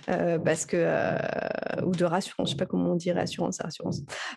Parce 0.07 0.67
que 0.67 1.85
ou 1.85 1.93
de 1.93 2.05
rassurance, 2.05 2.49
je 2.49 2.53
sais 2.53 2.59
pas 2.59 2.67
comment 2.67 2.93
on 2.93 2.97
dit 2.97 3.13
rassurance. 3.13 3.61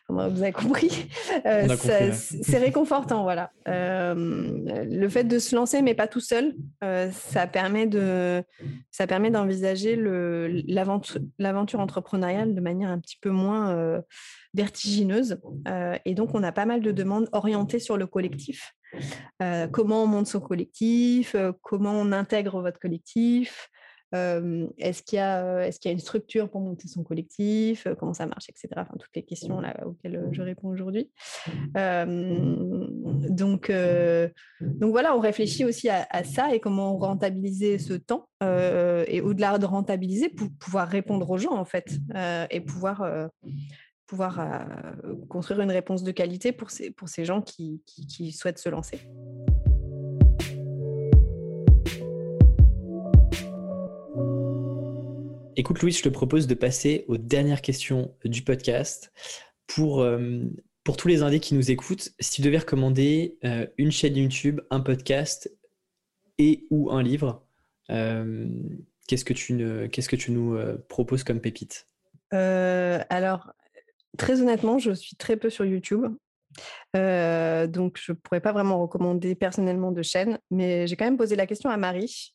vous 0.10 0.20
avez 0.20 0.52
compris. 0.52 1.08
c'est 1.44 2.58
réconfortant, 2.58 3.24
voilà. 3.24 3.52
le 3.66 5.08
fait 5.10 5.24
de 5.24 5.40
se 5.40 5.56
lancer, 5.56 5.82
mais 5.82 5.96
pas 5.96 6.08
tout 6.08 6.20
seul, 6.20 6.56
ça 6.82 7.48
permet 7.48 7.88
de, 7.88 8.44
ça 8.92 9.08
permet 9.08 9.32
d'envisager 9.32 9.96
l'aventure 9.98 11.80
entrepreneuriale 11.80 12.56
de 12.56 12.62
manière 12.62 12.90
un 12.90 13.00
petit 13.00 13.18
peu 13.22 13.30
moins 13.30 14.02
vertigineuse. 14.54 15.40
et 16.06 16.14
donc, 16.14 16.34
on 16.34 16.44
a 16.44 16.52
pas 16.52 16.66
mal 16.66 16.82
de 16.82 16.92
demandes 16.92 17.30
orientées 17.32 17.80
sur 17.80 17.98
le 17.98 18.08
collectif. 18.08 18.74
comment 19.72 20.04
on 20.04 20.08
monte 20.08 20.28
son 20.28 20.40
collectif, 20.40 21.36
comment 21.62 21.94
on 21.94 22.12
intègre 22.12 22.62
votre 22.62 22.80
collectif, 22.80 23.70
est-ce 24.14 25.04
qu'il 25.04 25.18
y, 25.18 25.20
a, 25.20 25.68
est 25.68 25.78
qu'il 25.80 25.90
y 25.90 25.92
a 25.92 25.94
une 25.94 26.00
structure 26.00 26.50
pour 26.50 26.62
monter 26.62 26.88
son 26.88 27.04
collectif 27.04 27.88
Comment 28.00 28.14
ça 28.14 28.26
marche, 28.26 28.50
etc. 28.50 28.70
Enfin, 28.78 28.94
toutes 29.00 29.16
les 29.16 29.24
questions 29.24 29.62
là, 29.62 29.76
auxquelles 29.86 30.28
je 30.32 30.42
réponds 30.42 30.70
aujourd'hui. 30.70 31.12
donc, 31.76 33.72
donc 34.62 34.92
voilà, 34.92 35.16
on 35.16 35.20
réfléchit 35.20 35.66
aussi 35.66 35.90
à, 35.90 36.24
ça 36.24 36.54
et 36.54 36.60
comment 36.60 36.98
rentabiliser 36.98 37.78
ce 37.78 37.94
temps 37.94 38.28
et 38.42 39.22
au-delà 39.22 39.58
de 39.58 39.66
rentabiliser, 39.66 40.30
pour 40.30 40.50
pouvoir 40.60 40.88
répondre 40.88 41.30
aux 41.30 41.38
gens 41.38 41.54
en 41.54 41.66
fait 41.66 41.98
et 42.50 42.62
pouvoir 42.62 43.30
pouvoir 44.08 44.68
construire 45.30 45.62
une 45.62 45.72
réponse 45.72 46.04
de 46.04 46.12
qualité 46.12 46.52
pour 46.52 46.70
ces, 46.70 46.92
pour 46.92 47.08
ces 47.08 47.24
gens 47.24 47.42
qui, 47.42 47.82
qui 47.86 48.34
souhaitent 48.34 48.60
se 48.60 48.68
lancer. 48.68 49.00
Écoute, 55.57 55.82
Louis, 55.82 55.91
je 55.91 56.02
te 56.02 56.10
propose 56.10 56.48
de 56.48 56.53
passer 56.53 57.03
aux 57.07 57.18
dernières 57.18 57.61
questions 57.61 58.15
du 58.23 58.41
podcast. 58.41 59.11
Pour, 59.68 60.02
euh, 60.02 60.44
tous 60.98 61.07
les 61.07 61.23
indés 61.23 61.40
qui 61.40 61.56
nous 61.56 61.72
écoutent, 61.72 62.10
si 62.19 62.32
tu 62.32 62.41
devais 62.41 62.60
recommander 62.60 63.38
euh, 63.44 63.65
une 63.78 63.91
chaîne 63.91 64.15
YouTube, 64.15 64.61
un 64.69 64.82
podcast 64.82 65.52
et 66.38 66.65
ou 66.69 66.91
un 66.91 67.02
livre, 67.02 67.45
euh, 67.90 68.48
qu'est-ce 69.07 69.26
que 69.26 69.34
tu, 69.34 69.90
qu'est-ce 69.90 70.10
que 70.10 70.15
tu 70.15 70.32
nous 70.32 70.57
proposes 70.90 71.23
comme 71.23 71.40
pépite? 71.40 71.88
Alors, 72.32 73.52
très 74.18 74.41
honnêtement, 74.41 74.80
je 74.80 74.91
suis 74.91 75.15
très 75.15 75.38
peu 75.38 75.49
sur 75.49 75.65
YouTube. 75.65 76.06
Donc, 76.94 77.98
je 78.02 78.11
ne 78.11 78.18
pourrais 78.18 78.41
pas 78.41 78.52
vraiment 78.52 78.82
recommander 78.82 79.36
personnellement 79.36 79.91
de 79.91 80.02
chaîne, 80.02 80.40
mais 80.49 80.88
j'ai 80.88 80.95
quand 80.95 81.06
même 81.06 81.18
posé 81.18 81.36
la 81.36 81.48
question 81.48 81.69
à 81.69 81.78
Marie, 81.78 82.34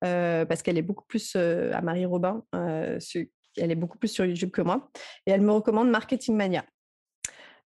parce 0.00 0.62
qu'elle 0.62 0.78
est 0.78 0.82
beaucoup 0.82 1.04
plus, 1.06 1.36
à 1.36 1.80
Marie 1.82 2.06
Robin, 2.06 2.42
elle 2.52 3.70
est 3.70 3.76
beaucoup 3.76 3.98
plus 3.98 4.08
sur 4.08 4.24
YouTube 4.24 4.50
que 4.50 4.62
moi, 4.62 4.90
et 5.26 5.30
elle 5.30 5.40
me 5.40 5.52
recommande 5.52 5.90
Marketing 5.90 6.36
Mania. 6.36 6.64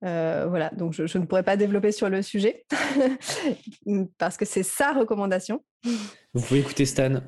voilà, 0.01 0.71
donc 0.75 0.93
je, 0.93 1.17
ne 1.17 1.25
pourrais 1.25 1.43
pas 1.43 1.57
développer 1.57 1.91
sur 1.91 2.09
le 2.09 2.21
sujet 2.21 2.65
parce 4.17 4.37
que 4.37 4.45
c'est 4.45 4.63
sa 4.63 4.93
recommandation. 4.93 5.63
Vous 6.33 6.41
pouvez 6.41 6.59
écouter 6.59 6.85
Stan. 6.85 7.21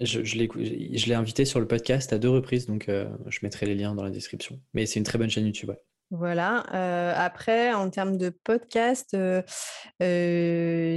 Je, 0.00 0.24
je 0.24 1.06
l'ai 1.06 1.14
invité 1.14 1.44
sur 1.44 1.60
le 1.60 1.66
podcast 1.66 2.12
à 2.14 2.18
deux 2.18 2.30
reprises, 2.30 2.66
donc 2.66 2.86
je 2.88 3.38
mettrai 3.42 3.66
les 3.66 3.74
liens 3.74 3.94
dans 3.94 4.04
la 4.04 4.10
description. 4.10 4.60
Mais 4.74 4.86
c'est 4.86 4.98
une 4.98 5.04
très 5.04 5.18
bonne 5.18 5.30
chaîne 5.30 5.46
YouTube. 5.46 5.72
Voilà. 6.10 6.64
après, 7.16 7.72
en 7.72 7.88
termes 7.88 8.16
de 8.16 8.30
podcast, 8.30 9.16
j'ai 10.00 10.96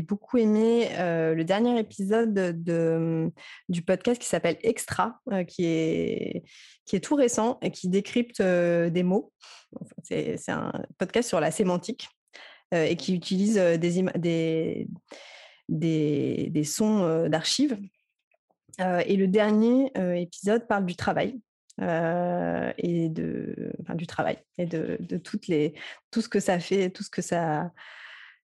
beaucoup 0.00 0.38
aimé 0.38 0.88
le 0.98 1.42
dernier 1.44 1.78
épisode 1.78 2.34
de, 2.34 3.30
du 3.68 3.82
podcast 3.82 4.20
qui 4.20 4.26
s'appelle 4.26 4.58
Extra, 4.62 5.20
qui, 5.46 5.66
est, 5.66 6.42
tout 7.00 7.14
récent 7.14 7.58
et 7.62 7.70
qui 7.70 7.88
décrypte 7.88 8.42
des 8.42 9.02
mots. 9.04 9.32
C'est 10.02 10.36
un 10.48 10.72
podcast 10.98 11.28
sur 11.28 11.38
la 11.38 11.52
sémantique 11.52 12.08
et 12.72 12.96
qui 12.96 13.14
utilise 13.14 13.54
des, 13.54 14.02
des, 14.16 14.88
des, 15.68 16.48
des 16.50 16.64
sons 16.64 17.28
d'archives 17.28 17.78
et 18.80 19.14
le 19.14 19.28
dernier 19.28 19.92
épisode 20.20 20.66
parle 20.66 20.86
du 20.86 20.96
travail. 20.96 21.38
Et 21.80 23.08
de, 23.08 23.72
enfin, 23.82 23.94
du 23.94 24.06
travail 24.06 24.38
et 24.58 24.66
de, 24.66 24.96
de, 25.00 25.16
toutes 25.16 25.46
les, 25.48 25.74
tout 26.10 26.20
ce 26.20 26.28
que 26.28 26.40
ça 26.40 26.58
fait, 26.58 26.90
tout 26.90 27.02
ce 27.02 27.10
que 27.10 27.22
ça, 27.22 27.70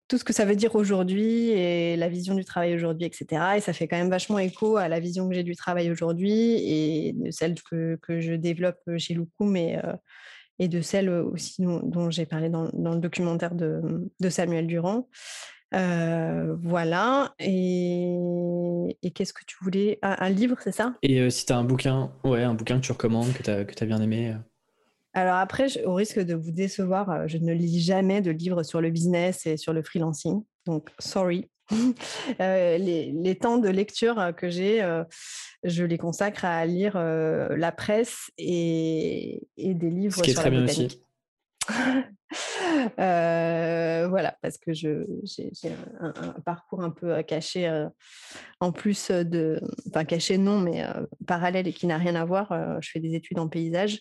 tout 0.09 0.19
ce 0.19 0.25
que 0.25 0.33
ça 0.33 0.45
veut 0.45 0.57
dire 0.57 0.75
aujourd'hui 0.77 1.51
et 1.51 1.97
la 1.97 2.09
vision 2.09 2.35
du 2.35 2.45
travail 2.45 2.75
aujourd'hui, 2.75 3.07
etc. 3.07 3.57
Et 3.57 3.61
ça 3.61 3.73
fait 3.73 3.89
quand 3.89 3.97
même 3.97 4.11
vachement 4.11 4.39
écho 4.39 4.77
à 4.77 4.89
la 4.89 5.01
vision 5.01 5.29
que 5.29 5.35
j'ai 5.35 5.43
du 5.43 5.57
travail 5.57 5.91
aujourd'hui 5.91 6.31
et 6.31 7.13
de 7.13 7.31
celle 7.31 7.55
que, 7.63 7.99
que, 8.03 8.21
je 8.21 8.35
développe 8.35 8.81
chez 8.99 9.15
Loukoum 9.15 9.57
et, 9.57 9.79
euh, 9.79 9.95
et 10.59 10.69
de 10.69 10.81
celle 10.81 11.09
aussi 11.11 11.63
dont, 11.63 12.11
j'ai 12.11 12.27
parlé 12.27 12.49
dans, 12.49 12.71
dans, 12.73 12.95
le 12.95 13.01
documentaire 13.01 13.55
de, 13.55 14.09
de 14.21 14.29
Samuel 14.31 14.67
Durand. 14.67 15.09
Euh, 15.75 16.57
voilà. 16.61 17.35
Et, 17.39 18.97
et 19.03 19.11
qu'est-ce 19.11 19.33
que 19.33 19.45
tu 19.47 19.57
voulais 19.63 19.99
un, 20.03 20.29
livre, 20.29 20.57
c'est 20.63 20.73
ça? 20.73 20.95
Et 21.03 21.21
euh, 21.21 21.31
si 21.31 21.47
tu 21.47 21.53
as 21.53 21.57
un 21.57 21.65
bouquin, 21.65 22.13
ouais, 22.25 22.43
un 22.43 22.55
bouquin 22.55 22.77
que 22.81 22.87
tu 22.87 22.93
recommandes, 22.93 23.33
que 23.33 23.43
tu 23.43 23.51
as, 23.51 23.59
as, 23.59 23.87
bien 23.87 24.01
aimé 24.01 24.35
alors 25.15 25.37
après, 25.37 25.83
au 25.87 25.95
risque 25.95 26.21
de 26.21 26.35
vous 26.35 26.51
décevoir, 26.51 27.27
je 27.27 27.39
ne 27.39 27.55
lis 27.55 27.81
jamais 27.81 28.21
de 28.21 28.31
livres 28.31 28.63
sur 28.63 28.83
le 28.83 28.91
business 28.91 29.47
et 29.47 29.57
sur 29.57 29.73
le 29.73 29.83
freelancing. 29.83 30.43
Donc, 30.67 30.91
sorry. 30.99 31.49
Les, 32.39 33.39
temps 33.41 33.57
de 33.57 33.71
lecture 33.71 34.35
que 34.37 34.51
j'ai, 34.51 34.87
je 35.65 35.85
les 35.85 35.97
consacre 35.97 36.45
à 36.45 36.67
lire 36.67 36.99
la 36.99 37.73
presse 37.73 38.31
et, 38.37 39.49
des 39.57 39.89
livres 39.89 40.17
Ce 40.17 40.23
qui 40.23 40.33
est 40.33 40.35
très 40.35 40.51
bien 40.51 40.65
aussi. 40.65 41.01
voilà, 42.97 44.37
parce 44.43 44.59
que 44.59 44.73
j'ai 44.73 45.07
un, 46.01 46.13
parcours 46.45 46.83
un 46.83 46.91
peu 46.91 47.23
caché, 47.23 47.87
en 48.61 48.73
plus 48.73 49.11
de, 49.11 49.61
enfin 49.89 50.05
caché 50.05 50.39
non, 50.39 50.59
mais 50.59 50.85
parallèle 51.27 51.69
et 51.69 51.73
qui 51.73 51.87
n'a 51.87 51.99
rien 51.99 52.15
à 52.15 52.25
voir. 52.25 52.81
je 52.81 52.91
fais 52.91 53.01
des 53.01 53.15
études 53.15 53.39
en 53.39 53.49
paysage. 53.49 54.01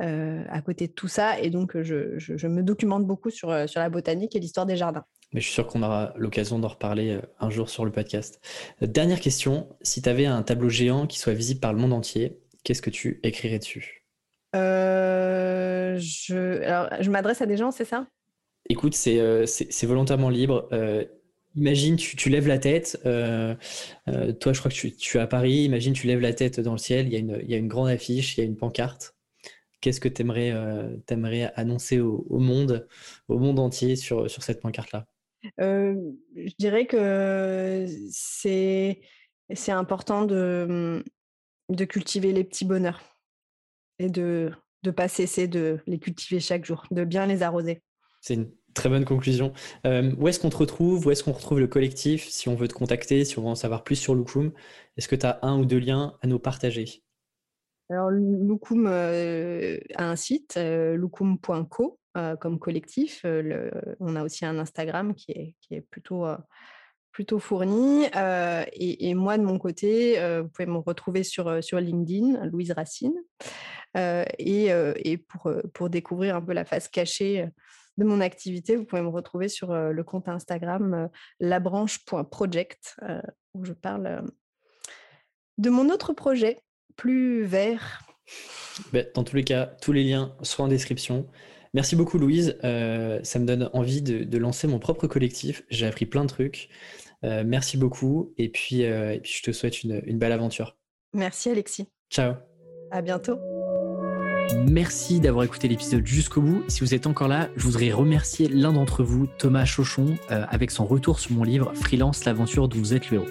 Euh, 0.00 0.42
à 0.48 0.62
côté 0.62 0.88
de 0.88 0.92
tout 0.92 1.06
ça. 1.06 1.38
Et 1.38 1.50
donc, 1.50 1.80
je, 1.80 2.46
me 2.46 2.62
documente 2.62 3.06
beaucoup 3.06 3.30
sur, 3.30 3.50
euh, 3.50 3.66
sur 3.66 3.80
la 3.80 3.90
botanique 3.90 4.34
et 4.34 4.40
l'histoire 4.40 4.64
des 4.64 4.76
jardins. 4.76 5.04
Mais 5.32 5.40
je 5.40 5.46
suis 5.46 5.54
sûr 5.54 5.66
qu'on 5.66 5.82
aura 5.82 6.14
l'occasion 6.16 6.58
d'en 6.58 6.68
reparler 6.68 7.10
euh, 7.10 7.20
un 7.38 7.50
jour 7.50 7.68
sur 7.68 7.84
le 7.84 7.92
podcast. 7.92 8.40
Dernière 8.80 9.20
question, 9.20 9.68
si 9.82 10.00
tu 10.00 10.08
avais 10.08 10.26
un 10.26 10.42
tableau 10.42 10.70
géant 10.70 11.06
qui 11.06 11.18
soit 11.18 11.34
visible 11.34 11.60
par 11.60 11.74
le 11.74 11.78
monde 11.78 11.92
entier, 11.92 12.40
qu'est-ce 12.64 12.82
que 12.82 12.90
tu 12.90 13.20
écrirais 13.22 13.58
dessus? 13.58 14.01
Je, 14.54 15.98
je 17.00 17.10
m'adresse 17.10 17.42
à 17.42 17.46
des 17.46 17.56
gens, 17.56 17.70
c'est 17.70 17.84
ça? 17.84 18.06
Écoute, 18.68 18.94
c'est 18.94 19.84
volontairement 19.84 20.30
libre. 20.30 20.68
Imagine, 21.54 21.96
tu, 21.96 22.30
lèves 22.30 22.48
la 22.48 22.58
tête. 22.58 22.98
toi, 23.02 24.52
je 24.52 24.58
crois 24.58 24.70
que 24.70 24.76
tu, 24.76 24.94
tu, 24.94 25.18
es 25.18 25.20
à 25.20 25.26
Paris. 25.26 25.64
Imagine, 25.64 25.92
tu 25.92 26.06
lèves 26.06 26.20
la 26.20 26.32
tête 26.32 26.60
dans 26.60 26.72
le 26.72 26.78
ciel. 26.78 27.06
Il 27.06 27.12
y 27.12 27.16
a 27.16 27.18
une, 27.18 27.38
il 27.42 27.50
y 27.50 27.54
a 27.54 27.58
une 27.58 27.68
grande 27.68 27.88
affiche, 27.88 28.36
il 28.36 28.40
y 28.40 28.44
a 28.44 28.46
une 28.46 28.56
pancarte 28.56 29.14
qu'est-ce 29.82 30.00
que 30.00 30.08
tu 30.08 30.22
aimerais, 30.22 30.52
euh, 30.52 31.50
annoncer 31.56 32.00
au, 32.00 32.38
monde, 32.38 32.88
au 33.28 33.38
monde 33.38 33.58
entier 33.58 33.96
sur, 33.96 34.30
sur 34.30 34.42
cette 34.42 34.62
pancarte-là? 34.62 35.06
Euh, 35.60 35.94
Je 36.34 36.54
dirais 36.58 36.86
que 36.86 37.84
c'est, 38.10 39.02
c'est 39.52 39.72
important 39.72 40.24
de, 40.24 41.04
de 41.68 41.84
cultiver 41.84 42.32
les 42.32 42.44
petits 42.44 42.64
bonheurs 42.64 43.02
et 43.98 44.08
de 44.08 44.50
ne 44.84 44.90
pas 44.90 45.08
cesser 45.08 45.48
de 45.48 45.80
les 45.86 45.98
cultiver 45.98 46.40
chaque 46.40 46.64
jour, 46.64 46.84
de 46.90 47.04
bien 47.04 47.26
les 47.26 47.42
arroser. 47.42 47.82
C'est 48.20 48.34
une 48.34 48.50
très 48.74 48.88
bonne 48.88 49.04
conclusion. 49.04 49.52
Euh, 49.86 50.12
où 50.18 50.28
est-ce 50.28 50.40
qu'on 50.40 50.50
te 50.50 50.56
retrouve? 50.56 51.06
Où 51.06 51.10
est-ce 51.10 51.24
qu'on 51.24 51.32
retrouve 51.32 51.60
le 51.60 51.66
collectif? 51.66 52.28
Si 52.28 52.48
on 52.48 52.54
veut 52.54 52.68
te 52.68 52.74
contacter, 52.74 53.24
si 53.24 53.38
on 53.38 53.42
veut 53.42 53.48
en 53.48 53.54
savoir 53.54 53.84
plus 53.84 53.96
sur 53.96 54.14
Loukoum, 54.14 54.52
est-ce 54.96 55.08
que 55.08 55.16
tu 55.16 55.26
as 55.26 55.38
un 55.42 55.58
ou 55.58 55.64
deux 55.64 55.78
liens 55.78 56.16
à 56.22 56.26
nous 56.26 56.38
partager? 56.38 57.02
Alors, 57.90 58.10
Loukoum 58.10 58.86
a 58.86 60.04
un 60.04 60.16
site, 60.16 60.56
loukoum.co, 60.56 61.98
comme 62.40 62.58
collectif. 62.58 63.26
on 64.00 64.16
a 64.16 64.22
aussi 64.24 64.46
un 64.46 64.58
Instagram 64.58 65.14
qui 65.14 65.32
est, 65.32 65.56
qui 65.60 65.74
est 65.74 65.82
plutôt, 65.82 66.24
plutôt 67.12 67.38
fourni. 67.38 68.06
Et, 68.72 69.14
moi, 69.14 69.38
de 69.38 69.44
mon 69.44 69.58
côté, 69.58 70.16
vous 70.40 70.48
pouvez 70.48 70.66
me 70.66 70.78
retrouver 70.78 71.22
sur, 71.24 71.62
sur 71.62 71.78
LinkedIn, 71.78 72.46
Louise 72.46 72.72
Racine. 72.72 73.14
et, 73.96 75.18
pour 75.74 75.90
découvrir 75.90 76.36
un 76.36 76.42
peu 76.42 76.52
la 76.52 76.64
face 76.64 76.88
cachée 76.88 77.48
de 77.98 78.04
mon 78.04 78.20
activité, 78.20 78.76
vous 78.76 78.84
pouvez 78.84 79.02
me 79.02 79.08
retrouver 79.08 79.48
sur 79.48 79.74
le 79.74 80.04
compte 80.04 80.28
Instagram 80.28 81.08
labranche.project, 81.40 82.96
où 83.54 83.64
je 83.64 83.72
parle 83.72 84.24
de 85.58 85.70
mon 85.70 85.90
autre 85.90 86.12
projet 86.12 86.62
plus 86.96 87.44
vert. 87.44 88.02
Ben, 88.92 89.06
dans 89.14 89.24
tous 89.24 89.36
les 89.36 89.44
cas, 89.44 89.66
tous 89.66 89.92
les 89.92 90.04
liens 90.04 90.34
sont 90.42 90.64
en 90.64 90.68
description. 90.68 91.26
Merci 91.74 91.96
beaucoup 91.96 92.18
Louise, 92.18 92.58
euh, 92.64 93.20
ça 93.22 93.38
me 93.38 93.46
donne 93.46 93.70
envie 93.72 94.02
de, 94.02 94.38
lancer 94.38 94.66
mon 94.66 94.78
propre 94.78 95.06
collectif. 95.06 95.62
J'ai 95.70 95.86
appris 95.86 96.04
plein 96.04 96.22
de 96.22 96.28
trucs. 96.28 96.68
Euh, 97.24 97.44
merci 97.46 97.78
beaucoup 97.78 98.34
et 98.36 98.50
puis, 98.50 98.84
euh, 98.84 99.14
et 99.14 99.20
puis, 99.20 99.32
je 99.36 99.42
te 99.42 99.52
souhaite 99.52 99.82
une, 99.82 100.02
une 100.06 100.18
belle 100.18 100.32
aventure. 100.32 100.76
Merci 101.14 101.50
Alexis. 101.50 101.86
Ciao. 102.10 102.34
À 102.90 103.00
bientôt. 103.00 103.38
Merci 104.68 105.20
d'avoir 105.20 105.44
écouté 105.44 105.68
l'épisode 105.68 106.06
jusqu'au 106.06 106.42
bout. 106.42 106.64
Si 106.68 106.80
vous 106.80 106.94
êtes 106.94 107.06
encore 107.06 107.28
là, 107.28 107.48
je 107.56 107.62
voudrais 107.62 107.90
remercier 107.90 108.48
l'un 108.48 108.72
d'entre 108.72 109.02
vous, 109.02 109.26
Thomas 109.38 109.64
Chauchon, 109.64 110.16
avec 110.28 110.70
son 110.70 110.84
retour 110.84 111.20
sur 111.20 111.32
mon 111.32 111.44
livre 111.44 111.72
Freelance, 111.74 112.24
l'aventure 112.24 112.68
dont 112.68 112.76
vous 112.76 112.92
êtes 112.92 113.10
le 113.10 113.18
héros. 113.18 113.26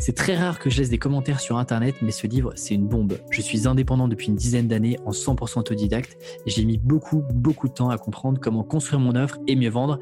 C'est 0.00 0.14
très 0.14 0.34
rare 0.34 0.58
que 0.58 0.70
je 0.70 0.78
laisse 0.78 0.88
des 0.88 0.96
commentaires 0.96 1.40
sur 1.40 1.58
Internet, 1.58 1.96
mais 2.00 2.10
ce 2.10 2.26
livre, 2.26 2.52
c'est 2.56 2.74
une 2.74 2.88
bombe. 2.88 3.18
Je 3.30 3.42
suis 3.42 3.68
indépendant 3.68 4.08
depuis 4.08 4.28
une 4.28 4.34
dizaine 4.34 4.66
d'années 4.66 4.96
en 5.04 5.10
100% 5.10 5.58
autodidacte 5.58 6.16
et 6.46 6.50
j'ai 6.50 6.64
mis 6.64 6.78
beaucoup, 6.78 7.22
beaucoup 7.34 7.68
de 7.68 7.74
temps 7.74 7.90
à 7.90 7.98
comprendre 7.98 8.40
comment 8.40 8.62
construire 8.62 8.98
mon 8.98 9.14
offre 9.14 9.36
et 9.46 9.56
mieux 9.56 9.68
vendre. 9.68 10.00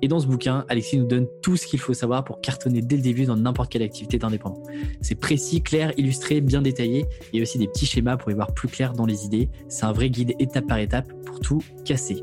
Et 0.00 0.08
dans 0.08 0.20
ce 0.20 0.26
bouquin, 0.26 0.64
Alexis 0.68 0.98
nous 0.98 1.06
donne 1.06 1.26
tout 1.42 1.56
ce 1.56 1.66
qu'il 1.66 1.80
faut 1.80 1.94
savoir 1.94 2.24
pour 2.24 2.40
cartonner 2.40 2.82
dès 2.82 2.96
le 2.96 3.02
début 3.02 3.24
dans 3.24 3.36
n'importe 3.36 3.70
quelle 3.70 3.82
activité 3.82 4.18
d'indépendant. 4.18 4.62
C'est 5.00 5.16
précis, 5.16 5.62
clair, 5.62 5.92
illustré, 5.96 6.40
bien 6.40 6.62
détaillé 6.62 7.06
et 7.32 7.42
aussi 7.42 7.58
des 7.58 7.66
petits 7.66 7.86
schémas 7.86 8.16
pour 8.16 8.30
y 8.30 8.34
voir 8.34 8.52
plus 8.52 8.68
clair 8.68 8.92
dans 8.92 9.06
les 9.06 9.24
idées. 9.24 9.48
C'est 9.68 9.84
un 9.84 9.92
vrai 9.92 10.10
guide 10.10 10.34
étape 10.38 10.66
par 10.66 10.78
étape 10.78 11.12
pour 11.24 11.40
tout 11.40 11.62
casser. 11.84 12.22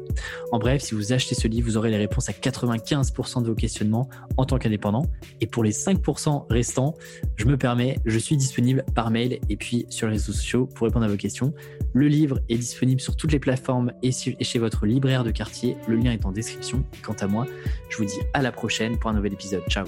En 0.51 0.59
bref, 0.59 0.81
si 0.81 0.95
vous 0.95 1.11
achetez 1.11 1.35
ce 1.35 1.47
livre, 1.47 1.67
vous 1.67 1.77
aurez 1.77 1.89
les 1.89 1.97
réponses 1.97 2.29
à 2.29 2.31
95% 2.31 3.43
de 3.43 3.47
vos 3.47 3.55
questionnements 3.55 4.09
en 4.37 4.45
tant 4.45 4.57
qu'indépendant. 4.57 5.05
Et 5.41 5.47
pour 5.47 5.63
les 5.63 5.71
5% 5.71 6.45
restants, 6.49 6.95
je 7.35 7.45
me 7.45 7.57
permets, 7.57 7.99
je 8.05 8.17
suis 8.17 8.37
disponible 8.37 8.85
par 8.93 9.11
mail 9.11 9.39
et 9.49 9.57
puis 9.57 9.85
sur 9.89 10.07
les 10.07 10.13
réseaux 10.13 10.31
sociaux 10.31 10.65
pour 10.65 10.87
répondre 10.87 11.05
à 11.05 11.09
vos 11.09 11.17
questions. 11.17 11.53
Le 11.93 12.07
livre 12.07 12.39
est 12.49 12.57
disponible 12.57 13.01
sur 13.01 13.15
toutes 13.15 13.31
les 13.31 13.39
plateformes 13.39 13.91
et 14.01 14.11
chez 14.11 14.59
votre 14.59 14.85
libraire 14.85 15.23
de 15.23 15.31
quartier. 15.31 15.75
Le 15.87 15.95
lien 15.95 16.11
est 16.11 16.25
en 16.25 16.31
description. 16.31 16.83
Quant 17.03 17.15
à 17.19 17.27
moi, 17.27 17.45
je 17.89 17.97
vous 17.97 18.05
dis 18.05 18.19
à 18.33 18.41
la 18.41 18.51
prochaine 18.51 18.97
pour 18.97 19.09
un 19.09 19.13
nouvel 19.13 19.33
épisode. 19.33 19.63
Ciao 19.69 19.85